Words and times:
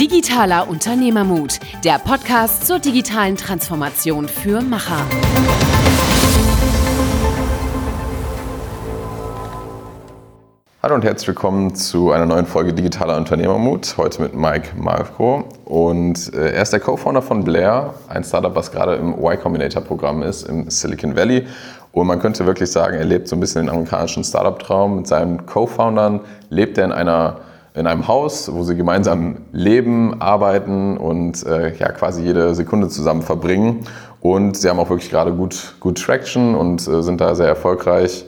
Digitaler 0.00 0.68
Unternehmermut, 0.68 1.60
der 1.84 1.98
Podcast 1.98 2.66
zur 2.66 2.78
digitalen 2.78 3.36
Transformation 3.36 4.26
für 4.26 4.62
Macher. 4.62 5.04
Hallo 10.82 10.94
und 10.94 11.04
herzlich 11.04 11.28
willkommen 11.28 11.74
zu 11.74 12.10
einer 12.10 12.26
neuen 12.26 12.46
Folge 12.46 12.72
Digitaler 12.72 13.16
Unternehmermut. 13.18 13.94
Heute 13.98 14.22
mit 14.22 14.34
Mike 14.34 14.70
Marco. 14.76 15.44
Und 15.66 16.32
äh, 16.34 16.54
er 16.54 16.62
ist 16.62 16.72
der 16.72 16.80
Co-Founder 16.80 17.22
von 17.22 17.44
Blair, 17.44 17.94
ein 18.08 18.24
Startup, 18.24 18.54
was 18.54 18.72
gerade 18.72 18.96
im 18.96 19.12
Y 19.12 19.38
Combinator 19.38 19.82
Programm 19.82 20.22
ist 20.22 20.48
im 20.48 20.70
Silicon 20.70 21.14
Valley. 21.14 21.46
Und 21.92 22.06
man 22.06 22.18
könnte 22.18 22.46
wirklich 22.46 22.70
sagen, 22.70 22.96
er 22.96 23.04
lebt 23.04 23.28
so 23.28 23.36
ein 23.36 23.40
bisschen 23.40 23.66
den 23.66 23.70
amerikanischen 23.70 24.24
Startup-Traum. 24.24 24.96
Mit 24.96 25.06
seinen 25.06 25.44
Co-Foundern 25.44 26.20
lebt 26.48 26.78
er 26.78 26.86
in 26.86 26.92
einer 26.92 27.40
in 27.74 27.86
einem 27.86 28.06
Haus, 28.06 28.52
wo 28.52 28.62
sie 28.64 28.76
gemeinsam 28.76 29.38
leben, 29.52 30.20
arbeiten 30.20 30.96
und 30.96 31.44
äh, 31.46 31.74
ja, 31.76 31.90
quasi 31.92 32.22
jede 32.22 32.54
Sekunde 32.54 32.88
zusammen 32.88 33.22
verbringen. 33.22 33.86
Und 34.20 34.56
sie 34.56 34.68
haben 34.68 34.78
auch 34.78 34.90
wirklich 34.90 35.10
gerade 35.10 35.32
gut, 35.32 35.74
gut 35.80 35.98
Traction 35.98 36.54
und 36.54 36.86
äh, 36.86 37.02
sind 37.02 37.20
da 37.20 37.34
sehr 37.34 37.48
erfolgreich. 37.48 38.26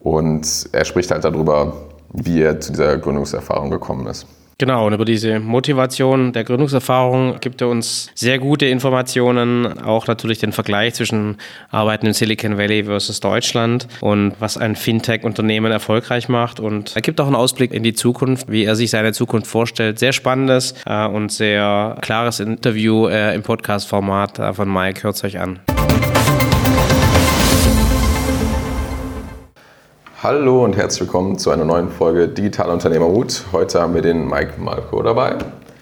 Und 0.00 0.68
er 0.72 0.84
spricht 0.84 1.10
halt 1.10 1.24
darüber, 1.24 1.72
wie 2.12 2.42
er 2.42 2.60
zu 2.60 2.72
dieser 2.72 2.98
Gründungserfahrung 2.98 3.70
gekommen 3.70 4.06
ist. 4.06 4.26
Genau, 4.58 4.86
und 4.86 4.92
über 4.92 5.04
diese 5.04 5.40
Motivation 5.40 6.32
der 6.32 6.44
Gründungserfahrung 6.44 7.40
gibt 7.40 7.60
er 7.60 7.68
uns 7.68 8.10
sehr 8.14 8.38
gute 8.38 8.66
Informationen, 8.66 9.80
auch 9.82 10.06
natürlich 10.06 10.38
den 10.38 10.52
Vergleich 10.52 10.94
zwischen 10.94 11.38
Arbeiten 11.70 12.06
im 12.06 12.12
Silicon 12.12 12.58
Valley 12.58 12.84
versus 12.84 13.20
Deutschland 13.20 13.88
und 14.00 14.34
was 14.38 14.56
ein 14.56 14.76
Fintech-Unternehmen 14.76 15.72
erfolgreich 15.72 16.28
macht. 16.28 16.60
Und 16.60 16.94
er 16.94 17.02
gibt 17.02 17.20
auch 17.20 17.26
einen 17.26 17.36
Ausblick 17.36 17.72
in 17.72 17.82
die 17.82 17.94
Zukunft, 17.94 18.50
wie 18.50 18.64
er 18.64 18.76
sich 18.76 18.90
seine 18.90 19.12
Zukunft 19.12 19.46
vorstellt. 19.46 19.98
Sehr 19.98 20.12
spannendes 20.12 20.74
äh, 20.86 21.06
und 21.06 21.32
sehr 21.32 21.96
klares 22.00 22.40
Interview 22.40 23.08
äh, 23.08 23.34
im 23.34 23.42
Podcast-Format 23.42 24.38
äh, 24.38 24.52
von 24.52 24.72
Mike. 24.72 25.02
Hört 25.02 25.16
es 25.16 25.24
euch 25.24 25.38
an. 25.38 25.60
Hallo 30.22 30.62
und 30.64 30.76
herzlich 30.76 31.00
willkommen 31.00 31.36
zu 31.36 31.50
einer 31.50 31.64
neuen 31.64 31.88
Folge 31.88 32.28
Digitaler 32.28 32.74
Unternehmermut. 32.74 33.42
Heute 33.50 33.80
haben 33.80 33.92
wir 33.92 34.02
den 34.02 34.28
Mike 34.28 34.52
Malko 34.56 35.02
dabei. 35.02 35.34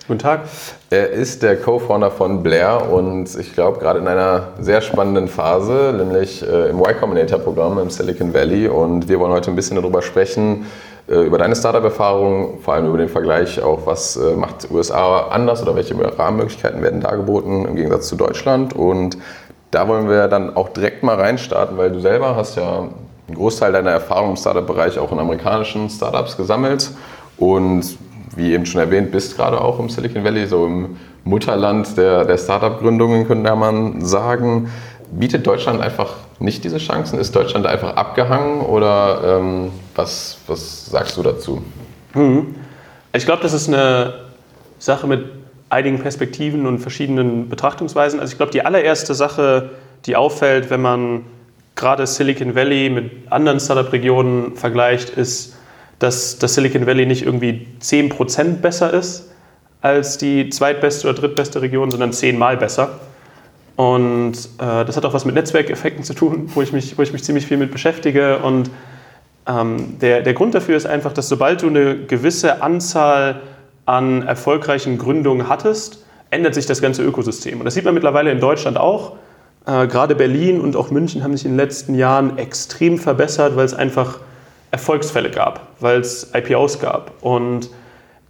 Guten 0.08 0.18
Tag. 0.18 0.44
Er 0.88 1.10
ist 1.10 1.42
der 1.42 1.60
Co-Founder 1.60 2.10
von 2.10 2.42
Blair 2.42 2.90
und 2.90 3.38
ich 3.38 3.52
glaube 3.52 3.80
gerade 3.80 3.98
in 3.98 4.08
einer 4.08 4.54
sehr 4.58 4.80
spannenden 4.80 5.28
Phase, 5.28 5.92
nämlich 5.94 6.42
äh, 6.42 6.70
im 6.70 6.78
Y 6.78 6.98
Combinator 6.98 7.38
Programm 7.38 7.78
im 7.80 7.90
Silicon 7.90 8.32
Valley. 8.32 8.66
Und 8.68 9.10
wir 9.10 9.20
wollen 9.20 9.30
heute 9.30 9.50
ein 9.50 9.56
bisschen 9.56 9.76
darüber 9.76 10.00
sprechen, 10.00 10.64
äh, 11.06 11.20
über 11.20 11.36
deine 11.36 11.54
Startup-Erfahrung, 11.54 12.60
vor 12.60 12.72
allem 12.72 12.86
über 12.86 12.96
den 12.96 13.10
Vergleich 13.10 13.62
auch, 13.62 13.84
was 13.84 14.16
äh, 14.16 14.36
macht 14.36 14.70
USA 14.70 15.26
anders 15.26 15.60
oder 15.62 15.76
welche 15.76 15.94
Rahmenmöglichkeiten 16.18 16.80
werden 16.82 17.02
da 17.02 17.14
geboten 17.14 17.66
im 17.66 17.76
Gegensatz 17.76 18.08
zu 18.08 18.16
Deutschland. 18.16 18.74
Und 18.74 19.18
da 19.70 19.86
wollen 19.86 20.08
wir 20.08 20.28
dann 20.28 20.56
auch 20.56 20.70
direkt 20.70 21.02
mal 21.02 21.16
reinstarten, 21.16 21.76
weil 21.76 21.92
du 21.92 22.00
selber 22.00 22.36
hast 22.36 22.56
ja 22.56 22.88
einen 23.30 23.36
Großteil 23.36 23.72
deiner 23.72 23.90
Erfahrung 23.90 24.30
im 24.30 24.36
Startup-Bereich 24.36 24.98
auch 24.98 25.12
in 25.12 25.18
amerikanischen 25.20 25.88
Startups 25.88 26.36
gesammelt 26.36 26.90
und 27.36 27.96
wie 28.36 28.52
eben 28.52 28.66
schon 28.66 28.80
erwähnt, 28.80 29.12
bist 29.12 29.36
gerade 29.36 29.60
auch 29.60 29.78
im 29.78 29.88
Silicon 29.88 30.24
Valley, 30.24 30.46
so 30.46 30.66
im 30.66 30.96
Mutterland 31.24 31.96
der, 31.96 32.24
der 32.24 32.38
Startup-Gründungen, 32.38 33.26
könnte 33.26 33.54
man 33.54 34.04
sagen. 34.04 34.70
Bietet 35.12 35.46
Deutschland 35.46 35.80
einfach 35.80 36.14
nicht 36.38 36.62
diese 36.64 36.78
Chancen? 36.78 37.18
Ist 37.18 37.34
Deutschland 37.34 37.66
einfach 37.66 37.96
abgehangen 37.96 38.60
oder 38.60 39.38
ähm, 39.40 39.70
was, 39.94 40.38
was 40.46 40.86
sagst 40.86 41.16
du 41.16 41.22
dazu? 41.22 41.62
Mhm. 42.14 42.54
Ich 43.12 43.24
glaube, 43.24 43.42
das 43.42 43.52
ist 43.52 43.68
eine 43.68 44.14
Sache 44.78 45.06
mit 45.06 45.24
einigen 45.68 46.00
Perspektiven 46.00 46.66
und 46.66 46.78
verschiedenen 46.78 47.48
Betrachtungsweisen. 47.48 48.20
Also 48.20 48.32
ich 48.32 48.36
glaube, 48.36 48.52
die 48.52 48.64
allererste 48.64 49.14
Sache, 49.14 49.70
die 50.06 50.14
auffällt, 50.16 50.70
wenn 50.70 50.80
man 50.80 51.24
gerade 51.80 52.06
Silicon 52.06 52.54
Valley 52.54 52.90
mit 52.90 53.10
anderen 53.30 53.58
Startup-Regionen 53.58 54.54
vergleicht, 54.54 55.10
ist, 55.10 55.56
dass 55.98 56.38
das 56.38 56.54
Silicon 56.54 56.86
Valley 56.86 57.06
nicht 57.06 57.24
irgendwie 57.24 57.66
10% 57.82 58.58
besser 58.60 58.92
ist 58.92 59.30
als 59.82 60.18
die 60.18 60.50
zweitbeste 60.50 61.08
oder 61.08 61.18
drittbeste 61.18 61.62
Region, 61.62 61.90
sondern 61.90 62.12
zehnmal 62.12 62.56
besser. 62.58 63.00
Und 63.76 64.34
äh, 64.58 64.84
das 64.84 64.96
hat 64.96 65.06
auch 65.06 65.14
was 65.14 65.24
mit 65.24 65.34
Netzwerkeffekten 65.34 66.04
zu 66.04 66.12
tun, 66.12 66.50
wo 66.54 66.60
ich 66.60 66.72
mich, 66.72 66.98
wo 66.98 67.02
ich 67.02 67.14
mich 67.14 67.24
ziemlich 67.24 67.46
viel 67.46 67.56
mit 67.56 67.70
beschäftige. 67.70 68.38
Und 68.38 68.70
ähm, 69.48 69.98
der, 70.00 70.20
der 70.20 70.34
Grund 70.34 70.54
dafür 70.54 70.76
ist 70.76 70.86
einfach, 70.86 71.14
dass 71.14 71.30
sobald 71.30 71.62
du 71.62 71.68
eine 71.68 71.96
gewisse 71.96 72.60
Anzahl 72.62 73.40
an 73.86 74.22
erfolgreichen 74.26 74.98
Gründungen 74.98 75.48
hattest, 75.48 76.04
ändert 76.28 76.54
sich 76.54 76.66
das 76.66 76.82
ganze 76.82 77.02
Ökosystem. 77.02 77.58
Und 77.58 77.64
das 77.64 77.72
sieht 77.72 77.86
man 77.86 77.94
mittlerweile 77.94 78.30
in 78.30 78.38
Deutschland 78.38 78.76
auch. 78.76 79.16
Äh, 79.70 79.86
gerade 79.86 80.16
Berlin 80.16 80.60
und 80.60 80.74
auch 80.74 80.90
München 80.90 81.22
haben 81.22 81.36
sich 81.36 81.46
in 81.46 81.52
den 81.52 81.58
letzten 81.58 81.94
Jahren 81.94 82.38
extrem 82.38 82.98
verbessert, 82.98 83.54
weil 83.56 83.64
es 83.64 83.74
einfach 83.74 84.18
Erfolgsfälle 84.72 85.30
gab, 85.30 85.68
weil 85.78 86.00
es 86.00 86.32
IPOs 86.34 86.80
gab. 86.80 87.12
Und 87.20 87.70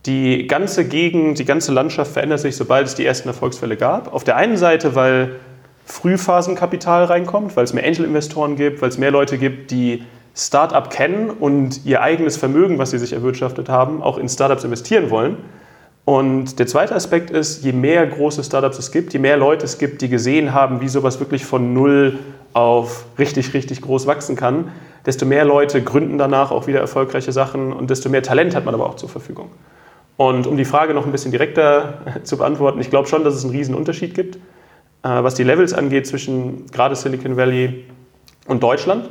die 0.06 0.46
ganze 0.46 0.86
Gegend, 0.86 1.38
die 1.38 1.44
ganze 1.44 1.72
Landschaft 1.72 2.12
verändert 2.12 2.40
sich, 2.40 2.56
sobald 2.56 2.86
es 2.86 2.94
die 2.94 3.06
ersten 3.06 3.28
Erfolgsfälle 3.28 3.76
gab. 3.76 4.12
Auf 4.12 4.24
der 4.24 4.36
einen 4.36 4.56
Seite, 4.56 4.94
weil 4.94 5.36
Frühphasenkapital 5.86 7.04
reinkommt, 7.04 7.56
weil 7.56 7.64
es 7.64 7.72
mehr 7.72 7.86
Angel-Investoren 7.86 8.56
gibt, 8.56 8.82
weil 8.82 8.90
es 8.90 8.98
mehr 8.98 9.10
Leute 9.10 9.38
gibt, 9.38 9.70
die 9.70 10.04
Startup 10.34 10.88
kennen 10.90 11.30
und 11.30 11.84
ihr 11.84 12.02
eigenes 12.02 12.36
Vermögen, 12.36 12.78
was 12.78 12.90
sie 12.90 12.98
sich 12.98 13.12
erwirtschaftet 13.12 13.68
haben, 13.68 14.02
auch 14.02 14.18
in 14.18 14.28
Startups 14.28 14.64
investieren 14.64 15.10
wollen. 15.10 15.38
Und 16.10 16.58
der 16.58 16.66
zweite 16.66 16.96
Aspekt 16.96 17.30
ist, 17.30 17.62
je 17.62 17.70
mehr 17.70 18.04
große 18.04 18.42
Startups 18.42 18.80
es 18.80 18.90
gibt, 18.90 19.12
je 19.12 19.20
mehr 19.20 19.36
Leute 19.36 19.64
es 19.64 19.78
gibt, 19.78 20.02
die 20.02 20.08
gesehen 20.08 20.52
haben, 20.52 20.80
wie 20.80 20.88
sowas 20.88 21.20
wirklich 21.20 21.44
von 21.44 21.72
null 21.72 22.18
auf 22.52 23.04
richtig, 23.16 23.54
richtig 23.54 23.80
groß 23.80 24.08
wachsen 24.08 24.34
kann, 24.34 24.72
desto 25.06 25.24
mehr 25.24 25.44
Leute 25.44 25.80
gründen 25.80 26.18
danach 26.18 26.50
auch 26.50 26.66
wieder 26.66 26.80
erfolgreiche 26.80 27.30
Sachen 27.30 27.72
und 27.72 27.90
desto 27.90 28.08
mehr 28.08 28.24
Talent 28.24 28.56
hat 28.56 28.64
man 28.64 28.74
aber 28.74 28.86
auch 28.86 28.96
zur 28.96 29.08
Verfügung. 29.08 29.52
Und 30.16 30.48
um 30.48 30.56
die 30.56 30.64
Frage 30.64 30.94
noch 30.94 31.06
ein 31.06 31.12
bisschen 31.12 31.30
direkter 31.30 32.00
zu 32.24 32.38
beantworten, 32.38 32.80
ich 32.80 32.90
glaube 32.90 33.06
schon, 33.06 33.22
dass 33.22 33.34
es 33.36 33.44
einen 33.44 33.54
riesen 33.54 33.76
Unterschied 33.76 34.12
gibt, 34.12 34.34
äh, 34.34 34.40
was 35.02 35.36
die 35.36 35.44
Levels 35.44 35.72
angeht 35.72 36.08
zwischen 36.08 36.66
gerade 36.72 36.96
Silicon 36.96 37.36
Valley 37.36 37.84
und 38.48 38.64
Deutschland. 38.64 39.10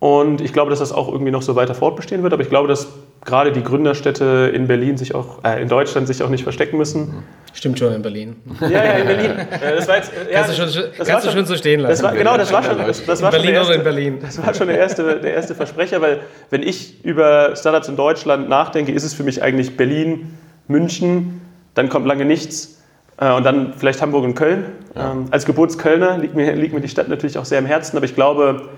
Und 0.00 0.40
ich 0.40 0.52
glaube, 0.52 0.70
dass 0.70 0.80
das 0.80 0.90
auch 0.90 1.06
irgendwie 1.06 1.30
noch 1.30 1.42
so 1.42 1.54
weiter 1.54 1.76
fortbestehen 1.76 2.24
wird. 2.24 2.32
Aber 2.32 2.42
ich 2.42 2.50
glaube, 2.50 2.66
dass 2.66 2.88
gerade 3.24 3.52
die 3.52 3.62
Gründerstädte 3.62 4.50
in 4.54 4.66
Berlin 4.66 4.96
sich 4.96 5.14
auch, 5.14 5.42
äh, 5.44 5.60
in 5.62 5.68
Deutschland 5.68 6.06
sich 6.06 6.22
auch 6.22 6.28
nicht 6.28 6.42
verstecken 6.42 6.76
müssen. 6.76 7.24
Stimmt 7.52 7.78
schon 7.78 7.92
in 7.92 8.02
Berlin. 8.02 8.36
Ja, 8.60 8.68
ja, 8.68 8.92
in 8.92 9.06
Berlin. 9.06 9.32
Das 9.76 9.88
war 9.88 9.96
jetzt, 9.96 10.12
ja, 10.30 10.42
kannst 10.42 10.58
du 10.58 10.68
schon, 10.70 10.84
kannst 11.06 11.26
du 11.26 11.30
schon 11.30 11.46
so 11.46 11.56
stehen 11.56 11.80
lassen. 11.80 11.90
Das 11.90 12.02
war, 12.02 12.12
genau, 12.16 12.36
das 12.36 12.52
war 12.52 12.62
schon, 12.62 12.78
das, 12.78 13.04
das 13.04 13.22
war 13.22 13.32
in 13.32 13.42
Berlin 13.42 13.56
schon 13.56 13.66
oder 13.66 13.74
in 13.76 13.84
Berlin. 13.84 14.18
Das 14.20 14.44
war 14.44 14.52
schon 14.54 14.66
der 14.68 14.78
erste, 14.78 15.20
der 15.20 15.34
erste 15.34 15.54
Versprecher, 15.54 16.00
weil 16.00 16.20
wenn 16.50 16.62
ich 16.62 17.04
über 17.04 17.54
Startups 17.56 17.88
in 17.88 17.96
Deutschland 17.96 18.48
nachdenke, 18.48 18.92
ist 18.92 19.04
es 19.04 19.14
für 19.14 19.22
mich 19.22 19.42
eigentlich 19.42 19.76
Berlin, 19.76 20.36
München, 20.68 21.40
dann 21.74 21.88
kommt 21.88 22.06
lange 22.06 22.24
nichts. 22.24 22.82
Äh, 23.18 23.32
und 23.32 23.44
dann 23.44 23.74
vielleicht 23.76 24.02
Hamburg 24.02 24.24
und 24.24 24.34
Köln. 24.34 24.64
Ja. 24.94 25.12
Ähm, 25.12 25.26
als 25.30 25.44
Geburtskölner 25.44 26.18
liegt 26.18 26.34
mir, 26.34 26.54
liegt 26.54 26.74
mir 26.74 26.80
die 26.80 26.88
Stadt 26.88 27.08
natürlich 27.08 27.38
auch 27.38 27.44
sehr 27.44 27.58
am 27.58 27.66
Herzen, 27.66 27.96
aber 27.96 28.06
ich 28.06 28.14
glaube, 28.14 28.68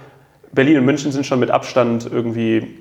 Berlin 0.53 0.79
und 0.79 0.85
München 0.85 1.13
sind 1.13 1.27
schon 1.27 1.41
mit 1.41 1.51
Abstand 1.51 2.09
irgendwie 2.11 2.79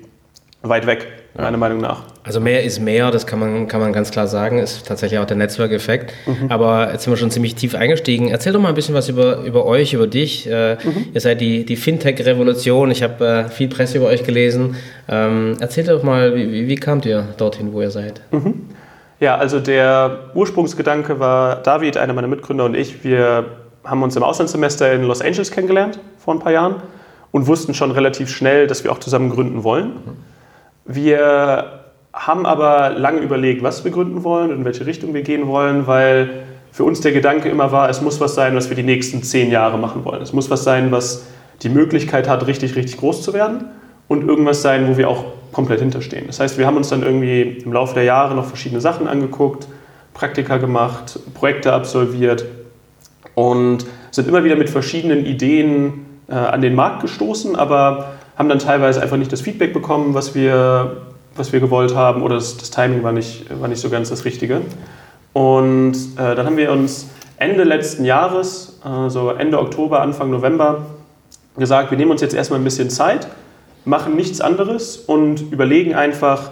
weit 0.62 0.86
weg, 0.86 1.06
ja. 1.36 1.42
meiner 1.42 1.56
Meinung 1.56 1.80
nach. 1.80 2.02
Also 2.24 2.40
mehr 2.40 2.64
ist 2.64 2.80
mehr, 2.80 3.10
das 3.10 3.26
kann 3.26 3.38
man, 3.38 3.68
kann 3.68 3.80
man 3.80 3.92
ganz 3.92 4.10
klar 4.10 4.26
sagen, 4.26 4.58
ist 4.58 4.86
tatsächlich 4.86 5.20
auch 5.20 5.26
der 5.26 5.36
Netzwerkeffekt. 5.36 6.12
Mhm. 6.26 6.50
Aber 6.50 6.92
jetzt 6.92 7.04
sind 7.04 7.12
wir 7.12 7.16
schon 7.16 7.30
ziemlich 7.30 7.54
tief 7.54 7.74
eingestiegen. 7.74 8.28
Erzähl 8.28 8.52
doch 8.52 8.60
mal 8.60 8.70
ein 8.70 8.74
bisschen 8.74 8.94
was 8.94 9.08
über, 9.08 9.38
über 9.44 9.64
euch, 9.64 9.92
über 9.92 10.06
dich. 10.06 10.50
Äh, 10.50 10.74
mhm. 10.82 11.06
Ihr 11.14 11.20
seid 11.20 11.40
die, 11.40 11.64
die 11.64 11.76
Fintech-Revolution. 11.76 12.90
Ich 12.90 13.02
habe 13.02 13.26
äh, 13.26 13.48
viel 13.48 13.68
Presse 13.68 13.98
über 13.98 14.06
euch 14.06 14.24
gelesen. 14.24 14.76
Ähm, 15.08 15.56
erzähl 15.60 15.84
doch 15.84 16.02
mal, 16.02 16.34
wie, 16.34 16.66
wie 16.66 16.74
kamt 16.76 17.06
ihr 17.06 17.28
dorthin, 17.36 17.72
wo 17.72 17.80
ihr 17.80 17.90
seid? 17.90 18.20
Mhm. 18.32 18.70
Ja, 19.20 19.36
also 19.36 19.60
der 19.60 20.30
Ursprungsgedanke 20.34 21.20
war, 21.20 21.62
David, 21.62 21.96
einer 21.96 22.12
meiner 22.12 22.28
Mitgründer 22.28 22.64
und 22.64 22.74
ich, 22.74 23.02
wir 23.02 23.46
haben 23.82 24.02
uns 24.02 24.16
im 24.16 24.22
Auslandssemester 24.22 24.92
in 24.92 25.04
Los 25.04 25.22
Angeles 25.22 25.50
kennengelernt 25.50 25.98
vor 26.18 26.34
ein 26.34 26.40
paar 26.40 26.52
Jahren 26.52 26.76
und 27.30 27.46
wussten 27.46 27.72
schon 27.72 27.92
relativ 27.92 28.28
schnell, 28.30 28.66
dass 28.66 28.84
wir 28.84 28.92
auch 28.92 28.98
zusammen 28.98 29.30
gründen 29.30 29.64
wollen. 29.64 29.92
Wir 30.86 31.82
haben 32.12 32.46
aber 32.46 32.90
lange 32.90 33.20
überlegt, 33.20 33.62
was 33.62 33.84
wir 33.84 33.90
gründen 33.90 34.24
wollen 34.24 34.50
und 34.50 34.58
in 34.58 34.64
welche 34.64 34.86
Richtung 34.86 35.12
wir 35.14 35.22
gehen 35.22 35.46
wollen, 35.46 35.86
weil 35.86 36.30
für 36.72 36.84
uns 36.84 37.00
der 37.00 37.12
Gedanke 37.12 37.48
immer 37.48 37.72
war, 37.72 37.88
es 37.88 38.00
muss 38.00 38.20
was 38.20 38.34
sein, 38.34 38.54
was 38.54 38.68
wir 38.68 38.76
die 38.76 38.82
nächsten 38.82 39.22
zehn 39.22 39.50
Jahre 39.50 39.78
machen 39.78 40.04
wollen. 40.04 40.22
Es 40.22 40.32
muss 40.32 40.50
was 40.50 40.64
sein, 40.64 40.92
was 40.92 41.26
die 41.62 41.68
Möglichkeit 41.68 42.28
hat, 42.28 42.46
richtig, 42.46 42.76
richtig 42.76 42.98
groß 42.98 43.22
zu 43.22 43.32
werden 43.32 43.64
und 44.08 44.28
irgendwas 44.28 44.62
sein, 44.62 44.88
wo 44.88 44.96
wir 44.96 45.08
auch 45.08 45.24
komplett 45.52 45.80
hinterstehen. 45.80 46.24
Das 46.26 46.38
heißt, 46.38 46.58
wir 46.58 46.66
haben 46.66 46.76
uns 46.76 46.90
dann 46.90 47.02
irgendwie 47.02 47.42
im 47.64 47.72
Laufe 47.72 47.94
der 47.94 48.04
Jahre 48.04 48.34
noch 48.34 48.44
verschiedene 48.44 48.80
Sachen 48.80 49.08
angeguckt, 49.08 49.66
Praktika 50.12 50.58
gemacht, 50.58 51.18
Projekte 51.34 51.72
absolviert 51.72 52.44
und 53.34 53.86
sind 54.10 54.28
immer 54.28 54.44
wieder 54.44 54.56
mit 54.56 54.70
verschiedenen 54.70 55.24
Ideen 55.24 56.06
äh, 56.28 56.34
an 56.34 56.60
den 56.60 56.74
Markt 56.74 57.02
gestoßen, 57.02 57.56
aber 57.56 58.15
haben 58.36 58.48
dann 58.48 58.58
teilweise 58.58 59.02
einfach 59.02 59.16
nicht 59.16 59.32
das 59.32 59.40
Feedback 59.40 59.72
bekommen, 59.72 60.14
was 60.14 60.34
wir, 60.34 60.98
was 61.34 61.52
wir 61.52 61.60
gewollt 61.60 61.94
haben 61.94 62.22
oder 62.22 62.36
das, 62.36 62.56
das 62.56 62.70
Timing 62.70 63.02
war 63.02 63.12
nicht, 63.12 63.46
war 63.60 63.68
nicht 63.68 63.80
so 63.80 63.90
ganz 63.90 64.10
das 64.10 64.24
Richtige. 64.24 64.60
Und 65.32 65.94
äh, 66.16 66.34
dann 66.34 66.46
haben 66.46 66.56
wir 66.56 66.72
uns 66.72 67.08
Ende 67.38 67.64
letzten 67.64 68.04
Jahres, 68.04 68.80
äh, 68.84 69.10
so 69.10 69.30
Ende 69.30 69.58
Oktober, 69.58 70.00
Anfang 70.00 70.30
November, 70.30 70.86
gesagt, 71.56 71.90
wir 71.90 71.98
nehmen 71.98 72.10
uns 72.10 72.20
jetzt 72.20 72.34
erstmal 72.34 72.60
ein 72.60 72.64
bisschen 72.64 72.90
Zeit, 72.90 73.28
machen 73.84 74.16
nichts 74.16 74.40
anderes 74.40 74.96
und 74.96 75.52
überlegen 75.52 75.94
einfach, 75.94 76.50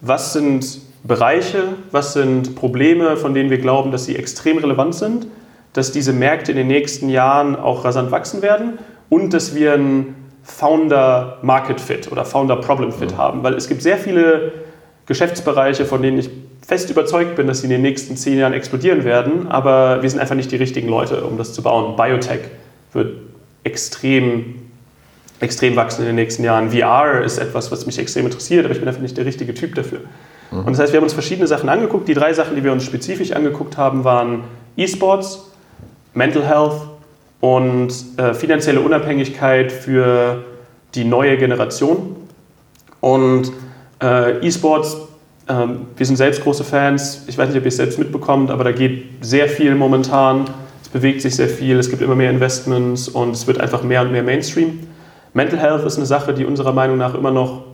was 0.00 0.32
sind 0.32 0.80
Bereiche, 1.04 1.62
was 1.90 2.12
sind 2.12 2.54
Probleme, 2.54 3.16
von 3.16 3.34
denen 3.34 3.50
wir 3.50 3.58
glauben, 3.58 3.92
dass 3.92 4.04
sie 4.04 4.16
extrem 4.16 4.58
relevant 4.58 4.94
sind, 4.94 5.26
dass 5.72 5.92
diese 5.92 6.12
Märkte 6.12 6.52
in 6.52 6.56
den 6.56 6.66
nächsten 6.66 7.08
Jahren 7.08 7.56
auch 7.56 7.84
rasant 7.84 8.10
wachsen 8.10 8.42
werden 8.42 8.78
und 9.08 9.32
dass 9.32 9.54
wir 9.54 9.74
ein 9.74 10.14
Founder 10.46 11.38
Market 11.42 11.80
Fit 11.80 12.10
oder 12.10 12.24
Founder 12.24 12.56
Problem 12.56 12.92
Fit 12.92 13.12
mhm. 13.12 13.18
haben, 13.18 13.42
weil 13.42 13.54
es 13.54 13.68
gibt 13.68 13.82
sehr 13.82 13.98
viele 13.98 14.52
Geschäftsbereiche, 15.06 15.84
von 15.84 16.00
denen 16.00 16.18
ich 16.18 16.30
fest 16.66 16.88
überzeugt 16.88 17.36
bin, 17.36 17.46
dass 17.46 17.60
sie 17.60 17.66
in 17.66 17.70
den 17.70 17.82
nächsten 17.82 18.16
zehn 18.16 18.38
Jahren 18.38 18.52
explodieren 18.52 19.04
werden, 19.04 19.48
aber 19.48 20.02
wir 20.02 20.10
sind 20.10 20.20
einfach 20.20 20.34
nicht 20.34 20.50
die 20.50 20.56
richtigen 20.56 20.88
Leute, 20.88 21.24
um 21.24 21.36
das 21.36 21.52
zu 21.52 21.62
bauen. 21.62 21.96
Biotech 21.96 22.40
wird 22.92 23.18
extrem, 23.64 24.56
extrem 25.40 25.76
wachsen 25.76 26.02
in 26.02 26.06
den 26.06 26.16
nächsten 26.16 26.42
Jahren. 26.44 26.70
VR 26.70 27.22
ist 27.22 27.38
etwas, 27.38 27.70
was 27.70 27.86
mich 27.86 27.98
extrem 27.98 28.26
interessiert, 28.26 28.64
aber 28.64 28.72
ich 28.72 28.80
bin 28.80 28.88
einfach 28.88 29.02
nicht 29.02 29.16
der 29.16 29.26
richtige 29.26 29.52
Typ 29.54 29.74
dafür. 29.74 30.00
Mhm. 30.50 30.58
Und 30.58 30.68
das 30.70 30.78
heißt, 30.78 30.92
wir 30.92 30.98
haben 30.98 31.04
uns 31.04 31.12
verschiedene 31.12 31.46
Sachen 31.46 31.68
angeguckt. 31.68 32.08
Die 32.08 32.14
drei 32.14 32.32
Sachen, 32.32 32.56
die 32.56 32.64
wir 32.64 32.72
uns 32.72 32.84
spezifisch 32.84 33.32
angeguckt 33.32 33.76
haben, 33.76 34.04
waren 34.04 34.44
E-Sports, 34.76 35.50
Mental 36.14 36.44
Health 36.44 36.95
und 37.40 37.92
äh, 38.16 38.34
finanzielle 38.34 38.80
Unabhängigkeit 38.80 39.70
für 39.70 40.44
die 40.94 41.04
neue 41.04 41.36
Generation. 41.36 42.16
Und 43.00 43.52
äh, 44.02 44.46
E-Sports, 44.46 44.96
äh, 45.48 45.54
wir 45.96 46.06
sind 46.06 46.16
selbst 46.16 46.42
große 46.42 46.64
Fans. 46.64 47.24
Ich 47.26 47.36
weiß 47.36 47.48
nicht, 47.48 47.58
ob 47.58 47.64
ihr 47.64 47.68
es 47.68 47.76
selbst 47.76 47.98
mitbekommt, 47.98 48.50
aber 48.50 48.64
da 48.64 48.72
geht 48.72 49.24
sehr 49.24 49.48
viel 49.48 49.74
momentan. 49.74 50.44
Es 50.82 50.88
bewegt 50.88 51.20
sich 51.20 51.36
sehr 51.36 51.48
viel, 51.48 51.78
es 51.78 51.90
gibt 51.90 52.02
immer 52.02 52.14
mehr 52.14 52.30
Investments 52.30 53.08
und 53.08 53.32
es 53.32 53.46
wird 53.46 53.60
einfach 53.60 53.82
mehr 53.82 54.02
und 54.02 54.12
mehr 54.12 54.22
Mainstream. 54.22 54.80
Mental 55.34 55.58
Health 55.58 55.84
ist 55.84 55.96
eine 55.96 56.06
Sache, 56.06 56.32
die 56.32 56.46
unserer 56.46 56.72
Meinung 56.72 56.96
nach 56.96 57.14
immer 57.14 57.30
noch 57.30 57.64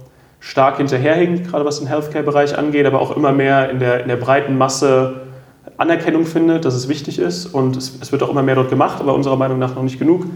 stark 0.40 0.78
hinterherhinkt, 0.78 1.48
gerade 1.48 1.64
was 1.64 1.78
den 1.78 1.86
Healthcare-Bereich 1.86 2.58
angeht, 2.58 2.84
aber 2.86 3.00
auch 3.00 3.16
immer 3.16 3.30
mehr 3.30 3.70
in 3.70 3.78
der, 3.78 4.02
in 4.02 4.08
der 4.08 4.16
breiten 4.16 4.58
Masse 4.58 5.20
Anerkennung 5.76 6.26
findet, 6.26 6.64
dass 6.64 6.74
es 6.74 6.88
wichtig 6.88 7.18
ist 7.18 7.46
und 7.46 7.76
es, 7.76 7.98
es, 8.00 8.12
wird 8.12 8.22
auch 8.22 8.30
immer 8.30 8.42
mehr 8.42 8.54
dort 8.54 8.70
gemacht, 8.70 9.00
aber 9.00 9.14
unserer 9.14 9.36
Meinung 9.36 9.58
nach 9.58 9.74
noch 9.74 9.82
nicht 9.82 9.98
genug. 9.98 10.26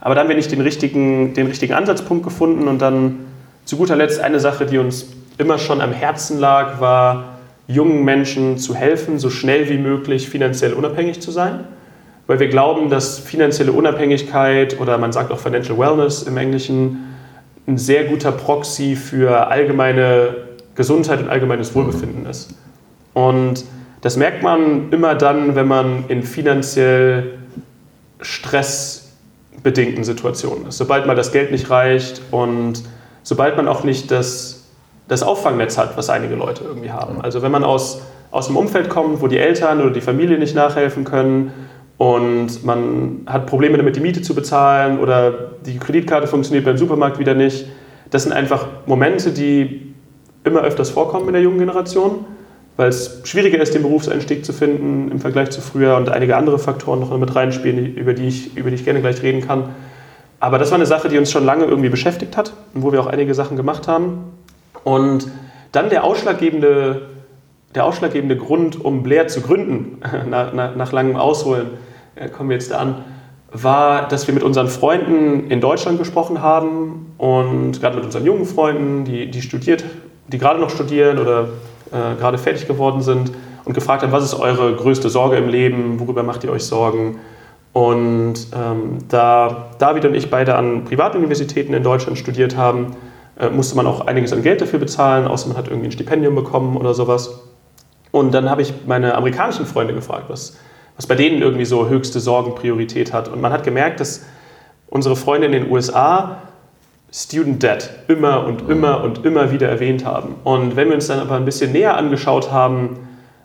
Aber 0.00 0.14
da 0.14 0.20
haben 0.20 0.28
wir 0.28 0.36
nicht 0.36 0.52
den 0.52 0.60
richtigen, 0.60 1.34
den 1.34 1.46
richtigen 1.46 1.74
Ansatzpunkt 1.74 2.24
gefunden 2.24 2.68
und 2.68 2.80
dann 2.80 3.20
zu 3.64 3.76
guter 3.76 3.96
Letzt 3.96 4.20
eine 4.20 4.40
Sache, 4.40 4.66
die 4.66 4.78
uns 4.78 5.06
immer 5.38 5.58
schon 5.58 5.80
am 5.80 5.92
Herzen 5.92 6.38
lag, 6.38 6.80
war, 6.80 7.38
jungen 7.68 8.04
Menschen 8.04 8.58
zu 8.58 8.74
helfen, 8.74 9.18
so 9.18 9.30
schnell 9.30 9.68
wie 9.68 9.78
möglich 9.78 10.28
finanziell 10.28 10.72
unabhängig 10.72 11.20
zu 11.20 11.30
sein. 11.30 11.64
Weil 12.26 12.40
wir 12.40 12.48
glauben, 12.48 12.90
dass 12.90 13.18
finanzielle 13.18 13.72
Unabhängigkeit 13.72 14.80
oder 14.80 14.98
man 14.98 15.12
sagt 15.12 15.30
auch 15.30 15.38
Financial 15.38 15.78
Wellness 15.78 16.22
im 16.22 16.36
Englischen 16.36 17.04
ein 17.66 17.78
sehr 17.78 18.04
guter 18.04 18.32
Proxy 18.32 18.96
für 18.96 19.48
allgemeine 19.48 20.36
Gesundheit 20.74 21.20
und 21.20 21.28
allgemeines 21.28 21.74
Wohlbefinden 21.74 22.26
ist. 22.26 22.54
Und 23.14 23.64
das 24.06 24.16
merkt 24.16 24.40
man 24.40 24.92
immer 24.92 25.16
dann, 25.16 25.56
wenn 25.56 25.66
man 25.66 26.04
in 26.06 26.22
finanziell 26.22 27.38
stressbedingten 28.20 30.04
Situationen 30.04 30.68
ist. 30.68 30.78
Sobald 30.78 31.08
mal 31.08 31.16
das 31.16 31.32
Geld 31.32 31.50
nicht 31.50 31.70
reicht 31.70 32.22
und 32.30 32.84
sobald 33.24 33.56
man 33.56 33.66
auch 33.66 33.82
nicht 33.82 34.12
das, 34.12 34.68
das 35.08 35.24
Auffangnetz 35.24 35.76
hat, 35.76 35.96
was 35.96 36.08
einige 36.08 36.36
Leute 36.36 36.62
irgendwie 36.62 36.92
haben. 36.92 37.20
Also 37.20 37.42
wenn 37.42 37.50
man 37.50 37.64
aus, 37.64 38.00
aus 38.30 38.46
einem 38.46 38.58
Umfeld 38.58 38.90
kommt, 38.90 39.20
wo 39.22 39.26
die 39.26 39.38
Eltern 39.38 39.80
oder 39.80 39.90
die 39.90 40.00
Familie 40.00 40.38
nicht 40.38 40.54
nachhelfen 40.54 41.02
können 41.02 41.52
und 41.98 42.64
man 42.64 43.22
hat 43.26 43.46
Probleme 43.46 43.76
damit, 43.76 43.96
die 43.96 44.00
Miete 44.00 44.22
zu 44.22 44.36
bezahlen 44.36 45.00
oder 45.00 45.32
die 45.66 45.78
Kreditkarte 45.78 46.28
funktioniert 46.28 46.64
beim 46.64 46.78
Supermarkt 46.78 47.18
wieder 47.18 47.34
nicht. 47.34 47.66
Das 48.10 48.22
sind 48.22 48.30
einfach 48.30 48.68
Momente, 48.86 49.32
die 49.32 49.96
immer 50.44 50.60
öfters 50.60 50.90
vorkommen 50.90 51.26
in 51.26 51.32
der 51.32 51.42
jungen 51.42 51.58
Generation, 51.58 52.24
weil 52.76 52.88
es 52.88 53.22
schwieriger 53.24 53.58
ist, 53.60 53.74
den 53.74 53.82
Berufseinstieg 53.82 54.44
zu 54.44 54.52
finden 54.52 55.10
im 55.10 55.20
Vergleich 55.20 55.50
zu 55.50 55.60
früher 55.60 55.96
und 55.96 56.10
einige 56.10 56.36
andere 56.36 56.58
Faktoren 56.58 57.00
noch 57.00 57.16
mit 57.16 57.34
reinspielen, 57.34 57.96
über 57.96 58.12
die 58.12 58.28
ich, 58.28 58.56
über 58.56 58.70
die 58.70 58.76
ich 58.76 58.84
gerne 58.84 59.00
gleich 59.00 59.22
reden 59.22 59.46
kann. 59.46 59.74
Aber 60.40 60.58
das 60.58 60.70
war 60.70 60.76
eine 60.76 60.86
Sache, 60.86 61.08
die 61.08 61.16
uns 61.16 61.30
schon 61.30 61.44
lange 61.44 61.64
irgendwie 61.64 61.88
beschäftigt 61.88 62.36
hat 62.36 62.52
und 62.74 62.82
wo 62.82 62.92
wir 62.92 63.00
auch 63.00 63.06
einige 63.06 63.34
Sachen 63.34 63.56
gemacht 63.56 63.88
haben. 63.88 64.24
Und 64.84 65.28
dann 65.72 65.88
der 65.88 66.04
ausschlaggebende, 66.04 67.08
der 67.74 67.84
ausschlaggebende 67.86 68.36
Grund, 68.36 68.84
um 68.84 69.02
Blair 69.02 69.28
zu 69.28 69.40
gründen, 69.40 69.98
nach, 70.30 70.52
nach, 70.52 70.76
nach 70.76 70.92
langem 70.92 71.16
Ausholen, 71.16 71.68
äh, 72.14 72.28
kommen 72.28 72.50
wir 72.50 72.56
jetzt 72.56 72.70
da 72.70 72.78
an, 72.78 73.04
war, 73.50 74.08
dass 74.08 74.26
wir 74.26 74.34
mit 74.34 74.42
unseren 74.42 74.68
Freunden 74.68 75.50
in 75.50 75.62
Deutschland 75.62 75.98
gesprochen 75.98 76.42
haben 76.42 77.14
und 77.16 77.80
gerade 77.80 77.96
mit 77.96 78.04
unseren 78.04 78.26
jungen 78.26 78.44
Freunden, 78.44 79.04
die, 79.04 79.30
die 79.30 79.40
studiert, 79.40 79.84
die 80.28 80.36
gerade 80.36 80.60
noch 80.60 80.68
studieren 80.68 81.18
oder 81.18 81.48
äh, 81.92 82.16
gerade 82.16 82.38
fertig 82.38 82.66
geworden 82.66 83.00
sind 83.00 83.32
und 83.64 83.74
gefragt 83.74 84.02
haben, 84.02 84.12
was 84.12 84.24
ist 84.24 84.34
eure 84.34 84.74
größte 84.74 85.08
Sorge 85.10 85.36
im 85.36 85.48
Leben, 85.48 85.98
worüber 86.00 86.22
macht 86.22 86.44
ihr 86.44 86.52
euch 86.52 86.64
Sorgen? 86.64 87.18
Und 87.72 88.34
ähm, 88.54 88.98
da 89.08 89.70
David 89.78 90.06
und 90.06 90.14
ich 90.14 90.30
beide 90.30 90.54
an 90.54 90.84
Privatuniversitäten 90.84 91.74
in 91.74 91.82
Deutschland 91.82 92.16
studiert 92.16 92.56
haben, 92.56 92.96
äh, 93.38 93.50
musste 93.50 93.76
man 93.76 93.86
auch 93.86 94.06
einiges 94.06 94.32
an 94.32 94.42
Geld 94.42 94.62
dafür 94.62 94.78
bezahlen, 94.78 95.26
außer 95.26 95.48
man 95.48 95.58
hat 95.58 95.68
irgendwie 95.68 95.88
ein 95.88 95.92
Stipendium 95.92 96.34
bekommen 96.34 96.76
oder 96.76 96.94
sowas. 96.94 97.42
Und 98.12 98.32
dann 98.32 98.48
habe 98.48 98.62
ich 98.62 98.72
meine 98.86 99.14
amerikanischen 99.14 99.66
Freunde 99.66 99.92
gefragt, 99.92 100.24
was, 100.28 100.56
was 100.96 101.06
bei 101.06 101.16
denen 101.16 101.42
irgendwie 101.42 101.66
so 101.66 101.86
höchste 101.88 102.18
Sorgenpriorität 102.18 103.12
hat. 103.12 103.28
Und 103.28 103.42
man 103.42 103.52
hat 103.52 103.62
gemerkt, 103.62 104.00
dass 104.00 104.24
unsere 104.88 105.16
Freunde 105.16 105.46
in 105.46 105.52
den 105.52 105.70
USA 105.70 106.38
Student 107.12 107.62
Debt 107.62 107.90
immer 108.08 108.46
und 108.46 108.68
immer 108.68 109.02
und 109.02 109.24
immer 109.24 109.52
wieder 109.52 109.68
erwähnt 109.68 110.04
haben. 110.04 110.34
Und 110.44 110.76
wenn 110.76 110.88
wir 110.88 110.94
uns 110.94 111.06
dann 111.06 111.20
aber 111.20 111.36
ein 111.36 111.44
bisschen 111.44 111.72
näher 111.72 111.96
angeschaut 111.96 112.50
haben, 112.50 112.98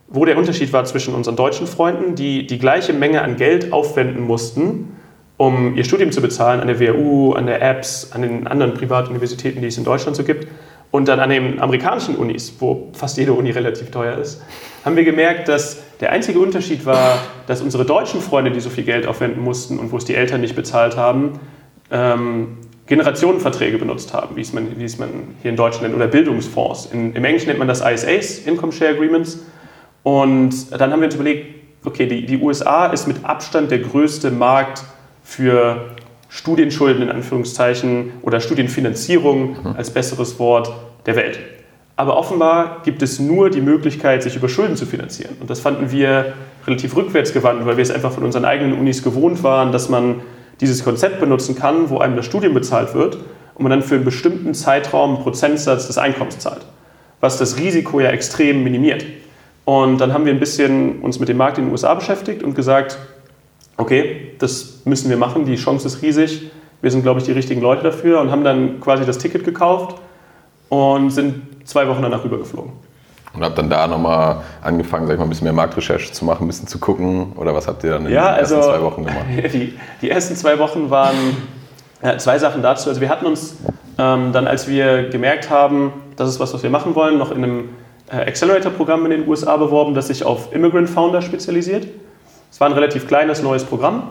wo 0.08 0.26
der 0.26 0.38
Unterschied 0.38 0.74
war 0.74 0.84
zwischen 0.86 1.14
unseren 1.14 1.36
deutschen 1.36 1.68
Freunden, 1.68 2.16
die 2.16 2.46
die 2.46 2.60
gleiche 2.60 2.92
Menge 2.92 3.22
an 3.22 3.38
Geld 3.38 3.72
aufwenden 3.72 4.26
mussten, 4.26 4.98
um 5.38 5.76
ihr 5.76 5.86
Studium 5.86 6.12
zu 6.12 6.22
bezahlen, 6.22 6.60
an 6.60 6.68
der 6.68 6.80
WHU, 6.80 7.34
an 7.34 7.48
der 7.48 7.62
EBS, 7.62 8.12
an 8.12 8.22
den 8.22 8.46
anderen 8.46 8.74
Privatuniversitäten, 8.74 9.62
die 9.62 9.70
es 9.70 9.78
in 9.78 9.86
Deutschland 9.86 10.16
so 10.16 10.24
gibt, 10.24 10.48
und 10.92 11.08
dann 11.08 11.22
an 11.22 11.30
den 11.30 11.62
amerikanischen 11.62 12.16
Unis, 12.18 12.54
wo 12.60 12.90
fast 12.94 13.18
jede 13.18 13.32
Uni 13.32 13.52
relativ 13.52 13.90
teuer 13.92 14.18
ist, 14.18 14.42
haben 14.84 14.98
wir 14.98 15.06
gemerkt, 15.06 15.48
dass 15.48 15.82
der 16.02 16.12
einzige 16.12 16.40
Unterschied 16.40 16.86
war, 16.86 17.18
dass 17.48 17.62
unsere 17.62 17.86
deutschen 17.86 18.20
Freunde, 18.20 18.52
die 18.52 18.60
so 18.60 18.70
viel 18.70 18.84
Geld 18.84 19.08
aufwenden 19.08 19.42
mussten 19.42 19.80
und 19.80 19.94
wo 19.94 19.98
es 19.98 20.06
die 20.06 20.16
Eltern 20.16 20.42
nicht 20.42 20.56
bezahlt 20.56 20.98
haben, 20.98 21.40
ähm, 21.90 22.58
Generationenverträge 22.92 23.78
benutzt 23.78 24.14
haben, 24.14 24.36
wie 24.36 24.42
es 24.42 24.52
man, 24.52 24.78
wie 24.78 24.84
es 24.84 24.98
man 24.98 25.10
hier 25.42 25.52
in 25.52 25.56
Deutschland 25.56 25.84
nennt, 25.84 25.96
oder 25.96 26.08
Bildungsfonds. 26.08 26.88
In, 26.88 27.14
Im 27.14 27.24
Englischen 27.24 27.48
nennt 27.48 27.60
man 27.60 27.70
das 27.70 27.80
ISAs, 27.80 28.40
Income 28.40 28.74
Share 28.74 28.92
Agreements. 28.92 29.40
Und 30.04 30.70
dann 30.78 30.92
haben 30.92 31.00
wir 31.00 31.06
uns 31.06 31.16
überlegt, 31.16 31.56
okay, 31.86 32.06
die, 32.06 32.26
die 32.26 32.38
USA 32.38 32.88
ist 32.88 33.08
mit 33.08 33.24
Abstand 33.24 33.72
der 33.72 33.80
größte 33.80 34.30
Markt 34.30 34.84
für 35.24 35.92
Studienschulden 36.28 37.04
in 37.04 37.10
Anführungszeichen 37.10 38.12
oder 38.24 38.42
Studienfinanzierung 38.42 39.52
mhm. 39.52 39.76
als 39.78 39.90
besseres 39.92 40.38
Wort 40.38 40.70
der 41.06 41.16
Welt. 41.16 41.40
Aber 41.96 42.18
offenbar 42.18 42.82
gibt 42.84 43.02
es 43.04 43.20
nur 43.20 43.50
die 43.50 43.62
Möglichkeit, 43.62 44.22
sich 44.22 44.36
über 44.36 44.50
Schulden 44.50 44.76
zu 44.76 44.86
finanzieren. 44.86 45.38
Und 45.40 45.50
das 45.50 45.62
fanden 45.62 45.92
wir 45.92 46.34
relativ 46.68 46.98
rückwärtsgewandt, 46.98 47.66
weil 47.66 47.78
wir 47.78 47.84
es 47.84 47.92
einfach 47.92 48.12
von 48.12 48.26
unseren 48.26 48.44
eigenen 48.44 48.78
Unis 48.78 49.02
gewohnt 49.02 49.44
waren, 49.44 49.72
dass 49.72 49.88
man 49.88 50.16
dieses 50.62 50.84
Konzept 50.84 51.20
benutzen 51.20 51.56
kann, 51.56 51.90
wo 51.90 51.98
einem 51.98 52.16
das 52.16 52.26
Studium 52.26 52.54
bezahlt 52.54 52.94
wird 52.94 53.18
und 53.56 53.64
man 53.64 53.72
dann 53.72 53.82
für 53.82 53.96
einen 53.96 54.06
bestimmten 54.06 54.54
Zeitraum 54.54 55.16
einen 55.16 55.24
Prozentsatz 55.24 55.88
des 55.88 55.98
Einkommens 55.98 56.40
zahlt, 56.40 56.66
was 57.20 57.38
das 57.38 57.58
Risiko 57.58 58.00
ja 58.00 58.12
extrem 58.12 58.64
minimiert. 58.64 59.06
Und 59.66 60.00
dann 60.00 60.14
haben 60.14 60.26
wir 60.26 60.34
ein 60.34 60.40
bisschen 60.40 61.00
uns 61.02 61.20
mit 61.20 61.30
dem 61.30 61.38
Markt 61.38 61.58
in 61.58 61.66
den 61.66 61.72
USA 61.72 61.94
beschäftigt 61.94 62.44
und 62.44 62.56
gesagt, 62.56 62.98
okay, 63.78 64.34
das 64.40 64.82
müssen 64.86 65.10
wir 65.10 65.18
machen, 65.18 65.46
die 65.46 65.56
Chance 65.56 65.88
ist 65.88 66.02
riesig, 66.02 66.52
wir 66.82 66.90
sind, 66.90 67.04
glaube 67.04 67.20
ich, 67.20 67.26
die 67.26 67.32
richtigen 67.32 67.62
Leute 67.62 67.84
dafür 67.84 68.22
und 68.22 68.32
haben 68.32 68.44
dann 68.44 68.80
quasi 68.80 69.06
das 69.06 69.18
Ticket 69.18 69.44
gekauft 69.44 70.00
und 70.70 71.12
sind 71.12 71.42
zwei 71.66 71.88
Wochen 71.88 72.02
danach 72.02 72.24
rübergeflogen. 72.24 72.72
Und 73.34 73.44
habt 73.44 73.58
dann 73.58 73.70
da 73.70 73.88
nochmal 73.88 74.42
angefangen, 74.62 75.08
sag 75.08 75.14
ich 75.14 75.20
mal, 75.20 75.26
ein 75.26 75.30
bisschen 75.30 75.46
mehr 75.46 75.54
Marktrecherche 75.54 76.12
zu 76.12 76.26
machen, 76.26 76.44
ein 76.44 76.48
bisschen 76.48 76.68
zu 76.68 76.80
gucken? 76.80 77.34
Oder 77.38 77.56
was 77.56 77.68
habt 77.68 77.84
ihr 77.84 77.92
dann 77.92 78.06
in 78.06 78.12
ja, 78.12 78.32
den 78.32 78.40
ersten 78.40 78.56
also, 78.56 78.70
zwei 78.70 78.82
Wochen 78.82 79.06
gemacht? 79.06 79.26
Die, 79.54 79.80
die 80.02 80.10
ersten 80.10 80.36
zwei 80.36 80.60
Wochen 80.60 80.90
waren 80.90 81.16
ja, 82.04 82.18
zwei 82.18 82.38
Sachen 82.40 82.62
dazu. 82.62 82.90
Also 82.90 83.00
wir 83.00 83.10
hatten 83.10 83.26
uns 83.26 83.58
ähm, 83.98 84.34
dann, 84.34 84.48
als 84.48 84.68
wir 84.68 85.10
gemerkt 85.10 85.50
haben, 85.50 85.94
das 86.18 86.30
ist 86.30 86.40
was, 86.40 86.54
was 86.54 86.64
wir 86.64 86.70
machen 86.70 86.94
wollen, 86.96 87.18
noch 87.18 87.32
in 87.32 87.44
einem 87.44 87.70
äh, 88.12 88.18
Accelerator-Programm 88.28 89.06
in 89.06 89.12
den 89.12 89.28
USA 89.28 89.56
beworben, 89.56 89.94
das 89.94 90.08
sich 90.08 90.26
auf 90.26 90.54
Immigrant 90.54 90.90
Founder 90.90 91.22
spezialisiert. 91.22 91.88
Es 92.52 92.60
war 92.60 92.68
ein 92.68 92.74
relativ 92.74 93.08
kleines 93.08 93.42
neues 93.42 93.64
Programm. 93.64 94.04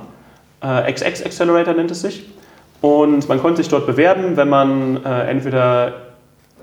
Äh, 0.62 0.92
XX 0.92 1.26
Accelerator 1.26 1.74
nennt 1.74 1.90
es 1.90 2.00
sich. 2.00 2.24
Und 2.80 3.28
man 3.28 3.40
konnte 3.40 3.58
sich 3.58 3.68
dort 3.68 3.86
bewerben, 3.86 4.36
wenn 4.36 4.48
man 4.48 5.04
äh, 5.04 5.28
entweder 5.28 5.92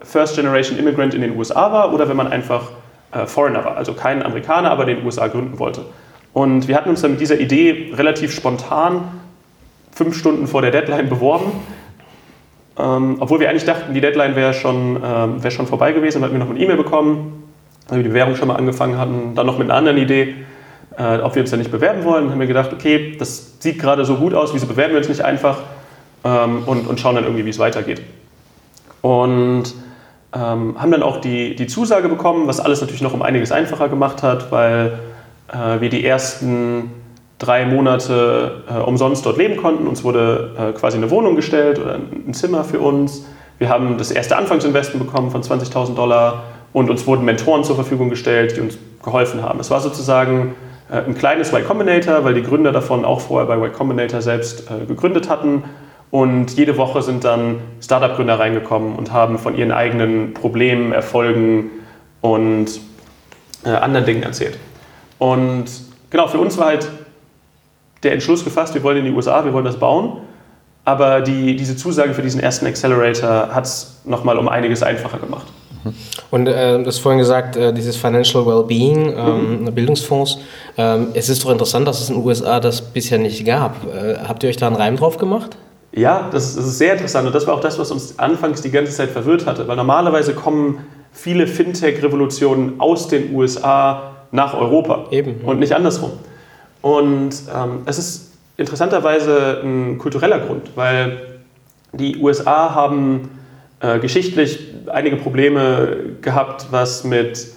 First 0.01 0.35
Generation 0.35 0.77
Immigrant 0.77 1.13
in 1.13 1.21
den 1.21 1.37
USA 1.37 1.71
war 1.71 1.93
oder 1.93 2.07
wenn 2.09 2.17
man 2.17 2.27
einfach 2.27 2.71
äh, 3.11 3.25
Foreigner 3.25 3.63
war, 3.63 3.77
also 3.77 3.93
kein 3.93 4.23
Amerikaner, 4.23 4.71
aber 4.71 4.85
den 4.85 5.05
USA 5.05 5.27
gründen 5.27 5.59
wollte. 5.59 5.85
Und 6.33 6.67
wir 6.67 6.75
hatten 6.75 6.89
uns 6.89 7.01
dann 7.01 7.11
mit 7.11 7.21
dieser 7.21 7.39
Idee 7.39 7.91
relativ 7.95 8.33
spontan 8.33 9.01
fünf 9.91 10.15
Stunden 10.15 10.47
vor 10.47 10.61
der 10.61 10.71
Deadline 10.71 11.09
beworben. 11.09 11.51
Ähm, 12.77 13.17
obwohl 13.19 13.39
wir 13.39 13.49
eigentlich 13.49 13.65
dachten, 13.65 13.93
die 13.93 14.01
Deadline 14.01 14.35
wäre 14.35 14.53
schon, 14.53 15.01
ähm, 15.03 15.43
wär 15.43 15.49
schon 15.49 15.65
vorbei 15.65 15.93
gewesen. 15.93 16.23
Hatten 16.23 16.33
wir 16.33 16.39
noch 16.39 16.49
eine 16.49 16.59
E-Mail 16.59 16.77
bekommen, 16.77 17.43
weil 17.87 17.99
wir 17.99 18.03
die 18.03 18.09
Bewerbung 18.09 18.35
schon 18.35 18.49
mal 18.49 18.55
angefangen 18.55 18.99
hatten. 18.99 19.33
Dann 19.33 19.47
noch 19.47 19.57
mit 19.57 19.67
einer 19.69 19.79
anderen 19.79 19.97
Idee, 19.97 20.35
äh, 20.97 21.17
ob 21.17 21.33
wir 21.33 21.41
uns 21.41 21.49
da 21.49 21.57
nicht 21.57 21.71
bewerben 21.71 22.03
wollen. 22.03 22.25
Dann 22.25 22.33
haben 22.33 22.39
wir 22.39 22.45
gedacht, 22.47 22.71
okay, 22.71 23.15
das 23.17 23.59
sieht 23.59 23.79
gerade 23.79 24.05
so 24.05 24.17
gut 24.17 24.35
aus, 24.35 24.53
wieso 24.53 24.67
bewerben 24.67 24.91
wir 24.91 24.99
uns 24.99 25.09
nicht 25.09 25.21
einfach 25.21 25.61
ähm, 26.23 26.63
und, 26.67 26.85
und 26.85 26.99
schauen 26.99 27.15
dann 27.15 27.23
irgendwie, 27.23 27.45
wie 27.45 27.49
es 27.49 27.57
weitergeht. 27.57 28.03
Und 29.01 29.73
ähm, 30.37 30.75
haben 30.79 30.91
dann 30.91 31.03
auch 31.03 31.19
die, 31.19 31.55
die 31.55 31.67
Zusage 31.67 32.09
bekommen, 32.09 32.47
was 32.47 32.59
alles 32.59 32.81
natürlich 32.81 33.01
noch 33.01 33.13
um 33.13 33.21
einiges 33.21 33.51
einfacher 33.51 33.89
gemacht 33.89 34.21
hat, 34.21 34.51
weil 34.51 34.99
äh, 35.51 35.81
wir 35.81 35.89
die 35.89 36.05
ersten 36.05 36.91
drei 37.39 37.65
Monate 37.65 38.63
äh, 38.69 38.79
umsonst 38.79 39.25
dort 39.25 39.37
leben 39.37 39.57
konnten. 39.57 39.87
Uns 39.87 40.03
wurde 40.03 40.51
äh, 40.57 40.77
quasi 40.77 40.97
eine 40.97 41.09
Wohnung 41.09 41.35
gestellt 41.35 41.79
oder 41.79 41.95
ein 41.95 42.33
Zimmer 42.33 42.63
für 42.63 42.79
uns. 42.79 43.25
Wir 43.57 43.69
haben 43.69 43.97
das 43.97 44.11
erste 44.11 44.37
Anfangsinvestment 44.37 45.05
bekommen 45.05 45.31
von 45.31 45.41
20.000 45.41 45.95
Dollar 45.95 46.43
und 46.73 46.89
uns 46.89 47.07
wurden 47.07 47.25
Mentoren 47.25 47.63
zur 47.63 47.75
Verfügung 47.75 48.09
gestellt, 48.09 48.55
die 48.55 48.61
uns 48.61 48.77
geholfen 49.03 49.41
haben. 49.41 49.59
Es 49.59 49.71
war 49.71 49.79
sozusagen 49.79 50.55
äh, 50.91 50.97
ein 50.97 51.15
kleines 51.15 51.51
Y 51.51 51.65
Combinator, 51.65 52.23
weil 52.23 52.33
die 52.33 52.43
Gründer 52.43 52.71
davon 52.71 53.05
auch 53.05 53.21
vorher 53.21 53.47
bei 53.47 53.55
Y 53.57 53.71
Combinator 53.71 54.21
selbst 54.21 54.69
äh, 54.69 54.85
gegründet 54.85 55.29
hatten. 55.29 55.63
Und 56.09 56.55
jede 56.57 56.77
Woche 56.77 57.01
sind 57.01 57.23
dann 57.23 57.57
Startup-Gründer 57.81 58.39
reingekommen 58.39 58.95
und 58.95 59.11
haben 59.11 59.37
von 59.37 59.57
ihren 59.57 59.71
eigenen 59.71 60.33
Problemen, 60.33 60.93
Erfolgen 60.93 61.69
und 62.21 62.67
äh, 63.65 63.69
anderen 63.69 64.05
Dingen 64.05 64.23
erzählt. 64.23 64.57
Und 65.19 65.65
genau, 66.09 66.27
für 66.27 66.37
uns 66.37 66.57
war 66.57 66.67
halt 66.67 66.87
der 68.03 68.13
Entschluss 68.13 68.43
gefasst, 68.43 68.73
wir 68.73 68.83
wollen 68.83 68.97
in 68.97 69.05
die 69.05 69.11
USA, 69.11 69.43
wir 69.43 69.53
wollen 69.53 69.65
das 69.65 69.77
bauen. 69.77 70.21
Aber 70.85 71.19
die, 71.19 71.57
diese 71.57 71.75
Zusage 71.75 72.13
für 72.13 72.21
diesen 72.21 72.39
ersten 72.39 72.65
Accelerator 72.65 73.49
hat 73.53 73.65
es 73.65 73.99
nochmal 74.05 74.37
um 74.37 74.47
einiges 74.47 74.83
einfacher 74.83 75.17
gemacht. 75.17 75.47
Und 76.31 76.47
äh, 76.47 76.77
du 76.79 76.85
hast 76.85 76.99
vorhin 76.99 77.19
gesagt, 77.19 77.55
äh, 77.55 77.73
dieses 77.73 77.97
Financial 77.97 78.45
Wellbeing, 78.45 79.13
ähm, 79.17 79.63
mhm. 79.63 79.73
Bildungsfonds. 79.73 80.39
Ähm, 80.77 81.07
es 81.13 81.29
ist 81.29 81.43
doch 81.43 81.51
interessant, 81.51 81.87
dass 81.87 82.01
es 82.01 82.09
in 82.09 82.15
den 82.15 82.25
USA 82.25 82.59
das 82.59 82.81
bisher 82.81 83.17
nicht 83.17 83.45
gab. 83.45 83.75
Äh, 83.85 84.15
habt 84.27 84.43
ihr 84.43 84.49
euch 84.49 84.57
da 84.57 84.67
einen 84.67 84.75
Reim 84.75 84.95
drauf 84.95 85.17
gemacht? 85.17 85.57
Ja, 85.91 86.29
das, 86.31 86.55
das, 86.55 86.65
ist 86.65 86.77
sehr 86.77 86.93
interessant 86.93 87.27
und 87.27 87.33
das 87.33 87.47
war 87.47 87.55
auch 87.55 87.61
das, 87.61 87.79
was 87.79 87.91
uns 87.91 88.19
anfangs 88.19 88.61
die 88.61 88.71
ganze 88.71 88.91
Zeit 88.91 89.09
verwirrt 89.09 89.45
hatte, 89.45 89.67
weil 89.67 89.77
normalerweise 89.77 90.33
kommen 90.33 90.85
viele 91.11 91.47
Fintech-Revolutionen 91.47 92.79
aus 92.79 93.07
den 93.07 93.33
USA 93.33 94.11
nach 94.31 94.53
Europa 94.53 95.07
Eben, 95.11 95.41
und 95.45 95.59
nicht 95.59 95.73
andersrum. 95.73 96.11
Und 96.81 97.31
ähm, 97.53 97.81
es 97.85 97.97
ist 97.97 98.33
interessanterweise 98.57 99.61
ein 99.63 99.97
kultureller 99.97 100.39
Grund, 100.39 100.71
weil 100.75 101.39
die 101.93 102.17
USA 102.17 102.75
haben 102.75 103.29
äh, 103.79 103.99
geschichtlich 103.99 104.73
einige 104.87 105.15
Probleme 105.15 106.15
gehabt, 106.21 106.67
was 106.71 107.03
mit 107.03 107.47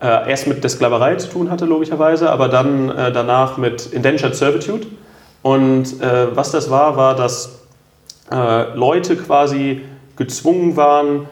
äh, 0.00 0.30
erst 0.30 0.46
mit 0.46 0.62
der 0.62 0.70
Sklaverei 0.70 1.16
zu 1.16 1.28
tun 1.28 1.50
hatte, 1.50 1.66
logischerweise, 1.66 2.30
aber 2.30 2.48
dann 2.48 2.90
äh, 2.90 3.12
danach 3.12 3.56
mit 3.56 3.86
Indentured 3.86 4.34
Servitude. 4.34 4.86
Und 5.42 6.00
äh, 6.00 6.34
was 6.34 6.50
das 6.52 6.70
war, 6.70 6.96
war, 6.96 7.14
dass 7.14 7.60
äh, 8.30 8.74
Leute 8.74 9.16
quasi 9.16 9.82
gezwungen 10.16 10.76
waren, 10.76 11.26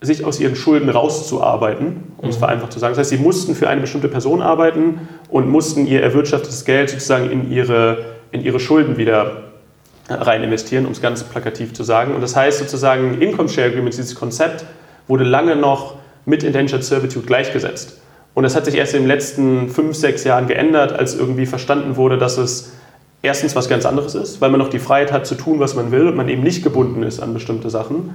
sich 0.00 0.24
aus 0.24 0.38
ihren 0.38 0.56
Schulden 0.56 0.88
rauszuarbeiten, 0.88 2.12
um 2.18 2.28
es 2.28 2.36
mhm. 2.36 2.40
vereinfacht 2.40 2.72
zu 2.72 2.78
sagen. 2.78 2.92
Das 2.92 2.98
heißt, 2.98 3.10
sie 3.10 3.18
mussten 3.18 3.54
für 3.54 3.68
eine 3.68 3.80
bestimmte 3.80 4.08
Person 4.08 4.42
arbeiten 4.42 5.08
und 5.28 5.48
mussten 5.48 5.86
ihr 5.86 6.02
erwirtschaftetes 6.02 6.64
Geld 6.64 6.90
sozusagen 6.90 7.30
in 7.30 7.50
ihre, 7.50 8.04
in 8.30 8.44
ihre 8.44 8.60
Schulden 8.60 8.98
wieder 8.98 9.44
rein 10.08 10.42
investieren, 10.44 10.86
um 10.86 10.92
es 10.92 11.00
ganz 11.00 11.24
plakativ 11.24 11.72
zu 11.72 11.82
sagen. 11.82 12.14
Und 12.14 12.20
das 12.20 12.36
heißt 12.36 12.58
sozusagen, 12.58 13.20
Income 13.20 13.48
Share 13.48 13.68
Agreements, 13.68 13.96
dieses 13.96 14.14
Konzept, 14.14 14.64
wurde 15.08 15.24
lange 15.24 15.56
noch 15.56 15.96
mit 16.24 16.42
Indentured 16.42 16.84
Servitude 16.84 17.26
gleichgesetzt. 17.26 18.00
Und 18.34 18.42
das 18.42 18.54
hat 18.54 18.66
sich 18.66 18.74
erst 18.74 18.94
in 18.94 19.02
den 19.02 19.08
letzten 19.08 19.70
fünf, 19.70 19.96
sechs 19.96 20.24
Jahren 20.24 20.46
geändert, 20.46 20.92
als 20.92 21.14
irgendwie 21.14 21.46
verstanden 21.46 21.96
wurde, 21.96 22.18
dass 22.18 22.36
es 22.36 22.74
erstens 23.26 23.54
was 23.54 23.68
ganz 23.68 23.84
anderes 23.84 24.14
ist, 24.14 24.40
weil 24.40 24.50
man 24.50 24.58
noch 24.58 24.70
die 24.70 24.78
Freiheit 24.78 25.12
hat 25.12 25.26
zu 25.26 25.34
tun, 25.34 25.60
was 25.60 25.74
man 25.74 25.90
will 25.90 26.08
und 26.08 26.16
man 26.16 26.28
eben 26.28 26.42
nicht 26.42 26.62
gebunden 26.62 27.02
ist 27.02 27.20
an 27.20 27.34
bestimmte 27.34 27.70
Sachen. 27.70 28.14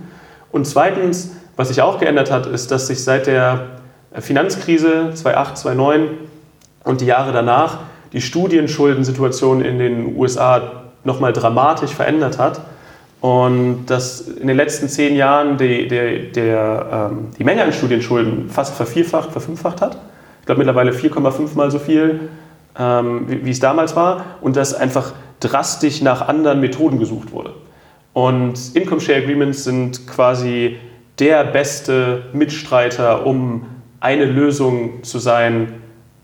Und 0.52 0.66
zweitens, 0.66 1.32
was 1.56 1.68
sich 1.68 1.82
auch 1.82 2.00
geändert 2.00 2.32
hat, 2.32 2.46
ist, 2.46 2.72
dass 2.72 2.88
sich 2.88 3.04
seit 3.04 3.28
der 3.28 3.68
Finanzkrise 4.20 5.12
2008, 5.14 5.58
2009 5.58 6.08
und 6.84 7.02
die 7.02 7.06
Jahre 7.06 7.32
danach 7.32 7.80
die 8.14 8.22
Studienschuldensituation 8.22 9.62
in 9.62 9.80
den 9.80 10.18
USA 10.18 10.84
nochmal 11.04 11.34
dramatisch 11.34 11.92
verändert 11.92 12.38
hat 12.38 12.62
und 13.22 13.86
dass 13.86 14.22
in 14.22 14.48
den 14.48 14.58
letzten 14.58 14.90
zehn 14.90 15.16
Jahren 15.16 15.58
die, 15.58 15.88
die, 15.88 16.32
der, 16.32 17.10
ähm, 17.12 17.30
die 17.38 17.44
Menge 17.44 17.64
an 17.64 17.72
Studienschulden 17.72 18.50
fast 18.50 18.76
vervierfacht, 18.76 19.32
verfünffacht 19.32 19.82
hat. 19.82 19.98
Ich 20.42 20.46
glaube 20.48 20.60
mittlerweile 20.60 20.92
4,5 20.92 21.56
mal 21.56 21.72
so 21.72 21.80
viel, 21.80 22.30
ähm, 22.78 23.26
wie, 23.28 23.46
wie 23.46 23.52
es 23.52 23.60
damals 23.60 23.96
war 23.96 24.38
und 24.42 24.56
dass 24.56 24.74
einfach 24.74 25.14
drastisch 25.40 26.02
nach 26.02 26.28
anderen 26.28 26.60
Methoden 26.62 27.00
gesucht 27.00 27.32
wurde. 27.32 27.54
Und 28.14 28.76
Income 28.76 29.02
Share 29.02 29.22
Agreements 29.22 29.64
sind 29.64 30.06
quasi 30.08 30.78
der 31.20 31.44
beste 31.46 32.24
Mitstreiter, 32.34 33.26
um 33.26 33.66
eine 34.00 34.26
Lösung 34.26 35.04
zu 35.04 35.20
sein, 35.20 35.74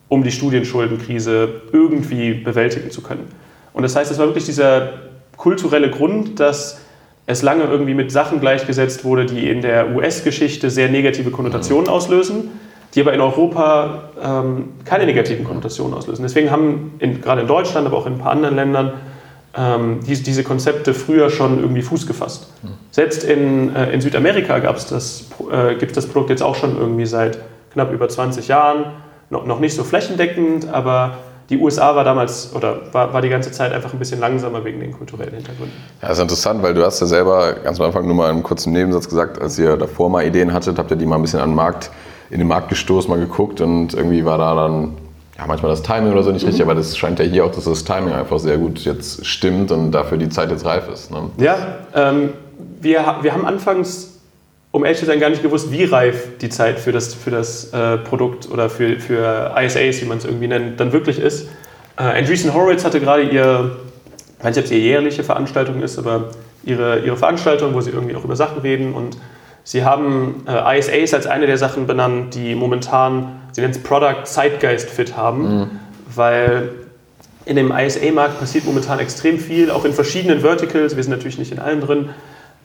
um 0.09 0.23
die 0.23 0.31
Studienschuldenkrise 0.31 1.61
irgendwie 1.71 2.33
bewältigen 2.33 2.91
zu 2.91 3.01
können. 3.01 3.27
Und 3.73 3.83
das 3.83 3.95
heißt, 3.95 4.11
es 4.11 4.17
war 4.17 4.25
wirklich 4.27 4.45
dieser 4.45 4.93
kulturelle 5.35 5.91
Grund, 5.91 6.39
dass 6.39 6.81
es 7.27 7.41
lange 7.41 7.65
irgendwie 7.65 7.93
mit 7.93 8.11
Sachen 8.11 8.39
gleichgesetzt 8.39 9.03
wurde, 9.03 9.25
die 9.25 9.49
in 9.49 9.61
der 9.61 9.95
US-Geschichte 9.95 10.69
sehr 10.69 10.89
negative 10.89 11.29
Konnotationen 11.29 11.89
auslösen, 11.89 12.51
die 12.95 13.01
aber 13.01 13.13
in 13.13 13.21
Europa 13.21 14.09
ähm, 14.21 14.69
keine 14.85 15.05
negativen 15.05 15.45
Konnotationen 15.45 15.93
auslösen. 15.93 16.23
Deswegen 16.23 16.51
haben 16.51 16.93
in, 16.99 17.21
gerade 17.21 17.41
in 17.41 17.47
Deutschland, 17.47 17.85
aber 17.87 17.97
auch 17.97 18.05
in 18.05 18.13
ein 18.13 18.19
paar 18.19 18.31
anderen 18.31 18.55
Ländern 18.55 18.93
ähm, 19.55 19.99
diese, 20.05 20.23
diese 20.23 20.43
Konzepte 20.43 20.93
früher 20.93 21.29
schon 21.29 21.59
irgendwie 21.59 21.81
Fuß 21.81 22.07
gefasst. 22.07 22.53
Mhm. 22.63 22.69
Selbst 22.91 23.23
in, 23.23 23.75
äh, 23.75 23.91
in 23.91 24.01
Südamerika 24.01 24.59
gab's 24.59 24.85
das, 24.87 25.25
äh, 25.51 25.75
gibt 25.75 25.91
es 25.97 26.05
das 26.05 26.07
Produkt 26.07 26.29
jetzt 26.29 26.43
auch 26.43 26.55
schon 26.55 26.77
irgendwie 26.77 27.05
seit 27.05 27.39
knapp 27.73 27.91
über 27.91 28.07
20 28.07 28.47
Jahren. 28.47 28.85
No, 29.29 29.43
noch 29.43 29.59
nicht 29.59 29.75
so 29.75 29.83
flächendeckend, 29.83 30.69
aber 30.69 31.17
die 31.49 31.57
USA 31.57 31.95
war 31.95 32.03
damals 32.03 32.53
oder 32.53 32.93
war, 32.93 33.13
war 33.13 33.21
die 33.21 33.29
ganze 33.29 33.51
Zeit 33.51 33.71
einfach 33.71 33.93
ein 33.93 33.99
bisschen 33.99 34.19
langsamer 34.19 34.63
wegen 34.65 34.79
den 34.79 34.91
kulturellen 34.91 35.33
Hintergründen. 35.33 35.75
Ja, 36.01 36.09
das 36.09 36.17
ist 36.17 36.23
interessant, 36.23 36.61
weil 36.61 36.73
du 36.73 36.83
hast 36.83 36.99
ja 36.99 37.07
selber 37.07 37.53
ganz 37.63 37.79
am 37.79 37.87
Anfang 37.87 38.05
nur 38.05 38.15
mal 38.15 38.29
einen 38.29 38.43
kurzen 38.43 38.73
Nebensatz 38.73 39.07
gesagt, 39.07 39.41
als 39.41 39.57
ihr 39.57 39.77
davor 39.77 40.09
mal 40.09 40.25
Ideen 40.25 40.53
hattet, 40.53 40.77
habt 40.77 40.91
ihr 40.91 40.97
die 40.97 41.05
mal 41.05 41.15
ein 41.15 41.21
bisschen 41.21 41.39
an 41.39 41.51
den 41.51 41.55
Markt, 41.55 41.89
in 42.29 42.39
den 42.39 42.47
Markt 42.47 42.69
gestoßen, 42.69 43.09
mal 43.09 43.19
geguckt 43.19 43.61
und 43.61 43.93
irgendwie 43.93 44.25
war 44.25 44.37
da 44.37 44.55
dann 44.55 44.93
ja, 45.37 45.45
manchmal 45.47 45.71
das 45.71 45.83
Timing 45.83 46.11
oder 46.11 46.23
so 46.23 46.31
nicht 46.31 46.43
mhm. 46.43 46.47
richtig, 46.49 46.63
aber 46.63 46.75
das 46.75 46.97
scheint 46.97 47.19
ja 47.19 47.25
hier 47.25 47.45
auch, 47.45 47.51
dass 47.51 47.65
das 47.65 47.83
Timing 47.83 48.13
einfach 48.13 48.39
sehr 48.39 48.57
gut 48.57 48.79
jetzt 48.79 49.25
stimmt 49.25 49.71
und 49.71 49.91
dafür 49.91 50.17
die 50.17 50.29
Zeit 50.29 50.51
jetzt 50.51 50.65
reif 50.65 50.89
ist. 50.89 51.11
Ne? 51.11 51.29
Ja, 51.37 51.57
ähm, 51.93 52.33
wir, 52.81 53.17
wir 53.21 53.33
haben 53.33 53.45
anfangs 53.45 54.17
um 54.71 54.85
ehrlich 54.85 54.99
zu 54.99 55.05
sein, 55.05 55.19
gar 55.19 55.29
nicht 55.29 55.41
gewusst, 55.41 55.71
wie 55.71 55.85
reif 55.85 56.37
die 56.39 56.49
Zeit 56.49 56.79
für 56.79 56.91
das, 56.91 57.13
für 57.13 57.31
das 57.31 57.73
äh, 57.73 57.97
Produkt 57.97 58.49
oder 58.51 58.69
für, 58.69 58.99
für 58.99 59.55
ISAs, 59.57 60.01
wie 60.01 60.05
man 60.05 60.19
es 60.19 60.25
irgendwie 60.25 60.47
nennt, 60.47 60.79
dann 60.79 60.91
wirklich 60.91 61.19
ist. 61.19 61.47
Äh, 61.97 62.03
Andreessen 62.03 62.53
Horowitz 62.53 62.83
hatte 62.85 62.99
gerade 62.99 63.23
ihr, 63.23 63.77
ich 64.37 64.45
weiß 64.45 64.55
nicht, 64.55 64.59
ob 64.59 64.65
es 64.65 64.71
ihre 64.71 64.81
jährliche 64.81 65.23
Veranstaltung 65.23 65.81
ist, 65.81 65.97
aber 65.97 66.29
ihre, 66.63 66.99
ihre 66.99 67.17
Veranstaltung, 67.17 67.73
wo 67.73 67.81
sie 67.81 67.91
irgendwie 67.91 68.15
auch 68.15 68.23
über 68.23 68.35
Sachen 68.35 68.59
reden 68.59 68.93
und 68.93 69.17
sie 69.67 69.83
haben 69.83 70.45
äh, 70.47 70.79
ISAs 70.79 71.13
als 71.13 71.27
eine 71.27 71.45
der 71.45 71.57
Sachen 71.57 71.87
benannt, 71.87 72.35
die 72.35 72.55
momentan, 72.55 73.41
sie 73.51 73.59
nennen 73.59 73.73
es 73.73 73.83
Product 73.83 74.23
Zeitgeist 74.23 74.89
Fit 74.89 75.17
haben, 75.17 75.41
mhm. 75.43 75.69
weil 76.15 76.69
in 77.43 77.57
dem 77.57 77.73
ISA-Markt 77.77 78.39
passiert 78.39 78.63
momentan 78.63 78.99
extrem 78.99 79.37
viel, 79.37 79.69
auch 79.69 79.83
in 79.83 79.91
verschiedenen 79.91 80.39
Verticals, 80.39 80.95
wir 80.95 81.03
sind 81.03 81.11
natürlich 81.11 81.37
nicht 81.37 81.51
in 81.51 81.59
allen 81.59 81.81
drin, 81.81 82.11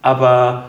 aber 0.01 0.69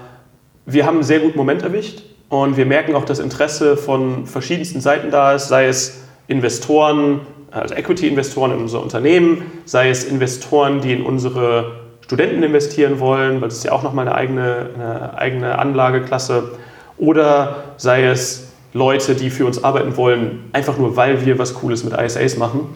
wir 0.66 0.88
haben 0.88 0.96
einen 0.96 1.04
sehr 1.04 1.20
guten 1.20 1.38
Moment 1.38 1.62
erwischt 1.62 2.02
und 2.30 2.58
wir 2.58 2.66
merken 2.66 2.96
auch, 2.96 3.06
dass 3.06 3.20
Interesse 3.20 3.78
von 3.78 4.26
verschiedensten 4.26 4.82
Seiten 4.82 5.12
da 5.12 5.34
ist, 5.34 5.50
sei 5.50 5.68
es 5.68 6.02
Investoren, 6.26 7.22
also 7.52 7.76
Equity-Investoren 7.76 8.54
in 8.54 8.58
unser 8.58 8.82
Unternehmen, 8.82 9.44
sei 9.66 9.92
es 9.92 10.04
Investoren, 10.04 10.82
die 10.82 10.94
in 10.94 11.04
unsere 11.04 11.83
Studenten 12.04 12.44
investieren 12.44 13.00
wollen, 13.00 13.42
weil 13.42 13.48
das 13.48 13.58
ist 13.58 13.64
ja 13.64 13.72
auch 13.72 13.82
nochmal 13.82 14.08
eine 14.08 14.16
eigene, 14.16 14.70
eine 14.76 15.18
eigene 15.18 15.58
Anlageklasse, 15.58 16.52
oder 16.98 17.64
sei 17.78 18.06
es 18.06 18.52
Leute, 18.74 19.16
die 19.16 19.30
für 19.30 19.46
uns 19.46 19.64
arbeiten 19.64 19.98
wollen, 19.98 20.50
einfach 20.52 20.78
nur, 20.78 20.96
weil 20.96 21.26
wir 21.26 21.40
was 21.40 21.54
Cooles 21.56 21.84
mit 21.84 21.94
ISAs 21.94 22.38
machen. 22.38 22.70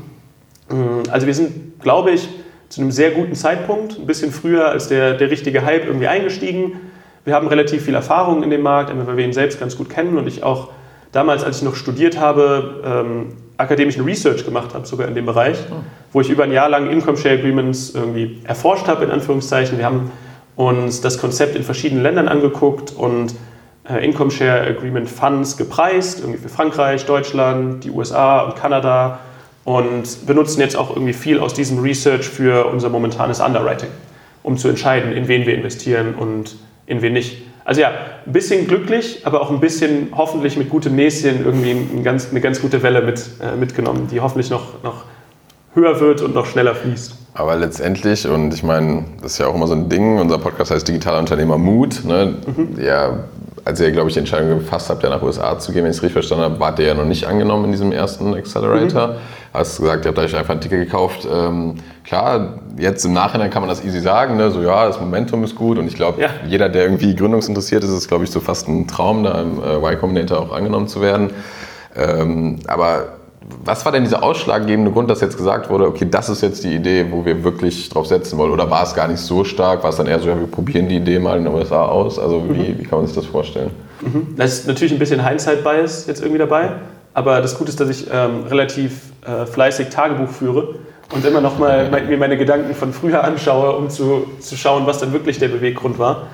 Also 1.11 1.27
wir 1.27 1.33
sind, 1.33 1.79
glaube 1.81 2.11
ich, 2.11 2.27
zu 2.69 2.81
einem 2.81 2.91
sehr 2.91 3.11
guten 3.11 3.35
Zeitpunkt, 3.35 3.97
ein 3.99 4.05
bisschen 4.05 4.31
früher 4.31 4.69
als 4.69 4.87
der, 4.87 5.13
der 5.13 5.31
richtige 5.31 5.63
Hype 5.63 5.85
irgendwie 5.85 6.07
eingestiegen. 6.07 6.73
Wir 7.25 7.33
haben 7.33 7.47
relativ 7.47 7.83
viel 7.83 7.95
Erfahrung 7.95 8.43
in 8.43 8.49
dem 8.49 8.61
Markt, 8.61 8.91
weil 9.05 9.17
wir 9.17 9.25
ihn 9.25 9.33
selbst 9.33 9.59
ganz 9.59 9.77
gut 9.77 9.89
kennen. 9.89 10.17
Und 10.17 10.27
ich 10.27 10.43
auch 10.43 10.69
damals, 11.11 11.43
als 11.43 11.57
ich 11.57 11.63
noch 11.63 11.75
studiert 11.75 12.19
habe, 12.19 12.81
ähm, 12.85 13.33
akademischen 13.57 14.03
Research 14.03 14.45
gemacht 14.45 14.73
habe, 14.73 14.85
sogar 14.85 15.07
in 15.07 15.15
dem 15.15 15.25
Bereich, 15.25 15.57
wo 16.13 16.21
ich 16.21 16.29
über 16.29 16.43
ein 16.43 16.51
Jahr 16.51 16.69
lang 16.69 16.89
Income 16.89 17.17
Share 17.17 17.37
Agreements 17.37 17.91
irgendwie 17.93 18.39
erforscht 18.43 18.87
habe, 18.87 19.05
in 19.05 19.11
Anführungszeichen. 19.11 19.77
Wir 19.77 19.85
haben 19.85 20.11
uns 20.55 21.01
das 21.01 21.17
Konzept 21.17 21.55
in 21.55 21.63
verschiedenen 21.63 22.03
Ländern 22.03 22.27
angeguckt 22.27 22.91
und 22.91 23.33
äh, 23.89 24.03
Income 24.03 24.31
Share 24.31 24.61
Agreement 24.67 25.09
Funds 25.09 25.57
gepreist, 25.57 26.19
irgendwie 26.19 26.39
für 26.39 26.49
Frankreich, 26.49 27.05
Deutschland, 27.05 27.83
die 27.83 27.91
USA 27.91 28.41
und 28.41 28.55
Kanada 28.55 29.19
und 29.63 30.25
benutzen 30.25 30.61
jetzt 30.61 30.75
auch 30.75 30.91
irgendwie 30.91 31.13
viel 31.13 31.39
aus 31.39 31.53
diesem 31.53 31.79
Research 31.79 32.27
für 32.27 32.67
unser 32.67 32.89
momentanes 32.89 33.39
Underwriting, 33.39 33.89
um 34.43 34.57
zu 34.57 34.67
entscheiden, 34.67 35.11
in 35.11 35.27
wen 35.27 35.45
wir 35.45 35.55
investieren 35.55 36.15
und 36.15 36.55
in 36.85 37.01
wen 37.01 37.13
nicht. 37.13 37.43
Also 37.67 37.81
ja, 37.81 37.91
ein 38.25 38.31
bisschen 38.31 38.65
glücklich, 38.65 39.25
aber 39.25 39.41
auch 39.41 39.51
ein 39.51 39.59
bisschen 39.59 40.07
hoffentlich 40.15 40.55
mit 40.55 40.69
gutem 40.69 40.95
Näschen 40.95 41.43
irgendwie 41.43 41.71
eine 41.71 42.01
ganz, 42.01 42.29
eine 42.31 42.39
ganz 42.39 42.61
gute 42.61 42.81
Welle 42.81 43.01
mit, 43.01 43.21
äh, 43.41 43.57
mitgenommen, 43.57 44.07
die 44.09 44.21
hoffentlich 44.21 44.49
noch, 44.49 44.81
noch 44.83 45.03
höher 45.73 45.99
wird 45.99 46.21
und 46.21 46.33
noch 46.33 46.45
schneller 46.45 46.75
fließt. 46.75 47.13
Aber 47.33 47.57
letztendlich, 47.57 48.25
und 48.25 48.53
ich 48.53 48.63
meine, 48.63 49.03
das 49.21 49.33
ist 49.33 49.39
ja 49.39 49.47
auch 49.47 49.55
immer 49.55 49.67
so 49.67 49.73
ein 49.73 49.89
Ding, 49.89 50.17
unser 50.17 50.37
Podcast 50.37 50.71
heißt 50.71 50.87
Digitaler 50.87 51.19
Unternehmer 51.19 51.57
Mut. 51.57 52.05
Ne? 52.05 52.35
Mhm. 52.45 52.81
Ja, 52.81 53.25
als 53.67 53.81
ihr, 53.81 53.91
glaube 53.91 54.07
ich, 54.07 54.13
die 54.13 54.21
Entscheidung 54.21 54.59
gefasst 54.59 54.89
habt, 54.89 55.03
ja 55.03 55.09
nach 55.09 55.21
USA 55.21 55.59
zu 55.59 55.73
gehen, 55.73 55.83
wenn 55.83 55.91
ich 55.91 55.97
es 55.97 56.01
richtig 56.01 56.13
verstanden 56.13 56.45
habe, 56.45 56.59
wart 56.61 56.79
ihr 56.79 56.85
ja 56.85 56.93
noch 56.93 57.03
nicht 57.03 57.25
angenommen 57.25 57.65
in 57.65 57.71
diesem 57.71 57.91
ersten 57.91 58.33
Accelerator. 58.33 59.07
Mhm. 59.07 59.13
Hast 59.53 59.79
gesagt, 59.79 60.05
ihr 60.05 60.09
habt 60.09 60.19
euch 60.19 60.33
einfach 60.37 60.53
ein 60.53 60.61
Ticket 60.61 60.85
gekauft. 60.85 61.27
Ähm, 61.29 61.75
klar, 62.05 62.59
jetzt 62.77 63.03
im 63.03 63.11
Nachhinein 63.11 63.49
kann 63.49 63.61
man 63.61 63.67
das 63.67 63.83
easy 63.83 63.99
sagen, 63.99 64.37
ne? 64.37 64.51
so 64.51 64.61
ja, 64.61 64.87
das 64.87 65.01
Momentum 65.01 65.43
ist 65.43 65.53
gut 65.55 65.77
und 65.77 65.87
ich 65.87 65.95
glaube, 65.95 66.21
ja. 66.21 66.29
jeder, 66.47 66.69
der 66.69 66.83
irgendwie 66.83 67.13
gründungsinteressiert 67.13 67.83
ist, 67.83 67.89
ist, 67.89 68.07
glaube 68.07 68.23
ich, 68.23 68.31
so 68.31 68.39
fast 68.39 68.69
ein 68.69 68.87
Traum, 68.87 69.25
da 69.25 69.41
im 69.41 69.61
äh, 69.61 69.75
Y 69.75 69.99
Combinator 69.99 70.39
auch 70.39 70.53
angenommen 70.53 70.87
zu 70.87 71.01
werden. 71.01 71.31
Ähm, 71.93 72.59
aber 72.67 73.16
was 73.63 73.85
war 73.85 73.91
denn 73.91 74.03
dieser 74.03 74.23
ausschlaggebende 74.23 74.91
Grund, 74.91 75.09
dass 75.09 75.21
jetzt 75.21 75.37
gesagt 75.37 75.69
wurde, 75.69 75.87
okay, 75.87 76.07
das 76.09 76.27
ist 76.29 76.41
jetzt 76.41 76.63
die 76.63 76.75
Idee, 76.75 77.05
wo 77.11 77.25
wir 77.25 77.43
wirklich 77.43 77.89
drauf 77.89 78.07
setzen 78.07 78.37
wollen? 78.37 78.51
Oder 78.51 78.69
war 78.69 78.83
es 78.83 78.93
gar 78.93 79.07
nicht 79.07 79.19
so 79.19 79.43
stark? 79.43 79.83
War 79.83 79.91
es 79.91 79.95
dann 79.95 80.07
eher 80.07 80.19
so, 80.19 80.27
ja, 80.27 80.37
wir 80.37 80.47
probieren 80.47 80.89
die 80.89 80.97
Idee 80.97 81.19
mal 81.19 81.37
in 81.37 81.45
den 81.45 81.53
USA 81.53 81.85
aus? 81.85 82.19
Also 82.19 82.43
wie, 82.49 82.71
mhm. 82.71 82.79
wie 82.79 82.83
kann 82.83 82.99
man 82.99 83.07
sich 83.07 83.15
das 83.15 83.25
vorstellen? 83.25 83.71
Mhm. 84.01 84.35
Das 84.35 84.53
ist 84.53 84.67
natürlich 84.67 84.91
ein 84.91 84.99
bisschen 84.99 85.25
Hindsight-Bias 85.25 86.07
jetzt 86.07 86.21
irgendwie 86.21 86.39
dabei. 86.39 86.71
Aber 87.13 87.41
das 87.41 87.57
Gute 87.57 87.69
ist, 87.69 87.79
dass 87.79 87.89
ich 87.89 88.07
ähm, 88.11 88.43
relativ 88.49 89.11
äh, 89.25 89.45
fleißig 89.45 89.89
Tagebuch 89.89 90.29
führe 90.29 90.75
und 91.13 91.25
immer 91.25 91.41
noch 91.41 91.57
mal 91.57 91.89
mir 92.07 92.17
meine 92.17 92.37
Gedanken 92.37 92.73
von 92.75 92.91
früher 92.91 93.23
anschaue, 93.23 93.75
um 93.77 93.89
zu, 93.89 94.27
zu 94.39 94.55
schauen, 94.57 94.85
was 94.85 94.99
dann 94.99 95.13
wirklich 95.13 95.39
der 95.39 95.47
Beweggrund 95.47 95.99
war. 95.99 96.27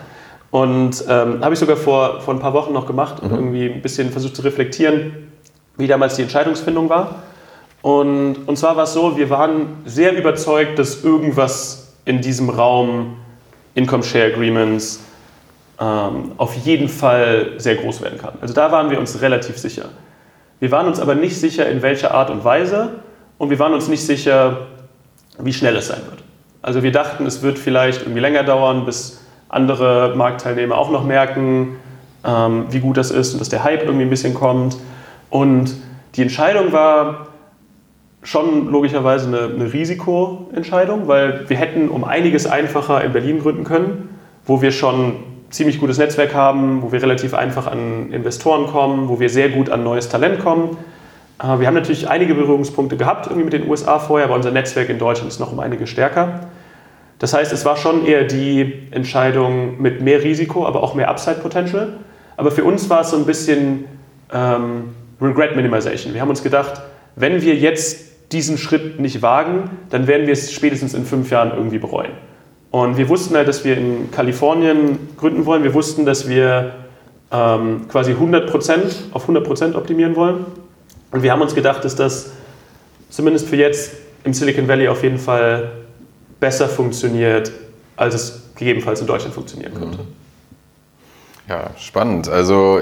Und 0.51 1.03
ähm, 1.09 1.43
habe 1.43 1.53
ich 1.53 1.59
sogar 1.59 1.77
vor, 1.77 2.21
vor 2.21 2.33
ein 2.33 2.39
paar 2.39 2.53
Wochen 2.53 2.73
noch 2.73 2.85
gemacht 2.85 3.21
und 3.21 3.31
mhm. 3.31 3.37
irgendwie 3.37 3.69
ein 3.69 3.81
bisschen 3.81 4.11
versucht 4.11 4.35
zu 4.35 4.41
reflektieren, 4.41 5.32
wie 5.77 5.87
damals 5.87 6.15
die 6.15 6.23
Entscheidungsfindung 6.23 6.89
war. 6.89 7.23
Und, 7.81 8.47
und 8.47 8.57
zwar 8.57 8.77
war 8.77 8.85
es 8.85 8.93
so, 8.93 9.17
wir 9.17 9.29
waren 9.29 9.77
sehr 9.85 10.15
überzeugt, 10.17 10.79
dass 10.79 11.03
irgendwas 11.03 11.93
in 12.05 12.21
diesem 12.21 12.49
Raum 12.49 13.17
Income 13.75 14.03
Share 14.03 14.33
Agreements 14.33 15.01
ähm, 15.79 16.31
auf 16.37 16.55
jeden 16.55 16.87
Fall 16.87 17.53
sehr 17.57 17.75
groß 17.75 18.01
werden 18.01 18.19
kann. 18.19 18.33
Also 18.41 18.53
da 18.53 18.71
waren 18.71 18.89
wir 18.89 18.99
uns 18.99 19.21
relativ 19.21 19.57
sicher. 19.57 19.85
Wir 20.59 20.71
waren 20.71 20.87
uns 20.87 20.99
aber 20.99 21.15
nicht 21.15 21.37
sicher, 21.37 21.67
in 21.67 21.81
welcher 21.81 22.13
Art 22.13 22.29
und 22.29 22.45
Weise 22.45 22.91
und 23.37 23.49
wir 23.49 23.59
waren 23.59 23.73
uns 23.73 23.87
nicht 23.87 24.05
sicher, 24.05 24.67
wie 25.39 25.51
schnell 25.51 25.75
es 25.75 25.87
sein 25.87 26.01
wird. 26.09 26.23
Also 26.61 26.83
wir 26.83 26.91
dachten, 26.91 27.25
es 27.25 27.41
wird 27.41 27.59
vielleicht 27.59 28.03
irgendwie 28.03 28.21
länger 28.21 28.43
dauern, 28.43 28.85
bis 28.85 29.19
andere 29.49 30.13
Marktteilnehmer 30.15 30.77
auch 30.77 30.89
noch 30.89 31.03
merken, 31.03 31.75
ähm, 32.23 32.67
wie 32.69 32.79
gut 32.79 32.95
das 32.95 33.11
ist 33.11 33.33
und 33.33 33.39
dass 33.39 33.49
der 33.49 33.63
Hype 33.63 33.83
irgendwie 33.83 34.05
ein 34.05 34.09
bisschen 34.09 34.33
kommt. 34.33 34.77
Und 35.33 35.77
die 36.13 36.21
Entscheidung 36.21 36.73
war 36.73 37.29
schon 38.21 38.69
logischerweise 38.69 39.27
eine, 39.27 39.51
eine 39.51 39.73
Risikoentscheidung, 39.73 41.07
weil 41.07 41.49
wir 41.49 41.57
hätten 41.57 41.89
um 41.89 42.03
einiges 42.03 42.45
einfacher 42.45 43.03
in 43.03 43.13
Berlin 43.13 43.39
gründen 43.39 43.63
können, 43.63 44.09
wo 44.45 44.61
wir 44.61 44.71
schon 44.71 45.15
ziemlich 45.49 45.79
gutes 45.79 45.97
Netzwerk 45.97 46.35
haben, 46.35 46.83
wo 46.83 46.91
wir 46.91 47.01
relativ 47.01 47.33
einfach 47.33 47.65
an 47.65 48.11
Investoren 48.11 48.67
kommen, 48.67 49.09
wo 49.09 49.19
wir 49.19 49.27
sehr 49.27 49.49
gut 49.49 49.71
an 49.71 49.83
neues 49.83 50.07
Talent 50.07 50.37
kommen. 50.37 50.77
Wir 51.39 51.65
haben 51.65 51.73
natürlich 51.73 52.07
einige 52.07 52.35
Berührungspunkte 52.35 52.95
gehabt 52.95 53.25
irgendwie 53.25 53.45
mit 53.45 53.53
den 53.53 53.67
USA 53.67 53.97
vorher, 53.97 54.27
aber 54.27 54.35
unser 54.35 54.51
Netzwerk 54.51 54.89
in 54.89 54.99
Deutschland 54.99 55.31
ist 55.31 55.39
noch 55.39 55.51
um 55.51 55.59
einige 55.59 55.87
stärker. 55.87 56.41
Das 57.17 57.33
heißt, 57.33 57.51
es 57.51 57.65
war 57.65 57.75
schon 57.75 58.05
eher 58.05 58.25
die 58.25 58.83
Entscheidung 58.91 59.81
mit 59.81 59.99
mehr 59.99 60.23
Risiko, 60.23 60.67
aber 60.67 60.83
auch 60.83 60.93
mehr 60.93 61.09
Upside 61.09 61.37
Potential. 61.37 61.97
Aber 62.37 62.51
für 62.51 62.63
uns 62.63 62.87
war 62.91 63.01
es 63.01 63.09
so 63.09 63.17
ein 63.17 63.25
bisschen 63.25 63.85
ähm, 64.31 64.89
Regret 65.23 65.55
Minimization. 65.55 66.13
Wir 66.13 66.21
haben 66.21 66.29
uns 66.29 66.43
gedacht, 66.43 66.81
wenn 67.15 67.41
wir 67.41 67.55
jetzt 67.55 68.31
diesen 68.31 68.57
Schritt 68.57 68.99
nicht 68.99 69.21
wagen, 69.21 69.69
dann 69.89 70.07
werden 70.07 70.25
wir 70.25 70.33
es 70.33 70.51
spätestens 70.51 70.93
in 70.93 71.05
fünf 71.05 71.29
Jahren 71.29 71.51
irgendwie 71.55 71.77
bereuen. 71.77 72.11
Und 72.71 72.97
wir 72.97 73.07
wussten 73.07 73.35
halt, 73.35 73.47
dass 73.47 73.63
wir 73.63 73.77
in 73.77 74.09
Kalifornien 74.11 75.09
gründen 75.15 75.45
wollen. 75.45 75.63
Wir 75.63 75.75
wussten, 75.75 76.05
dass 76.05 76.27
wir 76.27 76.73
ähm, 77.31 77.87
quasi 77.87 78.13
100% 78.13 79.11
auf 79.11 79.29
100% 79.29 79.75
optimieren 79.75 80.15
wollen. 80.15 80.45
Und 81.11 81.21
wir 81.21 81.31
haben 81.31 81.41
uns 81.41 81.53
gedacht, 81.53 81.85
dass 81.85 81.95
das 81.95 82.31
zumindest 83.09 83.47
für 83.47 83.57
jetzt 83.57 83.91
im 84.23 84.33
Silicon 84.33 84.67
Valley 84.67 84.87
auf 84.87 85.03
jeden 85.03 85.19
Fall 85.19 85.71
besser 86.39 86.67
funktioniert, 86.67 87.51
als 87.95 88.15
es 88.15 88.41
gegebenenfalls 88.55 89.01
in 89.01 89.07
Deutschland 89.07 89.35
funktionieren 89.35 89.73
könnte. 89.75 89.99
Ja, 91.47 91.69
spannend. 91.77 92.27
Also 92.27 92.81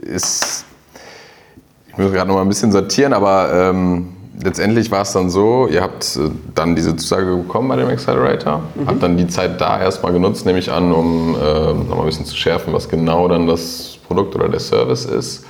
ist 0.00 0.64
ich 1.96 2.02
muss 2.02 2.12
gerade 2.12 2.28
noch 2.28 2.34
mal 2.36 2.42
ein 2.42 2.48
bisschen 2.48 2.72
sortieren, 2.72 3.12
aber 3.12 3.50
ähm, 3.52 4.14
letztendlich 4.42 4.90
war 4.90 5.02
es 5.02 5.12
dann 5.12 5.30
so, 5.30 5.68
ihr 5.68 5.80
habt 5.80 6.16
äh, 6.16 6.30
dann 6.54 6.74
diese 6.74 6.96
Zusage 6.96 7.36
bekommen 7.36 7.68
bei 7.68 7.76
dem 7.76 7.88
Accelerator, 7.88 8.62
mhm. 8.74 8.86
habt 8.86 9.02
dann 9.02 9.16
die 9.16 9.28
Zeit 9.28 9.60
da 9.60 9.80
erstmal 9.80 10.12
genutzt, 10.12 10.44
nehme 10.44 10.58
ich 10.58 10.70
an, 10.70 10.92
um 10.92 11.34
äh, 11.34 11.72
noch 11.72 11.96
mal 11.96 12.00
ein 12.00 12.06
bisschen 12.06 12.26
zu 12.26 12.36
schärfen, 12.36 12.72
was 12.72 12.88
genau 12.88 13.28
dann 13.28 13.46
das 13.46 13.98
Produkt 14.06 14.34
oder 14.34 14.48
der 14.48 14.60
Service 14.60 15.04
ist. 15.04 15.46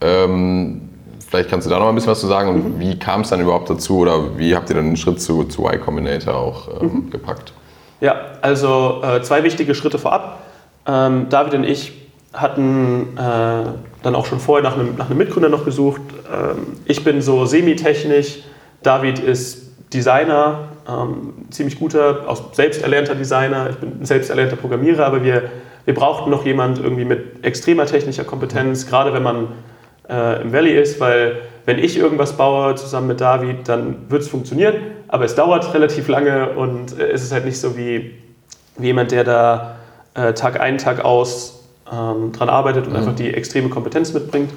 Ähm, 0.00 0.82
vielleicht 1.26 1.48
kannst 1.48 1.66
du 1.66 1.70
da 1.70 1.76
noch 1.76 1.86
mal 1.86 1.90
ein 1.90 1.94
bisschen 1.94 2.10
was 2.10 2.20
zu 2.20 2.26
sagen 2.26 2.50
und 2.50 2.76
mhm. 2.76 2.80
wie 2.80 2.98
kam 2.98 3.22
es 3.22 3.30
dann 3.30 3.40
überhaupt 3.40 3.70
dazu 3.70 3.98
oder 3.98 4.38
wie 4.38 4.54
habt 4.54 4.68
ihr 4.68 4.76
dann 4.76 4.86
den 4.86 4.96
Schritt 4.96 5.20
zu, 5.20 5.44
zu 5.44 5.62
Y 5.62 5.80
Combinator 5.80 6.34
auch 6.34 6.68
ähm, 6.80 6.92
mhm. 6.92 7.10
gepackt? 7.10 7.52
Ja, 8.00 8.16
also 8.42 9.00
äh, 9.02 9.22
zwei 9.22 9.42
wichtige 9.42 9.74
Schritte 9.74 9.98
vorab. 9.98 10.40
Ähm, 10.86 11.28
David 11.30 11.54
und 11.54 11.64
ich 11.64 12.05
hatten 12.32 13.16
äh, 13.16 13.64
dann 14.02 14.14
auch 14.14 14.26
schon 14.26 14.40
vorher 14.40 14.62
nach 14.62 14.76
einem, 14.76 14.96
nach 14.96 15.08
einem 15.08 15.18
Mitgründer 15.18 15.48
noch 15.48 15.64
gesucht. 15.64 16.00
Ähm, 16.32 16.78
ich 16.84 17.02
bin 17.04 17.22
so 17.22 17.46
semitechnisch, 17.46 18.40
David 18.82 19.18
ist 19.18 19.66
Designer, 19.92 20.68
ähm, 20.88 21.34
ziemlich 21.50 21.78
guter, 21.78 22.24
auch 22.28 22.52
selbst 22.52 22.82
erlernter 22.82 23.14
Designer, 23.14 23.70
ich 23.70 23.76
bin 23.76 24.04
selbst 24.04 24.30
erlernter 24.30 24.56
Programmierer, 24.56 25.06
aber 25.06 25.22
wir, 25.24 25.50
wir 25.84 25.94
brauchten 25.94 26.30
noch 26.30 26.44
jemand 26.44 26.78
irgendwie 26.78 27.04
mit 27.04 27.44
extremer 27.44 27.86
technischer 27.86 28.24
Kompetenz, 28.24 28.86
gerade 28.86 29.12
wenn 29.12 29.22
man 29.22 29.48
äh, 30.08 30.42
im 30.42 30.52
Valley 30.52 30.78
ist, 30.78 31.00
weil 31.00 31.38
wenn 31.64 31.78
ich 31.78 31.98
irgendwas 31.98 32.36
baue 32.36 32.74
zusammen 32.76 33.08
mit 33.08 33.20
David, 33.20 33.68
dann 33.68 34.08
wird 34.08 34.22
es 34.22 34.28
funktionieren, 34.28 34.74
aber 35.08 35.24
es 35.24 35.34
dauert 35.34 35.72
relativ 35.74 36.08
lange 36.08 36.50
und 36.50 36.98
äh, 36.98 37.10
es 37.10 37.22
ist 37.22 37.32
halt 37.32 37.44
nicht 37.44 37.58
so 37.58 37.76
wie, 37.76 38.14
wie 38.78 38.86
jemand, 38.86 39.10
der 39.10 39.24
da 39.24 39.76
äh, 40.14 40.32
Tag 40.34 40.60
ein, 40.60 40.78
Tag 40.78 41.04
aus 41.04 41.55
ähm, 41.92 42.32
dran 42.32 42.48
arbeitet 42.48 42.86
und 42.86 42.92
mhm. 42.92 42.98
einfach 42.98 43.14
die 43.14 43.32
extreme 43.32 43.68
Kompetenz 43.68 44.12
mitbringt. 44.12 44.50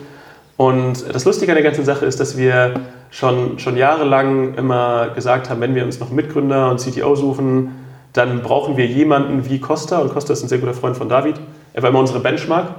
Und 0.58 1.13
das 1.13 1.24
Lustige 1.24 1.52
an 1.52 1.56
der 1.56 1.63
ganzen 1.63 1.86
Sache 1.86 2.06
ist, 2.06 2.20
dass 2.20 2.38
wir 2.38 2.74
schon, 3.12 3.60
schon 3.60 3.78
jahrelang 3.78 4.56
immer 4.56 5.10
gesagt 5.15 5.50
haben, 5.50 5.62
wenn 5.62 5.74
wir 5.74 5.86
uns 5.86 6.00
noch 6.00 6.12
Mitgründer 6.12 6.70
und 6.70 6.82
CTO 6.82 7.15
suchen, 7.15 7.76
dann 8.13 8.42
brauchen 8.42 8.76
wir 8.76 8.86
jemanden 8.86 9.50
wie 9.50 9.60
Costa. 9.60 10.00
Und 10.00 10.13
Costa 10.13 10.34
ist 10.34 10.44
ein 10.44 10.50
sehr 10.50 10.58
guter 10.58 10.74
Freund 10.74 10.98
von 10.98 11.08
David. 11.08 11.36
Er 11.74 11.84
war 11.84 11.92
immer 11.92 12.00
unsere 12.00 12.20
Benchmark. 12.20 12.76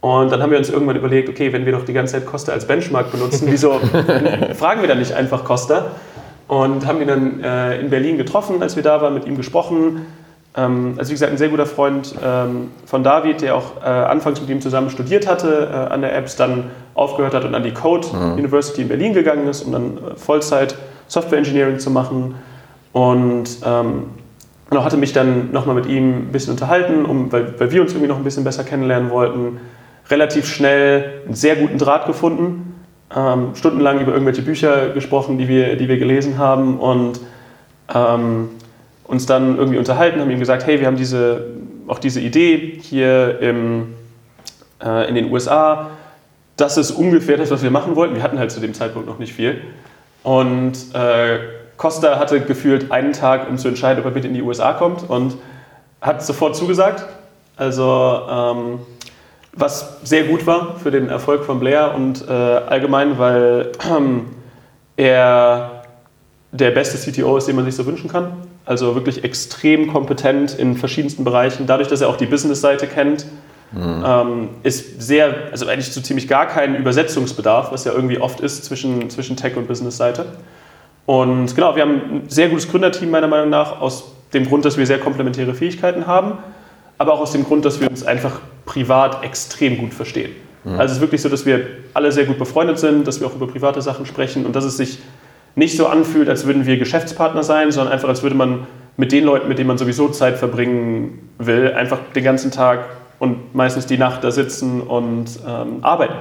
Und 0.00 0.30
dann 0.30 0.42
haben 0.42 0.50
wir 0.50 0.58
uns 0.58 0.68
irgendwann 0.68 0.96
überlegt, 0.96 1.30
okay, 1.30 1.50
wenn 1.54 1.64
wir 1.64 1.72
doch 1.72 1.86
die 1.86 1.94
ganze 1.94 2.12
Zeit 2.12 2.26
Costa 2.26 2.52
als 2.52 2.66
Benchmark 2.66 3.10
benutzen, 3.10 3.46
wieso 3.50 3.78
fragen 4.54 4.82
wir 4.82 4.88
dann 4.88 4.98
nicht 4.98 5.12
einfach 5.12 5.44
Costa? 5.44 5.92
Und 6.46 6.86
haben 6.86 7.00
ihn 7.00 7.08
dann 7.08 7.42
äh, 7.42 7.80
in 7.80 7.88
Berlin 7.88 8.18
getroffen, 8.18 8.60
als 8.60 8.76
wir 8.76 8.82
da 8.82 9.00
waren, 9.00 9.14
mit 9.14 9.26
ihm 9.26 9.38
gesprochen, 9.38 10.04
ähm, 10.56 10.94
also 10.98 11.10
wie 11.10 11.14
gesagt, 11.14 11.32
ein 11.32 11.38
sehr 11.38 11.48
guter 11.48 11.66
Freund 11.66 12.14
ähm, 12.24 12.70
von 12.86 13.02
David, 13.02 13.42
der 13.42 13.56
auch 13.56 13.82
äh, 13.82 13.86
anfangs 13.86 14.40
mit 14.40 14.50
ihm 14.50 14.60
zusammen 14.60 14.90
studiert 14.90 15.26
hatte 15.26 15.68
äh, 15.72 15.92
an 15.92 16.00
der 16.00 16.16
Apps, 16.16 16.36
dann 16.36 16.70
aufgehört 16.94 17.34
hat 17.34 17.44
und 17.44 17.54
an 17.54 17.64
die 17.64 17.72
Code 17.72 18.06
mhm. 18.12 18.34
University 18.34 18.82
in 18.82 18.88
Berlin 18.88 19.14
gegangen 19.14 19.48
ist, 19.48 19.62
um 19.62 19.72
dann 19.72 19.98
äh, 19.98 20.16
Vollzeit 20.16 20.76
Software 21.08 21.38
Engineering 21.38 21.78
zu 21.80 21.90
machen. 21.90 22.36
Und 22.92 23.58
ähm, 23.64 24.04
genau, 24.70 24.84
hatte 24.84 24.96
mich 24.96 25.12
dann 25.12 25.50
nochmal 25.50 25.74
mit 25.74 25.86
ihm 25.86 26.28
ein 26.28 26.32
bisschen 26.32 26.52
unterhalten, 26.52 27.04
um, 27.04 27.32
weil, 27.32 27.58
weil 27.58 27.72
wir 27.72 27.82
uns 27.82 27.92
irgendwie 27.92 28.08
noch 28.08 28.18
ein 28.18 28.24
bisschen 28.24 28.44
besser 28.44 28.62
kennenlernen 28.62 29.10
wollten. 29.10 29.58
Relativ 30.08 30.46
schnell 30.46 31.22
einen 31.24 31.34
sehr 31.34 31.56
guten 31.56 31.78
Draht 31.78 32.06
gefunden, 32.06 32.74
ähm, 33.14 33.54
stundenlang 33.54 34.00
über 34.00 34.12
irgendwelche 34.12 34.42
Bücher 34.42 34.90
gesprochen, 34.90 35.38
die 35.38 35.48
wir, 35.48 35.76
die 35.76 35.88
wir 35.88 35.98
gelesen 35.98 36.38
haben 36.38 36.78
und 36.78 37.20
ähm, 37.92 38.50
uns 39.14 39.26
dann 39.26 39.56
irgendwie 39.56 39.78
unterhalten, 39.78 40.20
haben 40.20 40.30
ihm 40.30 40.40
gesagt, 40.40 40.66
hey, 40.66 40.80
wir 40.80 40.86
haben 40.86 40.96
diese, 40.96 41.46
auch 41.86 41.98
diese 41.98 42.20
Idee 42.20 42.78
hier 42.82 43.40
im, 43.40 43.94
äh, 44.82 45.08
in 45.08 45.14
den 45.14 45.32
USA. 45.32 45.90
das 46.56 46.76
ist 46.76 46.90
ungefähr 46.90 47.36
das, 47.36 47.50
was 47.50 47.62
wir 47.62 47.70
machen 47.70 47.96
wollten. 47.96 48.14
Wir 48.14 48.22
hatten 48.22 48.38
halt 48.38 48.50
zu 48.50 48.60
dem 48.60 48.74
Zeitpunkt 48.74 49.08
noch 49.08 49.18
nicht 49.18 49.32
viel. 49.32 49.60
Und 50.22 50.72
äh, 50.94 51.38
Costa 51.76 52.18
hatte 52.18 52.40
gefühlt 52.40 52.90
einen 52.92 53.12
Tag, 53.12 53.48
um 53.48 53.58
zu 53.58 53.68
entscheiden, 53.68 54.00
ob 54.00 54.06
er 54.06 54.12
bitte 54.12 54.28
in 54.28 54.34
die 54.34 54.42
USA 54.42 54.72
kommt 54.72 55.08
und 55.08 55.36
hat 56.00 56.24
sofort 56.24 56.56
zugesagt. 56.56 57.04
Also 57.56 58.20
ähm, 58.28 58.78
was 59.52 60.00
sehr 60.02 60.24
gut 60.24 60.46
war 60.46 60.76
für 60.78 60.90
den 60.90 61.08
Erfolg 61.08 61.44
von 61.44 61.60
Blair 61.60 61.94
und 61.94 62.28
äh, 62.28 62.32
allgemein, 62.32 63.18
weil 63.18 63.72
er 64.96 65.82
der 66.52 66.70
beste 66.70 66.98
CTO 66.98 67.36
ist, 67.36 67.48
den 67.48 67.56
man 67.56 67.64
sich 67.64 67.74
so 67.74 67.84
wünschen 67.86 68.08
kann. 68.10 68.32
Also 68.66 68.94
wirklich 68.94 69.24
extrem 69.24 69.92
kompetent 69.92 70.54
in 70.54 70.76
verschiedensten 70.76 71.24
Bereichen. 71.24 71.66
Dadurch, 71.66 71.88
dass 71.88 72.00
er 72.00 72.08
auch 72.08 72.16
die 72.16 72.26
Business-Seite 72.26 72.86
kennt, 72.86 73.26
mhm. 73.72 74.04
ähm, 74.06 74.48
ist 74.62 75.02
sehr, 75.02 75.34
also 75.52 75.66
eigentlich 75.66 75.92
so 75.92 76.00
ziemlich 76.00 76.28
gar 76.28 76.46
keinen 76.46 76.76
Übersetzungsbedarf, 76.76 77.72
was 77.72 77.84
ja 77.84 77.92
irgendwie 77.92 78.18
oft 78.18 78.40
ist 78.40 78.64
zwischen, 78.64 79.10
zwischen 79.10 79.36
Tech- 79.36 79.56
und 79.56 79.68
Business-Seite. 79.68 80.26
Und 81.06 81.54
genau, 81.54 81.76
wir 81.76 81.82
haben 81.82 81.92
ein 81.92 82.22
sehr 82.28 82.48
gutes 82.48 82.70
Gründerteam 82.70 83.10
meiner 83.10 83.28
Meinung 83.28 83.50
nach, 83.50 83.80
aus 83.80 84.12
dem 84.32 84.46
Grund, 84.46 84.64
dass 84.64 84.78
wir 84.78 84.86
sehr 84.86 84.98
komplementäre 84.98 85.54
Fähigkeiten 85.54 86.06
haben, 86.06 86.38
aber 86.96 87.12
auch 87.12 87.20
aus 87.20 87.32
dem 87.32 87.44
Grund, 87.44 87.64
dass 87.64 87.80
wir 87.80 87.90
uns 87.90 88.04
einfach 88.04 88.40
privat 88.64 89.22
extrem 89.22 89.78
gut 89.78 89.92
verstehen. 89.92 90.32
Mhm. 90.64 90.72
Also 90.72 90.92
es 90.92 90.92
ist 90.92 91.00
wirklich 91.00 91.22
so, 91.22 91.28
dass 91.28 91.44
wir 91.44 91.66
alle 91.92 92.10
sehr 92.12 92.24
gut 92.24 92.38
befreundet 92.38 92.78
sind, 92.78 93.06
dass 93.06 93.20
wir 93.20 93.26
auch 93.26 93.34
über 93.34 93.46
private 93.46 93.82
Sachen 93.82 94.06
sprechen 94.06 94.46
und 94.46 94.56
dass 94.56 94.64
es 94.64 94.76
sich 94.76 94.98
nicht 95.54 95.76
so 95.76 95.86
anfühlt, 95.86 96.28
als 96.28 96.46
würden 96.46 96.66
wir 96.66 96.78
Geschäftspartner 96.78 97.42
sein, 97.42 97.70
sondern 97.70 97.92
einfach, 97.92 98.08
als 98.08 98.22
würde 98.22 98.36
man 98.36 98.66
mit 98.96 99.12
den 99.12 99.24
Leuten, 99.24 99.48
mit 99.48 99.58
denen 99.58 99.68
man 99.68 99.78
sowieso 99.78 100.08
Zeit 100.08 100.36
verbringen 100.36 101.30
will, 101.38 101.72
einfach 101.72 101.98
den 102.14 102.24
ganzen 102.24 102.50
Tag 102.50 102.86
und 103.18 103.54
meistens 103.54 103.86
die 103.86 103.98
Nacht 103.98 104.24
da 104.24 104.30
sitzen 104.30 104.80
und 104.80 105.26
ähm, 105.46 105.78
arbeiten. 105.82 106.14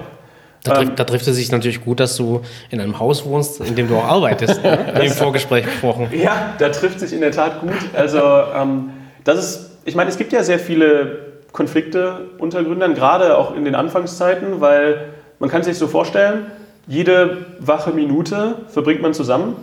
Da, 0.63 0.75
trifft, 0.75 0.89
ähm, 0.89 0.95
da 0.95 1.03
trifft 1.03 1.27
es 1.27 1.35
sich 1.35 1.51
natürlich 1.51 1.83
gut, 1.83 1.99
dass 1.99 2.15
du 2.15 2.41
in 2.69 2.79
einem 2.79 2.99
Haus 2.99 3.25
wohnst, 3.25 3.59
in 3.59 3.75
dem 3.75 3.89
du 3.89 3.97
auch 3.97 4.05
arbeitest, 4.05 4.63
ne? 4.63 4.93
im 5.03 5.11
Vorgespräch 5.11 5.65
gesprochen. 5.65 6.07
Ja, 6.13 6.53
da 6.57 6.69
trifft 6.69 6.99
sich 6.99 7.11
in 7.11 7.21
der 7.21 7.31
Tat 7.31 7.61
gut. 7.61 7.73
Also 7.93 8.19
ähm, 8.19 8.91
das 9.23 9.39
ist, 9.39 9.71
ich 9.85 9.95
meine, 9.95 10.09
es 10.09 10.17
gibt 10.17 10.31
ja 10.31 10.43
sehr 10.43 10.59
viele 10.59 11.33
Konflikte 11.51 12.29
unter 12.39 12.63
Gründern, 12.63 12.95
gerade 12.95 13.37
auch 13.37 13.55
in 13.55 13.65
den 13.65 13.75
Anfangszeiten, 13.75 14.61
weil 14.61 15.09
man 15.39 15.49
kann 15.49 15.63
sich 15.63 15.77
so 15.77 15.87
vorstellen, 15.87 16.45
jede 16.87 17.45
wache 17.59 17.91
Minute 17.91 18.55
verbringt 18.67 19.01
man 19.01 19.13
zusammen. 19.13 19.55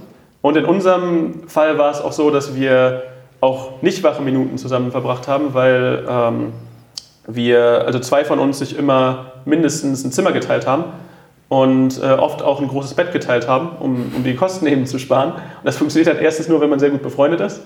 Und 0.42 0.56
in 0.56 0.64
unserem 0.64 1.48
Fall 1.48 1.78
war 1.78 1.90
es 1.90 2.00
auch 2.00 2.12
so, 2.12 2.30
dass 2.30 2.54
wir 2.54 3.02
auch 3.40 3.82
nicht 3.82 4.02
wache 4.02 4.22
Minuten 4.22 4.58
zusammen 4.58 4.90
verbracht 4.90 5.28
haben, 5.28 5.54
weil 5.54 6.06
ähm, 6.08 6.52
wir, 7.26 7.84
also 7.86 7.98
zwei 7.98 8.24
von 8.24 8.38
uns 8.38 8.58
sich 8.58 8.78
immer 8.78 9.32
mindestens 9.44 10.04
ein 10.04 10.12
Zimmer 10.12 10.32
geteilt 10.32 10.66
haben 10.66 10.84
und 11.48 12.00
äh, 12.02 12.12
oft 12.12 12.42
auch 12.42 12.60
ein 12.60 12.68
großes 12.68 12.94
Bett 12.94 13.12
geteilt 13.12 13.48
haben, 13.48 13.70
um, 13.80 14.12
um 14.16 14.24
die 14.24 14.34
Kosten 14.34 14.66
eben 14.68 14.86
zu 14.86 14.98
sparen. 14.98 15.32
Und 15.32 15.64
das 15.64 15.76
funktioniert 15.76 16.14
halt 16.14 16.22
erstens 16.22 16.48
nur, 16.48 16.60
wenn 16.60 16.70
man 16.70 16.78
sehr 16.78 16.90
gut 16.90 17.02
befreundet 17.02 17.40
ist. 17.40 17.62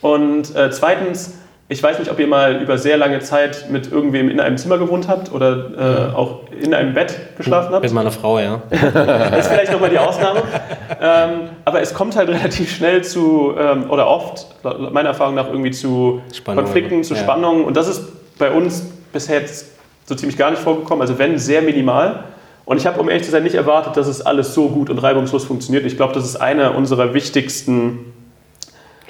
Und 0.00 0.54
äh, 0.54 0.70
zweitens 0.70 1.34
ich 1.72 1.82
weiß 1.82 1.98
nicht, 1.98 2.10
ob 2.10 2.18
ihr 2.18 2.26
mal 2.26 2.60
über 2.60 2.76
sehr 2.76 2.98
lange 2.98 3.20
Zeit 3.20 3.70
mit 3.70 3.90
irgendwem 3.90 4.28
in 4.28 4.40
einem 4.40 4.58
Zimmer 4.58 4.76
gewohnt 4.76 5.08
habt 5.08 5.32
oder 5.32 6.10
äh, 6.12 6.14
auch 6.14 6.40
in 6.60 6.74
einem 6.74 6.92
Bett 6.92 7.18
geschlafen 7.38 7.72
habt. 7.72 7.82
Mit 7.82 7.92
meiner 7.92 8.10
Frau, 8.10 8.38
ja. 8.38 8.62
das 8.70 9.38
ist 9.46 9.52
vielleicht 9.52 9.72
nochmal 9.72 9.88
die 9.88 9.98
Ausnahme. 9.98 10.42
Ähm, 11.00 11.30
aber 11.64 11.80
es 11.80 11.94
kommt 11.94 12.14
halt 12.14 12.28
relativ 12.28 12.70
schnell 12.70 13.02
zu, 13.02 13.54
ähm, 13.58 13.90
oder 13.90 14.06
oft, 14.06 14.46
meiner 14.92 15.08
Erfahrung 15.08 15.34
nach, 15.34 15.48
irgendwie 15.48 15.70
zu 15.70 16.20
Spannung, 16.34 16.64
Konflikten, 16.64 17.04
zu 17.04 17.14
ja. 17.14 17.20
Spannungen. 17.20 17.64
Und 17.64 17.74
das 17.74 17.88
ist 17.88 18.38
bei 18.38 18.50
uns 18.50 18.82
bisher 19.12 19.40
jetzt 19.40 19.68
so 20.04 20.14
ziemlich 20.14 20.36
gar 20.36 20.50
nicht 20.50 20.62
vorgekommen. 20.62 21.00
Also 21.00 21.18
wenn, 21.18 21.38
sehr 21.38 21.62
minimal. 21.62 22.24
Und 22.66 22.76
ich 22.76 22.86
habe, 22.86 23.00
um 23.00 23.08
ehrlich 23.08 23.24
zu 23.24 23.30
sein, 23.30 23.44
nicht 23.44 23.54
erwartet, 23.54 23.96
dass 23.96 24.08
es 24.08 24.20
alles 24.20 24.52
so 24.52 24.68
gut 24.68 24.90
und 24.90 24.98
reibungslos 24.98 25.44
funktioniert. 25.44 25.86
Ich 25.86 25.96
glaube, 25.96 26.12
das 26.12 26.24
ist 26.24 26.36
einer 26.36 26.74
unserer 26.74 27.14
wichtigsten 27.14 28.11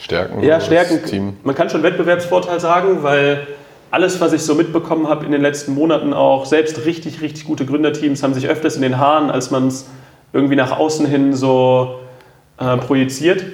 Stärken. 0.03 0.43
Ja, 0.43 0.61
Stärken. 0.61 1.05
Team. 1.05 1.37
Man 1.45 1.55
kann 1.55 1.71
schon 1.71 1.85
Wettbewerbsvorteil 1.85 2.59
sagen, 2.59 3.03
weil 3.03 3.47
alles, 3.93 4.21
was 4.21 4.33
ich 4.33 4.43
so 4.43 4.57
mitbekommen 4.57 5.09
habe 5.09 5.25
in 5.25 5.31
den 5.31 5.43
letzten 5.43 5.75
Monaten 5.75 6.13
auch, 6.13 6.45
selbst 6.45 6.85
richtig, 6.85 7.21
richtig 7.21 7.45
gute 7.45 7.65
Gründerteams 7.65 8.23
haben 8.23 8.35
sich 8.35 8.49
öfters 8.49 8.75
in 8.75 8.83
den 8.83 8.99
Haaren, 8.99 9.31
als 9.31 9.53
man 9.53 9.69
es 9.69 9.87
irgendwie 10.33 10.57
nach 10.57 10.77
außen 10.77 11.07
hin 11.07 11.35
so 11.35 12.01
äh, 12.59 12.79
projiziert. 12.79 13.45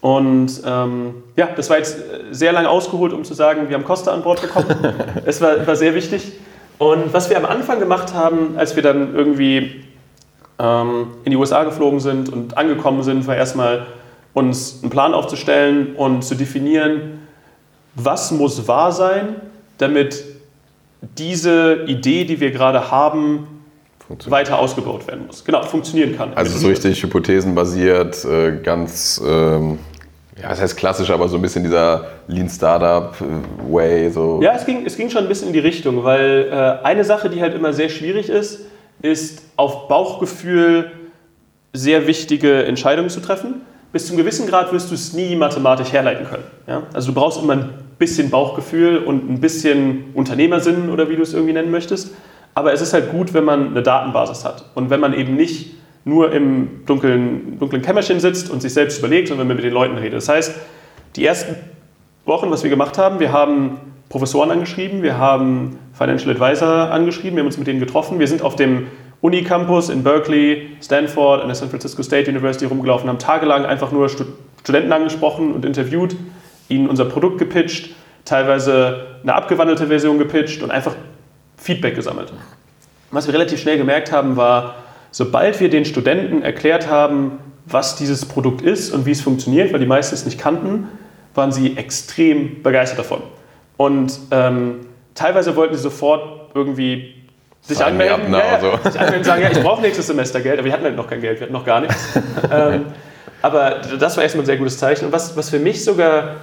Und 0.00 0.62
ähm, 0.64 1.14
ja, 1.36 1.48
das 1.56 1.68
war 1.68 1.78
jetzt 1.78 1.98
sehr 2.30 2.52
lange 2.52 2.68
ausgeholt, 2.68 3.12
um 3.12 3.24
zu 3.24 3.34
sagen, 3.34 3.68
wir 3.68 3.74
haben 3.74 3.84
Costa 3.84 4.12
an 4.12 4.22
Bord 4.22 4.40
bekommen. 4.40 4.66
Es 5.24 5.40
war, 5.40 5.66
war 5.66 5.74
sehr 5.74 5.96
wichtig. 5.96 6.32
Und 6.78 7.12
was 7.12 7.28
wir 7.28 7.36
am 7.36 7.44
Anfang 7.44 7.80
gemacht 7.80 8.14
haben, 8.14 8.54
als 8.56 8.76
wir 8.76 8.84
dann 8.84 9.16
irgendwie 9.16 9.84
ähm, 10.60 11.08
in 11.24 11.32
die 11.32 11.36
USA 11.36 11.64
geflogen 11.64 11.98
sind 11.98 12.32
und 12.32 12.56
angekommen 12.56 13.02
sind, 13.02 13.26
war 13.26 13.34
erstmal 13.34 13.86
uns 14.34 14.80
einen 14.82 14.90
Plan 14.90 15.14
aufzustellen 15.14 15.94
und 15.96 16.22
zu 16.22 16.34
definieren, 16.34 17.20
was 17.94 18.30
muss 18.30 18.68
wahr 18.68 18.92
sein, 18.92 19.36
damit 19.78 20.24
diese 21.16 21.84
Idee, 21.86 22.24
die 22.24 22.40
wir 22.40 22.50
gerade 22.50 22.90
haben, 22.90 23.46
weiter 24.26 24.58
ausgebaut 24.58 25.06
werden 25.06 25.26
muss. 25.26 25.44
Genau, 25.44 25.62
funktionieren 25.62 26.16
kann. 26.16 26.32
Also 26.34 26.58
so 26.58 26.68
richtig 26.68 27.02
hypothesenbasiert, 27.02 28.24
äh, 28.24 28.58
ganz, 28.62 29.20
ähm, 29.24 29.78
ja, 30.40 30.48
das 30.48 30.62
heißt 30.62 30.76
klassisch, 30.76 31.10
aber 31.10 31.28
so 31.28 31.36
ein 31.36 31.42
bisschen 31.42 31.62
dieser 31.62 32.06
Lean 32.26 32.48
Startup 32.48 33.14
äh, 33.20 33.72
Way. 33.72 34.10
So. 34.10 34.40
Ja, 34.42 34.54
es 34.54 34.64
ging, 34.64 34.86
es 34.86 34.96
ging 34.96 35.10
schon 35.10 35.24
ein 35.24 35.28
bisschen 35.28 35.48
in 35.48 35.52
die 35.52 35.58
Richtung, 35.58 36.04
weil 36.04 36.48
äh, 36.50 36.86
eine 36.86 37.04
Sache, 37.04 37.28
die 37.28 37.42
halt 37.42 37.54
immer 37.54 37.72
sehr 37.72 37.90
schwierig 37.90 38.30
ist, 38.30 38.60
ist 39.02 39.42
auf 39.56 39.88
Bauchgefühl 39.88 40.90
sehr 41.74 42.06
wichtige 42.06 42.64
Entscheidungen 42.64 43.10
zu 43.10 43.20
treffen 43.20 43.60
bis 43.92 44.06
zum 44.06 44.16
gewissen 44.16 44.46
Grad 44.46 44.72
wirst 44.72 44.90
du 44.90 44.94
es 44.94 45.12
nie 45.12 45.34
mathematisch 45.36 45.92
herleiten 45.92 46.26
können. 46.26 46.44
Ja? 46.66 46.82
Also 46.92 47.12
du 47.12 47.14
brauchst 47.14 47.42
immer 47.42 47.54
ein 47.54 47.70
bisschen 47.98 48.30
Bauchgefühl 48.30 48.98
und 48.98 49.30
ein 49.30 49.40
bisschen 49.40 50.04
Unternehmersinn 50.14 50.90
oder 50.90 51.08
wie 51.08 51.16
du 51.16 51.22
es 51.22 51.32
irgendwie 51.32 51.54
nennen 51.54 51.70
möchtest. 51.70 52.14
Aber 52.54 52.72
es 52.72 52.80
ist 52.80 52.92
halt 52.92 53.10
gut, 53.10 53.34
wenn 53.34 53.44
man 53.44 53.68
eine 53.68 53.82
Datenbasis 53.82 54.44
hat 54.44 54.64
und 54.74 54.90
wenn 54.90 55.00
man 55.00 55.14
eben 55.14 55.36
nicht 55.36 55.74
nur 56.04 56.32
im 56.32 56.84
dunklen, 56.86 57.58
dunklen 57.58 57.82
Kämmerchen 57.82 58.20
sitzt 58.20 58.50
und 58.50 58.62
sich 58.62 58.72
selbst 58.72 58.98
überlegt, 58.98 59.28
sondern 59.28 59.48
wenn 59.48 59.56
man 59.56 59.62
mit 59.62 59.64
den 59.64 59.74
Leuten 59.74 59.96
redet. 59.96 60.16
Das 60.16 60.28
heißt, 60.28 60.54
die 61.16 61.24
ersten 61.24 61.54
Wochen, 62.24 62.50
was 62.50 62.62
wir 62.62 62.70
gemacht 62.70 62.98
haben, 62.98 63.20
wir 63.20 63.32
haben 63.32 63.78
Professoren 64.08 64.50
angeschrieben, 64.50 65.02
wir 65.02 65.18
haben 65.18 65.78
Financial 65.92 66.30
Advisor 66.30 66.90
angeschrieben, 66.90 67.36
wir 67.36 67.40
haben 67.40 67.48
uns 67.48 67.58
mit 67.58 67.66
denen 67.66 67.80
getroffen, 67.80 68.18
wir 68.18 68.26
sind 68.26 68.42
auf 68.42 68.56
dem 68.56 68.86
Unicampus 69.20 69.88
in 69.88 70.04
Berkeley, 70.04 70.76
Stanford, 70.80 71.40
an 71.40 71.48
der 71.48 71.56
San 71.56 71.70
Francisco 71.70 72.02
State 72.02 72.30
University 72.30 72.66
rumgelaufen, 72.66 73.08
haben 73.08 73.18
tagelang 73.18 73.64
einfach 73.64 73.90
nur 73.90 74.08
Studenten 74.08 74.92
angesprochen 74.92 75.52
und 75.52 75.64
interviewt, 75.64 76.16
ihnen 76.68 76.88
unser 76.88 77.06
Produkt 77.06 77.38
gepitcht, 77.38 77.94
teilweise 78.24 79.18
eine 79.22 79.34
abgewandelte 79.34 79.88
Version 79.88 80.18
gepitcht 80.18 80.62
und 80.62 80.70
einfach 80.70 80.94
Feedback 81.56 81.96
gesammelt. 81.96 82.32
Was 83.10 83.26
wir 83.26 83.34
relativ 83.34 83.60
schnell 83.60 83.78
gemerkt 83.78 84.12
haben, 84.12 84.36
war, 84.36 84.76
sobald 85.10 85.58
wir 85.60 85.70
den 85.70 85.84
Studenten 85.84 86.42
erklärt 86.42 86.88
haben, 86.88 87.38
was 87.66 87.96
dieses 87.96 88.26
Produkt 88.26 88.62
ist 88.62 88.92
und 88.92 89.06
wie 89.06 89.10
es 89.10 89.20
funktioniert, 89.20 89.72
weil 89.72 89.80
die 89.80 89.86
meisten 89.86 90.14
es 90.14 90.24
nicht 90.24 90.38
kannten, 90.38 90.88
waren 91.34 91.52
sie 91.52 91.76
extrem 91.76 92.62
begeistert 92.62 93.00
davon. 93.00 93.22
Und 93.76 94.18
ähm, 94.30 94.80
teilweise 95.14 95.56
wollten 95.56 95.74
sie 95.74 95.82
sofort 95.82 96.50
irgendwie 96.54 97.14
sich 97.62 97.84
anmelden, 97.84 98.34
ab, 98.34 98.44
ja, 98.44 98.60
so. 98.60 98.90
sich 98.90 99.00
anmelden 99.00 99.24
sagen, 99.24 99.42
ja, 99.42 99.50
ich 99.50 99.62
brauche 99.62 99.82
nächstes 99.82 100.06
Semester 100.06 100.40
Geld, 100.40 100.58
aber 100.58 100.66
wir 100.66 100.72
hatten 100.72 100.84
halt 100.84 100.96
noch 100.96 101.08
kein 101.08 101.20
Geld, 101.20 101.38
wir 101.38 101.46
hatten 101.46 101.52
noch 101.52 101.66
gar 101.66 101.80
nichts. 101.80 102.18
ähm, 102.52 102.86
aber 103.42 103.80
das 103.98 104.16
war 104.16 104.24
erstmal 104.24 104.44
ein 104.44 104.46
sehr 104.46 104.56
gutes 104.56 104.78
Zeichen. 104.78 105.06
Und 105.06 105.12
was, 105.12 105.36
was 105.36 105.50
für 105.50 105.58
mich 105.58 105.84
sogar 105.84 106.36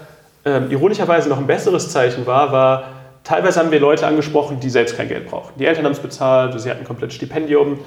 ähm, 0.45 0.69
ironischerweise 0.69 1.29
noch 1.29 1.37
ein 1.37 1.47
besseres 1.47 1.89
Zeichen 1.89 2.25
war, 2.25 2.51
war, 2.51 2.83
teilweise 3.23 3.59
haben 3.59 3.71
wir 3.71 3.79
Leute 3.79 4.07
angesprochen, 4.07 4.59
die 4.59 4.69
selbst 4.69 4.95
kein 4.95 5.07
Geld 5.07 5.27
brauchen. 5.27 5.53
Die 5.59 5.65
Eltern 5.65 5.85
haben 5.85 5.91
es 5.91 5.99
bezahlt, 5.99 6.59
sie 6.59 6.69
hatten 6.69 6.81
ein 6.81 6.87
komplettes 6.87 7.15
Stipendium. 7.15 7.79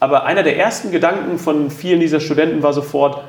Aber 0.00 0.24
einer 0.24 0.42
der 0.42 0.58
ersten 0.58 0.90
Gedanken 0.90 1.38
von 1.38 1.70
vielen 1.70 2.00
dieser 2.00 2.20
Studenten 2.20 2.62
war 2.62 2.72
sofort, 2.72 3.22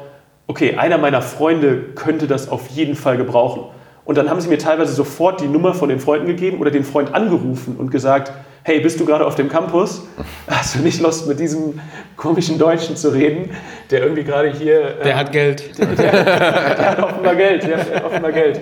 okay, 0.47 0.75
einer 0.75 0.97
meiner 0.97 1.21
Freunde 1.21 1.77
könnte 1.95 2.27
das 2.27 2.49
auf 2.49 2.67
jeden 2.69 2.95
Fall 2.95 3.17
gebrauchen. 3.17 3.63
Und 4.05 4.17
dann 4.17 4.29
haben 4.29 4.39
sie 4.39 4.47
mir 4.47 4.57
teilweise 4.57 4.93
sofort 4.93 5.41
die 5.41 5.47
Nummer 5.47 5.73
von 5.73 5.89
den 5.89 5.99
Freunden 5.99 6.27
gegeben 6.27 6.59
oder 6.59 6.71
den 6.71 6.85
Freund 6.85 7.13
angerufen 7.13 7.75
und 7.77 7.91
gesagt, 7.91 8.31
hey, 8.67 8.81
bist 8.81 8.99
du 8.99 9.05
gerade 9.05 9.25
auf 9.25 9.35
dem 9.35 9.47
Campus? 9.47 10.05
Hast 10.45 10.75
du 10.75 10.79
nicht 10.79 10.99
Lust, 10.99 11.25
mit 11.25 11.39
diesem 11.39 11.79
komischen 12.17 12.59
Deutschen 12.59 12.97
zu 12.97 13.13
reden, 13.13 13.49
der 13.89 14.01
irgendwie 14.01 14.25
gerade 14.25 14.49
hier... 14.51 14.99
Äh, 14.99 15.03
der 15.05 15.17
hat 15.17 15.31
Geld. 15.31 15.71
Der, 15.79 15.95
der, 15.95 16.75
der, 16.75 16.91
hat 16.91 17.01
offenbar 17.01 17.35
Geld, 17.35 17.63
der 17.63 17.77
hat 17.77 18.03
offenbar 18.03 18.33
Geld. 18.33 18.59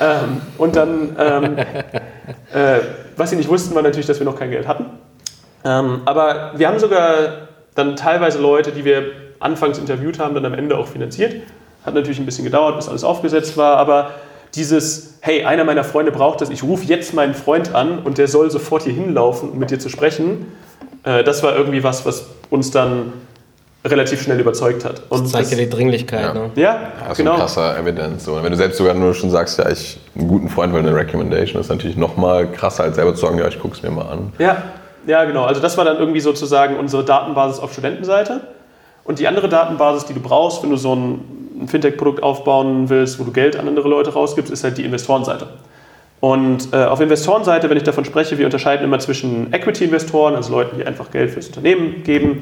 Ähm, 0.00 0.40
und 0.58 0.76
dann, 0.76 1.16
ähm, 1.18 1.58
äh, 1.58 2.78
was 3.16 3.30
sie 3.30 3.36
nicht 3.36 3.48
wussten, 3.48 3.74
war 3.74 3.82
natürlich, 3.82 4.06
dass 4.06 4.20
wir 4.20 4.26
noch 4.26 4.38
kein 4.38 4.52
Geld 4.52 4.68
hatten. 4.68 4.86
Ähm, 5.64 6.02
aber 6.04 6.52
wir 6.54 6.68
haben 6.68 6.78
sogar 6.78 7.48
dann 7.74 7.96
teilweise 7.96 8.38
Leute, 8.38 8.70
die 8.70 8.84
wir 8.84 9.10
anfangs 9.40 9.78
interviewt 9.78 10.20
haben, 10.20 10.36
dann 10.36 10.46
am 10.46 10.54
Ende 10.54 10.78
auch 10.78 10.86
finanziert. 10.86 11.34
Hat 11.84 11.94
natürlich 11.94 12.20
ein 12.20 12.26
bisschen 12.26 12.44
gedauert, 12.44 12.76
bis 12.76 12.88
alles 12.88 13.02
aufgesetzt 13.02 13.56
war, 13.56 13.76
aber 13.78 14.12
dieses, 14.54 15.18
hey, 15.20 15.44
einer 15.44 15.64
meiner 15.64 15.84
Freunde 15.84 16.12
braucht 16.12 16.40
das, 16.40 16.50
ich 16.50 16.62
rufe 16.62 16.84
jetzt 16.84 17.14
meinen 17.14 17.34
Freund 17.34 17.74
an 17.74 18.00
und 18.00 18.18
der 18.18 18.28
soll 18.28 18.50
sofort 18.50 18.82
hier 18.82 18.92
hinlaufen, 18.92 19.50
um 19.50 19.58
mit 19.58 19.70
dir 19.70 19.78
zu 19.78 19.88
sprechen, 19.88 20.46
Äh, 21.04 21.24
das 21.24 21.42
war 21.42 21.56
irgendwie 21.56 21.84
was, 21.84 22.04
was 22.04 22.26
uns 22.50 22.70
dann 22.70 23.12
relativ 23.84 24.20
schnell 24.22 24.40
überzeugt 24.40 24.84
hat. 24.84 25.02
Und 25.08 25.24
das 25.24 25.32
zeigt 25.32 25.50
ja 25.50 25.56
die 25.56 25.70
Dringlichkeit. 25.70 26.20
Ja, 26.20 26.34
ne? 26.34 26.50
ja, 26.56 26.62
ja 27.06 27.12
genau. 27.16 27.36
krasser 27.36 27.78
Evidence. 27.78 28.24
So. 28.24 28.42
wenn 28.42 28.50
du 28.50 28.56
selbst 28.56 28.76
sogar 28.76 28.94
nur 28.94 29.14
schon 29.14 29.30
sagst, 29.30 29.58
ja, 29.58 29.70
ich 29.70 30.00
einen 30.16 30.28
guten 30.28 30.48
Freund 30.48 30.72
will 30.74 30.80
eine 30.80 30.94
Recommendation, 30.94 31.60
ist 31.60 31.68
natürlich 31.68 31.96
noch 31.96 32.16
mal 32.16 32.50
krasser, 32.50 32.84
als 32.84 32.96
selber 32.96 33.14
zu 33.14 33.20
sagen, 33.22 33.38
ja, 33.38 33.46
ich 33.48 33.58
gucke 33.60 33.76
es 33.76 33.82
mir 33.82 33.90
mal 33.90 34.06
an. 34.06 34.32
Ja, 34.38 34.62
ja, 35.06 35.24
genau. 35.24 35.44
Also 35.44 35.60
das 35.60 35.78
war 35.78 35.84
dann 35.84 35.98
irgendwie 35.98 36.20
sozusagen 36.20 36.76
unsere 36.76 37.04
Datenbasis 37.04 37.60
auf 37.60 37.72
Studentenseite. 37.72 38.40
Und 39.04 39.20
die 39.20 39.28
andere 39.28 39.48
Datenbasis, 39.48 40.04
die 40.04 40.12
du 40.12 40.20
brauchst, 40.20 40.62
wenn 40.62 40.70
du 40.70 40.76
so 40.76 40.94
ein 40.94 41.37
Fintech-Produkt 41.66 42.22
aufbauen 42.22 42.88
willst, 42.88 43.18
wo 43.18 43.24
du 43.24 43.32
Geld 43.32 43.56
an 43.56 43.68
andere 43.68 43.88
Leute 43.88 44.12
rausgibst, 44.12 44.52
ist 44.52 44.64
halt 44.64 44.78
die 44.78 44.84
Investorenseite. 44.84 45.48
Und 46.20 46.72
äh, 46.72 46.84
auf 46.84 47.00
Investorenseite, 47.00 47.70
wenn 47.70 47.76
ich 47.76 47.84
davon 47.84 48.04
spreche, 48.04 48.38
wir 48.38 48.44
unterscheiden 48.44 48.84
immer 48.84 48.98
zwischen 48.98 49.52
Equity-Investoren, 49.52 50.34
also 50.34 50.52
Leuten, 50.52 50.76
die 50.76 50.86
einfach 50.86 51.10
Geld 51.10 51.30
fürs 51.30 51.46
Unternehmen 51.48 52.02
geben, 52.02 52.40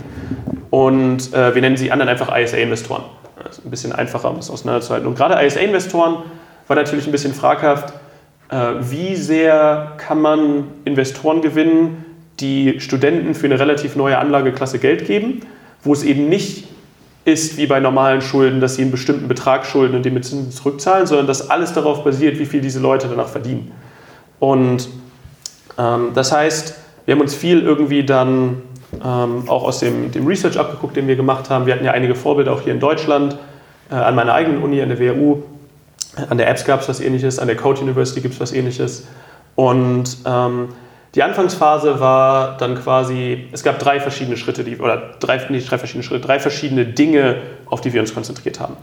und 0.70 1.32
äh, 1.32 1.54
wir 1.54 1.62
nennen 1.62 1.76
sie 1.76 1.92
anderen 1.92 2.08
einfach 2.08 2.36
ISA-Investoren. 2.36 3.04
Das 3.42 3.58
ist 3.58 3.64
ein 3.64 3.70
bisschen 3.70 3.92
einfacher, 3.92 4.30
um 4.30 4.36
das 4.36 4.50
auseinanderzuhalten. 4.50 5.06
Und 5.06 5.14
gerade 5.14 5.44
ISA-Investoren 5.44 6.16
war 6.66 6.76
natürlich 6.76 7.06
ein 7.06 7.12
bisschen 7.12 7.34
fraghaft, 7.34 7.94
äh, 8.48 8.56
wie 8.80 9.14
sehr 9.16 9.92
kann 9.98 10.20
man 10.20 10.64
Investoren 10.84 11.42
gewinnen, 11.42 12.04
die 12.40 12.80
Studenten 12.80 13.34
für 13.34 13.46
eine 13.46 13.58
relativ 13.58 13.96
neue 13.96 14.18
Anlageklasse 14.18 14.78
Geld 14.78 15.06
geben, 15.06 15.40
wo 15.82 15.92
es 15.92 16.02
eben 16.02 16.28
nicht 16.28 16.68
ist 17.26 17.56
wie 17.56 17.66
bei 17.66 17.80
normalen 17.80 18.20
Schulden, 18.22 18.60
dass 18.60 18.76
sie 18.76 18.82
einen 18.82 18.92
bestimmten 18.92 19.26
Betrag 19.26 19.66
schulden 19.66 19.96
und 19.96 20.04
den 20.04 20.14
mit 20.14 20.24
Zinsen 20.24 20.52
zurückzahlen, 20.52 21.08
sondern 21.08 21.26
dass 21.26 21.50
alles 21.50 21.72
darauf 21.72 22.04
basiert, 22.04 22.38
wie 22.38 22.46
viel 22.46 22.60
diese 22.60 22.78
Leute 22.78 23.08
danach 23.08 23.26
verdienen. 23.26 23.72
Und 24.38 24.88
ähm, 25.76 26.10
das 26.14 26.30
heißt, 26.30 26.76
wir 27.04 27.14
haben 27.14 27.20
uns 27.20 27.34
viel 27.34 27.62
irgendwie 27.62 28.04
dann 28.04 28.62
ähm, 29.04 29.48
auch 29.48 29.64
aus 29.64 29.80
dem, 29.80 30.12
dem, 30.12 30.24
Research 30.24 30.56
abgeguckt, 30.56 30.96
den 30.96 31.08
wir 31.08 31.16
gemacht 31.16 31.50
haben. 31.50 31.66
Wir 31.66 31.74
hatten 31.74 31.84
ja 31.84 31.90
einige 31.90 32.14
Vorbilder 32.14 32.52
auch 32.52 32.60
hier 32.60 32.72
in 32.72 32.80
Deutschland, 32.80 33.36
äh, 33.90 33.94
an 33.94 34.14
meiner 34.14 34.32
eigenen 34.32 34.62
Uni, 34.62 34.80
an 34.80 34.88
der 34.88 35.00
WHU. 35.00 35.42
An 36.30 36.38
der 36.38 36.48
Apps 36.48 36.64
gab 36.64 36.80
es 36.80 36.88
was 36.88 37.00
ähnliches, 37.00 37.40
an 37.40 37.48
der 37.48 37.56
Code 37.56 37.80
University 37.80 38.20
gibt 38.20 38.34
es 38.34 38.40
was 38.40 38.52
ähnliches. 38.52 39.08
Und 39.56 40.16
ähm, 40.24 40.68
die 41.16 41.22
Anfangsphase 41.22 41.98
war 41.98 42.58
dann 42.58 42.74
quasi, 42.76 43.48
es 43.50 43.62
gab 43.62 43.78
drei 43.78 44.00
verschiedene 44.00 44.36
Schritte, 44.36 44.64
die, 44.64 44.76
oder 44.76 45.14
drei, 45.18 45.38
nicht 45.48 45.70
drei 45.70 45.78
verschiedene 45.78 46.04
Schritte, 46.04 46.20
drei 46.26 46.38
verschiedene 46.38 46.84
Dinge, 46.84 47.36
auf 47.64 47.80
die 47.80 47.94
wir 47.94 48.02
uns 48.02 48.12
konzentriert 48.12 48.60
haben. 48.60 48.76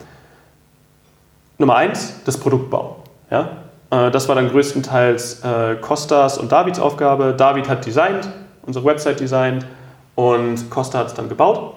Nummer 1.59 1.75
eins, 1.75 2.21
das 2.25 2.39
Produktbau. 2.39 3.03
Ja? 3.29 3.49
Äh, 3.91 4.09
das 4.09 4.27
war 4.27 4.35
dann 4.35 4.49
größtenteils 4.49 5.43
äh, 5.43 5.75
Costas 5.75 6.39
und 6.39 6.51
Davids 6.51 6.79
Aufgabe. 6.79 7.35
David 7.37 7.69
hat 7.69 7.85
designt, 7.85 8.27
unsere 8.63 8.83
Website 8.83 9.19
designt 9.19 9.67
und 10.15 10.71
Costa 10.71 10.97
hat 10.97 11.07
es 11.07 11.13
dann 11.13 11.29
gebaut. 11.29 11.75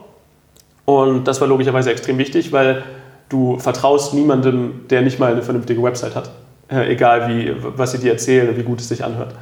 Und 0.87 1.25
das 1.25 1.39
war 1.43 1.49
logischerweise 1.49 1.91
extrem 1.91 2.17
wichtig, 2.17 2.51
weil 2.53 2.83
du 3.29 3.59
vertraust 3.59 4.15
niemandem, 4.15 4.89
der 4.89 5.03
nicht 5.03 5.19
mal 5.19 5.33
eine 5.33 5.43
vernünftige 5.43 5.83
Website 5.83 6.15
hat. 6.15 6.31
Äh, 6.71 6.93
egal, 6.93 7.29
wie, 7.29 7.55
was 7.61 7.93
sie 7.93 7.99
dir 7.99 8.13
erzählen 8.13 8.49
und 8.49 8.57
wie 8.57 8.63
gut 8.63 8.81
es 8.81 8.89
sich 8.89 9.05
anhört. 9.05 9.35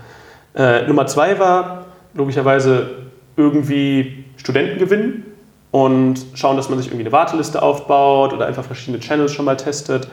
Äh, 0.55 0.87
Nummer 0.87 1.07
zwei 1.07 1.39
war 1.39 1.87
logischerweise 2.15 2.91
irgendwie 3.37 4.25
Studenten 4.37 4.79
gewinnen 4.79 5.25
und 5.71 6.25
schauen, 6.35 6.57
dass 6.57 6.69
man 6.69 6.79
sich 6.79 6.89
irgendwie 6.89 7.05
eine 7.05 7.13
Warteliste 7.13 7.63
aufbaut 7.63 8.33
oder 8.33 8.47
einfach 8.47 8.65
verschiedene 8.65 9.01
Channels 9.01 9.33
schon 9.33 9.45
mal 9.45 9.57
testet. 9.57 10.09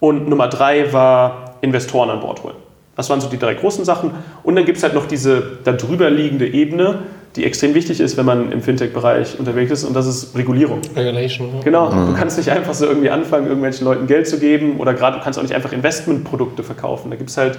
Und 0.00 0.28
Nummer 0.28 0.48
drei 0.48 0.92
war 0.92 1.56
Investoren 1.60 2.10
an 2.10 2.20
Bord 2.20 2.42
holen. 2.42 2.56
Das 2.96 3.08
waren 3.08 3.20
so 3.20 3.28
die 3.28 3.38
drei 3.38 3.54
großen 3.54 3.84
Sachen. 3.84 4.12
Und 4.42 4.56
dann 4.56 4.64
gibt 4.64 4.78
es 4.78 4.82
halt 4.82 4.94
noch 4.94 5.06
diese 5.06 5.58
darüber 5.64 6.10
liegende 6.10 6.46
Ebene, 6.46 7.00
die 7.36 7.44
extrem 7.44 7.74
wichtig 7.74 8.00
ist, 8.00 8.16
wenn 8.16 8.26
man 8.26 8.52
im 8.52 8.60
Fintech-Bereich 8.62 9.38
unterwegs 9.38 9.70
ist, 9.70 9.84
und 9.84 9.94
das 9.94 10.06
ist 10.06 10.36
Regulierung. 10.36 10.80
Regulation. 10.94 11.56
Ja. 11.56 11.62
Genau. 11.62 11.90
Mhm. 11.90 12.08
Du 12.08 12.14
kannst 12.14 12.36
nicht 12.36 12.50
einfach 12.50 12.74
so 12.74 12.86
irgendwie 12.86 13.08
anfangen, 13.10 13.46
irgendwelchen 13.46 13.86
Leuten 13.86 14.06
Geld 14.06 14.26
zu 14.28 14.38
geben 14.38 14.78
oder 14.78 14.92
gerade 14.92 15.18
du 15.18 15.24
kannst 15.24 15.38
auch 15.38 15.42
nicht 15.42 15.54
einfach 15.54 15.72
Investmentprodukte 15.72 16.62
verkaufen. 16.62 17.10
Da 17.10 17.16
gibt 17.16 17.30
es 17.30 17.36
halt 17.36 17.58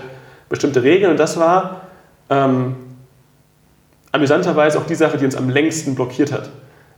bestimmte 0.49 0.83
Regeln 0.83 1.11
und 1.11 1.19
das 1.19 1.39
war 1.39 1.81
ähm, 2.33 2.75
amüsanterweise 4.11 4.79
auch 4.79 4.85
die 4.85 4.95
Sache, 4.95 5.17
die 5.17 5.25
uns 5.25 5.35
am 5.35 5.49
längsten 5.49 5.95
blockiert 5.95 6.31
hat. 6.31 6.49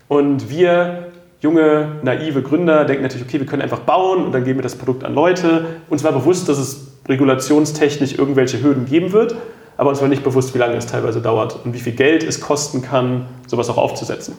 Und 0.08 0.50
wir, 0.50 1.08
junge, 1.42 1.88
naive 2.04 2.42
Gründer, 2.42 2.86
denken 2.86 3.04
natürlich, 3.04 3.26
okay, 3.26 3.40
wir 3.40 3.48
können 3.48 3.62
einfach 3.62 3.80
bauen 3.80 4.26
und 4.26 4.32
dann 4.32 4.44
geben 4.44 4.60
wir 4.60 4.64
das 4.64 4.76
Produkt 4.76 5.04
an 5.04 5.14
Leute. 5.14 5.66
Uns 5.90 6.04
war 6.04 6.12
bewusst, 6.12 6.48
dass 6.50 6.58
es 6.58 6.92
regulationstechnisch 7.08 8.18
irgendwelche 8.18 8.62
Hürden 8.62 8.86
geben 8.86 9.12
wird, 9.12 9.36
aber 9.78 9.90
uns 9.90 10.02
war 10.02 10.08
nicht 10.08 10.24
bewusst, 10.24 10.54
wie 10.54 10.58
lange 10.58 10.76
es 10.76 10.86
teilweise 10.86 11.22
dauert 11.22 11.60
und 11.64 11.74
wie 11.74 11.80
viel 11.80 11.94
Geld 11.94 12.24
es 12.24 12.42
kosten 12.42 12.82
kann, 12.82 13.26
sowas 13.48 13.70
auch 13.70 13.78
aufzusetzen. 13.78 14.36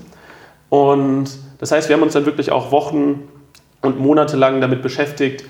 Und 0.69 1.31
das 1.59 1.73
heißt, 1.73 1.89
wir 1.89 1.97
haben 1.97 2.03
uns 2.03 2.15
dann 2.15 2.27
wirklich 2.27 2.51
auch 2.51 2.73
Wochen 2.73 3.29
und 3.83 3.99
Monate 4.01 4.37
lang 4.37 4.61
damit 4.61 4.83
beschäftigt, 4.83 5.45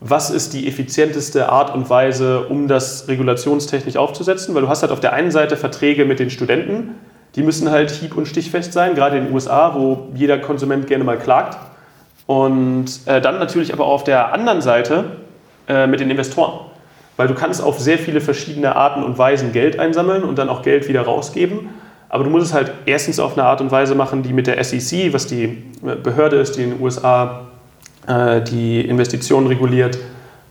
was 0.00 0.30
ist 0.30 0.52
die 0.52 0.68
effizienteste 0.68 1.48
Art 1.48 1.74
und 1.74 1.88
Weise, 1.88 2.42
um 2.42 2.68
das 2.68 3.08
regulationstechnisch 3.08 3.96
aufzusetzen, 3.96 4.54
weil 4.54 4.62
du 4.62 4.68
hast 4.68 4.82
halt 4.82 4.92
auf 4.92 5.00
der 5.00 5.14
einen 5.14 5.30
Seite 5.30 5.56
Verträge 5.56 6.04
mit 6.04 6.18
den 6.18 6.30
Studenten, 6.30 6.94
die 7.34 7.42
müssen 7.42 7.70
halt 7.70 7.90
hieb- 7.90 8.16
und 8.16 8.26
stichfest 8.26 8.72
sein, 8.72 8.94
gerade 8.94 9.18
in 9.18 9.26
den 9.26 9.34
USA, 9.34 9.74
wo 9.74 10.08
jeder 10.14 10.38
Konsument 10.38 10.86
gerne 10.86 11.04
mal 11.04 11.18
klagt. 11.18 11.58
Und 12.26 12.86
äh, 13.06 13.20
dann 13.20 13.38
natürlich 13.38 13.72
aber 13.72 13.86
auch 13.86 13.92
auf 13.92 14.04
der 14.04 14.32
anderen 14.32 14.60
Seite 14.60 15.04
äh, 15.68 15.86
mit 15.86 16.00
den 16.00 16.10
Investoren, 16.10 16.60
weil 17.16 17.28
du 17.28 17.34
kannst 17.34 17.62
auf 17.62 17.78
sehr 17.78 17.98
viele 17.98 18.20
verschiedene 18.20 18.74
Arten 18.74 19.02
und 19.02 19.16
Weisen 19.16 19.52
Geld 19.52 19.78
einsammeln 19.78 20.24
und 20.24 20.38
dann 20.38 20.48
auch 20.48 20.62
Geld 20.62 20.88
wieder 20.88 21.02
rausgeben. 21.02 21.70
Aber 22.08 22.24
du 22.24 22.30
musst 22.30 22.46
es 22.46 22.54
halt 22.54 22.72
erstens 22.86 23.18
auf 23.18 23.36
eine 23.36 23.46
Art 23.46 23.60
und 23.60 23.70
Weise 23.70 23.94
machen, 23.94 24.22
die 24.22 24.32
mit 24.32 24.46
der 24.46 24.62
SEC, 24.62 25.12
was 25.12 25.26
die 25.26 25.64
Behörde 26.02 26.36
ist, 26.36 26.56
die 26.56 26.62
in 26.62 26.70
den 26.70 26.80
USA 26.80 27.45
äh, 28.06 28.42
die 28.42 28.80
Investitionen 28.80 29.46
reguliert, 29.46 29.98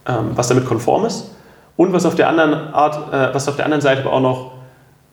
ähm, 0.08 0.32
was 0.36 0.48
damit 0.48 0.66
konform 0.66 1.06
ist 1.06 1.32
und 1.78 1.94
was 1.94 2.06
auf 2.06 2.16
der 2.16 2.30
anderen 2.30 2.74
Art, 2.74 3.14
äh, 3.14 3.34
was 3.34 3.48
auf 3.48 3.56
der 3.56 3.66
anderen 3.66 3.82
Seite 3.82 4.02
aber 4.02 4.14
auch 4.14 4.22
noch 4.22 4.52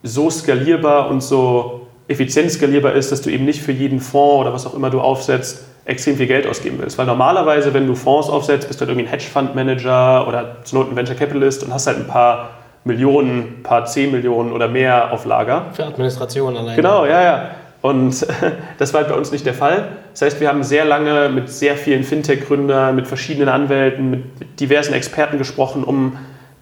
so 0.02 0.30
skalierbar 0.30 1.08
und 1.08 1.22
so 1.22 1.86
effizient 2.08 2.50
skalierbar 2.50 2.92
ist, 2.92 3.12
dass 3.12 3.22
du 3.22 3.30
eben 3.30 3.44
nicht 3.44 3.62
für 3.62 3.72
jeden 3.72 4.00
Fonds 4.00 4.42
oder 4.42 4.52
was 4.52 4.66
auch 4.66 4.74
immer 4.74 4.90
du 4.90 5.00
aufsetzt, 5.00 5.64
extrem 5.84 6.16
viel 6.16 6.26
Geld 6.26 6.46
ausgeben 6.46 6.78
willst. 6.80 6.98
Weil 6.98 7.06
normalerweise, 7.06 7.74
wenn 7.74 7.86
du 7.86 7.94
Fonds 7.94 8.28
aufsetzt, 8.28 8.68
bist 8.68 8.80
du 8.80 8.82
halt 8.82 8.90
irgendwie 8.90 9.08
ein 9.08 9.10
Hedgefonds-Manager 9.10 10.28
oder 10.28 10.56
zur 10.64 10.80
Not 10.80 10.92
ein 10.92 10.96
Venture 10.96 11.16
Capitalist 11.16 11.64
und 11.64 11.72
hast 11.72 11.86
halt 11.86 11.98
ein 11.98 12.06
paar 12.06 12.50
Millionen, 12.84 13.38
ein 13.38 13.62
paar 13.62 13.84
zehn 13.86 14.10
Millionen 14.10 14.52
oder 14.52 14.68
mehr 14.68 15.12
auf 15.12 15.24
Lager. 15.24 15.66
Für 15.72 15.86
Administration 15.86 16.56
allein. 16.56 16.76
Genau, 16.76 17.04
ja, 17.06 17.22
ja. 17.22 17.50
Und 17.82 18.26
das 18.78 18.94
war 18.94 19.02
halt 19.02 19.10
bei 19.10 19.16
uns 19.16 19.32
nicht 19.32 19.44
der 19.44 19.54
Fall. 19.54 19.88
Das 20.12 20.22
heißt, 20.22 20.40
wir 20.40 20.48
haben 20.48 20.62
sehr 20.62 20.84
lange 20.84 21.28
mit 21.28 21.50
sehr 21.50 21.76
vielen 21.76 22.04
Fintech-Gründern, 22.04 22.96
mit 22.96 23.06
verschiedenen 23.06 23.48
Anwälten, 23.48 24.10
mit 24.10 24.60
diversen 24.60 24.94
Experten 24.94 25.36
gesprochen, 25.36 25.84
um 25.84 26.16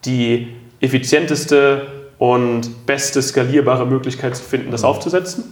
die 0.04 0.48
effizienteste 0.80 1.87
und 2.18 2.87
beste 2.87 3.22
skalierbare 3.22 3.87
Möglichkeit 3.87 4.35
zu 4.35 4.42
finden, 4.42 4.70
das 4.70 4.83
mhm. 4.83 4.88
aufzusetzen. 4.88 5.44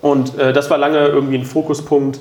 Und 0.00 0.38
äh, 0.38 0.52
das 0.52 0.70
war 0.70 0.78
lange 0.78 1.06
irgendwie 1.06 1.36
ein 1.36 1.44
Fokuspunkt, 1.44 2.20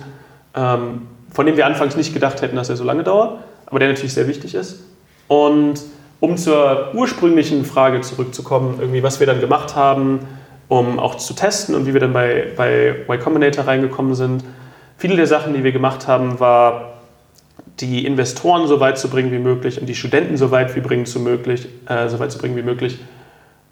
ähm, 0.56 1.08
von 1.32 1.46
dem 1.46 1.58
wir 1.58 1.66
anfangs 1.66 1.96
nicht 1.96 2.14
gedacht 2.14 2.42
hätten, 2.42 2.56
dass 2.56 2.70
er 2.70 2.76
so 2.76 2.84
lange 2.84 3.04
dauert, 3.04 3.40
aber 3.66 3.80
der 3.80 3.90
natürlich 3.90 4.14
sehr 4.14 4.28
wichtig 4.28 4.56
ist. 4.56 4.82
Und 5.28 5.82
um 6.20 6.38
zur 6.38 6.94
ursprünglichen 6.94 7.66
Frage 7.66 8.02
zurückzukommen, 8.02 8.76
irgendwie 8.80 9.02
was 9.04 9.20
wir 9.20 9.28
dann 9.28 9.40
gemacht 9.40 9.76
haben, 9.76 10.20
um 10.72 11.00
auch 11.00 11.16
zu 11.16 11.34
testen 11.34 11.76
und 11.76 11.86
wie 11.86 11.92
wir 11.92 12.00
dann 12.00 12.14
bei, 12.14 12.48
bei 12.56 12.96
Y 13.06 13.20
Combinator 13.20 13.68
reingekommen 13.68 14.16
sind. 14.16 14.46
Viele 14.98 15.18
der 15.18 15.28
Sachen, 15.28 15.54
die 15.54 15.66
wir 15.66 15.74
gemacht 15.74 16.08
haben, 16.08 16.40
war 16.40 16.94
die 17.82 18.06
Investoren 18.06 18.70
so 18.70 18.80
weit 18.80 18.98
zu 18.98 19.10
bringen 19.10 19.34
wie 19.34 19.40
möglich 19.40 19.82
und 19.82 19.88
die 19.88 19.96
Studenten 19.96 20.38
so 20.38 20.50
weit, 20.50 20.74
wie 20.78 20.80
bringen 20.80 21.06
zu 21.06 21.20
möglich, 21.20 21.68
äh, 21.90 22.08
so 22.08 22.20
weit 22.20 22.32
zu 22.32 22.38
bringen 22.38 22.56
wie 22.56 22.62
möglich, 22.62 23.00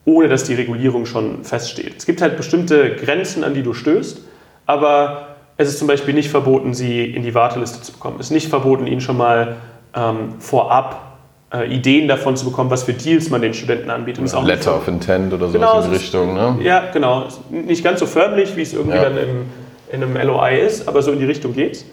ohne 0.03 0.27
dass 0.27 0.43
die 0.43 0.55
Regulierung 0.55 1.05
schon 1.05 1.45
feststeht. 1.45 1.95
Es 1.99 2.05
gibt 2.05 2.21
halt 2.21 2.35
bestimmte 2.35 2.97
Grenzen, 2.97 3.45
an 3.45 3.53
die 3.53 3.63
du 3.63 3.73
stößt, 3.73 4.19
aber 4.65 5.37
es 5.55 5.69
ist 5.69 5.79
zum 5.79 5.87
Beispiel 5.87 6.13
nicht 6.13 6.29
verboten, 6.29 6.73
sie 6.73 7.05
in 7.05 7.23
die 7.23 7.33
Warteliste 7.33 7.81
zu 7.81 7.93
bekommen. 7.93 8.17
Es 8.19 8.25
ist 8.25 8.31
nicht 8.33 8.49
verboten, 8.49 8.87
ihnen 8.87 8.99
schon 8.99 9.15
mal 9.15 9.55
ähm, 9.95 10.33
vorab 10.39 11.08
äh, 11.53 11.73
Ideen 11.73 12.07
davon 12.07 12.35
zu 12.35 12.45
bekommen, 12.45 12.69
was 12.69 12.83
für 12.83 12.93
Deals 12.93 13.29
man 13.29 13.41
den 13.41 13.53
Studenten 13.53 13.89
anbietet. 13.89 14.31
Ja, 14.31 14.41
Letter 14.41 14.77
of 14.77 14.87
Intent 14.87 15.33
oder 15.33 15.47
so 15.47 15.53
genau, 15.53 15.81
in 15.81 15.89
die 15.89 15.97
Richtung. 15.97 16.33
Ne? 16.33 16.57
Ja, 16.61 16.91
genau. 16.91 17.25
Nicht 17.49 17.83
ganz 17.83 17.99
so 17.99 18.05
förmlich, 18.05 18.55
wie 18.55 18.61
es 18.61 18.73
irgendwie 18.73 18.97
ja. 18.97 19.03
dann 19.03 19.17
im, 19.17 19.45
in 19.91 20.03
einem 20.03 20.15
LOI 20.27 20.59
ist, 20.59 20.87
aber 20.87 21.01
so 21.01 21.11
in 21.11 21.19
die 21.19 21.25
Richtung 21.25 21.53
geht's. 21.53 21.85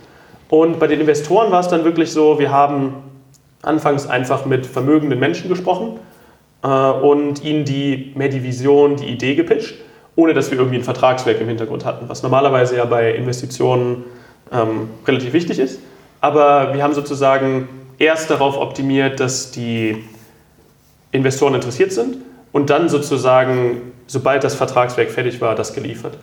Und 0.49 0.79
bei 0.79 0.87
den 0.87 1.01
Investoren 1.01 1.51
war 1.51 1.61
es 1.61 1.69
dann 1.69 1.85
wirklich 1.85 2.13
so, 2.13 2.39
wir 2.39 2.53
haben 2.53 2.95
anfangs 3.63 4.07
einfach 4.07 4.47
mit 4.47 4.67
vermögenden 4.67 5.19
Menschen 5.19 5.49
gesprochen 5.49 5.99
äh, 6.63 6.69
und 6.69 7.43
ihnen 7.43 7.65
die, 7.65 8.13
mehr 8.15 8.29
die 8.29 8.43
Vision, 8.43 8.97
die 8.97 9.07
Idee 9.07 9.35
gepitcht, 9.35 9.75
ohne 10.15 10.35
dass 10.35 10.51
wir 10.51 10.59
irgendwie 10.59 10.79
ein 10.79 10.85
Vertragswerk 10.85 11.41
im 11.41 11.49
Hintergrund 11.49 11.85
hatten, 11.85 12.09
was 12.09 12.23
normalerweise 12.23 12.77
ja 12.77 12.85
bei 12.85 13.13
Investitionen 13.13 14.05
ähm, 14.53 14.89
relativ 15.07 15.33
wichtig 15.33 15.59
ist. 15.59 15.81
Aber 16.21 16.75
wir 16.75 16.83
haben 16.83 16.95
sozusagen 16.95 17.69
erst 17.99 18.31
darauf 18.31 18.57
optimiert, 18.57 19.21
dass 19.21 19.51
die 19.51 20.05
Investoren 21.13 21.55
interessiert 21.55 21.93
sind 21.93 22.19
und 22.53 22.71
dann 22.71 22.89
sozusagen, 22.89 23.93
sobald 24.07 24.45
das 24.45 24.55
Vertragswerk 24.55 25.11
fertig 25.11 25.41
war, 25.41 25.55
das 25.55 25.75
geliefert. 25.75 26.19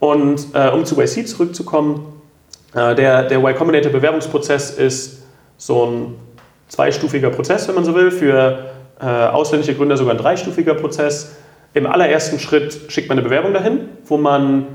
Und 0.00 0.48
äh, 0.54 0.68
um 0.68 0.84
zu 0.84 1.00
YC 1.00 1.26
zurückzukommen, 1.26 2.20
äh, 2.74 2.94
der, 2.94 3.24
der 3.24 3.38
Y 3.38 3.54
Combinator 3.56 3.90
Bewerbungsprozess 3.90 4.70
ist 4.70 5.22
so 5.56 5.86
ein 5.86 6.14
zweistufiger 6.68 7.30
Prozess, 7.30 7.66
wenn 7.68 7.74
man 7.74 7.84
so 7.84 7.94
will, 7.94 8.10
für 8.10 8.66
äh, 9.00 9.06
ausländische 9.06 9.74
Gründer 9.74 9.96
sogar 9.96 10.14
ein 10.14 10.18
dreistufiger 10.18 10.74
Prozess. 10.74 11.36
Im 11.74 11.86
allerersten 11.86 12.38
Schritt 12.38 12.80
schickt 12.88 13.08
man 13.08 13.18
eine 13.18 13.26
Bewerbung 13.26 13.52
dahin, 13.52 13.88
wo 14.04 14.16
man, 14.16 14.66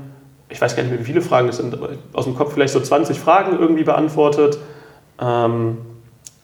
ich 0.48 0.60
weiß 0.60 0.76
gar 0.76 0.82
nicht 0.82 0.92
mehr, 0.92 1.00
wie 1.00 1.04
viele 1.04 1.20
Fragen 1.20 1.48
es 1.48 1.56
sind, 1.56 1.76
aus 2.12 2.24
dem 2.24 2.34
Kopf 2.34 2.54
vielleicht 2.54 2.72
so 2.72 2.80
20 2.80 3.18
Fragen 3.18 3.58
irgendwie 3.58 3.84
beantwortet. 3.84 4.58
Ähm, 5.20 5.78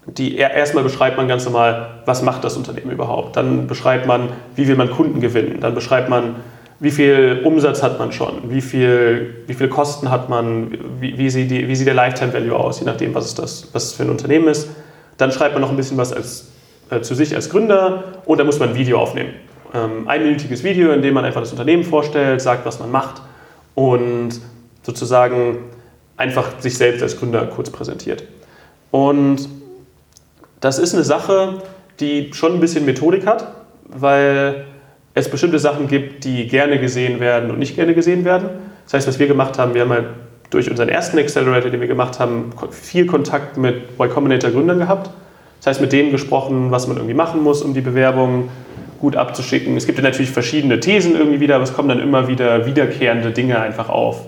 die 0.07 0.37
erstmal 0.37 0.83
beschreibt 0.83 1.17
man 1.17 1.29
ganz 1.29 1.45
normal, 1.45 2.03
was 2.07 2.23
macht 2.23 2.43
das 2.45 2.57
Unternehmen 2.57 2.91
überhaupt. 2.91 3.37
Dann 3.37 3.67
beschreibt 3.67 4.07
man, 4.07 4.31
wie 4.57 4.67
will 4.67 4.77
man 4.77 4.91
Kunden 4.91 5.21
gewinnen. 5.21 5.61
Dann 5.61 5.75
beschreibt 5.75 6.09
man, 6.09 6.37
wie 6.81 6.91
viel 6.91 7.43
Umsatz 7.45 7.83
hat 7.83 7.99
man 7.99 8.11
schon, 8.11 8.51
wie 8.51 8.63
viel, 8.63 9.45
wie 9.47 9.53
viel 9.53 9.69
Kosten 9.69 10.11
hat 10.11 10.31
man, 10.31 10.79
wie, 10.99 11.19
wie, 11.19 11.29
sieht 11.29 11.51
die, 11.51 11.69
wie 11.69 11.77
sieht 11.77 11.87
der 11.87 11.95
Lifetime 11.95 12.33
Value 12.33 12.57
aus, 12.57 12.81
je 12.81 12.87
nachdem, 12.87 13.15
was 13.15 13.27
es, 13.27 13.35
das, 13.35 13.69
was 13.75 13.85
es 13.85 13.93
für 13.93 14.05
ein 14.05 14.11
Unternehmen 14.11 14.49
ist. 14.49 14.71
Dann 15.19 15.31
schreibt 15.31 15.53
man 15.53 15.61
noch 15.61 15.71
ein 15.71 15.77
bisschen 15.77 15.99
was 15.99 16.15
als, 16.15 16.49
äh, 16.91 17.03
zu 17.03 17.15
sich 17.15 17.35
als 17.35 17.51
Gründer 17.51 18.05
und 18.25 18.39
dann 18.39 18.47
muss 18.47 18.59
man 18.59 18.71
ein 18.71 18.75
Video 18.75 18.99
aufnehmen. 18.99 19.35
Ähm, 19.75 20.09
einminütiges 20.09 20.65
Video, 20.65 20.93
in 20.93 21.03
dem 21.03 21.13
man 21.13 21.27
einfach 21.27 21.43
das 21.43 21.53
Unternehmen 21.53 21.85
vorstellt, 21.85 22.41
sagt, 22.41 22.65
was 22.65 22.81
man 22.81 22.91
macht 22.91 23.21
und 23.75 24.41
sozusagen 24.83 25.59
einfach 26.17 26.61
sich 26.61 26.79
selbst 26.79 27.03
als 27.03 27.19
Gründer 27.19 27.47
kurz 27.47 27.69
präsentiert. 27.69 28.25
Und 28.91 29.49
das 30.61 30.79
ist 30.79 30.95
eine 30.95 31.05
Sache, 31.05 31.63
die 32.01 32.31
schon 32.33 32.55
ein 32.55 32.61
bisschen 32.61 32.85
Methodik 32.85 33.27
hat, 33.27 33.47
weil 33.85 34.65
es 35.15 35.29
bestimmte 35.29 35.59
Sachen 35.59 35.89
gibt, 35.89 36.25
die 36.25 36.47
gerne 36.47 36.79
gesehen 36.79 37.21
werden 37.21 37.51
und 37.51 37.59
nicht 37.59 37.77
gerne 37.77 37.95
gesehen 37.95 38.25
werden. 38.25 38.49
Das 38.85 38.95
heißt, 38.95 39.09
was 39.09 39.19
wir 39.19 39.27
gemacht 39.27 39.59
haben, 39.59 39.75
wir 39.75 39.83
haben 39.83 39.91
halt 39.91 40.07
durch 40.51 40.71
unseren 40.71 40.89
ersten 40.89 41.19
Accelerator, 41.19 41.71
den 41.71 41.81
wir 41.81 41.89
gemacht 41.89 42.19
haben, 42.19 42.51
viel 42.71 43.07
Kontakt 43.07 43.57
mit 43.57 43.91
Y 43.99 44.11
Combinator 44.11 44.51
Gründern 44.51 44.79
gehabt. 44.79 45.11
Das 45.59 45.67
heißt, 45.67 45.81
mit 45.81 45.93
denen 45.93 46.11
gesprochen, 46.11 46.71
was 46.71 46.87
man 46.89 46.97
irgendwie 46.97 47.15
machen 47.15 47.43
muss, 47.43 47.63
um 47.63 47.75
die 47.75 47.81
Bewerbung 47.81 48.49
gut 49.01 49.17
abzuschicken. 49.17 49.77
Es 49.77 49.87
gibt 49.87 49.99
ja 49.99 50.05
natürlich 50.05 50.31
verschiedene 50.31 50.81
Thesen 50.81 51.17
irgendwie 51.17 51.41
wieder, 51.41 51.57
aber 51.57 51.65
es 51.65 51.73
kommen 51.73 51.89
dann 51.89 52.01
immer 52.01 52.29
wieder 52.29 52.67
wiederkehrende 52.67 53.31
Dinge 53.31 53.61
einfach 53.61 53.89
auf, 53.89 54.27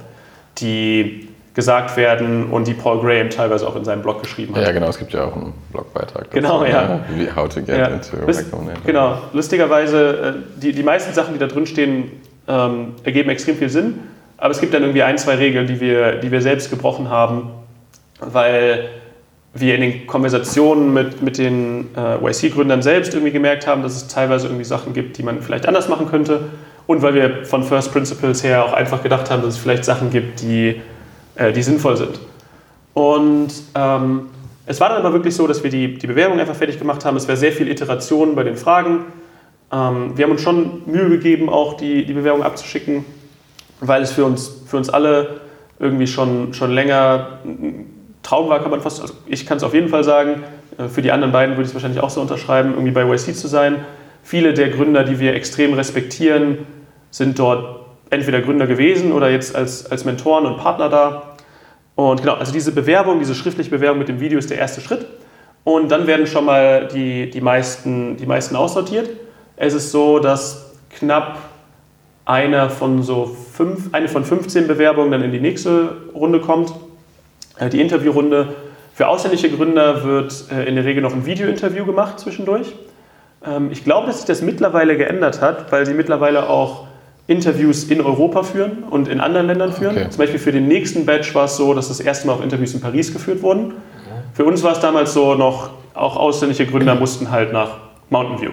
die 0.58 1.28
gesagt 1.54 1.96
werden 1.96 2.50
und 2.50 2.66
die 2.66 2.72
Paul 2.72 3.00
Graham 3.00 3.28
teilweise 3.28 3.66
auch 3.68 3.76
in 3.76 3.84
seinem 3.84 4.02
Blog 4.02 4.22
geschrieben 4.22 4.54
hat. 4.56 4.62
Ja, 4.62 4.72
genau, 4.72 4.88
es 4.88 4.98
gibt 4.98 5.12
ja 5.12 5.24
auch 5.24 5.36
einen 5.36 5.52
Blogbeitrag. 5.70 6.24
Dazu, 6.24 6.34
genau, 6.34 6.64
ja. 6.64 6.88
Ne? 6.88 7.00
Wie 7.14 7.30
How 7.30 7.48
to 7.48 7.60
get 7.60 7.76
ja. 7.76 7.86
into 7.88 8.16
Lust, 8.26 8.46
Genau, 8.86 9.18
lustigerweise, 9.32 10.34
äh, 10.56 10.60
die, 10.60 10.72
die 10.72 10.82
meisten 10.82 11.12
Sachen, 11.12 11.34
die 11.34 11.38
da 11.38 11.46
drin 11.46 11.66
stehen, 11.66 12.10
ähm, 12.48 12.94
ergeben 13.04 13.28
extrem 13.28 13.56
viel 13.56 13.68
Sinn, 13.68 13.98
aber 14.38 14.50
es 14.50 14.60
gibt 14.60 14.72
dann 14.72 14.82
irgendwie 14.82 15.02
ein, 15.02 15.18
zwei 15.18 15.34
Regeln, 15.34 15.66
die 15.66 15.78
wir, 15.80 16.16
die 16.16 16.30
wir 16.30 16.40
selbst 16.40 16.70
gebrochen 16.70 17.10
haben, 17.10 17.50
weil 18.18 18.88
wir 19.54 19.74
in 19.74 19.82
den 19.82 20.06
Konversationen 20.06 20.94
mit, 20.94 21.20
mit 21.20 21.36
den 21.36 21.90
äh, 21.94 22.16
YC-Gründern 22.16 22.80
selbst 22.80 23.12
irgendwie 23.12 23.32
gemerkt 23.32 23.66
haben, 23.66 23.82
dass 23.82 23.94
es 23.94 24.08
teilweise 24.08 24.46
irgendwie 24.46 24.64
Sachen 24.64 24.94
gibt, 24.94 25.18
die 25.18 25.22
man 25.22 25.42
vielleicht 25.42 25.68
anders 25.68 25.88
machen 25.88 26.08
könnte 26.08 26.40
und 26.86 27.02
weil 27.02 27.14
wir 27.14 27.44
von 27.44 27.62
First 27.62 27.92
Principles 27.92 28.42
her 28.42 28.64
auch 28.64 28.72
einfach 28.72 29.02
gedacht 29.02 29.30
haben, 29.30 29.42
dass 29.42 29.54
es 29.54 29.60
vielleicht 29.60 29.84
Sachen 29.84 30.10
gibt, 30.10 30.40
die 30.40 30.80
äh, 31.34 31.52
die 31.52 31.62
sinnvoll 31.62 31.96
sind. 31.96 32.20
Und 32.94 33.50
ähm, 33.74 34.26
es 34.66 34.80
war 34.80 34.90
dann 34.90 34.98
aber 34.98 35.12
wirklich 35.12 35.34
so, 35.34 35.46
dass 35.46 35.62
wir 35.62 35.70
die, 35.70 35.98
die 35.98 36.06
Bewerbung 36.06 36.38
einfach 36.38 36.54
fertig 36.54 36.78
gemacht 36.78 37.04
haben. 37.04 37.16
Es 37.16 37.26
war 37.26 37.36
sehr 37.36 37.52
viel 37.52 37.68
Iteration 37.68 38.34
bei 38.34 38.44
den 38.44 38.56
Fragen. 38.56 39.06
Ähm, 39.72 40.16
wir 40.16 40.24
haben 40.24 40.32
uns 40.32 40.42
schon 40.42 40.82
Mühe 40.86 41.08
gegeben, 41.08 41.48
auch 41.48 41.74
die, 41.74 42.04
die 42.04 42.12
Bewerbung 42.12 42.42
abzuschicken, 42.42 43.04
weil 43.80 44.02
es 44.02 44.12
für 44.12 44.24
uns, 44.24 44.62
für 44.66 44.76
uns 44.76 44.88
alle 44.90 45.40
irgendwie 45.78 46.06
schon, 46.06 46.54
schon 46.54 46.70
länger 46.70 47.40
ein 47.44 47.86
Traum 48.22 48.48
war, 48.48 48.60
kann 48.60 48.70
man 48.70 48.80
fast, 48.80 49.00
also 49.00 49.14
ich 49.26 49.46
kann 49.46 49.56
es 49.56 49.64
auf 49.64 49.74
jeden 49.74 49.88
Fall 49.88 50.04
sagen, 50.04 50.44
äh, 50.78 50.88
für 50.88 51.02
die 51.02 51.10
anderen 51.10 51.32
beiden 51.32 51.56
würde 51.56 51.62
ich 51.62 51.68
es 51.68 51.74
wahrscheinlich 51.74 52.00
auch 52.02 52.10
so 52.10 52.20
unterschreiben, 52.20 52.72
irgendwie 52.72 52.92
bei 52.92 53.04
YC 53.04 53.34
zu 53.34 53.48
sein. 53.48 53.84
Viele 54.22 54.54
der 54.54 54.68
Gründer, 54.68 55.02
die 55.02 55.18
wir 55.18 55.34
extrem 55.34 55.74
respektieren, 55.74 56.58
sind 57.10 57.38
dort 57.38 57.81
entweder 58.12 58.42
Gründer 58.42 58.66
gewesen 58.66 59.12
oder 59.12 59.30
jetzt 59.30 59.56
als, 59.56 59.90
als 59.90 60.04
Mentoren 60.04 60.46
und 60.46 60.58
Partner 60.58 60.88
da. 60.88 61.22
Und 61.94 62.20
genau, 62.20 62.34
also 62.34 62.52
diese 62.52 62.72
Bewerbung, 62.72 63.18
diese 63.18 63.34
schriftliche 63.34 63.70
Bewerbung 63.70 63.98
mit 63.98 64.08
dem 64.08 64.20
Video 64.20 64.38
ist 64.38 64.50
der 64.50 64.58
erste 64.58 64.80
Schritt. 64.80 65.06
Und 65.64 65.90
dann 65.90 66.06
werden 66.06 66.26
schon 66.26 66.44
mal 66.44 66.88
die, 66.88 67.30
die, 67.30 67.40
meisten, 67.40 68.16
die 68.16 68.26
meisten 68.26 68.56
aussortiert. 68.56 69.08
Es 69.56 69.74
ist 69.74 69.92
so, 69.92 70.18
dass 70.18 70.72
knapp 70.90 71.38
einer 72.24 72.70
von 72.70 73.02
so 73.02 73.26
fünf, 73.26 73.92
eine 73.92 74.08
von 74.08 74.24
15 74.24 74.66
Bewerbungen 74.66 75.10
dann 75.10 75.22
in 75.22 75.32
die 75.32 75.40
nächste 75.40 75.96
Runde 76.14 76.40
kommt, 76.40 76.72
äh, 77.58 77.68
die 77.68 77.80
Interviewrunde. 77.80 78.54
Für 78.94 79.08
ausländische 79.08 79.50
Gründer 79.50 80.04
wird 80.04 80.44
äh, 80.52 80.64
in 80.64 80.74
der 80.74 80.84
Regel 80.84 81.02
noch 81.02 81.12
ein 81.12 81.24
Videointerview 81.24 81.86
gemacht 81.86 82.20
zwischendurch. 82.20 82.74
Ähm, 83.44 83.70
ich 83.72 83.84
glaube, 83.84 84.06
dass 84.06 84.18
sich 84.18 84.26
das 84.26 84.42
mittlerweile 84.42 84.96
geändert 84.96 85.40
hat, 85.40 85.72
weil 85.72 85.86
sie 85.86 85.94
mittlerweile 85.94 86.48
auch 86.48 86.86
Interviews 87.26 87.84
in 87.84 88.00
Europa 88.00 88.42
führen 88.42 88.84
und 88.90 89.08
in 89.08 89.20
anderen 89.20 89.46
Ländern 89.46 89.72
führen. 89.72 89.96
Okay. 89.96 90.10
Zum 90.10 90.18
Beispiel 90.18 90.40
für 90.40 90.52
den 90.52 90.68
nächsten 90.68 91.06
Batch 91.06 91.34
war 91.34 91.44
es 91.44 91.56
so, 91.56 91.72
dass 91.74 91.88
das 91.88 92.00
erste 92.00 92.26
Mal 92.26 92.34
auch 92.34 92.42
Interviews 92.42 92.74
in 92.74 92.80
Paris 92.80 93.12
geführt 93.12 93.42
wurden. 93.42 93.74
Für 94.34 94.44
uns 94.44 94.62
war 94.62 94.72
es 94.72 94.80
damals 94.80 95.12
so 95.12 95.34
noch, 95.34 95.70
auch 95.94 96.16
ausländische 96.16 96.66
Gründer 96.66 96.94
mussten 96.94 97.30
halt 97.30 97.52
nach 97.52 97.78
Mountain 98.10 98.40
View. 98.40 98.50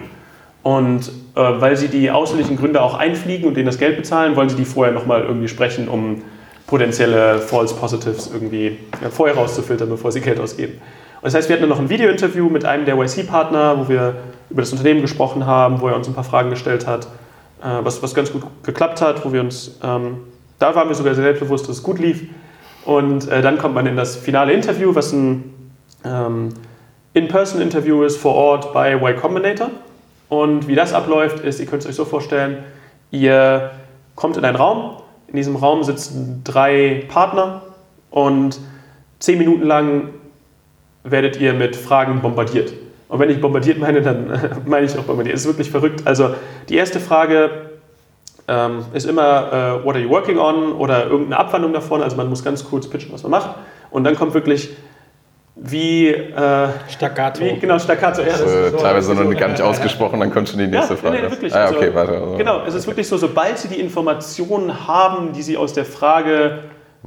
Und 0.62 1.10
äh, 1.34 1.40
weil 1.40 1.76
sie 1.76 1.88
die 1.88 2.10
ausländischen 2.10 2.56
Gründer 2.56 2.82
auch 2.82 2.94
einfliegen 2.94 3.48
und 3.48 3.56
denen 3.56 3.66
das 3.66 3.78
Geld 3.78 3.96
bezahlen, 3.96 4.36
wollen 4.36 4.50
sie 4.50 4.56
die 4.56 4.66
vorher 4.66 4.92
nochmal 4.92 5.22
irgendwie 5.22 5.48
sprechen, 5.48 5.88
um 5.88 6.22
potenzielle 6.66 7.38
False 7.38 7.74
Positives 7.74 8.30
irgendwie 8.32 8.78
ja, 9.02 9.08
vorher 9.10 9.36
rauszufiltern, 9.36 9.88
bevor 9.88 10.12
sie 10.12 10.20
Geld 10.20 10.38
ausgeben. 10.38 10.74
Und 10.74 11.24
das 11.24 11.34
heißt, 11.34 11.48
wir 11.48 11.56
hatten 11.56 11.68
noch 11.68 11.80
ein 11.80 11.88
Video-Interview 11.88 12.48
mit 12.48 12.64
einem 12.64 12.84
der 12.84 12.96
YC-Partner, 12.96 13.78
wo 13.78 13.88
wir 13.88 14.16
über 14.50 14.62
das 14.62 14.70
Unternehmen 14.72 15.00
gesprochen 15.00 15.46
haben, 15.46 15.80
wo 15.80 15.88
er 15.88 15.96
uns 15.96 16.08
ein 16.08 16.14
paar 16.14 16.24
Fragen 16.24 16.50
gestellt 16.50 16.86
hat. 16.86 17.08
Äh, 17.62 17.84
was, 17.84 18.02
was 18.02 18.14
ganz 18.14 18.32
gut 18.32 18.42
geklappt 18.62 19.02
hat, 19.02 19.24
wo 19.24 19.32
wir 19.32 19.40
uns, 19.40 19.78
ähm, 19.82 20.20
da 20.58 20.74
waren 20.74 20.88
wir 20.88 20.94
sogar 20.94 21.14
sehr 21.14 21.24
selbstbewusst, 21.24 21.68
dass 21.68 21.76
es 21.76 21.82
gut 21.82 21.98
lief. 21.98 22.24
Und 22.84 23.28
äh, 23.28 23.42
dann 23.42 23.58
kommt 23.58 23.74
man 23.74 23.86
in 23.86 23.96
das 23.96 24.16
finale 24.16 24.52
Interview, 24.52 24.94
was 24.94 25.12
ein 25.12 25.72
ähm, 26.04 26.54
In-Person-Interview 27.12 28.02
ist 28.02 28.16
vor 28.16 28.34
Ort 28.34 28.72
bei 28.72 28.94
Y 28.94 29.16
Combinator. 29.16 29.70
Und 30.30 30.68
wie 30.68 30.74
das 30.74 30.94
abläuft, 30.94 31.40
ist, 31.40 31.60
ihr 31.60 31.66
könnt 31.66 31.82
es 31.82 31.88
euch 31.88 31.96
so 31.96 32.04
vorstellen, 32.04 32.64
ihr 33.10 33.72
kommt 34.14 34.36
in 34.36 34.44
einen 34.44 34.56
Raum, 34.56 35.02
in 35.26 35.36
diesem 35.36 35.56
Raum 35.56 35.82
sitzen 35.82 36.42
drei 36.44 37.04
Partner 37.08 37.62
und 38.10 38.58
zehn 39.18 39.38
Minuten 39.38 39.64
lang 39.66 40.10
werdet 41.04 41.38
ihr 41.40 41.52
mit 41.52 41.76
Fragen 41.76 42.20
bombardiert. 42.20 42.72
Und 43.10 43.18
wenn 43.18 43.28
ich 43.28 43.40
bombardiert 43.40 43.78
meine, 43.78 44.00
dann 44.00 44.62
meine 44.66 44.86
ich 44.86 44.96
auch 44.96 45.02
bombardiert. 45.02 45.34
Es 45.34 45.42
ist 45.42 45.48
wirklich 45.48 45.70
verrückt. 45.70 46.02
Also 46.06 46.34
die 46.68 46.76
erste 46.76 47.00
Frage 47.00 47.50
ähm, 48.46 48.84
ist 48.94 49.04
immer, 49.04 49.80
uh, 49.82 49.84
what 49.84 49.96
are 49.96 50.02
you 50.02 50.08
working 50.08 50.38
on? 50.38 50.72
Oder 50.72 51.06
irgendeine 51.06 51.38
Abwandlung 51.38 51.72
davon. 51.72 52.02
Also 52.02 52.16
man 52.16 52.28
muss 52.28 52.44
ganz 52.44 52.64
kurz 52.64 52.88
pitchen, 52.88 53.12
was 53.12 53.24
man 53.24 53.32
macht. 53.32 53.50
Und 53.90 54.04
dann 54.04 54.14
kommt 54.14 54.32
wirklich 54.32 54.70
wie 55.56 56.08
äh, 56.08 56.68
Staccato. 56.88 57.40
Wie, 57.40 57.58
genau, 57.58 57.78
Staccato. 57.80 58.22
Ja, 58.22 58.28
das 58.28 58.40
ist 58.40 58.70
so, 58.70 58.78
teilweise 58.78 59.14
noch 59.14 59.36
gar 59.36 59.48
nicht 59.48 59.60
ausgesprochen, 59.60 60.20
dann 60.20 60.32
kommt 60.32 60.48
schon 60.48 60.58
die 60.58 60.68
nächste 60.68 60.94
ja, 60.94 61.00
Frage. 61.00 61.16
Nee, 61.16 61.30
wirklich. 61.30 61.54
Ah, 61.54 61.68
okay, 61.68 61.86
also, 61.86 61.94
warte. 61.94 62.36
Genau, 62.38 62.62
es 62.66 62.74
ist 62.74 62.86
wirklich 62.86 63.08
so, 63.08 63.16
sobald 63.18 63.58
Sie 63.58 63.68
die 63.68 63.80
Informationen 63.80 64.86
haben, 64.86 65.32
die 65.32 65.42
Sie 65.42 65.56
aus 65.56 65.72
der 65.74 65.84
Frage 65.84 66.60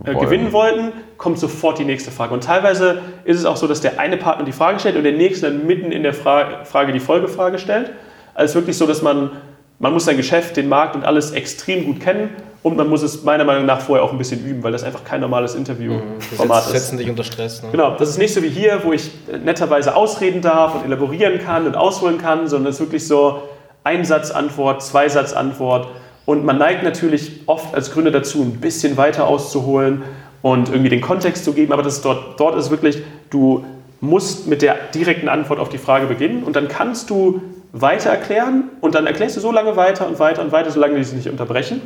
äh, 0.04 0.16
gewinnen 0.16 0.52
wollten, 0.52 0.92
kommt 1.18 1.38
sofort 1.40 1.78
die 1.78 1.86
nächste 1.86 2.12
Frage. 2.12 2.34
Und 2.34 2.44
teilweise 2.44 3.02
ist 3.26 3.38
es 3.38 3.46
auch 3.46 3.58
so, 3.58 3.68
dass 3.68 3.82
der 3.82 4.00
eine 4.00 4.18
Partner 4.18 4.44
die 4.44 4.52
Frage 4.52 4.80
stellt 4.80 4.96
und 4.96 5.04
der 5.04 5.12
nächste 5.12 5.48
dann 5.52 5.68
mitten 5.68 5.92
in 5.92 6.04
der 6.04 6.14
Fra 6.14 6.64
Frage 6.66 6.94
die 6.94 7.00
Folgefrage 7.00 7.60
stellt. 7.60 7.92
Also 8.34 8.46
es 8.46 8.52
ist 8.52 8.56
wirklich 8.56 8.78
so, 8.78 8.88
dass 8.88 9.02
man, 9.02 9.32
man 9.80 9.94
muss 9.94 10.06
sein 10.06 10.18
Geschäft, 10.18 10.58
den 10.58 10.68
Markt 10.68 10.96
und 10.96 11.06
alles 11.06 11.32
extrem 11.32 11.86
gut 11.86 12.00
kennen 12.00 12.30
und 12.64 12.78
man 12.78 12.88
muss 12.88 13.04
es 13.04 13.24
meiner 13.24 13.44
Meinung 13.44 13.66
nach 13.66 13.82
vorher 13.82 14.04
auch 14.04 14.12
ein 14.12 14.18
bisschen 14.18 14.44
üben, 14.44 14.64
weil 14.64 14.72
das 14.72 14.84
einfach 14.84 15.04
kein 15.04 15.22
normales 15.22 15.54
Interviewformat 15.54 16.66
ist. 16.66 16.72
setzen 16.72 16.98
dich 16.98 17.10
unter 17.10 17.24
Stress. 17.24 17.62
Ne? 17.62 17.70
Genau, 17.72 17.96
das 17.98 18.10
ist 18.10 18.18
nicht 18.18 18.34
so 18.34 18.42
wie 18.42 18.50
hier, 18.50 18.80
wo 18.84 18.94
ich 18.94 19.12
netterweise 19.44 19.96
ausreden 19.96 20.42
darf 20.42 20.74
und 20.74 20.86
elaborieren 20.86 21.40
kann 21.40 21.68
und 21.68 21.76
ausholen 21.76 22.18
kann, 22.18 22.48
sondern 22.48 22.70
es 22.70 22.80
ist 22.80 22.82
wirklich 22.82 23.06
so 23.06 23.44
Einsatzantwort, 23.84 24.82
Zweisatzantwort. 24.82 25.88
Und 26.26 26.46
man 26.46 26.58
neigt 26.58 26.84
natürlich 26.84 27.42
oft 27.48 27.76
als 27.76 27.92
Gründer 27.92 28.12
dazu, 28.12 28.42
ein 28.42 28.60
bisschen 28.62 28.96
weiter 28.98 29.28
auszuholen 29.28 30.04
und 30.42 30.70
irgendwie 30.70 30.90
den 30.90 31.02
Kontext 31.02 31.44
zu 31.44 31.54
geben, 31.54 31.74
aber 31.74 31.84
das 31.84 32.02
dort, 32.02 32.40
dort 32.40 32.56
ist 32.56 32.70
wirklich, 32.70 33.02
du 33.30 33.66
musst 34.00 34.48
mit 34.48 34.62
der 34.62 34.76
direkten 34.94 35.30
Antwort 35.30 35.60
auf 35.60 35.70
die 35.70 35.78
Frage 35.78 36.08
beginnen 36.08 36.44
und 36.44 36.56
dann 36.56 36.68
kannst 36.68 37.10
du 37.10 37.42
weiter 37.72 38.10
erklären 38.10 38.66
und 38.82 38.96
dann 38.96 39.08
erklärst 39.08 39.38
du 39.38 39.42
so 39.42 39.52
lange 39.52 39.76
weiter 39.76 40.08
und 40.08 40.20
weiter 40.20 40.42
und 40.42 40.52
weiter, 40.52 40.72
solange 40.72 40.96
die 40.96 41.04
sich 41.04 41.16
nicht 41.16 41.30
unterbrechen. 41.30 41.82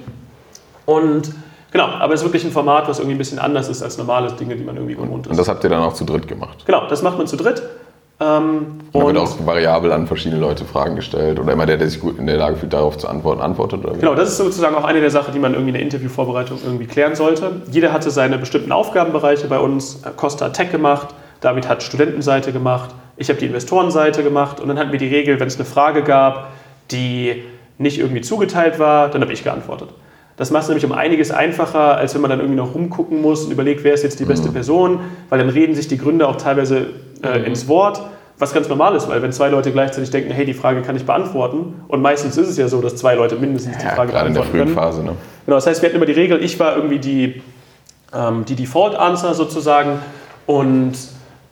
Und 0.85 1.31
genau, 1.71 1.85
aber 1.85 2.13
es 2.13 2.21
ist 2.21 2.25
wirklich 2.25 2.43
ein 2.43 2.51
Format, 2.51 2.87
was 2.87 2.99
irgendwie 2.99 3.15
ein 3.15 3.19
bisschen 3.19 3.39
anders 3.39 3.69
ist 3.69 3.83
als 3.83 3.97
normale 3.97 4.31
Dinge, 4.33 4.55
die 4.55 4.63
man 4.63 4.75
irgendwie 4.75 4.95
gewohnt 4.95 5.27
ist. 5.27 5.31
Und 5.31 5.37
das 5.37 5.47
habt 5.47 5.63
ihr 5.63 5.69
dann 5.69 5.83
auch 5.83 5.93
zu 5.93 6.05
dritt 6.05 6.27
gemacht? 6.27 6.65
Genau, 6.65 6.87
das 6.87 7.01
macht 7.01 7.17
man 7.17 7.27
zu 7.27 7.37
dritt. 7.37 7.61
Ähm, 8.19 8.79
und 8.93 9.01
da 9.01 9.05
wird 9.05 9.17
auch 9.17 9.45
variabel 9.45 9.91
an 9.91 10.07
verschiedene 10.07 10.41
Leute 10.41 10.65
Fragen 10.65 10.95
gestellt 10.95 11.39
oder 11.39 11.53
immer 11.53 11.67
der, 11.67 11.77
der 11.77 11.87
sich 11.87 12.01
gut 12.01 12.17
in 12.17 12.25
der 12.25 12.37
Lage 12.37 12.55
fühlt, 12.55 12.73
darauf 12.73 12.97
zu 12.97 13.07
antworten, 13.07 13.41
antwortet? 13.41 13.85
Oder 13.85 13.93
genau, 13.93 14.15
das 14.15 14.29
ist 14.29 14.37
sozusagen 14.37 14.75
auch 14.75 14.85
eine 14.85 15.01
der 15.01 15.11
Sachen, 15.11 15.33
die 15.33 15.39
man 15.39 15.53
irgendwie 15.53 15.69
in 15.69 15.75
der 15.75 15.83
Interviewvorbereitung 15.83 16.57
irgendwie 16.65 16.87
klären 16.87 17.15
sollte. 17.15 17.61
Jeder 17.69 17.93
hatte 17.93 18.09
seine 18.09 18.39
bestimmten 18.39 18.71
Aufgabenbereiche 18.71 19.47
bei 19.47 19.59
uns. 19.59 20.01
Costa 20.15 20.45
hat 20.45 20.53
Tech 20.53 20.71
gemacht, 20.71 21.09
David 21.41 21.69
hat 21.69 21.83
Studentenseite 21.83 22.51
gemacht, 22.51 22.89
ich 23.17 23.29
habe 23.29 23.39
die 23.39 23.45
Investorenseite 23.45 24.23
gemacht 24.23 24.59
und 24.59 24.67
dann 24.67 24.79
hatten 24.79 24.91
wir 24.91 24.99
die 24.99 25.07
Regel, 25.07 25.39
wenn 25.39 25.47
es 25.47 25.57
eine 25.57 25.65
Frage 25.65 26.01
gab, 26.01 26.49
die 26.89 27.43
nicht 27.77 27.99
irgendwie 27.99 28.21
zugeteilt 28.21 28.79
war, 28.79 29.09
dann 29.09 29.21
habe 29.21 29.33
ich 29.33 29.43
geantwortet. 29.43 29.89
Das 30.37 30.51
macht 30.51 30.63
es 30.63 30.69
nämlich 30.69 30.85
um 30.85 30.91
einiges 30.91 31.31
einfacher, 31.31 31.97
als 31.97 32.13
wenn 32.13 32.21
man 32.21 32.29
dann 32.29 32.39
irgendwie 32.39 32.57
noch 32.57 32.75
rumgucken 32.75 33.21
muss 33.21 33.45
und 33.45 33.51
überlegt, 33.51 33.83
wer 33.83 33.93
ist 33.95 34.03
jetzt 34.03 34.19
die 34.19 34.25
beste 34.25 34.49
mhm. 34.49 34.53
Person, 34.53 34.99
weil 35.29 35.39
dann 35.39 35.49
reden 35.49 35.73
sich 35.75 35.87
die 35.87 35.97
Gründer 35.97 36.29
auch 36.29 36.35
teilweise 36.35 36.87
äh, 37.23 37.39
mhm. 37.39 37.45
ins 37.45 37.67
Wort, 37.67 38.01
was 38.37 38.53
ganz 38.53 38.69
normal 38.69 38.95
ist, 38.95 39.09
weil 39.09 39.23
wenn 39.23 39.31
zwei 39.31 39.49
Leute 39.49 39.71
gleichzeitig 39.71 40.11
denken, 40.11 40.29
hey, 40.31 40.45
die 40.45 40.53
Frage 40.53 40.83
kann 40.83 40.95
ich 40.95 41.07
beantworten, 41.07 41.81
und 41.87 42.01
meistens 42.03 42.37
ist 42.37 42.47
es 42.49 42.57
ja 42.57 42.67
so, 42.67 42.81
dass 42.81 42.95
zwei 42.95 43.15
Leute 43.15 43.35
mindestens 43.35 43.79
die 43.79 43.87
Frage 43.87 44.11
beantworten 44.11 44.51
können. 44.51 44.59
in 44.59 44.65
der 44.65 44.65
frühen 44.65 44.75
Phase, 44.75 45.03
ne? 45.03 45.13
Genau, 45.45 45.57
das 45.57 45.65
heißt, 45.65 45.81
wir 45.81 45.89
hatten 45.89 45.97
immer 45.97 46.05
die 46.05 46.11
Regel, 46.11 46.43
ich 46.43 46.59
war 46.59 46.75
irgendwie 46.75 46.99
die, 46.99 47.41
ähm, 48.13 48.45
die 48.45 48.55
Default-Answer 48.55 49.33
sozusagen 49.33 49.99
und 50.45 50.93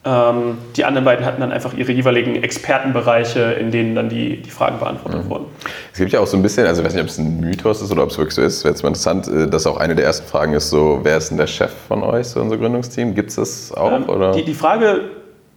ähm, 0.06 0.60
die 0.76 0.86
anderen 0.86 1.04
beiden 1.04 1.26
hatten 1.26 1.42
dann 1.42 1.52
einfach 1.52 1.74
ihre 1.74 1.92
jeweiligen 1.92 2.44
Expertenbereiche, 2.44 3.40
in 3.54 3.72
denen 3.72 3.96
dann 3.96 4.08
die, 4.08 4.40
die 4.40 4.52
Fragen 4.52 4.78
beantwortet 4.78 5.26
mhm. 5.26 5.30
wurden. 5.30 5.46
Es 5.92 5.98
gibt 5.98 6.12
ja 6.12 6.20
auch 6.20 6.28
so 6.28 6.38
ein 6.38 6.44
bisschen, 6.44 6.68
also 6.68 6.82
ich 6.82 6.86
weiß 6.86 6.94
nicht, 6.94 7.02
ob 7.02 7.10
es 7.10 7.18
ein 7.18 7.40
Mythos 7.40 7.82
ist 7.82 7.92
oder 7.92 8.04
ob 8.04 8.12
es 8.12 8.18
wirklich 8.18 8.36
so 8.36 8.44
ist, 8.44 8.64
wäre 8.64 8.74
jetzt 8.74 8.84
mal 8.84 8.90
interessant, 8.90 9.28
äh, 9.28 9.48
dass 9.48 9.66
auch 9.66 9.78
eine 9.78 9.96
der 9.96 10.06
ersten 10.06 10.28
Fragen 10.28 10.54
ist 10.54 10.70
so, 10.70 11.00
wer 11.02 11.18
ist 11.18 11.30
denn 11.30 11.38
der 11.38 11.48
Chef 11.48 11.72
von 11.88 12.04
euch, 12.04 12.28
so 12.28 12.40
unser 12.40 12.58
Gründungsteam? 12.58 13.16
Gibt 13.16 13.32
es 13.32 13.36
das 13.38 13.72
auch? 13.72 13.92
Ähm, 13.92 14.08
oder? 14.08 14.34
Die, 14.34 14.46
die 14.46 14.54
Frage 14.54 15.10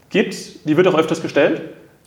gibt, 0.08 0.66
die 0.66 0.76
wird 0.76 0.86
auch 0.88 0.98
öfters 0.98 1.20
gestellt. 1.20 1.60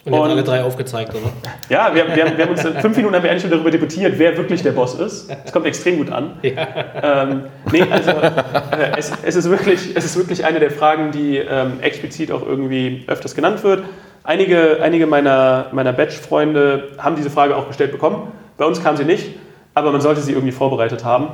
Und, 0.03 0.13
und 0.13 0.31
alle 0.31 0.43
drei 0.43 0.63
aufgezeigt, 0.63 1.13
oder? 1.13 1.31
Ja, 1.69 1.93
wir, 1.93 2.07
wir, 2.15 2.25
haben, 2.25 2.37
wir 2.37 2.45
haben 2.45 2.51
uns 2.51 2.61
fünf 2.61 2.97
Minuten 2.97 3.15
haben 3.15 3.23
wir 3.23 3.29
eigentlich 3.29 3.43
schon 3.43 3.51
darüber 3.51 3.69
debattiert, 3.69 4.17
wer 4.17 4.35
wirklich 4.35 4.63
der 4.63 4.71
Boss 4.71 4.95
ist. 4.95 5.29
Das 5.29 5.51
kommt 5.51 5.67
extrem 5.67 5.97
gut 5.97 6.11
an. 6.11 6.39
Ja. 6.41 6.67
Ähm, 7.03 7.43
nee, 7.71 7.83
also 7.83 8.09
äh, 8.09 8.97
es, 8.97 9.11
es, 9.23 9.35
ist 9.35 9.49
wirklich, 9.49 9.95
es 9.95 10.03
ist 10.03 10.17
wirklich 10.17 10.43
eine 10.43 10.59
der 10.59 10.71
Fragen, 10.71 11.11
die 11.11 11.37
ähm, 11.37 11.79
explizit 11.81 12.31
auch 12.31 12.45
irgendwie 12.45 13.03
öfters 13.05 13.35
genannt 13.35 13.63
wird. 13.63 13.83
Einige, 14.23 14.79
einige 14.81 15.05
meiner, 15.05 15.67
meiner 15.71 15.93
Batch-Freunde 15.93 16.89
haben 16.97 17.15
diese 17.15 17.29
Frage 17.29 17.55
auch 17.55 17.67
gestellt 17.67 17.91
bekommen. 17.91 18.31
Bei 18.57 18.65
uns 18.65 18.83
kam 18.83 18.97
sie 18.97 19.05
nicht, 19.05 19.35
aber 19.75 19.91
man 19.91 20.01
sollte 20.01 20.21
sie 20.21 20.31
irgendwie 20.31 20.51
vorbereitet 20.51 21.05
haben. 21.05 21.27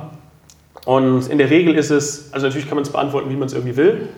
Und 0.84 1.28
in 1.28 1.38
der 1.38 1.50
Regel 1.50 1.74
ist 1.74 1.90
es, 1.90 2.32
also 2.32 2.46
natürlich 2.46 2.68
kann 2.68 2.76
man 2.76 2.84
es 2.84 2.92
beantworten, 2.92 3.30
wie 3.30 3.36
man 3.36 3.46
es 3.46 3.54
irgendwie 3.54 3.76
will. 3.76 4.08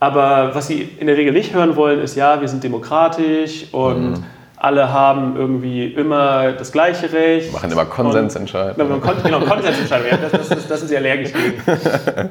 Aber 0.00 0.54
was 0.54 0.66
sie 0.66 0.88
in 0.98 1.06
der 1.06 1.16
Regel 1.16 1.32
nicht 1.32 1.54
hören 1.54 1.76
wollen, 1.76 2.00
ist, 2.00 2.16
ja, 2.16 2.40
wir 2.40 2.48
sind 2.48 2.64
demokratisch 2.64 3.66
und 3.72 4.12
mhm. 4.12 4.24
alle 4.56 4.90
haben 4.90 5.36
irgendwie 5.36 5.84
immer 5.88 6.52
das 6.52 6.72
gleiche 6.72 7.12
Recht. 7.12 7.52
Machen 7.52 7.70
immer 7.70 7.84
Konsensentscheidungen. 7.84 9.02
Genau, 9.02 9.14
genau 9.22 9.40
Konsensentscheidungen. 9.40 10.10
Ja, 10.10 10.28
das, 10.32 10.48
das, 10.48 10.68
das, 10.68 10.78
sind 10.80 10.88
sie 10.88 10.96
allergisch 10.96 11.34
gegen. 11.34 11.62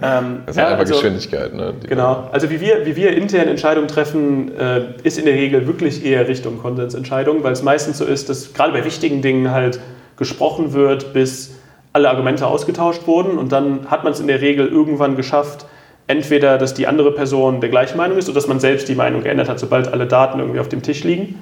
Ähm, 0.02 0.42
das 0.48 0.56
ist 0.56 0.58
ja, 0.58 0.68
einfach 0.68 0.80
also, 0.80 0.96
Geschwindigkeit. 0.96 1.54
Ne, 1.54 1.76
genau. 1.88 2.28
Also 2.32 2.50
wie 2.50 2.60
wir, 2.60 2.88
wie 2.88 2.96
wir 2.96 3.16
intern 3.16 3.48
Entscheidungen 3.48 3.88
treffen, 3.88 4.52
äh, 4.58 4.86
ist 5.04 5.20
in 5.20 5.26
der 5.26 5.36
Regel 5.36 5.68
wirklich 5.68 6.04
eher 6.04 6.28
Richtung 6.28 6.58
Konsensentscheidungen, 6.58 7.44
weil 7.44 7.54
es 7.54 7.62
meistens 7.62 8.00
so 8.00 8.06
ist, 8.06 8.30
dass 8.30 8.56
gerade 8.56 8.74
bei 8.74 8.84
wichtigen 8.84 9.22
Dingen 9.22 9.52
halt 9.52 9.80
gesprochen 10.18 10.74
wird, 10.74 11.14
bis 11.14 11.60
alle 11.94 12.10
Argumente 12.10 12.48
ausgetauscht 12.48 13.06
wurden 13.06 13.38
und 13.38 13.52
dann 13.52 13.92
hat 13.92 14.04
man 14.04 14.14
es 14.14 14.20
in 14.20 14.28
der 14.28 14.42
Regel 14.42 14.68
irgendwann 14.68 15.16
geschafft, 15.16 15.66
entweder, 16.10 16.58
dass 16.58 16.74
die 16.74 16.88
andere 16.88 17.12
Person 17.14 17.62
der 17.62 17.70
gleichen 17.70 17.96
Meinung 17.96 18.18
ist 18.18 18.28
oder 18.28 18.36
dass 18.36 18.48
man 18.48 18.60
selbst 18.60 18.90
die 18.90 18.96
Meinung 18.96 19.22
geändert 19.22 19.48
hat, 19.48 19.60
sobald 19.60 19.94
alle 19.94 20.08
Daten 20.08 20.40
irgendwie 20.40 20.60
auf 20.60 20.68
dem 20.68 20.82
Tisch 20.82 21.04
liegen. 21.04 21.40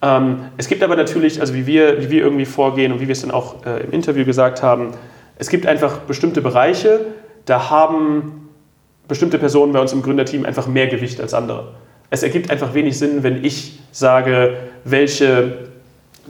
Ähm, 0.00 0.42
es 0.56 0.68
gibt 0.68 0.84
aber 0.84 0.94
natürlich, 0.94 1.40
also 1.40 1.54
wie 1.54 1.66
wir, 1.66 2.00
wie 2.00 2.10
wir 2.10 2.22
irgendwie 2.22 2.44
vorgehen 2.44 2.92
und 2.92 3.00
wie 3.00 3.08
wir 3.08 3.12
es 3.12 3.22
dann 3.22 3.32
auch 3.32 3.66
äh, 3.66 3.82
im 3.82 3.90
Interview 3.90 4.24
gesagt 4.24 4.62
haben, 4.62 4.92
es 5.38 5.48
gibt 5.48 5.66
einfach 5.66 5.98
bestimmte 5.98 6.40
Bereiche, 6.40 7.00
da 7.46 7.68
haben 7.68 8.48
bestimmte 9.08 9.38
Personen 9.38 9.72
bei 9.72 9.80
uns 9.80 9.92
im 9.92 10.02
Gründerteam 10.02 10.44
einfach 10.44 10.68
mehr 10.68 10.86
Gewicht 10.86 11.20
als 11.20 11.34
andere. 11.34 11.72
Es 12.08 12.22
ergibt 12.22 12.50
einfach 12.52 12.74
wenig 12.74 12.96
Sinn, 12.96 13.24
wenn 13.24 13.44
ich 13.44 13.80
sage, 13.90 14.56
welche 14.84 15.66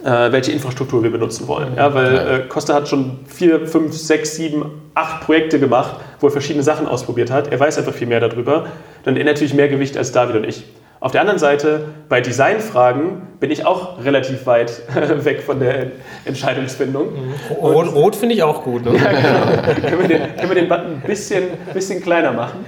äh, 0.03 0.33
welche 0.33 0.53
Infrastruktur 0.53 1.03
wir 1.03 1.11
benutzen 1.11 1.47
wollen. 1.47 1.75
Ja, 1.77 1.95
weil 1.95 2.17
äh, 2.17 2.49
Costa 2.49 2.75
hat 2.75 2.89
schon 2.89 3.19
vier, 3.27 3.67
fünf, 3.67 3.95
sechs, 3.95 4.37
sieben, 4.37 4.65
acht 4.95 5.23
Projekte 5.23 5.59
gemacht, 5.59 5.97
wo 6.21 6.29
er 6.29 6.31
verschiedene 6.31 6.63
Sachen 6.63 6.87
ausprobiert 6.87 7.31
hat. 7.31 7.53
Er 7.53 7.61
weiß 7.61 7.79
einfach 7.79 7.95
viel 7.95 8.07
mehr 8.07 8.21
darüber. 8.21 8.67
Dann 9.05 9.15
hat 9.15 9.21
er 9.21 9.25
natürlich 9.25 9.55
mehr 9.55 9.69
Gewicht 9.69 9.97
als 9.97 10.13
David 10.13 10.37
und 10.37 10.45
ich. 10.45 10.65
Auf 10.99 11.13
der 11.13 11.21
anderen 11.21 11.39
Seite, 11.39 11.89
bei 12.09 12.21
Designfragen 12.23 13.23
bin 13.39 13.51
ich 13.51 13.67
auch 13.67 14.03
relativ 14.03 14.47
weit 14.47 14.83
weg 15.25 15.43
von 15.43 15.61
der 15.61 15.93
Entscheidungsfindung. 16.25 17.13
Mhm. 17.13 17.35
Rot, 17.61 17.95
Rot 17.95 18.17
finde 18.17 18.35
ich 18.35 18.43
auch 18.43 18.65
gut. 18.65 18.85
Ne? 18.85 18.93
Ja, 18.99 19.13
genau. 19.13 19.89
können, 19.89 20.01
wir 20.01 20.09
den, 20.09 20.37
können 20.37 20.49
wir 20.49 20.55
den 20.55 20.69
Button 20.69 20.95
ein 20.95 21.03
bisschen, 21.07 21.45
bisschen 21.75 22.03
kleiner 22.03 22.33
machen? 22.33 22.65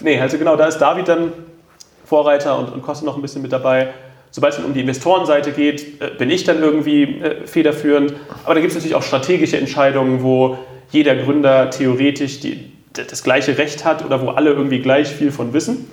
Nee, 0.00 0.20
also 0.20 0.36
genau, 0.36 0.56
da 0.56 0.66
ist 0.66 0.78
David 0.78 1.08
dann 1.08 1.32
Vorreiter 2.04 2.58
und, 2.58 2.72
und 2.72 2.82
Costa 2.82 3.06
noch 3.06 3.16
ein 3.16 3.22
bisschen 3.22 3.40
mit 3.40 3.52
dabei. 3.52 3.88
Sobald 4.30 4.54
es 4.54 4.64
um 4.64 4.74
die 4.74 4.80
Investorenseite 4.80 5.52
geht, 5.52 6.00
äh, 6.00 6.10
bin 6.16 6.30
ich 6.30 6.44
dann 6.44 6.62
irgendwie 6.62 7.02
äh, 7.02 7.46
federführend. 7.46 8.14
Aber 8.44 8.54
da 8.54 8.60
gibt 8.60 8.70
es 8.70 8.76
natürlich 8.76 8.94
auch 8.94 9.02
strategische 9.02 9.56
Entscheidungen, 9.56 10.22
wo 10.22 10.58
jeder 10.90 11.16
Gründer 11.16 11.70
theoretisch 11.70 12.40
die, 12.40 12.72
das 12.92 13.22
gleiche 13.22 13.56
Recht 13.58 13.84
hat 13.84 14.04
oder 14.04 14.20
wo 14.20 14.30
alle 14.30 14.50
irgendwie 14.50 14.80
gleich 14.80 15.08
viel 15.08 15.32
von 15.32 15.52
wissen. 15.52 15.90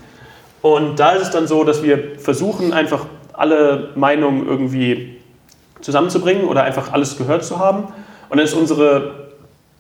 Und 0.62 1.00
da 1.00 1.12
ist 1.12 1.24
es 1.24 1.30
dann 1.32 1.48
so, 1.48 1.64
dass 1.64 1.84
wir 1.84 2.20
versuchen, 2.20 2.74
einfach 2.74 3.06
alle 3.34 3.92
Meinungen 3.96 4.48
irgendwie 4.48 5.18
zusammenzubringen 5.82 6.46
oder 6.46 6.64
einfach 6.64 6.92
alles 6.92 7.18
gehört 7.18 7.46
zu 7.46 7.60
haben. 7.60 7.86
Und 8.30 8.38
dann 8.38 8.46
ist 8.46 8.54
unsere, 8.54 9.30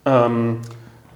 ähm, 0.05 0.59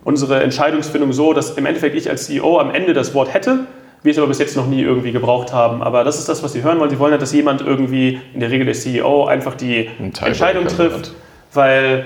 unsere 0.04 0.42
Entscheidungsfindung 0.42 1.14
so, 1.14 1.34
dass 1.34 1.52
im 1.52 1.66
Endeffekt 1.66 1.96
ich 1.96 2.10
als 2.10 2.26
CEO 2.26 2.60
am 2.60 2.74
Ende 2.74 2.94
das 2.94 3.14
Wort 3.14 3.34
hätte 3.34 3.68
wir 4.04 4.12
es 4.12 4.18
aber 4.18 4.28
bis 4.28 4.40
jetzt 4.40 4.56
noch 4.58 4.68
nie 4.68 4.82
irgendwie 4.82 5.12
gebraucht 5.12 5.54
haben. 5.54 5.84
Aber 5.84 6.04
das 6.04 6.18
ist 6.18 6.28
das, 6.28 6.42
was 6.42 6.54
sie 6.54 6.64
hören 6.64 6.80
wollen. 6.80 6.90
Sie 6.90 7.00
wollen 7.00 7.12
halt, 7.12 7.22
dass 7.22 7.34
jemand 7.34 7.62
irgendwie, 7.62 8.20
in 8.34 8.40
der 8.40 8.50
Regel 8.50 8.66
der 8.66 8.74
CEO, 8.74 9.26
einfach 9.26 9.56
die 9.56 9.90
Entscheidung 10.00 10.68
trifft, 10.68 11.14
weil 11.54 12.06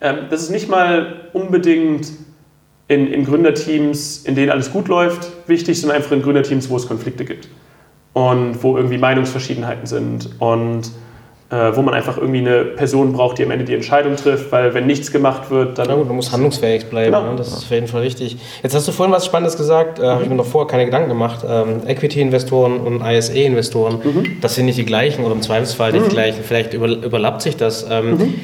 ähm, 0.00 0.26
das 0.28 0.42
ist 0.42 0.50
nicht 0.50 0.68
mal 0.68 1.28
unbedingt 1.32 2.08
in, 2.90 3.06
in 3.06 3.24
Gründerteams, 3.24 4.24
in 4.24 4.34
denen 4.34 4.50
alles 4.50 4.72
gut 4.72 4.88
läuft, 4.88 5.28
wichtig, 5.46 5.80
sondern 5.80 5.98
einfach 5.98 6.10
in 6.10 6.22
Gründerteams, 6.22 6.68
wo 6.68 6.76
es 6.76 6.88
Konflikte 6.88 7.24
gibt. 7.24 7.48
Und 8.14 8.60
wo 8.64 8.76
irgendwie 8.76 8.98
Meinungsverschiedenheiten 8.98 9.86
sind. 9.86 10.30
Und 10.40 10.90
äh, 11.50 11.74
wo 11.74 11.82
man 11.82 11.94
einfach 11.94 12.16
irgendwie 12.16 12.38
eine 12.38 12.64
Person 12.64 13.12
braucht, 13.12 13.38
die 13.38 13.44
am 13.44 13.50
Ende 13.50 13.64
die 13.64 13.74
Entscheidung 13.74 14.14
trifft, 14.14 14.52
weil 14.52 14.72
wenn 14.72 14.86
nichts 14.86 15.10
gemacht 15.10 15.50
wird, 15.50 15.78
dann... 15.78 15.88
Na 15.88 15.96
gut, 15.96 16.06
man 16.06 16.14
muss 16.14 16.30
handlungsfähig 16.30 16.86
bleiben, 16.86 17.12
genau. 17.12 17.32
ne? 17.32 17.36
das 17.36 17.48
ist 17.48 17.64
auf 17.64 17.70
jeden 17.70 17.88
Fall 17.88 18.02
richtig. 18.02 18.36
Jetzt 18.62 18.74
hast 18.76 18.86
du 18.86 18.92
vorhin 18.92 19.12
was 19.12 19.26
Spannendes 19.26 19.56
gesagt, 19.56 19.98
äh, 19.98 20.02
mhm. 20.02 20.06
habe 20.06 20.22
ich 20.22 20.28
mir 20.28 20.36
noch 20.36 20.46
vorher 20.46 20.68
keine 20.68 20.84
Gedanken 20.84 21.08
gemacht. 21.08 21.44
Ähm, 21.46 21.82
Equity-Investoren 21.86 22.78
und 22.78 23.02
ISA-Investoren, 23.04 23.98
mhm. 24.04 24.40
das 24.40 24.54
sind 24.54 24.66
nicht 24.66 24.78
die 24.78 24.84
gleichen 24.84 25.24
oder 25.24 25.34
im 25.34 25.42
Zweifelsfall 25.42 25.90
nicht 25.90 26.04
mhm. 26.04 26.08
die 26.08 26.14
gleichen, 26.14 26.44
vielleicht 26.44 26.72
über, 26.72 26.86
überlappt 26.86 27.42
sich 27.42 27.56
das. 27.56 27.84
Ähm, 27.90 28.10
mhm. 28.10 28.34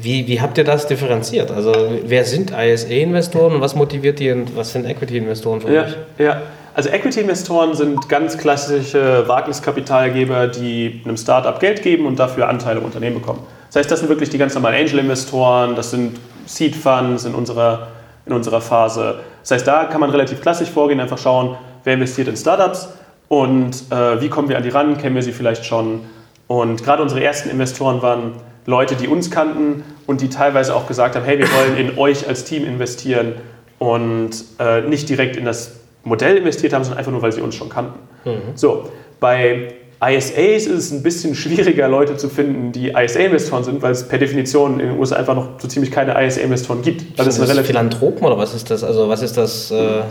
wie, 0.00 0.26
wie 0.26 0.40
habt 0.40 0.58
ihr 0.58 0.64
das 0.64 0.88
differenziert? 0.88 1.52
Also 1.52 1.72
wer 2.04 2.24
sind 2.24 2.50
ISA-Investoren 2.50 3.54
und 3.54 3.60
was 3.60 3.76
motiviert 3.76 4.18
die 4.18 4.32
und 4.32 4.56
was 4.56 4.72
sind 4.72 4.84
Equity-Investoren 4.84 5.60
für 5.60 5.72
ja, 5.72 5.82
euch? 5.82 5.96
Ja, 6.18 6.42
also 6.74 6.88
Equity-Investoren 6.88 7.74
sind 7.74 8.08
ganz 8.08 8.38
klassische 8.38 9.28
Wagniskapitalgeber, 9.28 10.48
die 10.48 11.02
einem 11.04 11.16
Startup 11.16 11.58
Geld 11.60 11.82
geben 11.82 12.06
und 12.06 12.18
dafür 12.18 12.48
Anteile 12.48 12.80
im 12.80 12.86
Unternehmen 12.86 13.20
bekommen. 13.20 13.40
Das 13.66 13.76
heißt, 13.76 13.90
das 13.90 14.00
sind 14.00 14.08
wirklich 14.08 14.30
die 14.30 14.38
ganz 14.38 14.54
normalen 14.54 14.86
Angel-Investoren, 14.86 15.74
das 15.76 15.90
sind 15.90 16.18
Seed-Funds 16.46 17.24
in 17.24 17.34
unserer, 17.34 17.88
in 18.26 18.32
unserer 18.32 18.60
Phase. 18.60 19.20
Das 19.40 19.50
heißt, 19.50 19.66
da 19.66 19.84
kann 19.84 20.00
man 20.00 20.10
relativ 20.10 20.40
klassisch 20.40 20.70
vorgehen, 20.70 21.00
einfach 21.00 21.18
schauen, 21.18 21.56
wer 21.84 21.94
investiert 21.94 22.28
in 22.28 22.36
Startups 22.36 22.88
und 23.28 23.90
äh, 23.90 24.20
wie 24.20 24.28
kommen 24.28 24.48
wir 24.48 24.56
an 24.56 24.62
die 24.62 24.68
ran, 24.68 24.98
kennen 24.98 25.14
wir 25.14 25.22
sie 25.22 25.32
vielleicht 25.32 25.64
schon. 25.64 26.02
Und 26.46 26.84
gerade 26.84 27.02
unsere 27.02 27.22
ersten 27.22 27.48
Investoren 27.50 28.02
waren 28.02 28.32
Leute, 28.66 28.94
die 28.94 29.08
uns 29.08 29.30
kannten 29.30 29.82
und 30.06 30.20
die 30.20 30.28
teilweise 30.28 30.74
auch 30.74 30.86
gesagt 30.86 31.16
haben, 31.16 31.24
hey, 31.24 31.38
wir 31.38 31.48
wollen 31.52 31.76
in 31.76 31.98
euch 31.98 32.28
als 32.28 32.44
Team 32.44 32.64
investieren 32.64 33.34
und 33.78 34.30
äh, 34.58 34.82
nicht 34.82 35.08
direkt 35.08 35.36
in 35.36 35.44
das 35.44 35.81
Modell 36.04 36.36
investiert 36.36 36.72
haben, 36.72 36.84
sondern 36.84 36.98
einfach 36.98 37.12
nur, 37.12 37.22
weil 37.22 37.32
sie 37.32 37.40
uns 37.40 37.54
schon 37.54 37.68
kannten. 37.68 37.98
Mhm. 38.24 38.56
So, 38.56 38.88
bei 39.20 39.74
ISAs 40.04 40.66
ist 40.66 40.68
es 40.68 40.90
ein 40.90 41.02
bisschen 41.02 41.34
schwieriger, 41.36 41.86
Leute 41.86 42.16
zu 42.16 42.28
finden, 42.28 42.72
die 42.72 42.90
ISA-Investoren 42.90 43.62
sind, 43.62 43.82
weil 43.82 43.92
es 43.92 44.08
per 44.08 44.18
Definition 44.18 44.80
in 44.80 44.88
den 44.88 44.98
USA 44.98 45.16
einfach 45.16 45.36
noch 45.36 45.60
so 45.60 45.68
ziemlich 45.68 45.92
keine 45.92 46.20
ISA-Investoren 46.20 46.82
gibt. 46.82 47.18
Das 47.18 47.28
ist 47.28 47.40
das 47.40 47.66
Philanthropen 47.66 48.24
oder 48.26 48.36
was 48.36 48.52
ist 48.52 48.68
das? 48.70 48.82
Also 48.82 49.08
was 49.08 49.22
ist 49.22 49.36
das? 49.36 49.70
Äh 49.70 50.02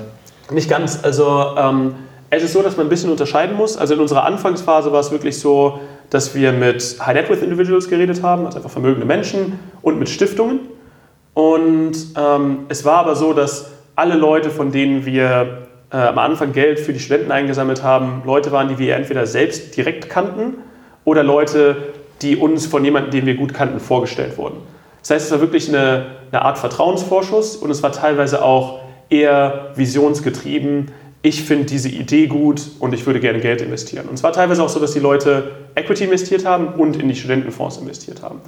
Nicht 0.49 0.69
ganz. 0.69 0.99
Also 1.03 1.55
ähm, 1.57 1.95
es 2.29 2.43
ist 2.43 2.53
so, 2.53 2.61
dass 2.61 2.77
man 2.77 2.85
ein 2.85 2.89
bisschen 2.89 3.11
unterscheiden 3.11 3.57
muss. 3.57 3.75
Also 3.75 3.93
in 3.93 3.99
unserer 3.99 4.23
Anfangsphase 4.23 4.93
war 4.93 5.01
es 5.01 5.11
wirklich 5.11 5.37
so, 5.37 5.81
dass 6.09 6.33
wir 6.33 6.53
mit 6.53 6.97
High 7.05 7.15
Net 7.15 7.29
Worth 7.29 7.41
Individuals 7.41 7.89
geredet 7.89 8.23
haben, 8.23 8.45
also 8.45 8.57
einfach 8.57 8.71
vermögende 8.71 9.05
Menschen 9.05 9.59
und 9.81 9.99
mit 9.99 10.07
Stiftungen. 10.07 10.61
Und 11.33 11.93
ähm, 12.17 12.59
es 12.69 12.85
war 12.85 12.99
aber 12.99 13.15
so, 13.15 13.33
dass 13.33 13.71
alle 13.95 14.15
Leute, 14.15 14.49
von 14.49 14.71
denen 14.71 15.05
wir 15.05 15.67
äh, 15.91 15.97
am 15.97 16.17
Anfang 16.17 16.53
Geld 16.53 16.79
für 16.79 16.93
die 16.93 16.99
Studenten 16.99 17.31
eingesammelt 17.31 17.83
haben, 17.83 18.23
Leute 18.25 18.51
waren, 18.51 18.69
die 18.69 18.77
wir 18.77 18.95
entweder 18.95 19.25
selbst 19.25 19.75
direkt 19.75 20.09
kannten 20.09 20.55
oder 21.05 21.23
Leute, 21.23 21.75
die 22.21 22.37
uns 22.37 22.65
von 22.65 22.85
jemandem, 22.85 23.11
den 23.11 23.25
wir 23.25 23.35
gut 23.35 23.53
kannten, 23.53 23.79
vorgestellt 23.79 24.37
wurden. 24.37 24.57
Das 25.01 25.09
heißt, 25.09 25.25
es 25.25 25.31
war 25.31 25.41
wirklich 25.41 25.67
eine, 25.67 26.05
eine 26.31 26.43
Art 26.43 26.57
Vertrauensvorschuss 26.59 27.55
und 27.55 27.71
es 27.71 27.81
war 27.81 27.91
teilweise 27.91 28.43
auch 28.43 28.79
eher 29.09 29.71
visionsgetrieben. 29.75 30.91
Ich 31.23 31.43
finde 31.43 31.65
diese 31.65 31.89
Idee 31.89 32.27
gut 32.27 32.61
und 32.79 32.93
ich 32.93 33.05
würde 33.05 33.19
gerne 33.19 33.39
Geld 33.39 33.61
investieren. 33.61 34.07
Und 34.07 34.15
es 34.15 34.23
war 34.23 34.31
teilweise 34.31 34.63
auch 34.63 34.69
so, 34.69 34.79
dass 34.79 34.93
die 34.93 34.99
Leute 34.99 35.51
Equity 35.75 36.05
investiert 36.05 36.45
haben 36.45 36.69
und 36.69 36.95
in 36.95 37.07
die 37.07 37.15
Studentenfonds 37.15 37.77
investiert 37.77 38.21
haben. 38.21 38.41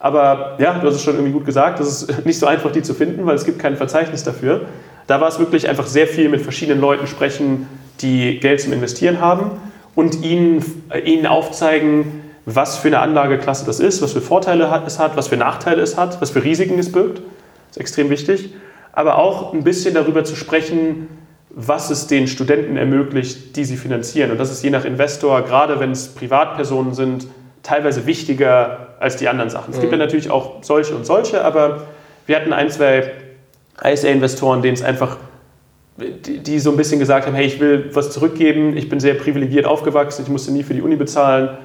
Aber 0.00 0.56
ja, 0.58 0.78
du 0.78 0.86
hast 0.86 0.96
es 0.96 1.02
schon 1.02 1.14
irgendwie 1.14 1.32
gut 1.32 1.44
gesagt, 1.44 1.80
es 1.80 2.02
ist 2.02 2.24
nicht 2.26 2.38
so 2.38 2.46
einfach, 2.46 2.72
die 2.72 2.82
zu 2.82 2.94
finden, 2.94 3.26
weil 3.26 3.34
es 3.34 3.44
gibt 3.44 3.58
kein 3.58 3.76
Verzeichnis 3.76 4.24
dafür. 4.24 4.62
Da 5.08 5.22
war 5.22 5.28
es 5.28 5.38
wirklich 5.38 5.68
einfach 5.68 5.86
sehr 5.86 6.06
viel 6.06 6.28
mit 6.28 6.42
verschiedenen 6.42 6.80
Leuten 6.80 7.06
sprechen, 7.06 7.66
die 8.02 8.38
Geld 8.40 8.60
zum 8.60 8.74
Investieren 8.74 9.20
haben 9.20 9.50
und 9.94 10.22
ihnen, 10.22 10.62
äh, 10.90 11.00
ihnen 11.00 11.26
aufzeigen, 11.26 12.22
was 12.44 12.76
für 12.76 12.88
eine 12.88 13.00
Anlageklasse 13.00 13.64
das 13.66 13.80
ist, 13.80 14.00
was 14.02 14.12
für 14.12 14.20
Vorteile 14.20 14.70
es 14.86 14.98
hat, 14.98 15.16
was 15.16 15.28
für 15.28 15.36
Nachteile 15.36 15.82
es 15.82 15.96
hat, 15.96 16.20
was 16.20 16.30
für 16.30 16.44
Risiken 16.44 16.78
es 16.78 16.92
birgt. 16.92 17.18
Das 17.18 17.76
ist 17.76 17.80
extrem 17.80 18.10
wichtig. 18.10 18.54
Aber 18.92 19.18
auch 19.18 19.54
ein 19.54 19.64
bisschen 19.64 19.94
darüber 19.94 20.24
zu 20.24 20.36
sprechen, 20.36 21.08
was 21.50 21.90
es 21.90 22.06
den 22.06 22.28
Studenten 22.28 22.76
ermöglicht, 22.76 23.56
die 23.56 23.64
sie 23.64 23.76
finanzieren. 23.76 24.30
Und 24.30 24.38
das 24.38 24.50
ist 24.50 24.62
je 24.62 24.70
nach 24.70 24.84
Investor, 24.84 25.42
gerade 25.42 25.80
wenn 25.80 25.92
es 25.92 26.08
Privatpersonen 26.08 26.92
sind, 26.92 27.26
teilweise 27.62 28.04
wichtiger 28.04 28.94
als 29.00 29.16
die 29.16 29.28
anderen 29.28 29.48
Sachen. 29.48 29.72
Es 29.72 29.80
gibt 29.80 29.90
ja 29.90 29.96
mhm. 29.96 30.04
natürlich 30.04 30.30
auch 30.30 30.62
solche 30.62 30.94
und 30.94 31.06
solche, 31.06 31.44
aber 31.44 31.84
wir 32.26 32.36
hatten 32.36 32.52
ein, 32.52 32.70
zwei 32.70 33.10
ISA-Investoren, 33.82 34.62
denen 34.62 34.74
es 34.74 34.82
einfach, 34.82 35.16
die, 35.96 36.38
die, 36.38 36.58
so 36.58 36.70
ein 36.70 36.76
bisschen 36.76 36.98
gesagt 36.98 37.26
haben, 37.26 37.34
hey, 37.34 37.46
ich 37.46 37.60
will 37.60 37.90
was 37.92 38.10
zurückgeben, 38.10 38.76
ich 38.76 38.88
bin 38.88 39.00
sehr 39.00 39.14
privilegiert 39.14 39.66
aufgewachsen, 39.66 40.22
ich 40.22 40.28
musste 40.28 40.52
nie 40.52 40.62
für 40.62 40.74
die 40.74 40.82
Uni 40.82 40.96
bezahlen, 40.96 41.58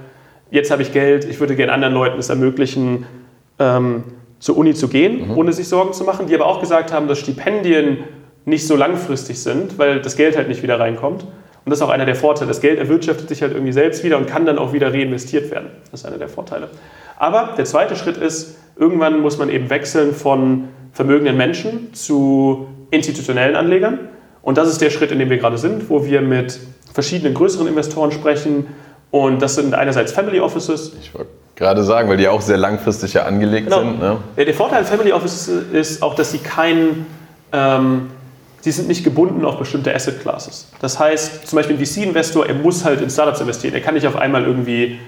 jetzt 0.52 0.72
habe 0.72 0.82
ich 0.82 0.92
Geld, 0.92 1.26
ich 1.26 1.40
würde 1.40 1.56
gerne 1.56 1.72
anderen 1.72 1.94
Leuten 1.94 2.20
es 2.20 2.30
ermöglichen, 2.30 3.06
ähm, 3.60 4.04
zur 4.40 4.58
Uni 4.58 4.74
zu 4.74 4.88
gehen, 4.90 5.30
mhm. 5.30 5.38
ohne 5.38 5.54
sich 5.54 5.68
Sorgen 5.68 5.94
zu 5.94 6.04
machen, 6.04 6.28
die 6.28 6.36
aber 6.36 6.46
auch 6.46 6.60
gesagt 6.60 6.92
haben, 6.92 7.08
dass 7.08 7.20
Stipendien 7.20 8.00
nicht 8.46 8.68
so 8.68 8.76
langfristig 8.76 9.40
sind, 9.42 9.78
weil 9.78 10.02
das 10.02 10.18
Geld 10.18 10.36
halt 10.36 10.50
nicht 10.50 10.64
wieder 10.64 10.80
reinkommt. 10.80 11.24
Und 11.24 11.70
das 11.70 11.80
ist 11.80 11.84
auch 11.84 11.90
einer 11.90 12.06
der 12.06 12.16
Vorteile. 12.16 12.50
Das 12.50 12.60
Geld 12.60 12.78
erwirtschaftet 12.78 13.30
sich 13.30 13.42
halt 13.42 13.54
irgendwie 13.54 13.72
selbst 13.72 14.04
wieder 14.04 14.18
und 14.18 14.28
kann 14.28 14.46
dann 14.46 14.58
auch 14.58 14.74
wieder 14.74 14.92
reinvestiert 14.92 15.50
werden. 15.50 15.70
Das 15.92 16.02
ist 16.02 16.06
einer 16.06 16.18
der 16.18 16.28
Vorteile. 16.28 16.70
Aber 17.18 17.54
der 17.58 17.64
zweite 17.64 17.96
Schritt 17.96 18.18
ist, 18.18 18.58
irgendwann 18.78 19.22
muss 19.22 19.38
man 19.38 19.50
eben 19.50 19.70
wechseln 19.70 20.14
von 20.14 20.68
vermögenden 20.94 21.36
Menschen 21.36 21.94
zu 21.94 22.68
institutionellen 22.92 23.56
Anlegern. 23.56 24.00
Und 24.42 24.58
das 24.58 24.70
ist 24.70 24.82
der 24.82 24.90
Schritt, 24.90 25.12
in 25.12 25.20
dem 25.20 25.30
wir 25.30 25.38
gerade 25.38 25.58
sind, 25.58 25.90
wo 25.90 26.06
wir 26.06 26.22
mit 26.22 26.60
verschiedenen 26.94 27.34
größeren 27.34 27.68
Investoren 27.68 28.12
sprechen. 28.12 28.68
Und 29.12 29.42
das 29.42 29.56
sind 29.56 29.74
einerseits 29.74 30.12
Family 30.12 30.40
Offices. 30.40 30.94
Ich 31.02 31.14
wollte 31.14 31.32
gerade 31.56 31.84
sagen, 31.84 32.10
weil 32.10 32.18
die 32.18 32.28
auch 32.28 32.42
sehr 32.42 32.58
langfristig 32.58 33.14
ja 33.14 33.24
angelegt 33.24 33.66
genau. 33.66 33.80
sind. 33.80 34.00
Ne? 34.00 34.18
Der 34.38 34.54
Vorteil 34.54 34.80
an 34.80 34.86
Family 34.86 35.12
Offices 35.12 35.48
ist 35.72 36.02
auch, 36.02 36.16
dass 36.16 36.32
sie 36.32 36.40
keinen 36.40 37.06
ähm, 37.52 38.10
sie 38.64 38.72
sind 38.72 38.88
nicht 38.88 39.04
gebunden 39.04 39.44
auf 39.44 39.60
bestimmte 39.60 39.94
Asset 39.94 40.22
Classes. 40.22 40.68
Das 40.80 40.98
heißt, 40.98 41.48
zum 41.48 41.58
Beispiel 41.58 41.78
ein 41.78 41.86
VC-Investor, 41.86 42.48
er 42.48 42.56
muss 42.56 42.86
halt 42.86 43.02
in 43.02 43.10
Startups 43.10 43.42
investieren. 43.42 43.74
Er 43.74 43.82
kann 43.82 43.94
nicht 43.94 44.08
auf 44.08 44.16
einmal 44.16 44.46
irgendwie, 44.46 45.00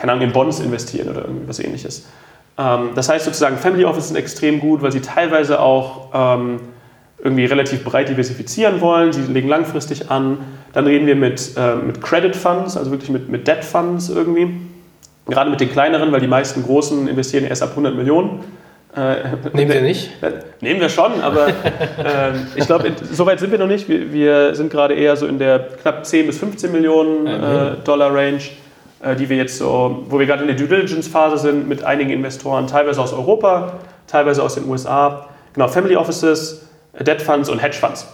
keine 0.00 0.12
Ahnung, 0.12 0.24
in 0.24 0.32
Bonds 0.32 0.60
investieren 0.60 1.10
oder 1.10 1.22
irgendwas 1.22 1.58
ähnliches. 1.58 2.06
Ähm, 2.56 2.90
das 2.94 3.08
heißt 3.08 3.24
sozusagen, 3.24 3.56
Family 3.56 3.84
Office 3.84 4.08
sind 4.08 4.16
extrem 4.16 4.60
gut, 4.60 4.82
weil 4.82 4.92
sie 4.92 5.00
teilweise 5.00 5.60
auch 5.60 6.08
ähm, 6.14 6.60
irgendwie 7.22 7.46
relativ 7.46 7.84
breit 7.84 8.08
diversifizieren 8.08 8.80
wollen. 8.80 9.12
Sie 9.12 9.22
legen 9.22 9.48
langfristig 9.48 10.10
an. 10.10 10.38
Dann 10.72 10.86
reden 10.86 11.06
wir 11.06 11.16
mit, 11.16 11.52
äh, 11.56 11.76
mit 11.76 12.02
Credit 12.02 12.36
Funds, 12.36 12.76
also 12.76 12.90
wirklich 12.90 13.10
mit, 13.10 13.28
mit 13.28 13.48
Debt 13.48 13.64
Funds 13.64 14.10
irgendwie. 14.10 14.60
Gerade 15.26 15.50
mit 15.50 15.60
den 15.60 15.70
kleineren, 15.70 16.12
weil 16.12 16.20
die 16.20 16.26
meisten 16.26 16.62
großen 16.62 17.08
investieren 17.08 17.44
erst 17.44 17.62
ab 17.62 17.70
100 17.70 17.96
Millionen. 17.96 18.40
Äh, 18.94 19.54
nehmen 19.54 19.72
wir 19.72 19.80
nicht? 19.80 20.10
Nehmen 20.60 20.80
wir 20.80 20.88
schon, 20.88 21.20
aber 21.20 21.48
äh, 21.98 22.32
ich 22.54 22.66
glaube, 22.66 22.92
so 23.10 23.26
weit 23.26 23.40
sind 23.40 23.50
wir 23.50 23.58
noch 23.58 23.66
nicht. 23.66 23.88
Wir, 23.88 24.12
wir, 24.12 24.54
sind 24.54 24.70
gerade 24.70 24.94
eher 24.94 25.16
so 25.16 25.26
in 25.26 25.38
der 25.38 25.58
knapp 25.82 26.06
10 26.06 26.26
bis 26.26 26.38
15 26.38 26.70
Millionen 26.70 27.26
äh, 27.26 27.76
Dollar 27.84 28.14
Range, 28.14 28.36
äh, 28.36 28.40
die 29.18 29.28
wir 29.28 29.36
jetzt 29.36 29.58
so, 29.58 30.04
wo 30.08 30.18
wir 30.18 30.26
gerade 30.26 30.42
in 30.42 30.48
der 30.48 30.56
Due 30.56 30.66
Diligence 30.66 31.08
Phase 31.08 31.38
sind 31.38 31.68
mit 31.68 31.84
einigen 31.84 32.10
Investoren, 32.10 32.66
teilweise 32.66 33.00
aus 33.00 33.12
Europa, 33.12 33.74
teilweise 34.06 34.42
aus 34.42 34.54
den 34.54 34.68
USA. 34.68 35.26
Genau, 35.52 35.68
Family 35.68 35.96
Offices, 35.96 36.68
Debt 36.98 37.22
Funds 37.22 37.48
und 37.48 37.62
Hedge 37.62 37.76
Funds. 37.76 38.06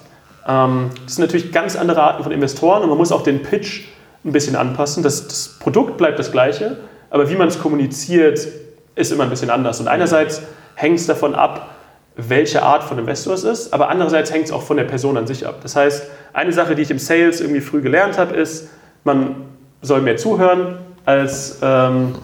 Ähm, 0.46 0.90
das 1.04 1.16
sind 1.16 1.24
natürlich 1.24 1.52
ganz 1.52 1.76
andere 1.76 2.02
Arten 2.02 2.22
von 2.22 2.32
Investoren 2.32 2.82
und 2.82 2.88
man 2.88 2.98
muss 2.98 3.12
auch 3.12 3.22
den 3.22 3.42
Pitch 3.42 3.84
ein 4.24 4.32
bisschen 4.32 4.56
anpassen. 4.56 5.02
Das, 5.02 5.26
das 5.28 5.58
Produkt 5.58 5.96
bleibt 5.96 6.18
das 6.18 6.32
gleiche, 6.32 6.78
aber 7.10 7.30
wie 7.30 7.36
man 7.36 7.48
es 7.48 7.58
kommuniziert, 7.58 8.46
ist 8.94 9.12
immer 9.12 9.24
ein 9.24 9.30
bisschen 9.30 9.50
anders. 9.50 9.80
Und 9.80 9.88
einerseits 9.88 10.42
hängt 10.74 10.98
es 10.98 11.06
davon 11.06 11.34
ab, 11.34 11.74
welche 12.16 12.62
Art 12.62 12.82
von 12.82 12.98
Investor 12.98 13.34
es 13.34 13.44
ist, 13.44 13.72
aber 13.72 13.88
andererseits 13.88 14.32
hängt 14.32 14.46
es 14.46 14.52
auch 14.52 14.62
von 14.62 14.76
der 14.76 14.84
Person 14.84 15.16
an 15.16 15.26
sich 15.26 15.46
ab. 15.46 15.60
Das 15.62 15.76
heißt, 15.76 16.10
eine 16.32 16.52
Sache, 16.52 16.74
die 16.74 16.82
ich 16.82 16.90
im 16.90 16.98
Sales 16.98 17.40
irgendwie 17.40 17.60
früh 17.60 17.80
gelernt 17.80 18.18
habe, 18.18 18.34
ist, 18.34 18.68
man 19.04 19.36
soll 19.82 20.02
mehr 20.02 20.16
zuhören, 20.16 20.78
als, 21.04 21.58
ähm, 21.62 22.14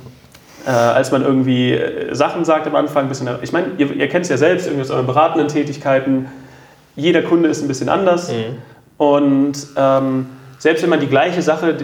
äh, 0.67 0.71
als 0.71 1.11
man 1.13 1.23
irgendwie 1.23 1.73
äh, 1.73 2.15
Sachen 2.15 2.45
sagt 2.45 2.67
am 2.67 2.75
Anfang. 2.77 3.09
Bisschen, 3.09 3.29
ich 3.43 3.53
meine, 3.53 3.69
ihr, 3.79 3.91
ihr 3.93 4.09
kennt 4.09 4.25
es 4.25 4.31
ja 4.31 4.37
selbst, 4.37 4.67
irgendwie 4.67 4.83
aus 4.83 4.91
euren 4.91 5.07
beratenden 5.07 5.49
Tätigkeiten. 5.49 6.27
Jeder 6.95 7.23
Kunde 7.23 7.49
ist 7.49 7.63
ein 7.63 7.69
bisschen 7.69 7.89
anders. 7.89 8.31
Mhm. 8.31 8.59
Und 8.99 9.67
ähm, 9.77 10.27
selbst 10.59 10.83
wenn 10.83 10.91
man 10.91 11.01
die 11.01 11.07
gleiche 11.07 11.43
Sache 11.43 11.77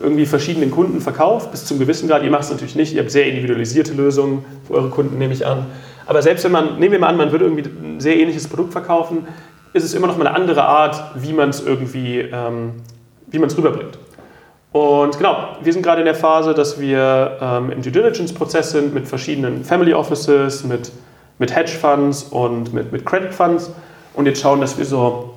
irgendwie 0.00 0.26
verschiedenen 0.26 0.70
Kunden 0.70 1.00
verkauft, 1.00 1.50
bis 1.50 1.64
zum 1.64 1.78
gewissen 1.78 2.08
Grad, 2.08 2.22
ihr 2.22 2.30
macht 2.30 2.44
es 2.44 2.50
natürlich 2.50 2.76
nicht, 2.76 2.94
ihr 2.94 3.00
habt 3.00 3.10
sehr 3.10 3.26
individualisierte 3.26 3.94
Lösungen 3.94 4.44
für 4.66 4.74
eure 4.74 4.90
Kunden, 4.90 5.18
nehme 5.18 5.32
ich 5.32 5.46
an. 5.46 5.66
Aber 6.06 6.20
selbst 6.20 6.44
wenn 6.44 6.52
man, 6.52 6.78
nehmen 6.78 6.92
wir 6.92 6.98
mal 6.98 7.08
an, 7.08 7.16
man 7.16 7.32
würde 7.32 7.46
irgendwie 7.46 7.64
ein 7.64 8.00
sehr 8.00 8.16
ähnliches 8.16 8.46
Produkt 8.46 8.72
verkaufen, 8.72 9.26
ist 9.72 9.84
es 9.84 9.94
immer 9.94 10.06
noch 10.06 10.16
mal 10.16 10.26
eine 10.26 10.36
andere 10.36 10.64
Art, 10.64 11.02
wie 11.16 11.32
man 11.32 11.48
es 11.48 11.64
irgendwie, 11.64 12.20
ähm, 12.20 12.72
wie 13.26 13.38
man 13.38 13.48
es 13.48 13.56
rüberbringt. 13.56 13.98
Und 14.74 15.16
genau, 15.18 15.36
wir 15.62 15.72
sind 15.72 15.82
gerade 15.82 16.00
in 16.00 16.04
der 16.04 16.16
Phase, 16.16 16.52
dass 16.52 16.80
wir 16.80 17.38
ähm, 17.40 17.70
im 17.70 17.80
Due 17.80 17.92
Diligence-Prozess 17.92 18.72
sind 18.72 18.92
mit 18.92 19.06
verschiedenen 19.06 19.62
Family 19.62 19.94
Offices, 19.94 20.64
mit, 20.64 20.90
mit 21.38 21.54
Hedge 21.54 21.70
Funds 21.70 22.24
und 22.24 22.74
mit, 22.74 22.90
mit 22.90 23.06
Credit 23.06 23.32
Funds 23.32 23.70
und 24.14 24.26
jetzt 24.26 24.42
schauen, 24.42 24.60
dass 24.60 24.76
wir 24.76 24.84
so 24.84 25.34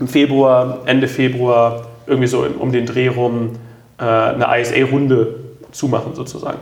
im 0.00 0.08
Februar, 0.08 0.80
Ende 0.86 1.06
Februar, 1.06 1.82
irgendwie 2.08 2.26
so 2.26 2.44
um 2.58 2.72
den 2.72 2.84
Dreh 2.84 3.06
rum 3.06 3.52
äh, 4.00 4.02
eine 4.02 4.48
ISA-Runde 4.50 5.32
zumachen 5.70 6.16
sozusagen. 6.16 6.58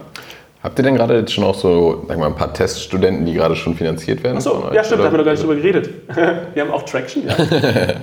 Habt 0.63 0.79
ihr 0.79 0.83
denn 0.83 0.97
gerade 0.97 1.17
jetzt 1.17 1.33
schon 1.33 1.45
auch 1.45 1.55
so, 1.55 2.05
sag 2.07 2.19
mal, 2.19 2.27
ein 2.27 2.37
paar 2.37 2.53
Teststudenten, 2.53 3.25
die 3.25 3.33
gerade 3.33 3.57
schon 3.57 3.77
finanziert 3.77 4.23
werden? 4.23 4.37
Achso, 4.37 4.71
ja 4.75 4.85
stimmt, 4.85 5.01
da 5.01 5.07
haben 5.07 5.15
wir 5.15 5.19
noch 5.21 5.25
gar 5.25 5.33
nicht 5.33 5.43
drüber 5.43 5.57
geredet. 5.57 5.89
wir 6.53 6.63
haben 6.63 6.71
auch 6.71 6.83
Traction, 6.83 7.23
ja. 7.27 7.35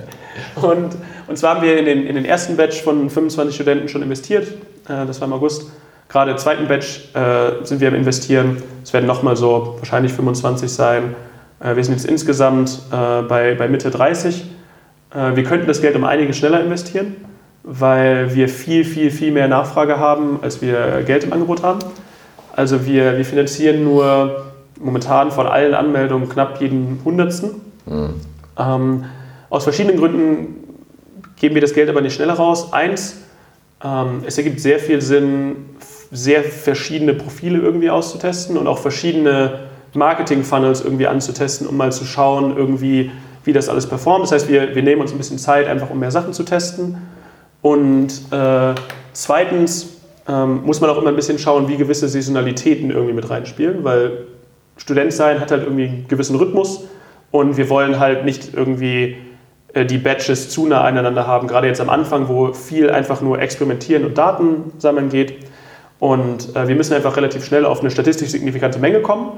und, 0.56 0.96
und 1.26 1.38
zwar 1.38 1.56
haben 1.56 1.62
wir 1.62 1.78
in 1.78 1.84
den, 1.84 2.06
in 2.06 2.14
den 2.14 2.24
ersten 2.24 2.56
Batch 2.56 2.82
von 2.82 3.10
25 3.10 3.54
Studenten 3.54 3.88
schon 3.88 4.02
investiert. 4.02 4.48
Äh, 4.88 5.06
das 5.06 5.20
war 5.20 5.28
im 5.28 5.34
August. 5.34 5.70
Gerade 6.08 6.30
im 6.30 6.38
zweiten 6.38 6.68
Batch 6.68 7.14
äh, 7.14 7.64
sind 7.64 7.80
wir 7.80 7.88
am 7.88 7.94
Investieren. 7.94 8.62
Es 8.82 8.92
werden 8.92 9.06
nochmal 9.06 9.36
so 9.36 9.76
wahrscheinlich 9.78 10.12
25 10.12 10.70
sein. 10.72 11.14
Äh, 11.60 11.76
wir 11.76 11.84
sind 11.84 11.94
jetzt 11.94 12.06
insgesamt 12.06 12.80
äh, 12.90 13.22
bei, 13.22 13.54
bei 13.54 13.68
Mitte 13.68 13.90
30. 13.90 14.46
Äh, 15.14 15.36
wir 15.36 15.44
könnten 15.44 15.66
das 15.66 15.80
Geld 15.80 15.96
um 15.96 16.04
einiges 16.04 16.38
schneller 16.38 16.60
investieren, 16.60 17.16
weil 17.62 18.34
wir 18.34 18.48
viel, 18.48 18.84
viel, 18.84 19.10
viel 19.10 19.32
mehr 19.32 19.48
Nachfrage 19.48 19.98
haben, 19.98 20.38
als 20.42 20.62
wir 20.62 21.02
Geld 21.06 21.24
im 21.24 21.32
Angebot 21.32 21.62
haben. 21.62 21.80
Also 22.56 22.86
wir, 22.86 23.18
wir 23.18 23.24
finanzieren 23.24 23.84
nur 23.84 24.46
momentan 24.80 25.30
von 25.30 25.46
allen 25.46 25.74
Anmeldungen 25.74 26.28
knapp 26.28 26.60
jeden 26.60 27.00
Hundertsten. 27.04 27.50
Mhm. 27.86 28.14
Ähm, 28.58 29.04
aus 29.50 29.64
verschiedenen 29.64 29.98
Gründen 29.98 30.64
geben 31.36 31.54
wir 31.54 31.62
das 31.62 31.74
Geld 31.74 31.88
aber 31.88 32.00
nicht 32.00 32.14
schneller 32.14 32.34
raus. 32.34 32.72
Eins, 32.72 33.18
ähm, 33.82 34.22
es 34.26 34.36
ergibt 34.38 34.60
sehr 34.60 34.78
viel 34.78 35.00
Sinn, 35.00 35.56
sehr 36.10 36.42
verschiedene 36.42 37.14
Profile 37.14 37.58
irgendwie 37.58 37.90
auszutesten 37.90 38.56
und 38.56 38.66
auch 38.66 38.78
verschiedene 38.78 39.60
Marketing-Funnels 39.94 40.82
irgendwie 40.82 41.06
anzutesten, 41.06 41.66
um 41.66 41.76
mal 41.76 41.92
zu 41.92 42.04
schauen, 42.04 42.56
irgendwie, 42.56 43.10
wie 43.44 43.52
das 43.52 43.68
alles 43.68 43.86
performt. 43.86 44.24
Das 44.24 44.32
heißt, 44.32 44.48
wir, 44.48 44.74
wir 44.74 44.82
nehmen 44.82 45.00
uns 45.00 45.12
ein 45.12 45.18
bisschen 45.18 45.38
Zeit, 45.38 45.66
einfach 45.66 45.90
um 45.90 45.98
mehr 45.98 46.10
Sachen 46.10 46.32
zu 46.32 46.42
testen. 46.44 46.98
Und 47.62 48.08
äh, 48.30 48.74
zweitens, 49.12 49.98
ähm, 50.28 50.62
muss 50.64 50.80
man 50.80 50.90
auch 50.90 50.98
immer 50.98 51.08
ein 51.08 51.16
bisschen 51.16 51.38
schauen, 51.38 51.68
wie 51.68 51.76
gewisse 51.76 52.08
Saisonalitäten 52.08 52.90
irgendwie 52.90 53.14
mit 53.14 53.28
reinspielen, 53.30 53.82
weil 53.82 54.26
Student 54.76 55.12
sein 55.12 55.40
hat 55.40 55.50
halt 55.50 55.62
irgendwie 55.62 55.86
einen 55.86 56.08
gewissen 56.08 56.36
Rhythmus 56.36 56.84
und 57.30 57.56
wir 57.56 57.68
wollen 57.70 57.98
halt 57.98 58.24
nicht 58.24 58.54
irgendwie 58.54 59.16
die 59.86 59.98
Batches 59.98 60.50
zu 60.50 60.66
nah 60.66 60.82
aneinander 60.82 61.26
haben, 61.26 61.48
gerade 61.48 61.66
jetzt 61.66 61.80
am 61.80 61.90
Anfang, 61.90 62.28
wo 62.28 62.52
viel 62.52 62.90
einfach 62.90 63.20
nur 63.20 63.40
experimentieren 63.40 64.04
und 64.04 64.18
Daten 64.18 64.72
sammeln 64.78 65.08
geht. 65.08 65.34
Und 65.98 66.54
äh, 66.56 66.68
wir 66.68 66.76
müssen 66.76 66.94
einfach 66.94 67.16
relativ 67.16 67.44
schnell 67.44 67.64
auf 67.64 67.80
eine 67.80 67.90
statistisch 67.90 68.30
signifikante 68.30 68.78
Menge 68.78 69.00
kommen. 69.00 69.32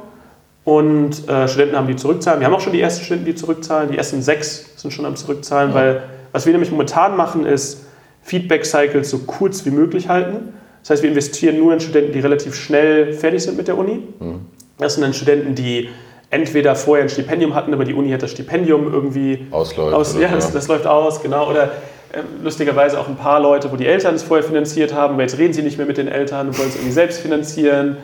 Und 0.65 1.29
äh, 1.29 1.49
Studenten 1.49 1.77
haben 1.77 1.87
die 1.87 1.97
zurückzahlen. 1.97 2.41
Wir 2.41 2.47
haben 2.47 2.55
auch 2.55 2.61
schon 2.61 2.75
die 2.75 2.81
ersten 2.81 3.05
Studenten, 3.05 3.27
die 3.27 3.35
zurückzahlen. 3.35 3.91
Die 3.91 3.97
ersten 3.97 4.21
sechs 4.21 4.75
sind 4.77 4.93
schon 4.93 5.07
am 5.07 5.17
Zurückzahlen, 5.17 5.71
ja. 5.71 5.75
weil 5.75 6.03
Was 6.33 6.47
wir 6.47 6.53
nämlich 6.53 6.71
momentan 6.71 7.17
machen, 7.17 7.47
ist 7.47 7.87
Feedback-Cycles 8.23 9.11
so 9.11 9.21
kurz 9.21 9.65
wie 9.65 9.71
möglich 9.71 10.09
halten. 10.09 10.55
Das 10.83 10.91
heißt, 10.91 11.03
wir 11.03 11.11
investieren 11.11 11.59
nur 11.59 11.73
in 11.73 11.81
Studenten, 11.81 12.13
die 12.13 12.21
relativ 12.21 12.55
schnell 12.55 13.13
fertig 13.13 13.43
sind 13.43 13.57
mit 13.57 13.69
der 13.69 13.77
Uni. 13.77 14.03
Mhm. 14.19 14.47
Das 14.79 14.95
sind 14.95 15.03
dann 15.03 15.13
Studenten, 15.13 15.55
die 15.55 15.89
entweder 16.31 16.77
vorher 16.77 17.05
ein 17.05 17.09
Stipendium 17.09 17.55
hatten, 17.55 17.75
aber 17.75 17.85
die 17.85 17.95
Uni 17.95 18.11
hat 18.11 18.23
das 18.23 18.31
Stipendium 18.31 18.93
irgendwie 18.93 19.47
ausläuft. 19.51 19.95
Aus, 19.95 20.17
ja, 20.19 20.29
das, 20.29 20.53
das, 20.53 20.69
läuft 20.69 20.87
aus, 20.87 21.23
genau. 21.23 21.51
Oder 21.51 21.65
äh, 21.65 22.23
lustigerweise 22.43 22.99
auch 23.01 23.09
ein 23.09 23.17
paar 23.17 23.41
Leute, 23.41 23.71
wo 23.73 23.77
die 23.77 23.87
Eltern 23.87 24.15
es 24.15 24.23
vorher 24.23 24.47
finanziert 24.47 24.95
haben, 24.95 25.15
aber 25.15 25.23
jetzt 25.23 25.39
reden 25.39 25.53
sie 25.53 25.63
nicht 25.63 25.77
mehr 25.77 25.87
mit 25.87 25.99
den 25.99 26.09
Eltern 26.09 26.49
und 26.49 26.59
wollen 26.59 26.69
es 26.69 26.77
irgendwie 26.77 26.93
selbst 26.93 27.21
finanzieren. 27.21 27.97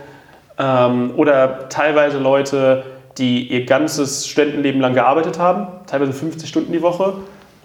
Ähm, 0.58 1.12
oder 1.16 1.68
teilweise 1.68 2.18
Leute, 2.18 2.82
die 3.18 3.46
ihr 3.46 3.64
ganzes 3.64 4.26
Studentenleben 4.26 4.80
lang 4.80 4.94
gearbeitet 4.94 5.38
haben, 5.38 5.68
teilweise 5.86 6.12
50 6.12 6.48
Stunden 6.48 6.72
die 6.72 6.82
Woche, 6.82 7.14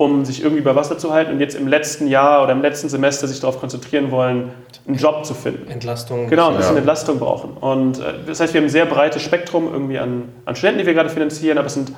um 0.02 0.26
sich 0.26 0.42
irgendwie 0.42 0.62
über 0.62 0.76
Wasser 0.76 0.98
zu 0.98 1.14
halten 1.14 1.32
und 1.32 1.40
jetzt 1.40 1.56
im 1.56 1.68
letzten 1.68 2.08
Jahr 2.08 2.42
oder 2.42 2.54
im 2.54 2.62
letzten 2.64 2.90
Semester 2.90 3.28
sich 3.28 3.40
darauf 3.40 3.60
konzentrieren 3.60 4.10
wollen, 4.10 4.50
einen 4.88 4.98
Job 4.98 5.24
zu 5.26 5.36
finden. 5.36 5.70
Entlastung. 5.70 6.28
Genau, 6.28 6.50
ein 6.50 6.58
bisschen 6.58 6.74
ja. 6.74 6.80
Entlastung 6.80 7.20
brauchen. 7.20 7.52
Und 7.52 8.00
äh, 8.00 8.14
das 8.26 8.40
heißt, 8.40 8.52
wir 8.56 8.62
haben 8.62 8.66
ein 8.66 8.72
sehr 8.72 8.88
breites 8.88 9.22
Spektrum 9.22 9.72
irgendwie 9.72 10.00
an, 10.00 10.30
an 10.46 10.56
Studenten, 10.56 10.80
die 10.80 10.86
wir 10.88 10.96
gerade 10.96 11.10
finanzieren, 11.10 11.60
aber 11.60 11.68
es 11.68 11.76
sind 11.76 11.92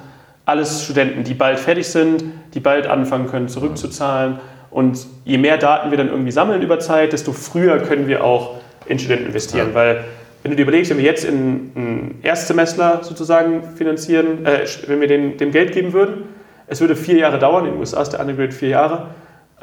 alles 0.43 0.84
Studenten, 0.84 1.24
die 1.24 1.34
bald 1.34 1.60
fertig 1.60 1.88
sind, 1.88 2.26
die 2.54 2.60
bald 2.60 2.88
anfangen 2.88 3.28
können, 3.28 3.47
zurückzuzahlen. 3.47 4.39
Und 4.70 5.08
je 5.24 5.38
mehr 5.38 5.58
Daten 5.58 5.89
wir 5.89 5.97
dann 5.97 6.10
irgendwie 6.10 6.32
sammeln 6.32 6.62
über 6.62 6.80
Zeit, 6.80 7.14
desto 7.14 7.32
früher 7.32 7.80
können 7.80 8.08
wir 8.08 8.26
auch 8.26 8.56
in 8.86 8.99
Studenten 8.99 9.28
investieren. 9.28 9.70
Ja. 9.70 9.76
Weil 9.76 10.04
wenn 10.41 10.51
du 10.51 10.58
dir 10.58 10.64
überlegst, 10.64 10.91
wenn 10.91 10.97
wir 10.97 11.06
jetzt 11.06 11.24
in 11.24 11.72
einen 11.74 12.20
Erstsemestler 12.22 12.99
sozusagen 13.01 13.64
finanzieren, 13.78 14.45
äh, 14.45 14.66
wenn 14.88 14.99
wir 14.99 15.08
den, 15.08 15.38
dem 15.38 15.51
Geld 15.51 15.72
geben 15.72 15.93
würden, 15.93 16.43
es 16.68 16.82
würde 16.82 16.95
vier 16.95 17.18
Jahre 17.18 17.39
dauern, 17.39 17.66
in 17.66 17.72
den 17.72 17.80
USA 17.80 18.01
ist 18.01 18.09
der 18.09 18.20
Undergrad 18.20 18.53
vier 18.53 18.70
Jahre, 18.70 19.07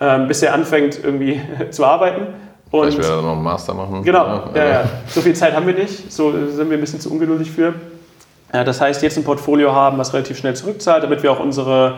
ähm, 0.00 0.28
bis 0.28 0.42
er 0.42 0.54
anfängt 0.54 1.02
irgendwie 1.02 1.40
zu 1.70 1.84
arbeiten. 1.84 2.26
Und 2.70 2.92
Vielleicht 2.92 2.98
will 2.98 3.16
er 3.16 3.22
noch 3.22 3.32
einen 3.32 3.42
Master 3.42 3.74
machen. 3.74 4.02
Genau, 4.04 4.50
ja, 4.54 4.64
ja. 4.64 4.84
so 5.08 5.20
viel 5.20 5.34
Zeit 5.34 5.54
haben 5.54 5.66
wir 5.66 5.74
nicht, 5.74 6.12
so 6.12 6.30
sind 6.30 6.70
wir 6.70 6.78
ein 6.78 6.80
bisschen 6.80 7.00
zu 7.00 7.10
ungeduldig 7.10 7.50
für. 7.50 7.74
Ja, 8.52 8.64
das 8.64 8.80
heißt, 8.80 9.02
jetzt 9.02 9.16
ein 9.16 9.24
Portfolio 9.24 9.72
haben, 9.72 9.98
was 9.98 10.12
relativ 10.12 10.38
schnell 10.38 10.54
zurückzahlt, 10.54 11.02
damit 11.02 11.22
wir 11.22 11.32
auch 11.32 11.40
unsere 11.40 11.94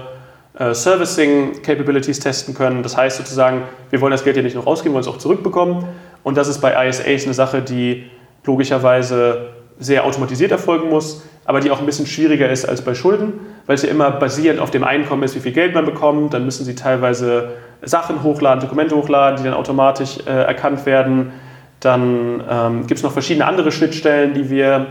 äh, 0.58 0.74
Servicing-Capabilities 0.74 2.20
testen 2.20 2.54
können. 2.54 2.82
Das 2.82 2.96
heißt 2.96 3.18
sozusagen, 3.18 3.62
wir 3.90 4.00
wollen 4.00 4.10
das 4.10 4.24
Geld 4.24 4.36
ja 4.36 4.42
nicht 4.42 4.54
nur 4.54 4.64
rausgeben, 4.64 4.92
wir 4.92 4.96
wollen 4.96 5.08
es 5.08 5.08
auch 5.08 5.18
zurückbekommen. 5.18 5.86
Und 6.22 6.36
das 6.36 6.48
ist 6.48 6.60
bei 6.60 6.88
ISAs 6.88 7.24
eine 7.24 7.34
Sache, 7.34 7.62
die 7.62 8.10
logischerweise 8.44 9.48
sehr 9.78 10.04
automatisiert 10.04 10.52
erfolgen 10.52 10.88
muss, 10.90 11.22
aber 11.44 11.60
die 11.60 11.70
auch 11.70 11.80
ein 11.80 11.86
bisschen 11.86 12.06
schwieriger 12.06 12.48
ist 12.50 12.64
als 12.64 12.82
bei 12.82 12.94
Schulden, 12.94 13.34
weil 13.66 13.74
es 13.74 13.82
ja 13.82 13.90
immer 13.90 14.10
basierend 14.10 14.60
auf 14.60 14.70
dem 14.70 14.84
Einkommen 14.84 15.22
ist, 15.22 15.34
wie 15.34 15.40
viel 15.40 15.52
Geld 15.52 15.74
man 15.74 15.84
bekommt. 15.84 16.34
Dann 16.34 16.44
müssen 16.44 16.64
sie 16.64 16.74
teilweise 16.74 17.50
Sachen 17.82 18.22
hochladen, 18.22 18.60
Dokumente 18.60 18.96
hochladen, 18.96 19.38
die 19.38 19.44
dann 19.44 19.54
automatisch 19.54 20.18
äh, 20.26 20.30
erkannt 20.30 20.86
werden. 20.86 21.32
Dann 21.80 22.42
ähm, 22.48 22.86
gibt 22.86 22.98
es 22.98 23.02
noch 23.02 23.12
verschiedene 23.12 23.46
andere 23.46 23.72
Schnittstellen, 23.72 24.34
die 24.34 24.50
wir, 24.50 24.86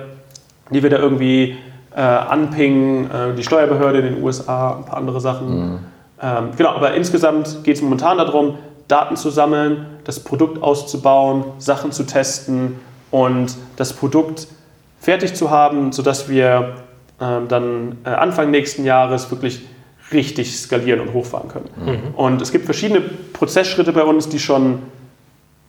die 0.72 0.84
wir 0.84 0.89
da 0.89 0.97
irgendwie 0.97 1.56
äh, 1.95 2.02
anpingen. 2.02 3.10
Äh, 3.10 3.36
die 3.38 3.43
Steuerbehörde 3.43 3.99
in 3.99 4.16
den 4.16 4.24
USA, 4.24 4.78
ein 4.78 4.86
paar 4.86 4.97
andere 4.97 5.22
Sachen. 5.22 5.60
Mhm. 5.60 5.80
Ähm, 6.22 6.49
genau, 6.58 6.72
aber 6.72 6.93
insgesamt 6.93 7.64
geht 7.64 7.78
es 7.78 7.82
momentan 7.82 8.18
darum, 8.18 8.58
Daten 8.89 9.16
zu 9.16 9.30
sammeln, 9.30 9.86
das 10.04 10.20
Produkt 10.20 10.62
auszubauen, 10.62 11.45
Sachen 11.60 11.93
zu 11.93 12.04
testen 12.04 12.78
und 13.10 13.56
das 13.78 13.93
Produkt 13.93 14.47
fertig 15.02 15.34
zu 15.34 15.49
haben, 15.49 15.91
sodass 15.91 16.30
wir 16.30 16.76
ähm, 17.20 17.47
dann 17.47 17.97
äh, 18.06 18.10
Anfang 18.10 18.52
nächsten 18.52 18.86
Jahres 18.86 19.30
wirklich 19.32 19.64
richtig 20.14 20.56
skalieren 20.58 21.02
und 21.02 21.14
hochfahren 21.14 21.49
können. 21.49 21.70
Mhm. 21.76 22.16
Und 22.16 22.41
es 22.41 22.52
gibt 22.52 22.66
verschiedene 22.66 23.02
Prozessschritte 23.02 23.93
bei 23.93 24.04
uns, 24.04 24.30
die 24.30 24.39
schon 24.39 24.84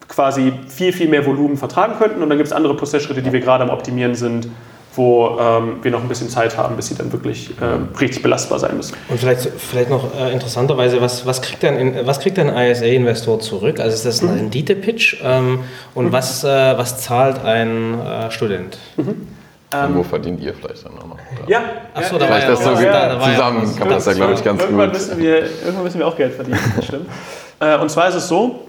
quasi 0.06 0.52
viel, 0.68 0.92
viel 0.92 1.08
mehr 1.08 1.24
Volumen 1.24 1.56
vertragen 1.56 1.94
könnten. 1.98 2.22
Und 2.22 2.28
dann 2.28 2.36
gibt 2.36 2.48
es 2.48 2.52
andere 2.52 2.76
Prozessschritte, 2.76 3.22
die 3.22 3.32
wir 3.32 3.40
gerade 3.40 3.64
am 3.64 3.70
Optimieren 3.70 4.14
sind, 4.14 4.48
wo 4.94 5.38
ähm, 5.40 5.78
wir 5.82 5.90
noch 5.90 6.02
ein 6.02 6.08
bisschen 6.08 6.28
Zeit 6.28 6.56
haben, 6.56 6.76
bis 6.76 6.88
sie 6.88 6.94
dann 6.94 7.12
wirklich 7.12 7.50
äh, 7.60 7.98
richtig 7.98 8.22
belastbar 8.22 8.58
sein 8.58 8.76
müssen. 8.76 8.94
Und 9.08 9.18
vielleicht, 9.18 9.48
vielleicht 9.56 9.88
noch 9.88 10.14
äh, 10.14 10.32
interessanterweise, 10.32 11.00
was, 11.00 11.24
was 11.24 11.40
kriegt 11.40 11.64
ein, 11.64 12.06
was 12.06 12.20
kriegt 12.20 12.38
ein 12.38 12.48
ISA-Investor 12.54 13.40
zurück? 13.40 13.80
Also 13.80 13.94
ist 13.94 14.04
das 14.04 14.22
ein 14.22 14.28
mhm. 14.28 14.40
Rendite-Pitch? 14.40 15.22
Ähm, 15.22 15.60
und 15.94 16.06
mhm. 16.06 16.12
was, 16.12 16.44
äh, 16.44 16.48
was 16.48 17.00
zahlt 17.00 17.42
ein 17.44 17.98
äh, 18.00 18.30
Student? 18.30 18.78
Mhm. 18.96 19.28
Und 19.72 19.94
wo 19.94 20.00
ähm, 20.00 20.04
verdient 20.04 20.40
ihr 20.40 20.52
vielleicht 20.52 20.84
dann 20.84 20.98
auch 20.98 21.06
noch? 21.06 21.18
Ja, 21.46 21.62
Achso, 21.94 22.18
da 22.18 22.26
vielleicht 22.26 22.48
war 22.48 22.56
das 22.56 22.64
ja, 22.64 22.76
so 22.76 22.82
ja, 22.82 23.20
zusammen 23.20 23.66
ja, 23.66 23.78
kann 23.78 23.88
man 23.88 23.96
das 23.96 24.06
ja, 24.06 24.12
glaube 24.12 24.34
ich, 24.34 24.44
ganz 24.44 24.62
irgendwann 24.62 24.90
gut. 24.90 24.98
Müssen 24.98 25.18
wir, 25.18 25.36
irgendwann 25.38 25.84
müssen 25.84 25.98
wir 25.98 26.06
auch 26.06 26.16
Geld 26.16 26.34
verdienen, 26.34 26.60
das 26.76 26.84
stimmt. 26.84 27.06
Äh, 27.60 27.78
und 27.78 27.90
zwar 27.92 28.08
ist 28.08 28.16
es 28.16 28.26
so, 28.26 28.66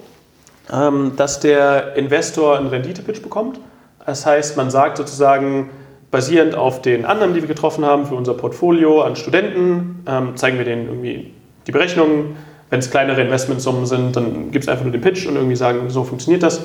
ähm, 0.72 1.14
dass 1.16 1.40
der 1.40 1.96
Investor 1.96 2.60
einen 2.60 2.68
Rendite-Pitch 2.68 3.24
bekommt. 3.24 3.60
Das 4.06 4.24
heißt, 4.24 4.56
man 4.56 4.70
sagt 4.70 4.98
sozusagen, 4.98 5.72
basierend 6.14 6.54
auf 6.54 6.84
den 6.84 7.06
Annahmen, 7.06 7.34
die 7.34 7.42
wir 7.42 7.48
getroffen 7.48 7.84
haben 7.84 8.06
für 8.06 8.14
unser 8.14 8.36
Portfolio 8.36 9.02
an 9.02 9.16
Studenten, 9.16 10.06
ähm, 10.08 10.38
zeigen 10.38 10.60
wir 10.60 10.64
denen 10.64 10.86
irgendwie 10.88 11.34
die 11.66 11.72
Berechnungen. 11.72 12.36
Wenn 12.70 12.78
es 12.78 12.92
kleinere 12.92 13.20
Investmentsummen 13.22 13.88
sind, 13.88 14.16
dann 14.16 14.52
gibt 14.52 14.64
es 14.64 14.70
einfach 14.70 14.84
nur 14.84 14.92
den 14.92 15.02
Pitch 15.02 15.26
und 15.26 15.36
irgendwie 15.36 15.56
sagen, 15.56 15.90
so 15.90 16.04
funktioniert 16.04 16.44
das. 16.44 16.62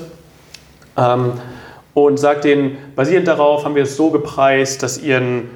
Ähm, 0.99 1.32
und 1.94 2.18
sagt 2.18 2.44
denen, 2.44 2.76
basierend 2.94 3.26
darauf 3.26 3.64
haben 3.64 3.74
wir 3.74 3.84
es 3.84 3.96
so 3.96 4.11
gepreist, 4.11 4.82
dass 4.82 4.99
ihr 4.99 5.16
ein, 5.16 5.49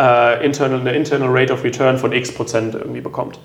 äh, 0.00 0.42
internal, 0.42 0.80
eine 0.80 0.94
Internal 0.94 1.28
Rate 1.30 1.52
of 1.52 1.64
Return 1.64 1.98
von 1.98 2.12
x 2.12 2.32
Prozent 2.32 2.74
irgendwie 2.74 3.02
bekommt. 3.02 3.38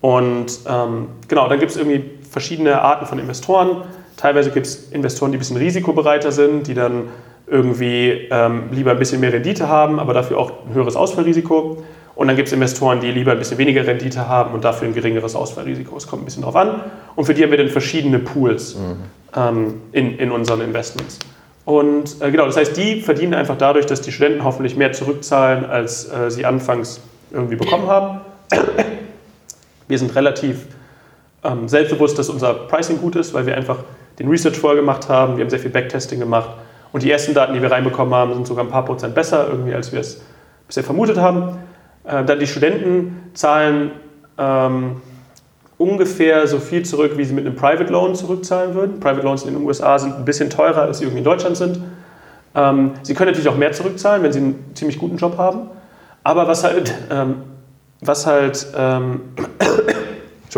Und 0.00 0.60
ähm, 0.68 1.08
genau, 1.26 1.48
dann 1.48 1.58
gibt 1.58 1.72
es 1.72 1.76
irgendwie 1.76 2.04
verschiedene 2.30 2.80
Arten 2.80 3.04
von 3.04 3.18
Investoren. 3.18 3.82
Teilweise 4.16 4.52
gibt 4.52 4.66
es 4.66 4.92
Investoren, 4.92 5.32
die 5.32 5.38
ein 5.38 5.40
bisschen 5.40 5.56
risikobereiter 5.56 6.30
sind, 6.30 6.68
die 6.68 6.74
dann 6.74 7.08
irgendwie 7.50 8.28
ähm, 8.30 8.64
lieber 8.70 8.92
ein 8.92 8.98
bisschen 8.98 9.20
mehr 9.20 9.32
Rendite 9.32 9.68
haben, 9.68 9.98
aber 9.98 10.14
dafür 10.14 10.38
auch 10.38 10.52
ein 10.66 10.74
höheres 10.74 10.96
Ausfallrisiko. 10.96 11.82
Und 12.14 12.28
dann 12.28 12.36
gibt 12.36 12.48
es 12.48 12.52
Investoren, 12.52 13.00
die 13.00 13.10
lieber 13.10 13.32
ein 13.32 13.38
bisschen 13.38 13.58
weniger 13.58 13.86
Rendite 13.86 14.28
haben 14.28 14.54
und 14.54 14.64
dafür 14.64 14.86
ein 14.86 14.94
geringeres 14.94 15.34
Ausfallrisiko. 15.34 15.96
Es 15.96 16.06
kommt 16.06 16.22
ein 16.22 16.24
bisschen 16.26 16.42
drauf 16.42 16.54
an. 16.54 16.80
Und 17.16 17.24
für 17.24 17.34
die 17.34 17.42
haben 17.42 17.50
wir 17.50 17.58
dann 17.58 17.68
verschiedene 17.68 18.18
Pools 18.18 18.76
mhm. 18.76 18.96
ähm, 19.34 19.74
in, 19.92 20.18
in 20.18 20.30
unseren 20.30 20.60
Investments. 20.60 21.18
Und 21.64 22.20
äh, 22.20 22.30
genau, 22.30 22.46
das 22.46 22.56
heißt, 22.56 22.76
die 22.76 23.00
verdienen 23.00 23.34
einfach 23.34 23.56
dadurch, 23.56 23.86
dass 23.86 24.00
die 24.00 24.12
Studenten 24.12 24.44
hoffentlich 24.44 24.76
mehr 24.76 24.92
zurückzahlen, 24.92 25.64
als 25.64 26.10
äh, 26.12 26.30
sie 26.30 26.44
anfangs 26.44 27.00
irgendwie 27.32 27.56
bekommen 27.56 27.86
haben. 27.86 28.20
Wir 29.88 29.98
sind 29.98 30.14
relativ 30.14 30.66
ähm, 31.42 31.68
selbstbewusst, 31.68 32.18
dass 32.18 32.28
unser 32.28 32.54
Pricing 32.54 32.98
gut 32.98 33.16
ist, 33.16 33.34
weil 33.34 33.46
wir 33.46 33.56
einfach 33.56 33.78
den 34.18 34.28
Research 34.28 34.58
vorgemacht 34.58 35.08
haben. 35.08 35.36
Wir 35.36 35.44
haben 35.44 35.50
sehr 35.50 35.58
viel 35.58 35.70
Backtesting 35.70 36.20
gemacht 36.20 36.50
und 36.92 37.02
die 37.02 37.10
ersten 37.10 37.34
Daten, 37.34 37.54
die 37.54 37.62
wir 37.62 37.70
reinbekommen 37.70 38.14
haben, 38.14 38.34
sind 38.34 38.46
sogar 38.46 38.64
ein 38.64 38.70
paar 38.70 38.84
Prozent 38.84 39.14
besser, 39.14 39.46
irgendwie, 39.48 39.74
als 39.74 39.92
wir 39.92 40.00
es 40.00 40.20
bisher 40.66 40.84
vermutet 40.84 41.18
haben. 41.18 41.58
Äh, 42.04 42.24
dann 42.24 42.38
die 42.38 42.46
Studenten 42.46 43.30
zahlen 43.34 43.92
ähm, 44.38 44.96
ungefähr 45.78 46.46
so 46.46 46.58
viel 46.58 46.84
zurück, 46.84 47.12
wie 47.16 47.24
sie 47.24 47.32
mit 47.32 47.46
einem 47.46 47.56
Private 47.56 47.92
Loan 47.92 48.14
zurückzahlen 48.14 48.74
würden. 48.74 49.00
Private 49.00 49.22
Loans 49.22 49.44
in 49.44 49.54
den 49.54 49.64
USA 49.64 49.98
sind 49.98 50.14
ein 50.14 50.24
bisschen 50.24 50.50
teurer, 50.50 50.82
als 50.82 50.98
sie 50.98 51.04
irgendwie 51.04 51.18
in 51.18 51.24
Deutschland 51.24 51.56
sind. 51.56 51.80
Ähm, 52.54 52.92
sie 53.02 53.14
können 53.14 53.30
natürlich 53.30 53.48
auch 53.48 53.56
mehr 53.56 53.72
zurückzahlen, 53.72 54.22
wenn 54.22 54.32
sie 54.32 54.40
einen 54.40 54.72
ziemlich 54.74 54.98
guten 54.98 55.16
Job 55.16 55.38
haben. 55.38 55.70
Aber 56.22 56.46
was 56.48 56.64
halt, 56.64 56.94
ähm, 57.10 57.36
was 58.00 58.26
halt, 58.26 58.66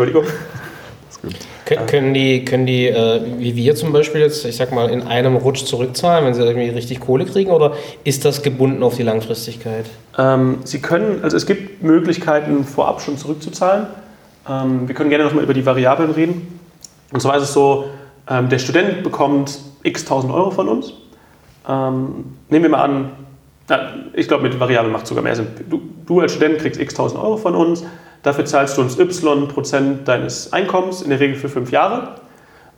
Entschuldigung, 1.23 1.87
können 1.87 2.13
die, 2.13 2.45
können 2.45 2.65
die 2.65 2.87
äh, 2.87 3.21
wie 3.37 3.55
wir 3.55 3.75
zum 3.75 3.93
Beispiel 3.93 4.21
jetzt, 4.21 4.45
ich 4.45 4.57
sag 4.57 4.71
mal, 4.73 4.89
in 4.89 5.03
einem 5.03 5.37
Rutsch 5.37 5.63
zurückzahlen, 5.65 6.25
wenn 6.25 6.33
sie 6.33 6.43
irgendwie 6.43 6.69
richtig 6.69 6.99
Kohle 6.99 7.25
kriegen, 7.25 7.51
oder 7.51 7.73
ist 8.03 8.25
das 8.25 8.41
gebunden 8.41 8.83
auf 8.83 8.97
die 8.97 9.03
Langfristigkeit? 9.03 9.85
Ähm, 10.17 10.59
sie 10.65 10.81
können, 10.81 11.23
also 11.23 11.37
es 11.37 11.45
gibt 11.45 11.81
Möglichkeiten, 11.81 12.65
vorab 12.65 13.01
schon 13.01 13.17
zurückzuzahlen. 13.17 13.87
Ähm, 14.49 14.87
wir 14.87 14.95
können 14.95 15.09
gerne 15.09 15.23
nochmal 15.23 15.43
über 15.43 15.53
die 15.53 15.65
Variablen 15.65 16.11
reden. 16.11 16.59
Und 17.13 17.21
zwar 17.21 17.37
ist 17.37 17.43
es 17.43 17.53
so, 17.53 17.85
ähm, 18.29 18.49
der 18.49 18.59
Student 18.59 19.03
bekommt 19.03 19.59
x 19.83 20.03
tausend 20.05 20.33
Euro 20.33 20.51
von 20.51 20.67
uns. 20.67 20.93
Ähm, 21.67 22.35
nehmen 22.49 22.63
wir 22.63 22.69
mal 22.69 22.83
an, 22.83 23.11
na, 23.69 23.93
ich 24.13 24.27
glaube, 24.27 24.43
mit 24.43 24.59
Variablen 24.59 24.91
macht 24.91 25.03
es 25.03 25.09
sogar 25.09 25.23
mehr 25.23 25.35
Sinn. 25.35 25.47
Du, 25.69 25.81
du 26.05 26.19
als 26.19 26.33
Student 26.33 26.59
kriegst 26.59 26.81
x 26.81 26.93
tausend 26.93 27.21
Euro 27.21 27.37
von 27.37 27.55
uns 27.55 27.85
Dafür 28.23 28.45
zahlst 28.45 28.77
du 28.77 28.81
uns 28.81 28.97
y 28.97 29.47
Prozent 29.47 30.07
deines 30.07 30.51
Einkommens, 30.53 31.01
in 31.01 31.09
der 31.09 31.19
Regel 31.19 31.35
für 31.35 31.49
fünf 31.49 31.71
Jahre. 31.71 32.15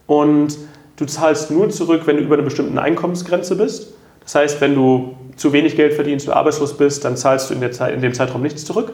Und 0.08 0.58
du 0.98 1.06
zahlst 1.06 1.52
nur 1.52 1.70
zurück, 1.70 2.02
wenn 2.06 2.18
du 2.18 2.24
über 2.24 2.36
einer 2.36 2.44
bestimmten 2.44 2.78
Einkommensgrenze 2.78 3.56
bist. 3.56 3.94
Das 4.24 4.36
heißt, 4.36 4.62
wenn 4.62 4.74
du 4.76 5.16
zu 5.36 5.54
wenig 5.54 5.76
Geld 5.76 5.94
verdienst, 5.94 6.28
du 6.28 6.34
arbeitslos 6.34 6.76
bist, 6.78 7.06
dann 7.06 7.16
zahlst 7.16 7.50
du 7.50 7.54
in, 7.54 7.62
der 7.62 7.72
Zeit, 7.72 7.94
in 7.94 8.02
dem 8.02 8.14
Zeitraum 8.14 8.42
nichts 8.42 8.66
zurück. 8.66 8.92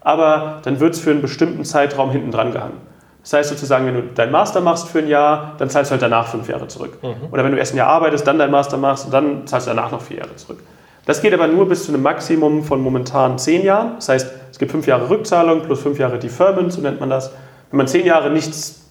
Aber 0.00 0.60
dann 0.64 0.80
wird 0.80 0.94
es 0.94 1.00
für 1.00 1.10
einen 1.10 1.22
bestimmten 1.22 1.64
Zeitraum 1.64 2.10
hinten 2.10 2.30
dran 2.30 2.52
gehangen. 2.52 2.80
Das 3.22 3.32
heißt 3.32 3.50
sozusagen, 3.50 3.86
wenn 3.86 3.94
du 3.94 4.02
deinen 4.02 4.32
Master 4.32 4.60
machst 4.60 4.88
für 4.88 4.98
ein 4.98 5.08
Jahr, 5.08 5.54
dann 5.58 5.70
zahlst 5.70 5.90
du 5.90 5.92
halt 5.92 6.02
danach 6.02 6.26
fünf 6.26 6.48
Jahre 6.48 6.68
zurück. 6.68 6.98
Mhm. 7.02 7.32
Oder 7.32 7.42
wenn 7.44 7.52
du 7.52 7.58
erst 7.58 7.72
ein 7.72 7.78
Jahr 7.78 7.88
arbeitest, 7.88 8.26
dann 8.26 8.38
deinen 8.38 8.50
Master 8.50 8.76
machst 8.76 9.06
und 9.06 9.14
dann 9.14 9.46
zahlst 9.46 9.66
du 9.66 9.70
danach 9.70 9.92
noch 9.92 10.02
vier 10.02 10.18
Jahre 10.18 10.36
zurück. 10.36 10.58
Das 11.06 11.20
geht 11.20 11.34
aber 11.34 11.46
nur 11.46 11.68
bis 11.68 11.84
zu 11.84 11.92
einem 11.92 12.02
Maximum 12.02 12.62
von 12.64 12.80
momentan 12.80 13.38
zehn 13.38 13.64
Jahren. 13.64 13.96
Das 13.96 14.08
heißt, 14.08 14.32
es 14.50 14.58
gibt 14.58 14.70
fünf 14.70 14.86
Jahre 14.86 15.10
Rückzahlung 15.10 15.62
plus 15.62 15.80
fünf 15.80 15.98
Jahre 15.98 16.18
Deferment, 16.18 16.72
so 16.72 16.80
nennt 16.80 17.00
man 17.00 17.10
das. 17.10 17.32
wenn 17.70 17.78
man 17.78 17.88
zehn 17.88 18.06
Jahre 18.06 18.30
nichts 18.30 18.84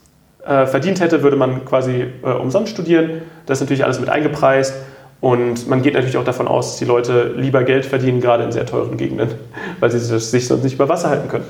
äh, 0.45 0.66
verdient 0.66 0.99
hätte, 0.99 1.24
würde 1.24 1.38
man 1.38 1.66
quasi 1.66 2.05
äh, 2.24 2.32
umsonst 2.32 2.72
studieren. 2.72 3.22
Das 3.45 3.57
ist 3.57 3.61
natürlich 3.61 3.84
alles 3.84 3.99
mit 3.99 4.09
eingepreist. 4.09 4.74
Und 5.22 5.70
man 5.70 5.82
geht 5.82 5.93
natürlich 5.93 6.18
auch 6.18 6.26
davon 6.26 6.49
aus, 6.49 6.72
dass 6.72 6.80
die 6.80 6.86
Leute 6.86 7.34
lieber 7.38 7.64
Geld 7.64 7.86
verdienen, 7.86 8.20
gerade 8.20 8.43
in 8.43 8.51
sehr 8.51 8.66
teuren 8.66 8.97
Gegenden, 8.97 9.30
weil 9.80 9.89
sie 9.89 9.99
sich 9.99 10.47
sonst 10.47 10.64
nicht 10.64 10.74
über 10.74 10.89
Wasser 10.89 11.09
halten 11.09 11.30
können. 11.30 11.45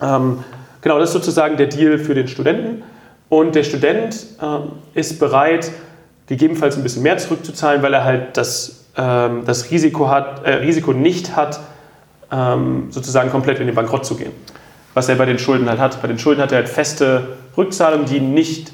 Ähm, 0.00 0.44
genau, 0.80 1.00
das 1.00 1.08
ist 1.08 1.14
sozusagen 1.14 1.56
der 1.56 1.66
Deal 1.66 1.98
für 1.98 2.14
den 2.14 2.28
Studenten. 2.28 2.84
Und 3.28 3.56
der 3.56 3.64
Student 3.64 4.26
ähm, 4.40 4.72
ist 4.94 5.18
bereit, 5.18 5.72
gegebenenfalls 6.28 6.76
ein 6.76 6.84
bisschen 6.84 7.02
mehr 7.02 7.18
zurückzuzahlen, 7.18 7.82
weil 7.82 7.94
er 7.94 8.04
halt 8.04 8.36
das, 8.36 8.83
ähm, 8.96 9.42
das 9.44 9.70
Risiko, 9.70 10.08
hat, 10.08 10.44
äh, 10.44 10.54
Risiko 10.54 10.92
nicht 10.92 11.36
hat, 11.36 11.60
ähm, 12.30 12.86
sozusagen 12.90 13.30
komplett 13.30 13.60
in 13.60 13.66
den 13.66 13.74
Bankrott 13.74 14.06
zu 14.06 14.16
gehen. 14.16 14.32
Was 14.94 15.08
er 15.08 15.16
bei 15.16 15.26
den 15.26 15.38
Schulden 15.38 15.68
halt 15.68 15.80
hat. 15.80 16.00
Bei 16.00 16.08
den 16.08 16.18
Schulden 16.18 16.40
hat 16.40 16.52
er 16.52 16.58
halt 16.58 16.68
feste 16.68 17.36
Rückzahlungen, 17.56 18.06
die 18.06 18.20
nicht. 18.20 18.72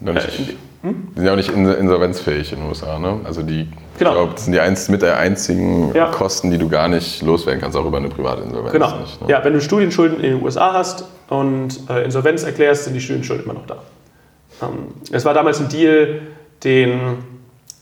Noch 0.00 0.14
nicht 0.14 0.26
äh, 0.26 0.54
hm? 0.82 1.08
Die 1.10 1.18
sind 1.18 1.26
ja 1.26 1.32
auch 1.32 1.36
nicht 1.36 1.50
insolvenzfähig 1.50 2.52
in 2.52 2.60
den 2.60 2.68
USA, 2.68 2.98
ne? 2.98 3.20
Also 3.24 3.42
die, 3.42 3.68
genau. 3.98 4.10
ich 4.10 4.16
glaube, 4.16 4.32
das 4.32 4.44
sind 4.44 4.54
die 4.54 4.60
einz, 4.60 4.88
mit 4.88 5.02
der 5.02 5.18
einzigen 5.18 5.94
Ja. 5.94 6.06
Kosten, 6.06 6.50
die 6.50 6.56
du 6.56 6.68
gar 6.68 6.88
nicht 6.88 7.22
loswerden 7.22 7.60
kannst, 7.60 7.76
auch 7.76 7.84
über 7.84 7.98
eine 7.98 8.08
private 8.08 8.42
Insolvenz. 8.42 8.72
Genau. 8.72 8.98
Nicht, 8.98 9.20
ne? 9.20 9.28
Ja, 9.28 9.44
wenn 9.44 9.52
du 9.52 9.60
Studienschulden 9.60 10.20
in 10.20 10.36
den 10.36 10.42
USA 10.42 10.72
hast 10.72 11.04
und 11.28 11.80
äh, 11.90 12.04
Insolvenz 12.04 12.44
erklärst, 12.44 12.84
sind 12.84 12.94
die 12.94 13.00
Studienschulden 13.00 13.44
immer 13.44 13.54
noch 13.54 13.66
da. 13.66 13.76
Ähm, 14.62 14.94
es 15.12 15.24
war 15.26 15.34
damals 15.34 15.60
ein 15.60 15.68
Deal, 15.68 16.22
den 16.64 17.18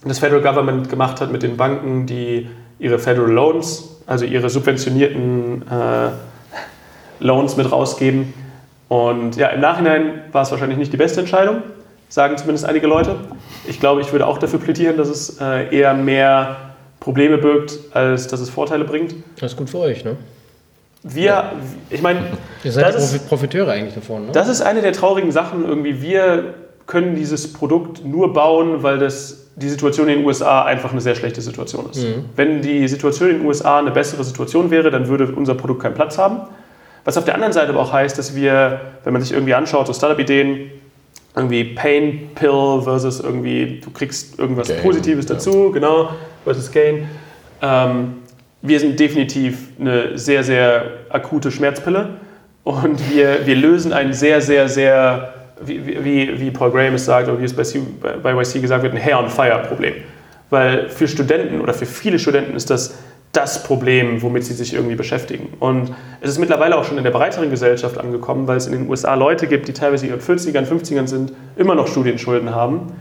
das 0.05 0.19
Federal 0.19 0.43
Government 0.43 0.89
gemacht 0.89 1.21
hat 1.21 1.33
mit 1.33 1.43
den 1.43 1.57
Banken, 1.57 2.07
die 2.07 2.49
ihre 2.79 2.99
Federal 2.99 3.31
Loans, 3.31 3.97
also 4.07 4.25
ihre 4.25 4.49
subventionierten 4.49 5.63
äh, 5.69 7.25
Loans 7.25 7.57
mit 7.57 7.71
rausgeben. 7.71 8.33
Und 8.89 9.37
ja, 9.37 9.49
im 9.49 9.61
Nachhinein 9.61 10.23
war 10.33 10.43
es 10.43 10.51
wahrscheinlich 10.51 10.79
nicht 10.79 10.93
die 10.93 10.97
beste 10.97 11.21
Entscheidung, 11.21 11.59
sagen 12.09 12.37
zumindest 12.39 12.65
einige 12.65 12.87
Leute. 12.87 13.17
Ich 13.67 13.81
glaube, 13.81 14.01
ich 14.01 14.13
würde 14.13 14.27
auch 14.27 14.39
dafür 14.39 14.59
plädieren, 14.61 14.97
dass 14.97 15.09
es 15.09 15.39
äh, 15.41 15.75
eher 15.77 15.93
mehr 15.95 16.57
Probleme 17.01 17.37
birgt, 17.39 17.79
als 17.93 18.29
dass 18.29 18.41
es 18.41 18.49
Vorteile 18.51 18.85
bringt. 18.85 19.15
Das 19.41 19.53
ist 19.53 19.59
gut 19.59 19.69
für 19.71 19.79
euch, 19.79 20.05
ne? 20.05 20.17
Wir, 21.03 21.53
ich 21.91 22.03
meine, 22.03 22.21
Ihr 22.65 22.73
seid 22.73 22.87
das 22.95 23.13
ist, 23.13 23.25
Profi- 23.25 23.29
Profiteure 23.29 23.71
eigentlich 23.73 23.95
davon, 23.95 24.27
ne? 24.27 24.33
das 24.33 24.49
ist 24.49 24.63
eine 24.63 24.81
der 24.81 24.93
traurigen 24.93 25.31
Sachen 25.33 25.65
irgendwie. 25.67 26.01
Wir 26.03 26.55
können 26.87 27.15
dieses 27.15 27.53
Produkt 27.53 28.05
nur 28.05 28.33
bauen, 28.33 28.83
weil 28.83 28.99
das, 28.99 29.48
die 29.61 29.69
Situation 29.69 30.09
in 30.09 30.19
den 30.19 30.27
USA 30.27 30.65
einfach 30.65 30.93
eine 30.93 31.01
sehr 31.01 31.15
schlechte 31.15 31.41
Situation 31.41 31.89
ist. 31.91 32.05
Wenn 32.37 32.63
die 32.63 32.87
Situation 32.87 33.31
in 33.31 33.39
den 33.39 33.47
USA 33.47 33.79
eine 33.79 33.91
bessere 33.91 34.23
Situation 34.25 34.71
wäre, 34.71 34.91
dann 34.91 35.09
würde 35.09 35.33
unser 35.35 35.55
Produkt 35.55 35.83
keinen 35.83 35.95
Platz 35.95 36.19
haben. 36.19 36.41
Was 37.05 37.17
auf 37.17 37.25
der 37.25 37.35
anderen 37.35 37.53
Seite 37.53 37.71
aber 37.71 37.81
auch 37.81 37.93
heißt, 37.93 38.19
dass 38.19 38.37
wir, 38.37 38.81
wenn 39.05 39.13
man 39.13 39.23
sich 39.23 39.33
irgendwie 39.33 39.55
anschaut, 39.55 39.87
so 39.87 39.93
Startup-Ideen, 39.93 40.71
irgendwie 41.35 41.65
Pain 41.65 42.31
Pill 42.35 42.81
versus 42.83 43.21
irgendwie, 43.21 43.81
du 43.83 43.91
kriegst 43.91 44.39
irgendwas 44.39 44.69
Gain, 44.69 44.83
Positives 44.83 45.29
ja. 45.29 45.35
dazu, 45.35 45.71
genau, 45.73 46.11
versus 46.45 46.71
Gain. 46.71 47.09
Ähm, 47.63 48.15
wir 48.61 48.81
sind 48.81 48.99
definitiv 48.99 49.69
eine 49.81 50.19
sehr, 50.19 50.43
sehr 50.43 50.85
akute 51.11 51.51
Schmerzpille 51.51 52.11
und 52.65 53.11
wir, 53.11 53.47
wir 53.47 53.57
lösen 53.57 53.93
ein 53.93 54.13
sehr, 54.13 54.41
sehr, 54.41 54.69
sehr, 54.69 55.35
wie, 55.65 56.41
wie, 56.41 56.51
Paul 56.51 56.71
Graham 56.71 56.95
es 56.95 57.05
sagt 57.05 57.29
oder 57.29 57.41
wie 57.41 57.45
es 57.45 57.55
bei, 57.55 57.63
C, 57.63 57.81
bei 58.23 58.33
YC 58.33 58.61
gesagt 58.61 58.83
wird, 58.83 58.95
ein 58.95 59.03
Hair-on-Fire-Problem. 59.03 59.95
Weil 60.51 60.89
für 60.89 61.09
Studenten 61.09 61.61
oder 61.61 61.75
für 61.75 61.87
viele 61.87 62.19
Studenten 62.19 62.57
ist 62.57 62.71
das 62.71 62.97
das 63.33 63.63
Problem, 63.63 64.23
womit 64.23 64.45
sie 64.45 64.55
sich 64.55 64.75
irgendwie 64.75 64.95
beschäftigen. 64.95 65.53
Und 65.61 65.93
es 66.21 66.31
ist 66.31 66.39
mittlerweile 66.39 66.79
auch 66.79 66.85
schon 66.85 66.97
in 66.97 67.05
der 67.05 67.11
breiteren 67.11 67.51
Gesellschaft 67.51 67.99
angekommen, 67.99 68.49
weil 68.49 68.57
es 68.57 68.67
in 68.67 68.73
den 68.73 68.89
USA 68.89 69.15
Leute 69.15 69.47
gibt, 69.47 69.69
die 69.69 69.73
teilweise 69.73 70.07
in 70.07 70.13
ihren 70.13 70.21
40ern, 70.21 70.67
50ern 70.67 71.07
sind, 71.07 71.33
immer 71.57 71.75
noch 71.75 71.89
Studienschulden 71.89 72.55
haben. 72.55 72.93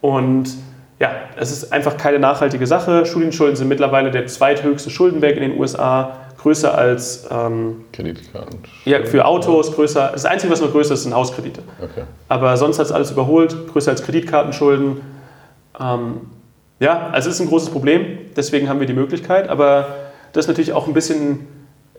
Und 0.00 0.50
ja, 0.98 1.12
es 1.36 1.52
ist 1.52 1.72
einfach 1.72 1.96
keine 1.96 2.18
nachhaltige 2.18 2.66
Sache. 2.66 3.06
Studienschulden 3.06 3.54
sind 3.54 3.68
mittlerweile 3.68 4.10
der 4.10 4.26
zweithöchste 4.26 4.90
Schuldenberg 4.90 5.36
in 5.36 5.42
den 5.42 5.58
USA, 5.58 6.16
größer 6.38 6.76
als 6.76 7.26
ähm, 7.30 7.84
Kreditkarten. 7.92 8.60
ja, 8.84 9.04
für 9.04 9.24
Autos, 9.24 9.72
größer. 9.72 10.10
Das 10.12 10.24
Einzige, 10.24 10.52
was 10.52 10.60
noch 10.60 10.72
größer 10.72 10.94
ist, 10.94 11.02
sind 11.02 11.14
Hauskredite. 11.14 11.62
Okay. 11.82 12.04
Aber 12.28 12.56
sonst 12.56 12.78
hat 12.78 12.86
es 12.86 12.92
alles 12.92 13.10
überholt, 13.10 13.56
größer 13.72 13.90
als 13.90 14.02
Kreditkartenschulden. 14.02 15.00
Ähm, 15.80 16.20
ja, 16.80 17.08
also 17.10 17.28
es 17.28 17.36
ist 17.36 17.40
ein 17.40 17.48
großes 17.48 17.70
Problem, 17.70 18.18
deswegen 18.36 18.68
haben 18.68 18.78
wir 18.78 18.86
die 18.86 18.92
Möglichkeit, 18.92 19.48
aber 19.48 19.88
das 20.32 20.44
ist 20.44 20.48
natürlich 20.48 20.72
auch 20.72 20.86
ein 20.86 20.94
bisschen 20.94 21.48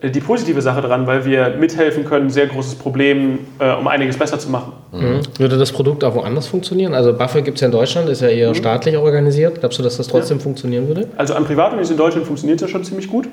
die 0.02 0.20
positive 0.20 0.62
Sache 0.62 0.80
dran, 0.80 1.06
weil 1.06 1.26
wir 1.26 1.56
mithelfen 1.58 2.06
können, 2.06 2.26
ein 2.26 2.30
sehr 2.30 2.46
großes 2.46 2.76
Problem, 2.76 3.40
äh, 3.58 3.72
um 3.72 3.86
einiges 3.86 4.16
besser 4.16 4.38
zu 4.38 4.48
machen. 4.48 4.72
Mhm. 4.92 5.20
Würde 5.38 5.58
das 5.58 5.72
Produkt 5.72 6.04
auch 6.04 6.14
woanders 6.14 6.46
funktionieren? 6.46 6.94
Also 6.94 7.12
BAföG 7.12 7.44
gibt 7.44 7.58
es 7.58 7.60
ja 7.60 7.66
in 7.66 7.72
Deutschland, 7.72 8.08
ist 8.08 8.22
ja 8.22 8.28
eher 8.28 8.54
staatlich 8.54 8.96
organisiert. 8.96 9.60
Glaubst 9.60 9.78
du, 9.78 9.82
dass 9.82 9.98
das 9.98 10.08
trotzdem 10.08 10.40
funktionieren 10.40 10.88
würde? 10.88 11.08
Also 11.18 11.34
an 11.34 11.44
Privatunis 11.44 11.90
in 11.90 11.98
Deutschland 11.98 12.26
funktioniert 12.26 12.62
das 12.62 12.70
schon 12.70 12.82
ziemlich 12.82 13.08
gut. 13.08 13.28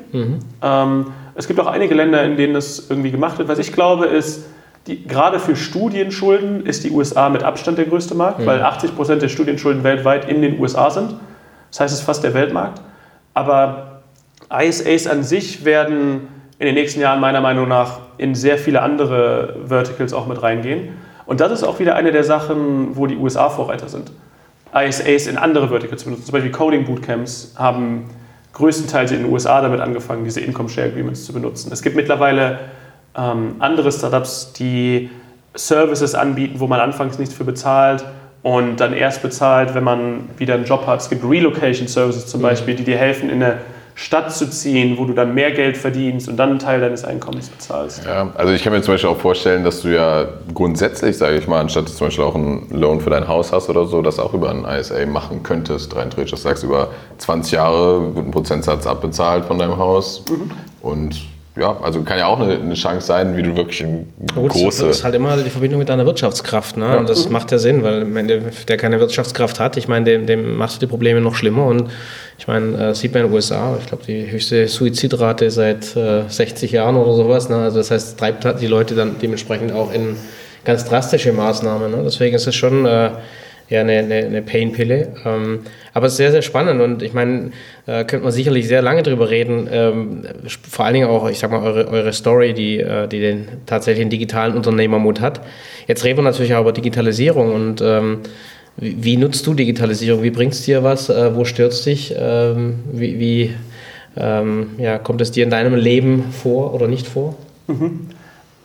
Ähm, 0.61 1.05
es 1.35 1.47
gibt 1.47 1.59
auch 1.59 1.67
einige 1.67 1.95
Länder, 1.95 2.23
in 2.23 2.35
denen 2.35 2.53
das 2.53 2.89
irgendwie 2.89 3.11
gemacht 3.11 3.37
wird. 3.37 3.47
Was 3.47 3.59
ich 3.59 3.71
glaube, 3.71 4.07
ist, 4.07 4.45
die, 4.87 5.07
gerade 5.07 5.39
für 5.39 5.55
Studienschulden 5.55 6.65
ist 6.65 6.83
die 6.83 6.91
USA 6.91 7.29
mit 7.29 7.43
Abstand 7.43 7.77
der 7.77 7.85
größte 7.85 8.13
Markt, 8.13 8.45
weil 8.45 8.61
80 8.61 8.95
Prozent 8.95 9.21
der 9.21 9.29
Studienschulden 9.29 9.83
weltweit 9.83 10.29
in 10.29 10.41
den 10.41 10.59
USA 10.59 10.89
sind. 10.89 11.15
Das 11.71 11.79
heißt, 11.79 11.93
es 11.93 11.99
ist 11.99 12.05
fast 12.05 12.23
der 12.23 12.33
Weltmarkt. 12.33 12.81
Aber 13.33 14.01
ISAs 14.51 15.07
an 15.07 15.23
sich 15.23 15.63
werden 15.63 16.27
in 16.59 16.65
den 16.65 16.75
nächsten 16.75 16.99
Jahren 16.99 17.19
meiner 17.19 17.41
Meinung 17.41 17.67
nach 17.67 17.99
in 18.17 18.33
sehr 18.33 18.57
viele 18.57 18.81
andere 18.81 19.57
Verticals 19.65 20.13
auch 20.13 20.27
mit 20.27 20.41
reingehen. 20.41 20.89
Und 21.25 21.39
das 21.39 21.51
ist 21.51 21.63
auch 21.63 21.79
wieder 21.79 21.95
eine 21.95 22.11
der 22.11 22.23
Sachen, 22.23 22.95
wo 22.95 23.05
die 23.05 23.17
USA 23.17 23.49
Vorreiter 23.49 23.89
sind. 23.89 24.11
ISAs 24.73 25.27
in 25.27 25.37
andere 25.37 25.69
Verticals 25.69 26.01
zu 26.01 26.05
benutzen. 26.05 26.25
Zum 26.25 26.33
Beispiel 26.33 26.51
Coding 26.51 26.85
Bootcamps 26.85 27.53
haben 27.57 28.09
größtenteils 28.53 29.11
in 29.11 29.23
den 29.23 29.31
USA 29.31 29.61
damit 29.61 29.81
angefangen, 29.81 30.23
diese 30.23 30.41
Income 30.41 30.69
Share 30.69 30.87
Agreements 30.87 31.25
zu 31.25 31.33
benutzen. 31.33 31.71
Es 31.71 31.81
gibt 31.81 31.95
mittlerweile 31.95 32.59
ähm, 33.15 33.55
andere 33.59 33.91
Startups, 33.91 34.53
die 34.53 35.09
Services 35.53 36.15
anbieten, 36.15 36.59
wo 36.59 36.67
man 36.67 36.79
anfangs 36.79 37.19
nichts 37.19 37.35
für 37.35 37.43
bezahlt 37.43 38.03
und 38.41 38.77
dann 38.77 38.93
erst 38.93 39.21
bezahlt, 39.21 39.75
wenn 39.75 39.83
man 39.83 40.29
wieder 40.37 40.55
einen 40.55 40.65
Job 40.65 40.87
hat. 40.87 41.01
Es 41.01 41.09
gibt 41.09 41.23
Relocation 41.23 41.87
Services 41.87 42.27
zum 42.27 42.41
Beispiel, 42.41 42.75
die 42.75 42.83
dir 42.83 42.97
helfen, 42.97 43.29
in 43.29 43.43
eine 43.43 43.57
Stadt 43.99 44.31
zu 44.31 44.47
ziehen, 44.47 44.95
wo 44.99 45.05
du 45.05 45.13
dann 45.13 45.33
mehr 45.33 45.51
Geld 45.51 45.75
verdienst 45.75 46.29
und 46.29 46.37
dann 46.37 46.51
einen 46.51 46.59
Teil 46.59 46.79
deines 46.79 47.03
Einkommens 47.03 47.49
bezahlst. 47.49 48.05
Ja, 48.05 48.31
also 48.35 48.53
ich 48.53 48.63
kann 48.63 48.71
mir 48.71 48.83
zum 48.83 48.93
Beispiel 48.93 49.09
auch 49.09 49.17
vorstellen, 49.17 49.63
dass 49.63 49.81
du 49.81 49.87
ja 49.87 50.27
grundsätzlich, 50.53 51.17
sage 51.17 51.37
ich 51.37 51.47
mal, 51.47 51.61
anstatt 51.61 51.89
zum 51.89 52.05
Beispiel 52.05 52.23
auch 52.23 52.35
einen 52.35 52.67
Loan 52.69 53.01
für 53.01 53.09
dein 53.09 53.27
Haus 53.27 53.51
hast 53.51 53.69
oder 53.69 53.87
so, 53.87 54.03
das 54.03 54.19
auch 54.19 54.35
über 54.35 54.51
einen 54.51 54.65
ISA 54.65 55.03
machen 55.07 55.41
könntest, 55.41 55.95
rein 55.95 56.11
theoretisch. 56.11 56.29
Das 56.29 56.43
sagst 56.43 56.63
über 56.63 56.89
20 57.17 57.53
Jahre 57.53 58.11
guten 58.13 58.29
Prozentsatz 58.29 58.85
abbezahlt 58.85 59.45
von 59.45 59.57
deinem 59.57 59.77
Haus. 59.77 60.23
Und 60.83 61.19
ja, 61.59 61.75
also 61.81 62.01
kann 62.03 62.19
ja 62.19 62.27
auch 62.27 62.39
eine, 62.39 62.53
eine 62.53 62.73
Chance 62.75 63.07
sein, 63.07 63.35
wie 63.35 63.41
du 63.41 63.55
wirklich 63.55 63.81
ein 63.81 64.13
Na 64.19 64.41
gut, 64.41 64.51
große. 64.51 64.85
Das 64.85 64.97
ist 64.97 65.03
halt 65.03 65.15
immer 65.15 65.37
die 65.37 65.49
Verbindung 65.49 65.79
mit 65.79 65.89
deiner 65.89 66.05
Wirtschaftskraft. 66.05 66.77
Ne? 66.77 66.97
Und 66.97 67.09
das 67.09 67.29
macht 67.29 67.51
ja 67.51 67.57
Sinn, 67.57 67.83
weil 67.83 68.13
wenn 68.13 68.27
der, 68.27 68.41
der 68.67 68.77
keine 68.77 68.99
Wirtschaftskraft 68.99 69.59
hat, 69.59 69.77
ich 69.77 69.87
meine, 69.87 70.05
dem, 70.05 70.27
dem 70.27 70.55
machst 70.55 70.75
du 70.75 70.85
die 70.85 70.89
Probleme 70.89 71.21
noch 71.21 71.35
schlimmer. 71.35 71.65
Und 71.65 71.89
ich 72.37 72.47
meine, 72.47 72.89
äh, 72.89 72.95
sieht 72.95 73.13
man 73.13 73.23
in 73.23 73.29
den 73.29 73.35
USA, 73.35 73.77
ich 73.79 73.87
glaube, 73.87 74.03
die 74.05 74.29
höchste 74.29 74.67
Suizidrate 74.67 75.49
seit 75.49 75.95
äh, 75.95 76.23
60 76.27 76.71
Jahren 76.71 76.95
oder 76.95 77.13
sowas. 77.13 77.49
Ne? 77.49 77.57
Also 77.57 77.77
das 77.77 77.91
heißt, 77.91 78.19
treibt 78.19 78.45
halt 78.45 78.61
die 78.61 78.67
Leute 78.67 78.93
dann 78.93 79.15
dementsprechend 79.19 79.71
auch 79.71 79.91
in 79.91 80.15
ganz 80.63 80.85
drastische 80.85 81.33
Maßnahmen. 81.33 81.91
Ne? 81.91 82.01
Deswegen 82.03 82.35
ist 82.35 82.45
es 82.45 82.55
schon 82.55 82.85
äh, 82.85 83.11
ja, 83.69 83.81
eine, 83.81 83.99
eine, 83.99 84.15
eine 84.15 84.41
Pain-Pille. 84.41 85.13
Ähm, 85.25 85.59
aber 85.93 86.07
es 86.07 86.13
ist 86.13 86.17
sehr, 86.17 86.31
sehr 86.31 86.41
spannend 86.41 86.81
und 86.81 87.01
ich 87.01 87.13
meine, 87.13 87.51
äh, 87.85 88.05
könnte 88.05 88.23
man 88.23 88.31
sicherlich 88.31 88.67
sehr 88.67 88.81
lange 88.81 89.03
drüber 89.03 89.29
reden. 89.29 89.67
Ähm, 89.71 90.23
vor 90.69 90.85
allen 90.85 90.93
Dingen 90.93 91.09
auch, 91.09 91.29
ich 91.29 91.39
sag 91.39 91.51
mal, 91.51 91.61
eure, 91.61 91.87
eure 91.87 92.13
Story, 92.13 92.53
die, 92.53 92.79
äh, 92.79 93.07
die 93.07 93.19
den 93.19 93.47
tatsächlichen 93.65 94.09
digitalen 94.09 94.55
Unternehmermut 94.55 95.21
hat. 95.21 95.41
Jetzt 95.87 96.03
reden 96.03 96.19
wir 96.19 96.23
natürlich 96.23 96.53
auch 96.55 96.61
über 96.61 96.71
Digitalisierung 96.71 97.53
und 97.53 97.81
ähm, 97.81 98.19
wie, 98.77 99.03
wie 99.03 99.17
nutzt 99.17 99.45
du 99.47 99.53
Digitalisierung? 99.53 100.23
Wie 100.23 100.31
bringst 100.31 100.65
dir 100.67 100.83
was? 100.83 101.09
Äh, 101.09 101.35
wo 101.35 101.45
stört 101.45 101.85
dich? 101.85 102.13
Ähm, 102.17 102.79
wie 102.91 103.19
wie 103.19 103.53
ähm, 104.19 104.71
ja, 104.77 104.97
kommt 104.97 105.21
es 105.21 105.31
dir 105.31 105.43
in 105.43 105.49
deinem 105.49 105.75
Leben 105.75 106.31
vor 106.31 106.73
oder 106.73 106.87
nicht 106.87 107.07
vor? 107.07 107.35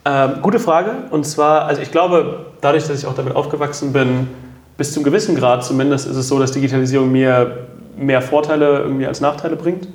Ähm, 0.04 0.32
gute 0.42 0.58
Frage. 0.58 0.90
Und 1.10 1.24
zwar, 1.24 1.66
also 1.66 1.82
ich 1.82 1.90
glaube, 1.90 2.46
dadurch, 2.60 2.86
dass 2.86 2.98
ich 2.98 3.06
auch 3.06 3.14
damit 3.14 3.36
aufgewachsen 3.36 3.92
bin, 3.92 4.28
bis 4.76 4.92
zum 4.92 5.02
gewissen 5.02 5.36
Grad 5.36 5.64
zumindest, 5.64 6.08
ist 6.08 6.16
es 6.16 6.28
so, 6.28 6.38
dass 6.38 6.52
Digitalisierung 6.52 7.10
mir 7.10 7.68
mehr 7.96 8.22
Vorteile 8.22 8.80
irgendwie 8.80 9.06
als 9.06 9.20
Nachteile 9.20 9.56
bringt. 9.56 9.88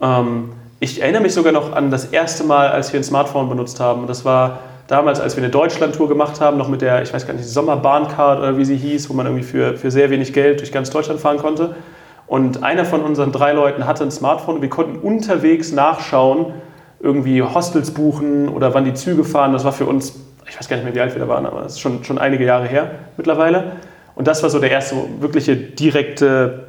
Ähm, 0.00 0.50
ich 0.80 1.00
erinnere 1.00 1.22
mich 1.22 1.34
sogar 1.34 1.52
noch 1.52 1.72
an 1.72 1.90
das 1.90 2.06
erste 2.06 2.44
Mal, 2.44 2.68
als 2.68 2.92
wir 2.92 3.00
ein 3.00 3.04
Smartphone 3.04 3.48
benutzt 3.48 3.78
haben. 3.78 4.06
Das 4.06 4.24
war 4.24 4.58
damals, 4.88 5.20
als 5.20 5.36
wir 5.36 5.42
eine 5.42 5.50
Deutschlandtour 5.50 6.08
gemacht 6.08 6.40
haben, 6.40 6.58
noch 6.58 6.68
mit 6.68 6.82
der, 6.82 7.02
ich 7.02 7.14
weiß 7.14 7.26
gar 7.26 7.34
nicht, 7.34 7.48
Sommerbahncard 7.48 8.40
oder 8.40 8.58
wie 8.58 8.64
sie 8.64 8.76
hieß, 8.76 9.08
wo 9.08 9.14
man 9.14 9.26
irgendwie 9.26 9.44
für, 9.44 9.76
für 9.76 9.90
sehr 9.90 10.10
wenig 10.10 10.32
Geld 10.32 10.60
durch 10.60 10.72
ganz 10.72 10.90
Deutschland 10.90 11.20
fahren 11.20 11.38
konnte. 11.38 11.76
Und 12.26 12.62
einer 12.62 12.84
von 12.84 13.02
unseren 13.02 13.30
drei 13.30 13.52
Leuten 13.52 13.86
hatte 13.86 14.04
ein 14.04 14.10
Smartphone 14.10 14.56
und 14.56 14.62
wir 14.62 14.70
konnten 14.70 14.98
unterwegs 14.98 15.70
nachschauen, 15.72 16.46
irgendwie 16.98 17.42
Hostels 17.42 17.92
buchen 17.92 18.48
oder 18.48 18.74
wann 18.74 18.84
die 18.84 18.94
Züge 18.94 19.24
fahren. 19.24 19.52
Das 19.52 19.64
war 19.64 19.72
für 19.72 19.86
uns, 19.86 20.14
ich 20.48 20.58
weiß 20.58 20.68
gar 20.68 20.76
nicht 20.76 20.84
mehr, 20.84 20.94
wie 20.94 21.00
alt 21.00 21.14
wir 21.14 21.20
da 21.20 21.28
waren, 21.28 21.46
aber 21.46 21.62
das 21.62 21.72
ist 21.72 21.80
schon, 21.80 22.04
schon 22.04 22.18
einige 22.18 22.44
Jahre 22.44 22.66
her 22.66 22.90
mittlerweile. 23.16 23.72
Und 24.14 24.26
das 24.28 24.42
war 24.42 24.50
so 24.50 24.58
der 24.58 24.70
erste 24.70 24.96
wirkliche 25.20 25.56
direkte, 25.56 26.64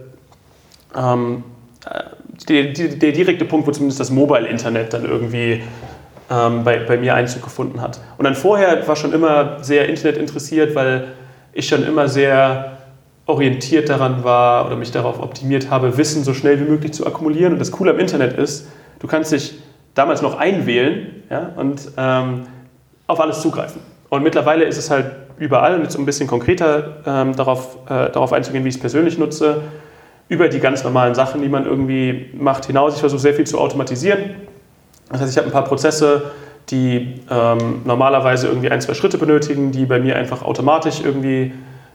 ähm, 0.96 1.44
äh, 1.90 2.04
der, 2.50 2.64
der, 2.74 3.12
direkte 3.12 3.46
Punkt, 3.46 3.68
wo 3.68 3.72
zumindest 3.72 4.00
das 4.00 4.10
Mobile-Internet 4.10 4.94
dann 4.94 5.06
irgendwie 5.06 5.62
ähm, 6.32 6.64
bei, 6.64 6.80
bei 6.80 6.98
mir 6.98 7.16
Einzug 7.16 7.44
gefunden 7.44 7.82
hat. 7.82 8.00
Und 8.18 8.26
dann 8.26 8.36
vorher 8.36 8.88
war 8.88 8.96
schon 8.96 9.14
immer 9.14 9.64
sehr 9.64 9.90
Internet 9.90 10.18
interessiert, 10.18 10.76
weil 10.76 11.10
ich 11.54 11.68
schon 11.68 11.84
immer 11.84 12.08
sehr 12.08 12.78
orientiert 13.26 13.90
daran 13.90 14.24
war 14.24 14.66
oder 14.66 14.76
mich 14.76 14.92
darauf 14.92 15.22
optimiert 15.22 15.70
habe, 15.70 15.98
Wissen 15.98 16.24
so 16.24 16.34
schnell 16.34 16.60
wie 16.60 16.70
möglich 16.70 16.94
zu 16.94 17.06
akkumulieren. 17.06 17.54
Und 17.54 17.60
das 17.60 17.72
Coole 17.72 17.92
am 17.92 18.00
Internet 18.00 18.38
ist, 18.38 18.68
du 19.00 19.08
kannst 19.08 19.32
dich 19.32 19.56
damals 19.94 20.22
noch 20.22 20.38
einwählen 20.38 21.24
ja, 21.30 21.52
und 21.56 21.92
ähm, 21.98 22.44
auf 23.08 23.20
alles 23.20 23.42
zugreifen. 23.42 23.82
Und 24.10 24.24
mittlerweile 24.24 24.66
ist 24.66 24.78
es 24.78 24.90
halt 24.90 25.12
überall, 25.38 25.76
und 25.76 25.84
jetzt 25.84 25.96
um 25.96 26.04
ein 26.04 26.06
bisschen 26.06 26.28
konkreter 26.28 26.98
ähm, 27.06 27.36
darauf, 27.36 27.78
äh, 27.86 28.10
darauf 28.12 28.34
einzugehen, 28.34 28.64
wie 28.64 28.70
ich 28.70 28.76
es 28.76 28.82
persönlich 28.82 29.18
nutze, 29.18 29.62
über 30.30 30.48
die 30.48 30.60
ganz 30.60 30.84
normalen 30.84 31.16
Sachen, 31.16 31.42
die 31.42 31.50
man 31.50 31.66
irgendwie 31.66 32.30
macht, 32.34 32.66
hinaus. 32.66 32.96
Ich 32.96 33.00
versuche 33.00 33.22
sehr 33.22 33.34
viel 33.34 33.46
zu 33.46 33.60
automatisieren. 33.60 34.36
Das 35.12 35.22
heißt, 35.22 35.32
ich 35.32 35.38
habe 35.38 35.48
ein 35.48 35.54
paar 35.54 35.66
Prozesse, 35.66 36.32
die 36.70 37.22
ähm, 37.30 37.82
normalerweise 37.86 38.48
irgendwie 38.48 38.70
ein, 38.70 38.82
zwei 38.82 38.94
Schritte 38.94 39.18
benötigen, 39.18 39.72
die 39.72 39.86
bei 39.86 40.00
mir 40.00 40.16
einfach 40.16 40.44
automatisch 40.44 41.02
irgendwie 41.04 41.54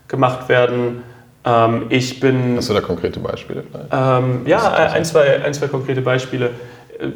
gemacht 0.08 0.48
werden. 0.48 1.02
Ähm, 1.44 1.86
ich 1.88 2.20
bin. 2.20 2.56
Hast 2.56 2.68
du 2.68 2.74
da 2.74 2.80
konkrete 2.80 3.20
Beispiele? 3.20 3.64
Ähm, 3.90 4.42
ja, 4.46 4.72
ein 4.72 5.04
zwei, 5.04 5.42
ein, 5.42 5.54
zwei 5.54 5.68
konkrete 5.68 6.02
Beispiele. 6.02 6.50
Äh, 6.98 7.08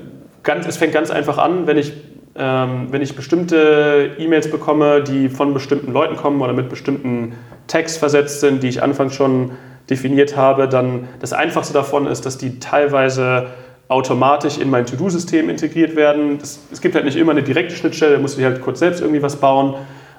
ganz, 0.43 0.67
es 0.67 0.77
fängt 0.77 0.93
ganz 0.93 1.11
einfach 1.11 1.39
an, 1.39 1.67
wenn 1.67 1.77
ich, 1.77 1.93
ähm, 2.35 2.89
wenn 2.91 3.03
ich 3.03 3.15
bestimmte 3.15 4.13
E-Mails 4.19 4.51
bekomme, 4.51 5.03
die 5.03 5.29
von 5.29 5.53
bestimmten 5.53 5.93
Leuten 5.93 6.17
kommen 6.17 6.41
oder 6.41 6.53
mit 6.53 6.69
bestimmten 6.69 7.35
Tags 7.67 7.97
versetzt 7.97 8.41
sind, 8.41 8.63
die 8.63 8.69
ich 8.69 8.83
anfangs 8.83 9.15
schon 9.15 9.53
definiert 9.91 10.37
habe, 10.37 10.69
dann 10.69 11.09
das 11.21 11.33
Einfachste 11.33 11.75
davon 11.75 12.07
ist, 12.07 12.25
dass 12.25 12.39
die 12.39 12.59
teilweise 12.59 13.49
automatisch 13.89 14.59
in 14.59 14.71
mein 14.71 14.87
To-Do-System 14.87 15.51
integriert 15.51 15.97
werden. 15.97 16.39
Das, 16.39 16.61
es 16.73 16.81
gibt 16.81 16.95
halt 16.95 17.05
nicht 17.05 17.17
immer 17.17 17.33
eine 17.33 17.43
direkte 17.43 17.77
Schnittstelle, 17.77 18.15
da 18.15 18.21
musst 18.21 18.39
du 18.39 18.45
halt 18.45 18.63
kurz 18.63 18.79
selbst 18.79 19.01
irgendwie 19.01 19.23
was 19.23 19.37
bauen. 19.37 19.75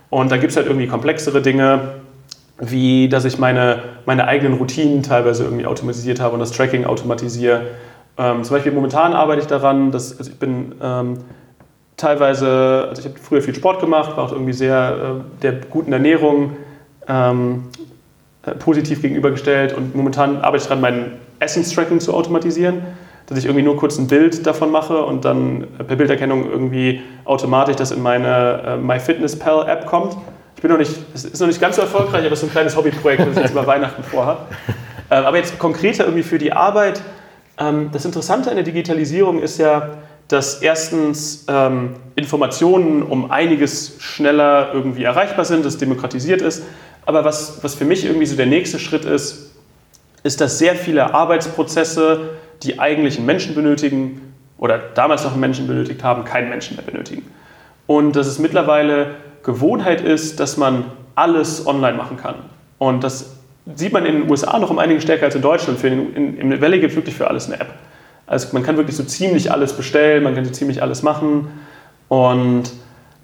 Und 0.10 0.32
da 0.32 0.38
gibt 0.38 0.52
es 0.52 0.58
halt 0.58 0.68
irgendwie 0.68 0.86
komplexere 0.86 1.42
Dinge, 1.42 1.96
wie 2.60 3.10
dass 3.10 3.26
ich 3.26 3.40
meine, 3.40 3.82
meine 4.06 4.28
eigenen 4.28 4.54
Routinen 4.54 5.02
teilweise 5.02 5.44
irgendwie 5.44 5.66
automatisiert 5.66 6.20
habe 6.20 6.36
und 6.36 6.40
das 6.40 6.52
Tracking 6.52 6.86
automatisiere. 6.86 7.62
Ähm, 8.18 8.44
zum 8.44 8.56
Beispiel 8.56 8.72
momentan 8.72 9.14
arbeite 9.14 9.42
ich 9.42 9.48
daran, 9.48 9.92
dass 9.92 10.20
also 10.20 10.30
ich 10.30 10.38
bin 10.38 10.76
ähm, 10.80 11.18
teilweise, 12.04 12.88
also 12.90 13.02
ich 13.02 13.08
habe 13.08 13.20
früher 13.20 13.42
viel 13.42 13.56
Sport 13.56 13.80
gemacht, 13.80 14.16
war 14.16 14.26
auch 14.26 14.32
irgendwie 14.32 14.54
sehr 14.54 15.22
äh, 15.22 15.42
der 15.42 15.54
guten 15.70 15.94
Ernährung 15.94 16.58
ähm, 17.08 17.66
äh, 18.46 18.52
positiv 18.52 19.02
gegenübergestellt 19.02 19.74
und 19.74 19.96
momentan 19.96 20.42
arbeite 20.42 20.64
ich 20.64 20.68
daran, 20.68 20.82
mein 20.82 21.12
Essence-Tracking 21.40 22.00
zu 22.00 22.14
automatisieren 22.14 22.84
dass 23.28 23.38
ich 23.38 23.46
irgendwie 23.46 23.64
nur 23.64 23.78
kurz 23.78 23.98
ein 23.98 24.08
Bild 24.08 24.46
davon 24.46 24.72
mache 24.72 25.04
und 25.04 25.26
dann 25.26 25.68
per 25.88 25.96
Bilderkennung 25.96 26.50
irgendwie 26.50 27.02
automatisch 27.26 27.76
das 27.78 27.92
in 27.92 28.02
meine 28.02 28.62
äh, 28.66 28.78
MyFitnessPal-App 28.78 29.86
kommt. 29.86 30.18
Ich 30.56 30.62
bin 30.62 30.72
noch 30.72 30.78
nicht, 30.78 30.92
es 31.14 31.26
ist 31.26 31.40
noch 31.40 31.48
nicht 31.48 31.62
ganz 31.62 31.78
so 31.78 31.82
erfolgreich, 31.82 32.26
aber 32.26 32.34
es 32.34 32.40
ist 32.40 32.50
ein 32.50 32.52
kleines 32.52 32.76
Hobbyprojekt, 32.76 33.22
das 33.22 33.36
ich 33.36 33.42
jetzt 33.42 33.52
über 33.52 33.66
Weihnachten 33.68 34.04
vorhabe. 34.04 34.42
Ähm, 35.10 35.26
aber 35.26 35.38
jetzt 35.38 35.58
konkreter 35.60 36.06
irgendwie 36.06 36.24
für 36.24 36.38
die 36.38 36.54
Arbeit. 36.54 37.02
Ähm, 37.58 37.90
das 37.92 38.06
Interessante 38.06 38.50
an 38.50 38.56
der 38.56 38.66
Digitalisierung 38.66 39.42
ist 39.42 39.58
ja, 39.58 39.90
dass 40.34 40.62
erstens 40.62 41.46
ähm, 41.48 41.92
Informationen 42.16 43.04
um 43.04 43.30
einiges 43.30 43.96
schneller 44.00 44.72
irgendwie 44.74 45.04
erreichbar 45.04 45.46
sind, 45.46 45.64
dass 45.64 45.78
demokratisiert 45.78 46.42
ist. 46.42 46.64
Aber 47.06 47.24
was, 47.24 47.64
was 47.64 47.76
für 47.76 47.86
mich 47.86 48.04
irgendwie 48.04 48.26
so 48.26 48.36
der 48.36 48.48
nächste 48.48 48.80
Schritt 48.80 49.06
ist, 49.06 49.52
ist, 50.24 50.42
dass 50.42 50.58
sehr 50.58 50.76
viele 50.76 51.14
Arbeitsprozesse 51.14 52.32
die 52.64 52.80
eigentlich 52.80 53.18
einen 53.18 53.26
Menschen 53.26 53.56
benötigen 53.56 54.34
oder 54.58 54.78
damals 54.78 55.24
noch 55.24 55.32
einen 55.32 55.42
Menschen 55.42 55.68
benötigt 55.68 56.04
haben, 56.04 56.24
keinen 56.24 56.50
Menschen 56.50 56.78
mehr 56.78 56.86
benötigen. 56.86 57.24
Und 57.88 58.16
dass 58.16 58.28
es 58.28 58.40
mittlerweile 58.40 59.16
Gewohnheit 59.44 60.02
ist, 60.02 60.40
dass 60.40 60.58
man 60.58 60.86
alles 61.16 61.68
online 61.68 61.98
machen 61.98 62.18
kann. 62.18 62.36
Und 62.80 63.04
das 63.04 63.36
sieht 63.76 63.94
man 63.94 64.06
in 64.06 64.22
den 64.22 64.32
USA 64.32 64.58
noch 64.58 64.70
um 64.70 64.80
einiges 64.80 65.04
stärker 65.04 65.26
als 65.26 65.36
in 65.36 65.42
Deutschland. 65.42 65.80
Für 65.80 65.90
den, 65.90 66.16
in, 66.16 66.38
Im 66.38 66.62
Valley 66.62 66.80
gibt 66.80 66.92
es 66.92 66.96
wirklich 66.96 67.16
für 67.16 67.28
alles 67.28 67.48
eine 67.48 67.60
App. 67.60 67.74
Also 68.34 68.50
man 68.52 68.64
kann 68.64 68.78
wirklich 68.78 68.98
so 68.98 69.04
ziemlich 69.04 69.52
alles 69.52 69.74
bestellen, 69.74 70.24
man 70.24 70.36
kann 70.36 70.44
so 70.44 70.52
ziemlich 70.52 70.82
alles 70.82 71.04
machen. 71.04 71.48
Und 72.10 72.72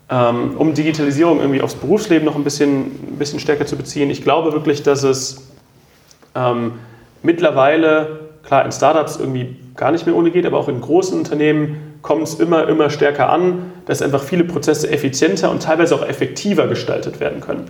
ähm, 0.09 0.55
um 0.57 0.73
Digitalisierung 0.73 1.39
irgendwie 1.39 1.61
aufs 1.61 1.75
Berufsleben 1.75 2.25
noch 2.25 2.35
ein 2.35 2.43
bisschen, 2.43 2.85
ein 3.13 3.17
bisschen 3.19 3.39
stärker 3.39 3.65
zu 3.65 3.75
beziehen, 3.75 4.09
ich 4.09 4.23
glaube 4.23 4.53
wirklich, 4.53 4.83
dass 4.83 5.03
es 5.03 5.49
ähm, 6.35 6.73
mittlerweile 7.21 8.19
klar 8.43 8.65
in 8.65 8.71
Startups 8.71 9.17
irgendwie 9.17 9.57
gar 9.75 9.91
nicht 9.91 10.05
mehr 10.05 10.15
ohne 10.15 10.31
geht, 10.31 10.45
aber 10.45 10.57
auch 10.57 10.67
in 10.67 10.81
großen 10.81 11.17
Unternehmen 11.17 11.97
kommt 12.01 12.23
es 12.23 12.35
immer, 12.35 12.67
immer 12.67 12.89
stärker 12.89 13.29
an, 13.29 13.71
dass 13.85 14.01
einfach 14.01 14.23
viele 14.23 14.43
Prozesse 14.43 14.89
effizienter 14.89 15.51
und 15.51 15.61
teilweise 15.61 15.95
auch 15.95 16.07
effektiver 16.07 16.67
gestaltet 16.67 17.19
werden 17.19 17.41
können. 17.41 17.65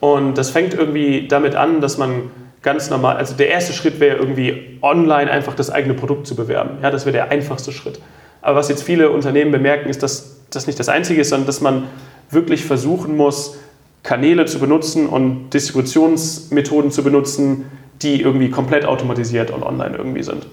Und 0.00 0.38
das 0.38 0.50
fängt 0.50 0.74
irgendwie 0.74 1.28
damit 1.28 1.54
an, 1.54 1.80
dass 1.80 1.98
man 1.98 2.30
ganz 2.62 2.90
normal, 2.90 3.16
also 3.16 3.34
der 3.36 3.48
erste 3.48 3.72
Schritt 3.72 4.00
wäre 4.00 4.16
irgendwie 4.16 4.78
online 4.82 5.30
einfach 5.30 5.54
das 5.54 5.70
eigene 5.70 5.94
Produkt 5.94 6.26
zu 6.26 6.34
bewerben. 6.34 6.78
Ja, 6.82 6.90
das 6.90 7.06
wäre 7.06 7.12
der 7.12 7.30
einfachste 7.30 7.72
Schritt. 7.72 8.00
Aber 8.40 8.58
was 8.58 8.68
jetzt 8.68 8.82
viele 8.82 9.10
Unternehmen 9.10 9.52
bemerken, 9.52 9.88
ist, 9.88 10.02
dass 10.02 10.40
das 10.50 10.66
nicht 10.66 10.78
das 10.78 10.88
Einzige 10.88 11.20
ist, 11.20 11.30
sondern 11.30 11.46
dass 11.46 11.60
man 11.60 11.84
wirklich 12.30 12.64
versuchen 12.64 13.16
muss, 13.16 13.58
Kanäle 14.02 14.46
zu 14.46 14.58
benutzen 14.58 15.06
und 15.06 15.50
Distributionsmethoden 15.50 16.90
zu 16.90 17.02
benutzen, 17.02 17.70
die 18.02 18.22
irgendwie 18.22 18.50
komplett 18.50 18.84
automatisiert 18.84 19.50
und 19.50 19.62
online 19.62 19.96
irgendwie 19.96 20.22
sind. 20.22 20.46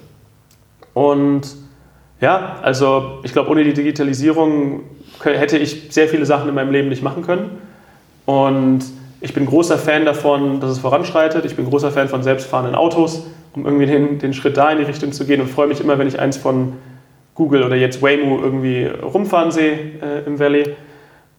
Und 0.93 1.43
ja, 2.22 2.60
also 2.62 3.20
ich 3.24 3.34
glaube, 3.34 3.49
ohne 3.51 3.64
die 3.64 3.74
Digitalisierung 3.74 4.82
hätte 5.22 5.58
ich 5.58 5.88
sehr 5.89 6.08
viele 6.08 6.26
Sachen 6.26 6.49
in 6.49 6.56
meinem 6.56 6.72
Leben 6.72 6.89
nicht 6.89 7.03
machen 7.03 7.24
können. 7.24 7.51
Und 8.26 8.84
ich 9.22 9.34
bin 9.34 9.45
großer 9.45 9.78
Fan 9.78 10.05
davon, 10.05 10.59
dass 10.59 10.72
es 10.72 10.80
voranschreitet. 10.80 11.45
Ich 11.45 11.55
bin 11.55 11.66
großer 11.66 11.91
Fan 11.91 12.07
von 12.07 12.24
selbstfahrenden 12.24 12.76
Autos, 12.76 13.26
um 13.53 13.66
irgendwie 13.66 13.86
den, 13.86 14.20
den 14.20 14.34
Schritt 14.34 14.57
da 14.57 14.72
in 14.72 14.80
die 14.80 14.84
Richtung 14.84 15.11
zu 15.11 15.26
gehen 15.26 15.41
und 15.41 15.47
freue 15.47 15.68
mich 15.68 15.80
immer, 15.82 15.97
wenn 15.97 16.07
ich 16.07 16.20
eins 16.20 16.38
von 16.38 16.74
Google 17.34 17.63
oder 17.63 17.76
jetzt 17.76 18.01
Waymo 18.01 18.39
irgendwie 18.41 18.86
rumfahren 18.86 19.51
sehe 19.51 19.78
äh, 20.01 20.26
im 20.26 20.39
Valley. 20.39 20.76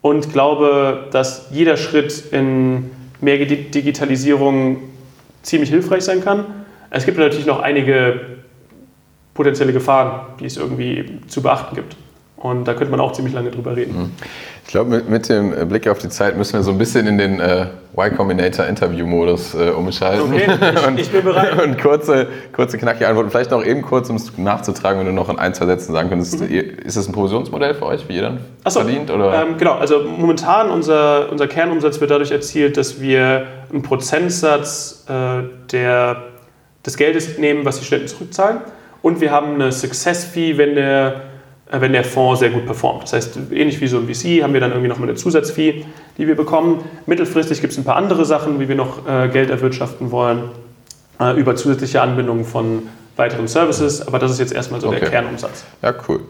Und 0.02 0.32
glaube, 0.32 1.08
dass 1.10 1.48
jeder 1.50 1.76
Schritt 1.76 2.24
in 2.30 2.90
mehr 3.20 3.38
Digitalisierung 3.38 4.78
ziemlich 5.42 5.70
hilfreich 5.70 6.02
sein 6.02 6.22
kann. 6.22 6.44
Es 6.90 7.06
gibt 7.06 7.18
natürlich 7.18 7.46
noch 7.46 7.60
einige 7.60 8.20
potenzielle 9.34 9.72
Gefahren, 9.72 10.34
die 10.40 10.46
es 10.46 10.56
irgendwie 10.56 11.20
zu 11.28 11.42
beachten 11.42 11.74
gibt. 11.74 11.96
Und 12.50 12.64
da 12.66 12.74
könnte 12.74 12.90
man 12.90 13.00
auch 13.00 13.12
ziemlich 13.12 13.34
lange 13.34 13.50
drüber 13.50 13.76
reden. 13.76 13.98
Mhm. 13.98 14.10
Ich 14.64 14.72
glaube, 14.72 14.90
mit, 14.90 15.08
mit, 15.08 15.28
dem 15.28 15.68
Blick 15.68 15.86
auf 15.88 15.98
die 15.98 16.08
Zeit 16.08 16.36
müssen 16.36 16.54
wir 16.54 16.62
so 16.62 16.72
ein 16.72 16.78
bisschen 16.78 17.06
in 17.06 17.18
den 17.18 17.38
äh, 17.38 17.66
Y 17.96 18.16
Combinator 18.16 18.66
Interview-Modus 18.66 19.54
äh, 19.54 19.70
umschalten. 19.70 20.32
Okay, 20.32 20.46
ich, 20.46 20.86
und, 20.86 20.98
ich, 20.98 21.10
bin 21.10 21.22
bereit. 21.24 21.62
Und 21.64 21.80
kurze, 21.80 22.26
kurze, 22.52 22.76
knackige 22.76 23.06
Antworten. 23.06 23.30
Vielleicht 23.30 23.52
noch 23.52 23.64
eben 23.64 23.82
kurz, 23.82 24.10
um 24.10 24.16
es 24.16 24.36
nachzutragen, 24.36 24.98
wenn 24.98 25.06
du 25.06 25.12
noch 25.12 25.28
in 25.28 25.38
ein, 25.38 25.54
zwei 25.54 25.66
Sätzen 25.66 25.92
sagen 25.92 26.08
könntest. 26.08 26.40
Mhm. 26.40 26.48
Ist 26.84 26.96
das 26.96 27.06
ein 27.06 27.12
Provisionsmodell 27.12 27.74
für 27.74 27.86
euch, 27.86 28.08
wie 28.08 28.16
ihr 28.16 28.22
dann 28.22 28.40
so, 28.66 28.80
verdient? 28.80 29.10
Oder? 29.10 29.42
Ähm, 29.42 29.56
genau, 29.56 29.74
also 29.74 30.02
momentan 30.02 30.70
unser, 30.70 31.30
unser 31.30 31.46
Kernumsatz 31.46 32.00
wird 32.00 32.10
dadurch 32.10 32.32
erzielt, 32.32 32.76
dass 32.76 33.00
wir 33.00 33.46
einen 33.72 33.82
Prozentsatz 33.82 35.06
äh, 35.08 35.42
der, 35.70 36.24
des 36.84 36.96
Geldes 36.96 37.38
nehmen, 37.38 37.64
was 37.64 37.78
die 37.78 37.84
Studenten 37.84 38.08
zurückzahlen. 38.08 38.58
Und 39.02 39.20
wir 39.20 39.30
haben 39.30 39.54
eine 39.54 39.70
Success-Fee, 39.70 40.58
wenn 40.58 40.74
der 40.74 41.20
wenn 41.70 41.92
der 41.92 42.04
Fonds 42.04 42.40
sehr 42.40 42.50
gut 42.50 42.66
performt. 42.66 43.04
Das 43.04 43.12
heißt, 43.12 43.38
ähnlich 43.50 43.80
wie 43.80 43.88
so 43.88 43.98
ein 43.98 44.06
VC 44.06 44.42
haben 44.42 44.52
wir 44.52 44.60
dann 44.60 44.70
irgendwie 44.70 44.88
nochmal 44.88 45.08
eine 45.08 45.16
Zusatzfee, 45.16 45.84
die 46.16 46.26
wir 46.26 46.36
bekommen. 46.36 46.84
Mittelfristig 47.06 47.60
gibt 47.60 47.72
es 47.72 47.78
ein 47.78 47.84
paar 47.84 47.96
andere 47.96 48.24
Sachen, 48.24 48.60
wie 48.60 48.68
wir 48.68 48.76
noch 48.76 49.06
äh, 49.08 49.28
Geld 49.28 49.50
erwirtschaften 49.50 50.10
wollen, 50.10 50.50
äh, 51.20 51.38
über 51.38 51.56
zusätzliche 51.56 52.00
Anbindungen 52.02 52.44
von 52.44 52.82
weiteren 53.16 53.48
Services, 53.48 54.06
aber 54.06 54.18
das 54.18 54.30
ist 54.30 54.38
jetzt 54.38 54.52
erstmal 54.52 54.80
so 54.80 54.88
okay. 54.88 55.00
der 55.00 55.10
Kernumsatz. 55.10 55.64
Ja, 55.82 55.94
cool. 56.06 56.20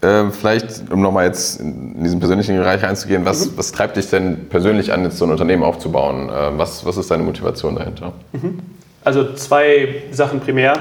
Äh, 0.00 0.30
vielleicht, 0.30 0.90
um 0.90 1.02
nochmal 1.02 1.26
jetzt 1.26 1.60
in 1.60 2.02
diesen 2.02 2.18
persönlichen 2.18 2.56
Bereich 2.56 2.82
einzugehen, 2.82 3.26
was, 3.26 3.46
mhm. 3.46 3.52
was 3.56 3.72
treibt 3.72 3.96
dich 3.96 4.08
denn 4.08 4.48
persönlich 4.48 4.92
an, 4.92 5.04
jetzt 5.04 5.18
so 5.18 5.26
ein 5.26 5.30
Unternehmen 5.30 5.62
aufzubauen? 5.62 6.30
Äh, 6.30 6.58
was, 6.58 6.86
was 6.86 6.96
ist 6.96 7.10
deine 7.10 7.22
Motivation 7.22 7.76
dahinter? 7.76 8.14
Mhm. 8.32 8.60
Also 9.04 9.34
zwei 9.34 10.02
Sachen 10.10 10.40
primär. 10.40 10.72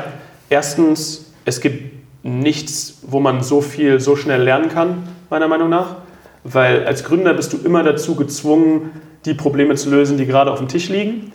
Erstens, 0.50 1.26
es 1.46 1.60
gibt 1.60 1.99
nichts, 2.24 3.00
wo 3.04 3.20
man 3.20 3.44
so 3.44 3.62
viel 3.62 4.00
so 4.00 4.16
schnell 4.16 4.44
lernen 4.44 4.70
kann, 4.70 5.08
meiner 5.30 5.48
Meinung 5.48 5.70
nach. 5.70 5.98
Weil 6.44 6.86
als 6.86 7.04
Gründer 7.04 7.34
bist 7.34 7.54
du 7.54 7.58
immer 7.58 7.84
dazu 7.84 8.16
gezwungen, 8.16 8.92
die 9.26 9.34
Probleme 9.34 9.76
zu 9.76 9.90
lösen, 9.90 10.18
die 10.18 10.26
gerade 10.26 10.52
auf 10.52 10.60
dem 10.60 10.68
Tisch 10.68 10.90
liegen. 10.90 11.32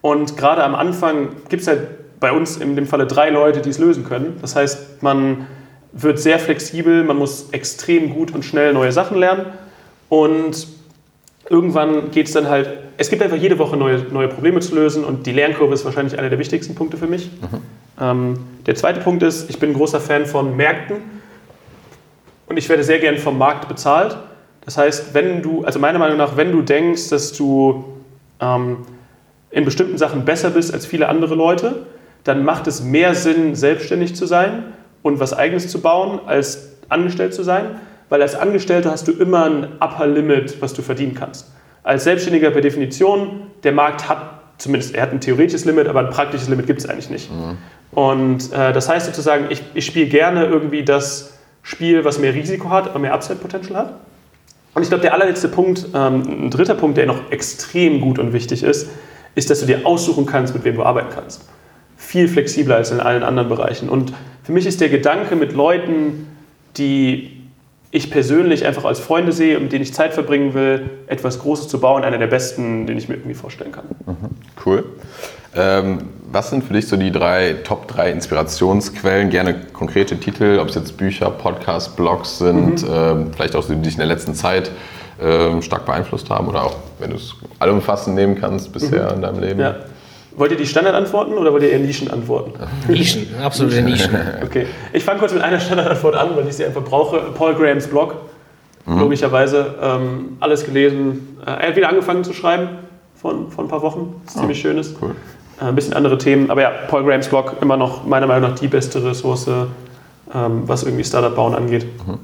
Und 0.00 0.36
gerade 0.36 0.62
am 0.64 0.74
Anfang 0.74 1.28
gibt 1.48 1.62
es 1.62 1.68
halt 1.68 2.20
bei 2.20 2.32
uns 2.32 2.56
in 2.56 2.76
dem 2.76 2.86
Falle 2.86 3.06
drei 3.06 3.30
Leute, 3.30 3.60
die 3.60 3.70
es 3.70 3.78
lösen 3.78 4.04
können. 4.04 4.38
Das 4.40 4.56
heißt, 4.56 5.02
man 5.02 5.46
wird 5.92 6.18
sehr 6.18 6.38
flexibel, 6.38 7.04
man 7.04 7.16
muss 7.16 7.50
extrem 7.50 8.10
gut 8.10 8.34
und 8.34 8.44
schnell 8.44 8.72
neue 8.72 8.92
Sachen 8.92 9.18
lernen. 9.18 9.46
Und 10.08 10.66
irgendwann 11.48 12.10
geht 12.10 12.26
es 12.26 12.32
dann 12.32 12.48
halt, 12.48 12.68
es 12.96 13.10
gibt 13.10 13.22
einfach 13.22 13.36
jede 13.36 13.58
Woche 13.58 13.76
neue, 13.76 13.98
neue 14.10 14.28
Probleme 14.28 14.60
zu 14.60 14.74
lösen 14.74 15.04
und 15.04 15.26
die 15.26 15.32
Lernkurve 15.32 15.74
ist 15.74 15.84
wahrscheinlich 15.84 16.18
einer 16.18 16.30
der 16.30 16.38
wichtigsten 16.38 16.74
Punkte 16.74 16.96
für 16.96 17.06
mich. 17.06 17.30
Mhm. 17.40 17.60
Ähm, 18.00 18.38
der 18.66 18.74
zweite 18.74 19.00
Punkt 19.00 19.22
ist, 19.22 19.48
ich 19.50 19.58
bin 19.58 19.70
ein 19.70 19.74
großer 19.74 20.00
Fan 20.00 20.26
von 20.26 20.56
Märkten 20.56 20.96
und 22.46 22.56
ich 22.56 22.68
werde 22.68 22.84
sehr 22.84 22.98
gern 22.98 23.18
vom 23.18 23.38
Markt 23.38 23.68
bezahlt. 23.68 24.16
Das 24.64 24.76
heißt, 24.76 25.14
wenn 25.14 25.42
du, 25.42 25.64
also 25.64 25.78
meiner 25.78 25.98
Meinung 25.98 26.18
nach, 26.18 26.36
wenn 26.36 26.52
du 26.52 26.62
denkst, 26.62 27.08
dass 27.08 27.32
du 27.32 27.84
ähm, 28.40 28.78
in 29.50 29.64
bestimmten 29.64 29.98
Sachen 29.98 30.24
besser 30.24 30.50
bist 30.50 30.72
als 30.72 30.86
viele 30.86 31.08
andere 31.08 31.34
Leute, 31.34 31.86
dann 32.24 32.44
macht 32.44 32.66
es 32.66 32.82
mehr 32.82 33.14
Sinn, 33.14 33.54
selbstständig 33.54 34.14
zu 34.14 34.26
sein 34.26 34.64
und 35.02 35.20
was 35.20 35.32
Eigenes 35.32 35.68
zu 35.68 35.80
bauen, 35.80 36.20
als 36.26 36.76
angestellt 36.88 37.32
zu 37.32 37.42
sein 37.42 37.80
weil 38.08 38.22
als 38.22 38.34
Angestellter 38.34 38.90
hast 38.90 39.08
du 39.08 39.12
immer 39.12 39.44
ein 39.44 39.64
Upper 39.80 40.06
Limit, 40.06 40.60
was 40.60 40.74
du 40.74 40.82
verdienen 40.82 41.14
kannst. 41.14 41.52
Als 41.82 42.04
Selbstständiger 42.04 42.50
per 42.50 42.60
Definition, 42.60 43.50
der 43.62 43.72
Markt 43.72 44.08
hat 44.08 44.37
zumindest, 44.58 44.94
er 44.94 45.02
hat 45.02 45.12
ein 45.12 45.20
theoretisches 45.20 45.64
Limit, 45.64 45.86
aber 45.88 46.00
ein 46.00 46.10
praktisches 46.10 46.48
Limit 46.48 46.66
gibt 46.66 46.80
es 46.80 46.88
eigentlich 46.88 47.10
nicht. 47.10 47.30
Mhm. 47.30 47.56
Und 47.92 48.52
äh, 48.52 48.72
das 48.72 48.88
heißt 48.88 49.06
sozusagen, 49.06 49.46
ich, 49.50 49.62
ich 49.74 49.86
spiele 49.86 50.06
gerne 50.06 50.44
irgendwie 50.44 50.84
das 50.84 51.38
Spiel, 51.62 52.04
was 52.04 52.18
mehr 52.18 52.34
Risiko 52.34 52.70
hat, 52.70 52.88
aber 52.88 52.98
mehr 52.98 53.14
Upside-Potential 53.14 53.76
hat. 53.76 53.94
Und 54.74 54.82
ich 54.82 54.88
glaube, 54.88 55.02
der 55.02 55.14
allerletzte 55.14 55.48
Punkt, 55.48 55.86
ähm, 55.94 56.46
ein 56.46 56.50
dritter 56.50 56.74
Punkt, 56.74 56.98
der 56.98 57.06
noch 57.06 57.30
extrem 57.30 58.00
gut 58.00 58.18
und 58.18 58.32
wichtig 58.32 58.62
ist, 58.62 58.90
ist, 59.34 59.50
dass 59.50 59.60
du 59.60 59.66
dir 59.66 59.86
aussuchen 59.86 60.26
kannst, 60.26 60.54
mit 60.54 60.64
wem 60.64 60.76
du 60.76 60.82
arbeiten 60.82 61.08
kannst. 61.14 61.48
Viel 61.96 62.28
flexibler 62.28 62.76
als 62.76 62.90
in 62.90 63.00
allen 63.00 63.22
anderen 63.22 63.48
Bereichen. 63.48 63.88
Und 63.88 64.12
für 64.42 64.52
mich 64.52 64.66
ist 64.66 64.80
der 64.80 64.88
Gedanke, 64.88 65.36
mit 65.36 65.52
Leuten, 65.52 66.28
die 66.76 67.37
ich 67.90 68.10
persönlich 68.10 68.66
einfach 68.66 68.84
als 68.84 69.00
Freunde 69.00 69.32
sehe 69.32 69.58
mit 69.60 69.72
denen 69.72 69.82
ich 69.82 69.94
Zeit 69.94 70.12
verbringen 70.12 70.54
will, 70.54 70.90
etwas 71.06 71.38
Großes 71.38 71.68
zu 71.68 71.80
bauen, 71.80 72.04
einer 72.04 72.18
der 72.18 72.26
besten, 72.26 72.86
den 72.86 72.98
ich 72.98 73.08
mir 73.08 73.14
irgendwie 73.14 73.34
vorstellen 73.34 73.72
kann. 73.72 73.84
Mhm, 74.06 74.28
cool. 74.66 74.84
Ähm, 75.54 75.98
was 76.30 76.50
sind 76.50 76.64
für 76.64 76.74
dich 76.74 76.86
so 76.86 76.96
die 76.96 77.10
drei 77.10 77.56
Top 77.64 77.88
3 77.88 78.12
Inspirationsquellen? 78.12 79.30
Gerne 79.30 79.54
konkrete 79.72 80.20
Titel, 80.20 80.58
ob 80.60 80.68
es 80.68 80.74
jetzt 80.74 80.98
Bücher, 80.98 81.30
Podcasts, 81.30 81.94
Blogs 81.96 82.38
sind, 82.38 82.82
mhm. 82.82 82.88
ähm, 82.92 83.30
vielleicht 83.34 83.56
auch 83.56 83.64
die 83.64 83.76
dich 83.76 83.94
in 83.94 83.98
der 83.98 84.06
letzten 84.06 84.34
Zeit 84.34 84.70
ähm, 85.20 85.62
stark 85.62 85.86
beeinflusst 85.86 86.28
haben 86.28 86.48
oder 86.48 86.64
auch, 86.64 86.76
wenn 86.98 87.10
du 87.10 87.16
es 87.16 87.34
allumfassend 87.58 88.14
nehmen 88.14 88.38
kannst 88.38 88.72
bisher 88.72 89.08
mhm. 89.08 89.14
in 89.16 89.22
deinem 89.22 89.40
Leben. 89.40 89.60
Ja. 89.60 89.76
Wollt 90.38 90.52
ihr 90.52 90.56
die 90.56 90.66
Standardantworten 90.66 91.32
oder 91.34 91.52
wollt 91.52 91.64
ihr 91.64 91.70
eher 91.70 91.80
Nischen 91.80 92.10
antworten? 92.10 92.52
Nischen, 92.86 93.26
absolute 93.42 93.82
Nischen. 93.82 94.16
Okay, 94.44 94.66
ich 94.92 95.04
fange 95.04 95.18
kurz 95.18 95.34
mit 95.34 95.42
einer 95.42 95.58
Standardantwort 95.58 96.14
an, 96.14 96.36
weil 96.36 96.46
ich 96.46 96.54
sie 96.54 96.64
einfach 96.64 96.84
brauche. 96.84 97.18
Paul 97.34 97.54
Grahams 97.54 97.88
Blog, 97.88 98.14
mhm. 98.86 99.00
logischerweise. 99.00 99.74
Ähm, 99.82 100.36
alles 100.38 100.64
gelesen. 100.64 101.38
Äh, 101.44 101.50
er 101.50 101.68
hat 101.68 101.76
wieder 101.76 101.88
angefangen 101.88 102.22
zu 102.22 102.32
schreiben 102.32 102.68
von, 103.16 103.50
von 103.50 103.64
ein 103.64 103.68
paar 103.68 103.82
Wochen, 103.82 104.14
was 104.24 104.36
oh, 104.36 104.40
ziemlich 104.40 104.60
schön 104.60 104.78
ist. 104.78 104.96
Cool. 105.02 105.16
Äh, 105.60 105.64
ein 105.64 105.74
bisschen 105.74 105.94
andere 105.94 106.18
Themen, 106.18 106.52
aber 106.52 106.62
ja, 106.62 106.70
Paul 106.88 107.02
Grahams 107.04 107.26
Blog 107.26 107.56
immer 107.60 107.76
noch 107.76 108.06
meiner 108.06 108.28
Meinung 108.28 108.50
nach 108.50 108.58
die 108.58 108.68
beste 108.68 109.04
Ressource, 109.04 109.48
ähm, 109.48 110.62
was 110.66 110.84
irgendwie 110.84 111.04
Startup 111.04 111.34
bauen 111.34 111.56
angeht. 111.56 111.84
Mhm. 112.06 112.18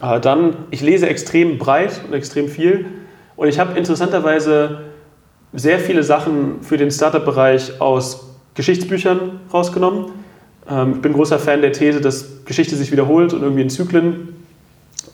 Äh, 0.00 0.20
dann, 0.20 0.56
ich 0.70 0.80
lese 0.80 1.06
extrem 1.06 1.58
breit 1.58 2.00
und 2.06 2.14
extrem 2.14 2.48
viel 2.48 2.86
und 3.36 3.48
ich 3.48 3.58
habe 3.58 3.76
interessanterweise 3.76 4.87
sehr 5.52 5.78
viele 5.78 6.02
Sachen 6.02 6.62
für 6.62 6.76
den 6.76 6.90
Startup-Bereich 6.90 7.80
aus 7.80 8.28
Geschichtsbüchern 8.54 9.40
rausgenommen. 9.52 10.06
Ähm, 10.68 10.94
ich 10.96 11.02
bin 11.02 11.12
großer 11.12 11.38
Fan 11.38 11.62
der 11.62 11.72
These, 11.72 12.00
dass 12.00 12.44
Geschichte 12.44 12.76
sich 12.76 12.92
wiederholt 12.92 13.32
und 13.32 13.42
irgendwie 13.42 13.62
in 13.62 13.70
Zyklen, 13.70 14.36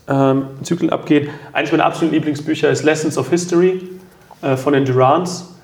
ähm, 0.09 0.47
in 0.59 0.64
Zyklen 0.64 0.91
abgeht. 0.91 1.28
Eines 1.53 1.70
meiner 1.70 1.85
absoluten 1.85 2.14
Lieblingsbücher 2.14 2.70
ist 2.70 2.82
Lessons 2.82 3.18
of 3.18 3.30
History 3.30 3.82
äh, 4.43 4.57
von 4.57 4.72
den 4.72 4.85
Durants. 4.85 5.55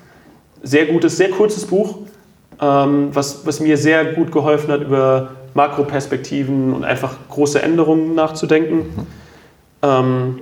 Sehr 0.63 0.85
gutes, 0.85 1.17
sehr 1.17 1.31
kurzes 1.31 1.65
Buch, 1.65 1.99
ähm, 2.61 3.09
was, 3.13 3.45
was 3.45 3.59
mir 3.59 3.77
sehr 3.77 4.13
gut 4.13 4.31
geholfen 4.31 4.71
hat, 4.71 4.81
über 4.81 5.31
Makroperspektiven 5.53 6.73
und 6.73 6.83
einfach 6.83 7.15
große 7.29 7.61
Änderungen 7.61 8.15
nachzudenken. 8.15 8.77
Mhm. 8.77 9.07
Ähm, 9.81 10.39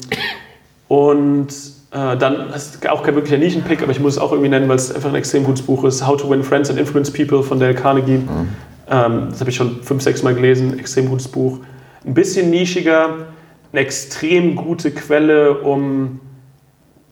und 0.88 1.48
äh, 1.92 2.18
dann 2.18 2.50
ist 2.52 2.88
auch 2.88 3.04
kein 3.04 3.16
wirklicher 3.16 3.40
Nischenpick, 3.40 3.82
aber 3.82 3.92
ich 3.92 4.00
muss 4.00 4.14
es 4.14 4.20
auch 4.20 4.32
irgendwie 4.32 4.50
nennen, 4.50 4.70
weil 4.70 4.76
es 4.76 4.94
einfach 4.94 5.10
ein 5.10 5.16
extrem 5.16 5.44
gutes 5.44 5.64
Buch 5.64 5.84
ist. 5.84 6.06
How 6.06 6.18
to 6.18 6.30
Win 6.30 6.44
Friends 6.44 6.70
and 6.70 6.78
Influence 6.78 7.12
People 7.12 7.42
von 7.42 7.60
Dale 7.60 7.74
Carnegie. 7.74 8.18
Mhm. 8.18 8.50
Ähm, 8.90 9.28
das 9.32 9.40
habe 9.40 9.50
ich 9.50 9.56
schon 9.56 9.82
fünf, 9.82 10.04
sechs 10.04 10.22
Mal 10.22 10.36
gelesen. 10.36 10.78
Extrem 10.78 11.10
gutes 11.10 11.28
Buch. 11.28 11.60
Ein 12.06 12.14
bisschen 12.14 12.52
nischiger, 12.52 13.28
eine 13.72 13.82
extrem 13.82 14.56
gute 14.56 14.92
Quelle, 14.92 15.60
um 15.60 16.20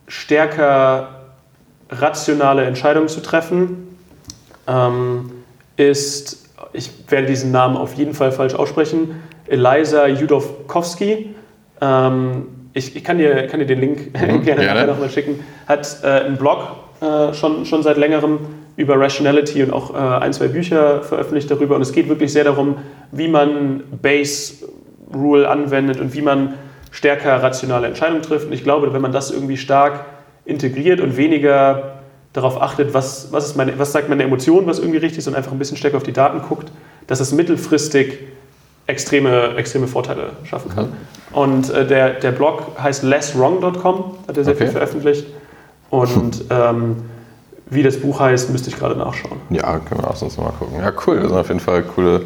stärker 0.08 1.10
rationale 1.90 2.66
Entscheidungen 2.66 3.08
zu 3.08 3.22
treffen, 3.22 3.98
ähm, 4.68 5.32
ist, 5.76 6.50
ich 6.74 6.92
werde 7.10 7.28
diesen 7.28 7.52
Namen 7.52 7.78
auf 7.78 7.94
jeden 7.94 8.14
Fall 8.14 8.32
falsch 8.32 8.54
aussprechen, 8.54 9.22
Eliza 9.48 10.08
Judowkowski. 10.08 11.34
Ähm, 11.82 12.48
ich, 12.78 12.96
ich 12.96 13.04
kann, 13.04 13.18
dir, 13.18 13.48
kann 13.48 13.60
dir 13.60 13.66
den 13.66 13.80
Link 13.80 14.14
mhm, 14.14 14.44
gerne, 14.44 14.62
gerne. 14.62 14.88
nochmal 14.88 15.10
schicken. 15.10 15.40
Hat 15.68 15.98
äh, 16.04 16.08
einen 16.08 16.38
Blog 16.38 16.68
äh, 17.02 17.34
schon, 17.34 17.66
schon 17.66 17.84
seit 17.84 17.98
längerem 17.98 18.40
über 18.76 19.00
Rationality 19.00 19.64
und 19.64 19.74
auch 19.74 19.94
äh, 19.94 19.98
ein, 19.98 20.34
zwei 20.34 20.48
Bücher 20.48 21.02
veröffentlicht 21.02 21.50
darüber. 21.50 21.76
Und 21.76 21.82
es 21.82 21.92
geht 21.92 22.08
wirklich 22.08 22.32
sehr 22.32 22.44
darum, 22.44 22.78
wie 23.12 23.28
man 23.28 23.84
Base 24.02 24.68
Rule 25.14 25.50
anwendet 25.50 26.00
und 26.00 26.14
wie 26.14 26.22
man 26.22 26.54
stärker 26.92 27.42
rationale 27.42 27.88
Entscheidungen 27.88 28.22
trifft. 28.22 28.48
Und 28.48 28.54
ich 28.54 28.64
glaube, 28.64 28.94
wenn 28.94 29.02
man 29.02 29.12
das 29.12 29.32
irgendwie 29.32 29.58
stark 29.58 30.06
integriert 30.46 31.02
und 31.02 31.18
weniger 31.18 32.00
darauf 32.34 32.62
achtet, 32.62 32.94
was, 32.94 33.32
was, 33.32 33.46
ist 33.46 33.58
meine, 33.58 33.78
was 33.80 33.92
sagt 33.92 34.10
meine 34.10 34.24
Emotion, 34.24 34.68
was 34.68 34.80
irgendwie 34.80 35.00
richtig 35.00 35.20
ist 35.20 35.28
und 35.28 35.36
einfach 35.36 35.52
ein 35.52 35.58
bisschen 35.58 35.78
stärker 35.78 35.98
auf 35.98 36.04
die 36.04 36.14
Daten 36.14 36.42
guckt, 36.48 36.72
dass 37.08 37.20
es 37.20 37.32
mittelfristig 37.32 38.20
extreme, 38.88 39.56
extreme 39.56 39.88
Vorteile 39.88 40.32
schaffen 40.44 40.72
kann. 40.74 40.86
Mhm. 40.86 41.36
Und 41.38 41.70
äh, 41.70 41.86
der, 41.86 42.12
der 42.12 42.32
Blog 42.32 42.64
heißt 42.82 43.04
lesswrong.com, 43.04 44.16
hat 44.28 44.38
er 44.38 44.44
sehr 44.44 44.54
okay. 44.54 44.64
viel 44.64 44.72
veröffentlicht. 44.72 45.28
Und 45.90 46.46
ähm, 46.50 46.96
wie 47.70 47.84
das 47.84 47.98
Buch 47.98 48.20
heißt, 48.20 48.50
müsste 48.50 48.70
ich 48.70 48.78
gerade 48.78 48.96
nachschauen. 48.96 49.38
Ja, 49.50 49.80
können 49.80 50.02
wir 50.02 50.10
auch 50.10 50.16
sonst 50.16 50.38
mal 50.38 50.52
gucken. 50.58 50.80
Ja, 50.80 50.92
cool. 51.06 51.18
Da 51.18 51.28
sind 51.28 51.38
auf 51.38 51.48
jeden 51.50 51.60
Fall 51.60 51.84
coole, 51.84 52.24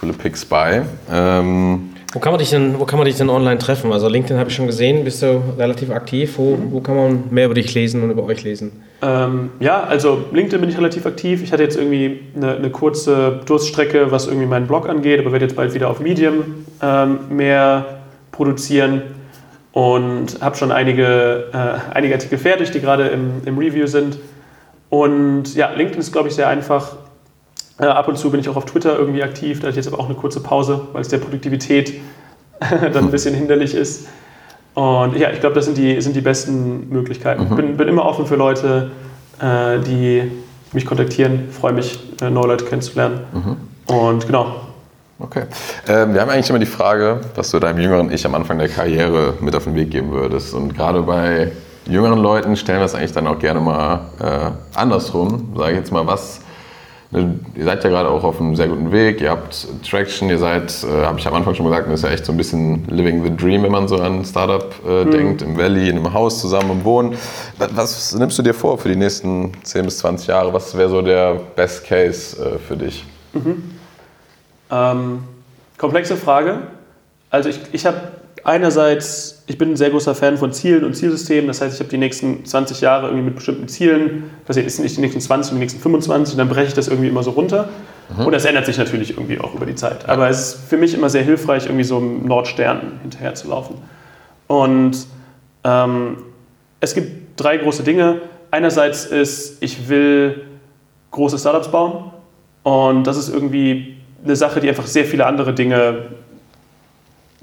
coole 0.00 0.12
Picks 0.12 0.44
bei. 0.44 0.82
Ähm 1.10 1.90
wo 2.12 2.20
kann, 2.20 2.32
man 2.32 2.38
dich 2.38 2.50
denn, 2.50 2.78
wo 2.78 2.84
kann 2.84 3.00
man 3.00 3.06
dich 3.06 3.16
denn 3.16 3.28
online 3.28 3.58
treffen? 3.58 3.92
Also 3.92 4.06
LinkedIn 4.06 4.38
habe 4.38 4.48
ich 4.48 4.54
schon 4.54 4.68
gesehen, 4.68 5.02
bist 5.02 5.20
du 5.20 5.42
relativ 5.58 5.90
aktiv. 5.90 6.38
Wo, 6.38 6.56
wo 6.70 6.80
kann 6.80 6.94
man 6.94 7.24
mehr 7.30 7.46
über 7.46 7.54
dich 7.54 7.74
lesen 7.74 8.04
und 8.04 8.10
über 8.10 8.22
euch 8.22 8.44
lesen? 8.44 8.83
Ähm, 9.02 9.50
ja, 9.60 9.82
also 9.82 10.24
LinkedIn 10.32 10.60
bin 10.60 10.70
ich 10.70 10.78
relativ 10.78 11.04
aktiv. 11.06 11.42
Ich 11.42 11.52
hatte 11.52 11.62
jetzt 11.62 11.76
irgendwie 11.76 12.20
eine, 12.36 12.56
eine, 12.56 12.70
kurze 12.70 13.40
Durststrecke, 13.44 14.10
was 14.10 14.26
irgendwie 14.26 14.46
meinen 14.46 14.66
Blog 14.66 14.88
angeht, 14.88 15.20
aber 15.20 15.32
werde 15.32 15.44
jetzt 15.44 15.56
bald 15.56 15.74
wieder 15.74 15.90
auf 15.90 16.00
Medium 16.00 16.64
ähm, 16.80 17.18
mehr 17.30 18.00
produzieren 18.32 19.02
und 19.72 20.40
habe 20.40 20.56
schon 20.56 20.72
einige, 20.72 21.48
äh, 21.52 21.94
einige 21.94 22.14
Artikel 22.14 22.38
fertig, 22.38 22.70
die 22.70 22.80
gerade 22.80 23.08
im, 23.08 23.42
im 23.44 23.58
Review 23.58 23.86
sind. 23.86 24.18
Und 24.88 25.54
ja, 25.54 25.70
LinkedIn 25.72 26.00
ist, 26.00 26.12
glaube 26.12 26.28
ich, 26.28 26.34
sehr 26.34 26.48
einfach. 26.48 26.96
Äh, 27.78 27.86
ab 27.86 28.06
und 28.06 28.16
zu 28.16 28.30
bin 28.30 28.38
ich 28.38 28.48
auch 28.48 28.56
auf 28.56 28.66
Twitter 28.66 28.96
irgendwie 28.96 29.24
aktiv, 29.24 29.58
da 29.58 29.66
hatte 29.66 29.78
ich 29.78 29.84
jetzt 29.84 29.92
aber 29.92 30.00
auch 30.00 30.06
eine 30.08 30.14
kurze 30.14 30.40
Pause, 30.40 30.80
weil 30.92 31.02
es 31.02 31.08
der 31.08 31.18
Produktivität 31.18 31.94
dann 32.60 32.96
ein 32.96 33.10
bisschen 33.10 33.34
hinderlich 33.34 33.74
ist. 33.74 34.06
Und 34.74 35.16
ja, 35.16 35.30
ich 35.30 35.40
glaube, 35.40 35.54
das 35.54 35.66
sind 35.66 35.78
die, 35.78 36.00
sind 36.00 36.16
die 36.16 36.20
besten 36.20 36.88
Möglichkeiten. 36.88 37.48
Mhm. 37.48 37.56
Bin, 37.56 37.76
bin 37.76 37.88
immer 37.88 38.04
offen 38.04 38.26
für 38.26 38.36
Leute, 38.36 38.90
äh, 39.40 39.78
die 39.78 40.30
mich 40.72 40.84
kontaktieren. 40.84 41.48
Freue 41.50 41.72
mich, 41.72 41.98
äh, 42.20 42.28
neue 42.28 42.48
Leute 42.48 42.64
kennenzulernen. 42.64 43.20
Mhm. 43.32 43.94
Und 43.94 44.26
genau. 44.26 44.56
Okay. 45.20 45.44
Ähm, 45.86 46.12
wir 46.12 46.20
haben 46.20 46.30
eigentlich 46.30 46.50
immer 46.50 46.58
die 46.58 46.66
Frage, 46.66 47.20
was 47.36 47.50
du 47.50 47.60
deinem 47.60 47.78
jüngeren 47.78 48.10
Ich 48.10 48.26
am 48.26 48.34
Anfang 48.34 48.58
der 48.58 48.68
Karriere 48.68 49.34
mit 49.40 49.54
auf 49.54 49.64
den 49.64 49.76
Weg 49.76 49.90
geben 49.90 50.10
würdest. 50.10 50.52
Und 50.54 50.74
gerade 50.74 51.02
bei 51.02 51.52
jüngeren 51.86 52.18
Leuten 52.18 52.56
stellen 52.56 52.80
wir 52.80 52.86
es 52.86 52.96
eigentlich 52.96 53.12
dann 53.12 53.28
auch 53.28 53.38
gerne 53.38 53.60
mal 53.60 54.00
äh, 54.20 54.50
andersrum. 54.78 55.54
Sage 55.56 55.72
ich 55.72 55.78
jetzt 55.78 55.92
mal, 55.92 56.04
was 56.04 56.40
ihr 57.14 57.64
seid 57.64 57.84
ja 57.84 57.90
gerade 57.90 58.08
auch 58.08 58.24
auf 58.24 58.40
einem 58.40 58.56
sehr 58.56 58.66
guten 58.68 58.90
Weg, 58.90 59.20
ihr 59.20 59.30
habt 59.30 59.66
Traction, 59.88 60.28
ihr 60.28 60.38
seid, 60.38 60.72
äh, 60.82 61.04
habe 61.04 61.18
ich 61.18 61.26
am 61.26 61.34
Anfang 61.34 61.54
schon 61.54 61.66
gesagt, 61.66 61.86
das 61.86 62.00
ist 62.00 62.02
ja 62.02 62.10
echt 62.10 62.24
so 62.24 62.32
ein 62.32 62.36
bisschen 62.36 62.84
living 62.88 63.22
the 63.22 63.34
dream, 63.34 63.62
wenn 63.62 63.70
man 63.70 63.86
so 63.86 63.96
an 63.96 64.24
Startup 64.24 64.74
äh, 64.86 65.04
mhm. 65.04 65.10
denkt, 65.10 65.42
im 65.42 65.56
Valley, 65.56 65.88
in 65.88 65.98
einem 65.98 66.12
Haus 66.12 66.40
zusammen 66.40 66.70
im 66.70 66.84
Wohnen. 66.84 67.16
Was, 67.58 67.76
was, 67.76 68.14
nimmst 68.14 68.38
du 68.38 68.42
dir 68.42 68.54
vor 68.54 68.78
für 68.78 68.88
die 68.88 68.96
nächsten 68.96 69.52
10 69.62 69.84
bis 69.84 69.98
20 69.98 70.26
Jahre? 70.26 70.52
Was 70.52 70.76
wäre 70.76 70.88
so 70.88 71.02
der 71.02 71.34
Best 71.54 71.86
Case 71.86 72.36
äh, 72.36 72.58
für 72.58 72.76
dich? 72.76 73.04
Mhm. 73.32 73.74
Ähm, 74.70 75.24
komplexe 75.78 76.16
Frage. 76.16 76.62
Also 77.30 77.48
ich, 77.48 77.60
ich 77.72 77.86
habe 77.86 77.98
einerseits, 78.44 79.42
ich 79.46 79.58
bin 79.58 79.70
ein 79.70 79.76
sehr 79.76 79.90
großer 79.90 80.14
Fan 80.14 80.36
von 80.36 80.52
Zielen 80.52 80.84
und 80.84 80.94
Zielsystemen. 80.94 81.48
Das 81.48 81.60
heißt, 81.60 81.74
ich 81.74 81.80
habe 81.80 81.90
die 81.90 81.98
nächsten 81.98 82.44
20 82.44 82.80
Jahre 82.80 83.06
irgendwie 83.06 83.24
mit 83.24 83.34
bestimmten 83.34 83.68
Zielen. 83.68 84.30
Das 84.46 84.56
sind 84.56 84.80
nicht 84.80 84.96
die 84.96 85.00
nächsten 85.00 85.20
20, 85.20 85.54
die 85.54 85.58
nächsten 85.58 85.80
25. 85.80 86.34
Und 86.34 86.38
dann 86.38 86.48
breche 86.48 86.68
ich 86.68 86.74
das 86.74 86.88
irgendwie 86.88 87.08
immer 87.08 87.22
so 87.22 87.30
runter. 87.30 87.68
Mhm. 88.16 88.26
Und 88.26 88.32
das 88.32 88.44
ändert 88.44 88.66
sich 88.66 88.78
natürlich 88.78 89.10
irgendwie 89.10 89.40
auch 89.40 89.54
über 89.54 89.66
die 89.66 89.74
Zeit. 89.74 90.08
Aber 90.08 90.28
es 90.28 90.54
ist 90.54 90.68
für 90.68 90.76
mich 90.76 90.94
immer 90.94 91.08
sehr 91.08 91.22
hilfreich, 91.22 91.66
irgendwie 91.66 91.84
so 91.84 91.96
einem 91.96 92.26
Nordstern 92.26 93.00
hinterher 93.02 93.34
zu 93.34 93.48
laufen. 93.48 93.76
Und 94.46 95.06
ähm, 95.64 96.18
es 96.80 96.94
gibt 96.94 97.40
drei 97.40 97.56
große 97.56 97.82
Dinge. 97.82 98.20
Einerseits 98.50 99.06
ist, 99.06 99.62
ich 99.62 99.88
will 99.88 100.42
große 101.10 101.38
Startups 101.38 101.68
bauen 101.68 102.12
und 102.62 103.06
das 103.06 103.16
ist 103.16 103.28
irgendwie 103.28 103.96
eine 104.24 104.36
Sache, 104.36 104.60
die 104.60 104.68
einfach 104.68 104.86
sehr 104.86 105.04
viele 105.04 105.26
andere 105.26 105.54
Dinge, 105.54 106.06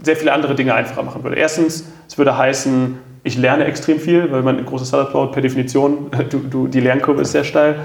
sehr 0.04 0.16
viele 0.16 0.34
andere 0.34 0.56
Dinge 0.56 0.74
einfacher 0.74 1.04
machen 1.04 1.24
würde. 1.24 1.38
Erstens, 1.38 1.86
es 2.08 2.18
würde 2.18 2.38
heißen, 2.38 2.98
ich 3.24 3.38
lerne 3.38 3.66
extrem 3.66 4.00
viel, 4.00 4.32
weil 4.32 4.42
man 4.42 4.58
ein 4.58 4.66
großes 4.66 4.88
Startup 4.88 5.14
baut, 5.14 5.32
per 5.32 5.42
Definition, 5.42 6.10
du, 6.30 6.40
du, 6.40 6.68
die 6.68 6.80
Lernkurve 6.80 7.22
ist 7.22 7.32
sehr 7.32 7.44
steil. 7.44 7.76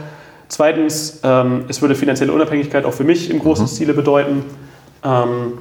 Zweitens, 0.48 1.20
ähm, 1.24 1.64
es 1.68 1.82
würde 1.82 1.94
finanzielle 1.94 2.32
Unabhängigkeit 2.32 2.84
auch 2.84 2.92
für 2.92 3.04
mich 3.04 3.30
im 3.30 3.40
großen 3.40 3.64
mhm. 3.64 3.68
Stile 3.68 3.94
bedeuten, 3.94 4.44
ähm, 5.04 5.58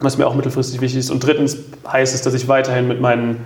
was 0.00 0.18
mir 0.18 0.26
auch 0.26 0.34
mittelfristig 0.34 0.80
wichtig 0.80 1.00
ist. 1.00 1.10
Und 1.10 1.24
drittens 1.24 1.56
heißt 1.86 2.14
es, 2.14 2.22
dass 2.22 2.34
ich 2.34 2.48
weiterhin 2.48 2.88
mit 2.88 3.00
meinen 3.00 3.44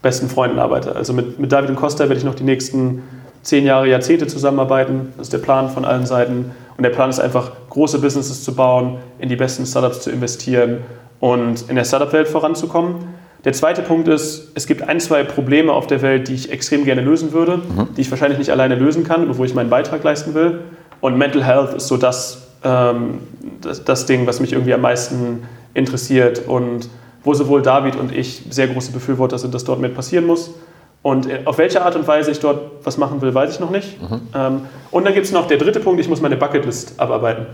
besten 0.00 0.28
Freunden 0.28 0.58
arbeite. 0.58 0.96
Also 0.96 1.12
mit, 1.12 1.38
mit 1.38 1.52
David 1.52 1.70
und 1.70 1.76
Costa 1.76 2.04
werde 2.04 2.16
ich 2.16 2.24
noch 2.24 2.34
die 2.34 2.44
nächsten 2.44 3.02
zehn 3.42 3.64
Jahre, 3.64 3.88
Jahrzehnte 3.88 4.26
zusammenarbeiten. 4.26 5.12
Das 5.16 5.26
ist 5.26 5.32
der 5.32 5.38
Plan 5.38 5.68
von 5.68 5.84
allen 5.84 6.06
Seiten. 6.06 6.50
Und 6.76 6.82
der 6.82 6.90
Plan 6.90 7.10
ist 7.10 7.20
einfach, 7.20 7.52
große 7.70 8.00
Businesses 8.00 8.42
zu 8.42 8.54
bauen, 8.54 8.98
in 9.18 9.28
die 9.28 9.36
besten 9.36 9.66
Startups 9.66 10.00
zu 10.00 10.10
investieren 10.10 10.78
und 11.22 11.70
in 11.70 11.76
der 11.76 11.84
Startup-Welt 11.84 12.26
voranzukommen. 12.26 12.96
Der 13.44 13.52
zweite 13.52 13.82
Punkt 13.82 14.08
ist, 14.08 14.50
es 14.56 14.66
gibt 14.66 14.82
ein, 14.82 14.98
zwei 14.98 15.22
Probleme 15.22 15.72
auf 15.72 15.86
der 15.86 16.02
Welt, 16.02 16.26
die 16.26 16.34
ich 16.34 16.50
extrem 16.50 16.84
gerne 16.84 17.00
lösen 17.00 17.32
würde, 17.32 17.58
mhm. 17.58 17.94
die 17.96 18.00
ich 18.00 18.10
wahrscheinlich 18.10 18.40
nicht 18.40 18.50
alleine 18.50 18.74
lösen 18.74 19.04
kann, 19.04 19.38
wo 19.38 19.44
ich 19.44 19.54
meinen 19.54 19.70
Beitrag 19.70 20.02
leisten 20.02 20.34
will. 20.34 20.62
Und 21.00 21.16
Mental 21.16 21.44
Health 21.44 21.74
ist 21.74 21.86
so 21.86 21.96
das, 21.96 22.48
ähm, 22.64 23.20
das, 23.60 23.84
das 23.84 24.06
Ding, 24.06 24.26
was 24.26 24.40
mich 24.40 24.52
irgendwie 24.52 24.74
am 24.74 24.80
meisten 24.80 25.44
interessiert 25.74 26.42
und 26.48 26.88
wo 27.22 27.34
sowohl 27.34 27.62
David 27.62 27.94
und 27.94 28.12
ich 28.12 28.42
sehr 28.50 28.66
große 28.66 28.90
Befürworter 28.90 29.38
sind, 29.38 29.54
dass 29.54 29.62
dort 29.62 29.78
mit 29.78 29.94
passieren 29.94 30.26
muss. 30.26 30.50
Und 31.02 31.30
äh, 31.30 31.42
auf 31.44 31.56
welche 31.58 31.84
Art 31.84 31.94
und 31.94 32.08
Weise 32.08 32.32
ich 32.32 32.40
dort 32.40 32.72
was 32.82 32.98
machen 32.98 33.22
will, 33.22 33.32
weiß 33.32 33.54
ich 33.54 33.60
noch 33.60 33.70
nicht. 33.70 34.02
Mhm. 34.02 34.20
Ähm, 34.34 34.60
und 34.90 35.04
dann 35.04 35.14
gibt 35.14 35.26
es 35.26 35.30
noch 35.30 35.46
der 35.46 35.58
dritte 35.58 35.78
Punkt, 35.78 36.00
ich 36.00 36.08
muss 36.08 36.20
meine 36.20 36.36
Bucketlist 36.36 36.98
abarbeiten. 36.98 37.46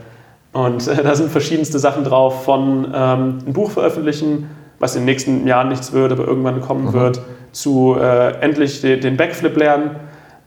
Und 0.53 0.87
äh, 0.89 1.03
da 1.03 1.15
sind 1.15 1.31
verschiedenste 1.31 1.79
Sachen 1.79 2.05
drauf, 2.05 2.45
von 2.45 2.85
ähm, 2.95 3.39
ein 3.47 3.53
Buch 3.53 3.71
veröffentlichen, 3.71 4.49
was 4.79 4.95
in 4.95 5.03
den 5.03 5.07
nächsten 5.07 5.47
Jahren 5.47 5.69
nichts 5.69 5.93
wird, 5.93 6.13
aber 6.13 6.27
irgendwann 6.27 6.61
kommen 6.61 6.87
mhm. 6.87 6.93
wird, 6.93 7.21
zu 7.53 7.97
äh, 7.99 8.41
endlich 8.41 8.81
de, 8.81 8.99
den 8.99 9.17
Backflip 9.17 9.57
lernen, 9.57 9.97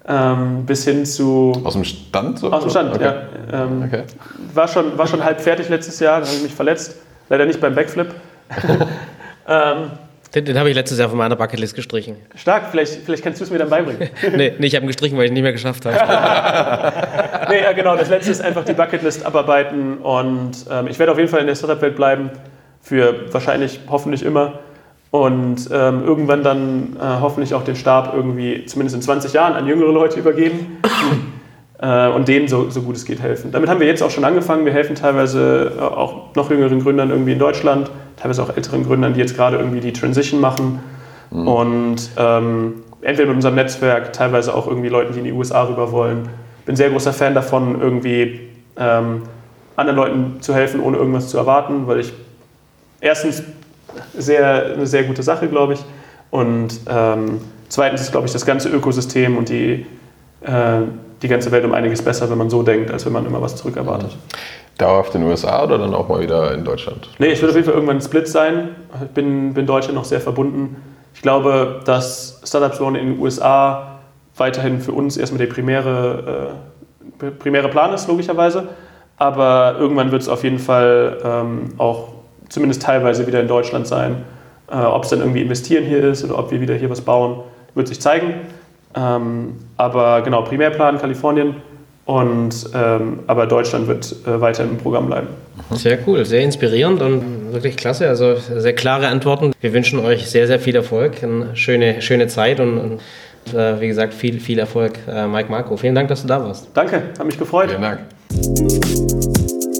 ähm, 0.08 0.66
bis 0.66 0.86
hin 0.86 1.06
zu... 1.06 1.54
Aus 1.64 1.74
dem 1.74 1.84
Stand? 1.84 2.40
So? 2.40 2.52
Aus 2.52 2.64
dem 2.64 2.70
Stand, 2.70 2.96
okay. 2.96 3.04
ja. 3.04 3.64
Ähm, 3.66 3.84
okay. 3.86 4.04
War, 4.54 4.68
schon, 4.68 4.98
war 4.98 5.08
schon 5.08 5.24
halb 5.24 5.40
fertig 5.40 5.70
letztes 5.70 6.00
Jahr, 6.00 6.22
da 6.22 6.26
habe 6.26 6.36
ich 6.36 6.44
mich 6.44 6.54
verletzt. 6.54 6.96
Leider 7.30 7.46
nicht 7.46 7.62
beim 7.62 7.76
Backflip. 7.76 8.14
den, 10.34 10.46
den 10.46 10.58
habe 10.58 10.70
ich 10.70 10.76
letztes 10.76 10.98
Jahr 10.98 11.10
von 11.10 11.18
meiner 11.18 11.36
Bucketlist 11.36 11.76
gestrichen. 11.76 12.16
Stark, 12.36 12.72
vielleicht, 12.72 13.04
vielleicht 13.04 13.24
kannst 13.24 13.40
du 13.40 13.44
es 13.44 13.52
mir 13.52 13.58
dann 13.58 13.70
beibringen. 13.70 14.10
nee, 14.36 14.54
nee, 14.58 14.68
ich 14.68 14.76
habe 14.76 14.86
ihn 14.86 14.88
gestrichen, 14.88 15.18
weil 15.18 15.26
ich 15.26 15.32
ihn 15.32 15.34
nicht 15.34 15.44
mehr 15.44 15.52
geschafft 15.52 15.86
habe. 15.86 15.96
nee, 17.50 17.62
ja, 17.62 17.74
genau, 17.74 17.98
das 17.98 18.10
letzte 18.10 18.32
ist 18.32 18.42
einfach 18.42 18.64
die 18.64 18.74
Bucketlist 18.74 19.26
abarbeiten 19.26 19.98
und 19.98 20.52
ähm, 20.70 20.88
ich 20.88 21.00
werde 21.00 21.12
auf 21.12 21.18
jeden 21.18 21.30
Fall 21.30 21.42
in 21.42 21.48
der 21.48 21.56
Startup-Welt 21.56 21.96
bleiben 21.96 22.30
für 22.82 23.34
wahrscheinlich 23.34 23.82
hoffentlich 23.90 24.24
immer 24.24 24.60
und 25.12 25.70
ähm, 25.72 26.04
irgendwann 26.06 26.44
dann 26.44 26.96
äh, 26.96 27.04
hoffentlich 27.20 27.54
auch 27.54 27.64
den 27.64 27.76
Stab 27.76 28.14
irgendwie 28.16 28.66
zumindest 28.66 28.96
in 28.96 29.02
20 29.02 29.34
Jahren 29.34 29.54
an 29.54 29.68
jüngere 29.68 29.92
Leute 29.92 30.18
übergeben 30.18 30.82
äh, 31.82 32.08
und 32.08 32.30
denen 32.30 32.48
so, 32.48 32.70
so 32.70 32.82
gut 32.82 32.96
es 32.96 33.04
geht 33.04 33.22
helfen. 33.22 33.52
Damit 33.52 33.70
haben 33.70 33.82
wir 33.82 33.88
jetzt 33.88 34.02
auch 34.02 34.10
schon 34.10 34.24
angefangen. 34.24 34.64
Wir 34.66 34.72
helfen 34.72 34.96
teilweise 34.96 35.74
äh, 35.78 35.82
auch 35.82 36.34
noch 36.36 36.50
jüngeren 36.50 36.82
Gründern 36.82 37.10
irgendwie 37.10 37.34
in 37.34 37.40
Deutschland, 37.40 37.92
teilweise 38.22 38.44
auch 38.44 38.56
älteren 38.56 38.86
Gründern, 38.86 39.14
die 39.14 39.20
jetzt 39.20 39.36
gerade 39.36 39.58
irgendwie 39.58 39.80
die 39.80 39.94
Transition 39.94 40.40
machen 40.40 40.80
mhm. 41.32 41.48
und 41.48 42.10
ähm, 42.18 42.84
entweder 43.02 43.28
mit 43.28 43.36
unserem 43.38 43.56
Netzwerk, 43.56 44.14
teilweise 44.14 44.54
auch 44.54 44.68
irgendwie 44.68 44.90
Leuten, 44.90 45.14
die 45.14 45.20
in 45.20 45.26
die 45.26 45.32
USA 45.32 45.64
rüber 45.64 45.92
wollen. 45.92 46.30
Bin 46.66 46.76
sehr 46.76 46.90
großer 46.90 47.14
Fan 47.14 47.34
davon, 47.34 47.82
irgendwie 47.82 48.42
ähm, 48.78 49.24
anderen 49.76 49.98
Leuten 49.98 50.42
zu 50.42 50.54
helfen, 50.54 50.80
ohne 50.82 50.98
irgendwas 50.98 51.30
zu 51.30 51.38
erwarten, 51.38 51.88
weil 51.88 52.02
ich 52.02 52.14
erstens 53.00 53.42
sehr, 54.16 54.74
eine 54.74 54.86
sehr 54.86 55.04
gute 55.04 55.24
Sache, 55.24 55.48
glaube 55.48 55.74
ich. 55.74 55.80
Und 56.30 56.80
ähm, 56.88 57.42
zweitens 57.70 58.02
ist, 58.02 58.12
glaube 58.12 58.28
ich, 58.28 58.34
das 58.34 58.46
ganze 58.46 58.70
Ökosystem 58.70 59.38
und 59.38 59.50
die, 59.50 59.86
äh, 60.42 60.82
die 61.22 61.28
ganze 61.28 61.52
Welt 61.52 61.66
um 61.66 61.74
einiges 61.74 62.02
besser, 62.04 62.30
wenn 62.30 62.38
man 62.38 62.50
so 62.50 62.62
denkt, 62.62 62.92
als 62.92 63.06
wenn 63.06 63.14
man 63.14 63.26
immer 63.26 63.42
was 63.42 63.56
zurückerwartet. 63.56 64.16
Dauerhaft 64.82 65.16
in 65.16 65.22
den 65.22 65.30
USA 65.30 65.64
oder 65.64 65.78
dann 65.78 65.94
auch 65.94 66.10
mal 66.10 66.22
wieder 66.22 66.54
in 66.54 66.64
Deutschland? 66.64 67.10
Nee, 67.20 67.28
ich 67.28 67.42
würde 67.42 67.52
auf 67.52 67.56
jeden 67.56 67.66
Fall 67.66 67.76
irgendwann 67.76 67.98
ein 67.98 68.02
Split 68.02 68.28
sein. 68.28 68.70
Ich 69.04 69.12
bin, 69.12 69.54
bin 69.54 69.66
Deutschland 69.66 69.96
noch 69.96 70.06
sehr 70.06 70.22
verbunden. 70.22 70.76
Ich 71.14 71.22
glaube, 71.22 71.82
dass 71.86 72.42
Startups 72.44 72.80
in 72.80 72.94
den 72.94 73.20
USA 73.20 74.00
weiterhin 74.38 74.80
für 74.80 74.94
uns 74.94 75.18
erstmal 75.18 75.40
der 75.40 75.54
primäre, 75.54 76.56
äh, 77.20 77.32
primäre 77.32 77.70
Plan 77.70 77.94
ist, 77.94 78.08
logischerweise. 78.08 78.70
Aber 79.18 79.76
irgendwann 79.80 80.12
wird 80.12 80.24
es 80.24 80.30
auf 80.30 80.44
jeden 80.44 80.58
Fall 80.58 81.18
ähm, 81.24 81.74
auch 81.78 82.10
zumindest 82.50 82.82
teilweise 82.82 83.28
wieder 83.28 83.40
in 83.40 83.48
Deutschland 83.48 83.88
sein. 83.88 84.24
Äh, 84.72 84.78
ob 84.78 85.04
es 85.04 85.10
dann 85.10 85.20
irgendwie 85.20 85.42
investieren 85.42 85.84
hier 85.84 86.04
ist 86.04 86.24
oder 86.24 86.40
ob 86.40 86.50
wir 86.50 86.60
wieder 86.60 86.76
hier 86.76 86.90
was 86.90 87.02
bauen, 87.02 87.42
wird 87.76 87.88
sich 87.88 88.02
zeigen. 88.02 88.34
Ähm, 88.96 89.58
aber 89.78 90.22
genau, 90.22 90.42
Primärplan 90.42 90.98
Kalifornien 90.98 91.56
und 92.12 92.70
ähm, 92.76 93.20
aber 93.26 93.46
Deutschland 93.46 93.88
wird 93.88 94.14
äh, 94.28 94.42
weiter 94.42 94.64
im 94.64 94.78
Programm 94.78 95.06
bleiben. 95.08 95.28
Sehr 95.72 95.98
cool, 96.06 96.26
sehr 96.26 96.42
inspirierend 96.42 97.02
und 97.02 97.54
wirklich 97.54 97.78
klasse. 97.78 98.10
Also 98.10 98.36
sehr 98.36 98.74
klare 98.74 99.08
Antworten. 99.08 99.54
Wir 99.62 99.72
wünschen 99.72 99.98
euch 100.00 100.30
sehr, 100.30 100.46
sehr 100.46 100.60
viel 100.60 100.76
Erfolg, 100.76 101.24
eine 101.24 101.56
schöne, 101.56 102.02
schöne 102.02 102.28
Zeit 102.28 102.60
und, 102.60 102.78
und 102.78 103.00
äh, 103.54 103.80
wie 103.80 103.88
gesagt, 103.88 104.14
viel, 104.14 104.42
viel 104.42 104.60
Erfolg, 104.60 105.00
äh, 105.08 105.26
Mike 105.26 105.50
Marco. 105.50 105.78
Vielen 105.78 105.96
Dank, 105.96 106.10
dass 106.10 106.24
du 106.24 106.28
da 106.28 106.44
warst. 106.44 106.68
Danke, 106.74 107.02
hat 107.18 107.26
mich 107.26 107.40
gefreut. 107.40 107.70
Vielen 107.70 107.82
Dank. 107.82 108.00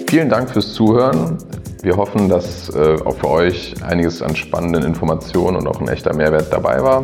Vielen 0.08 0.30
Dank 0.30 0.50
fürs 0.50 0.72
Zuhören. 0.72 1.38
Wir 1.84 1.98
hoffen, 1.98 2.30
dass 2.30 2.74
äh, 2.74 2.96
auch 3.04 3.18
für 3.18 3.30
euch 3.30 3.74
einiges 3.84 4.22
an 4.22 4.38
spannenden 4.38 4.84
Informationen 4.84 5.58
und 5.58 5.68
auch 5.68 5.82
ein 5.82 5.90
echter 5.90 6.14
Mehrwert 6.14 6.48
dabei 6.54 6.82
war. 6.82 7.04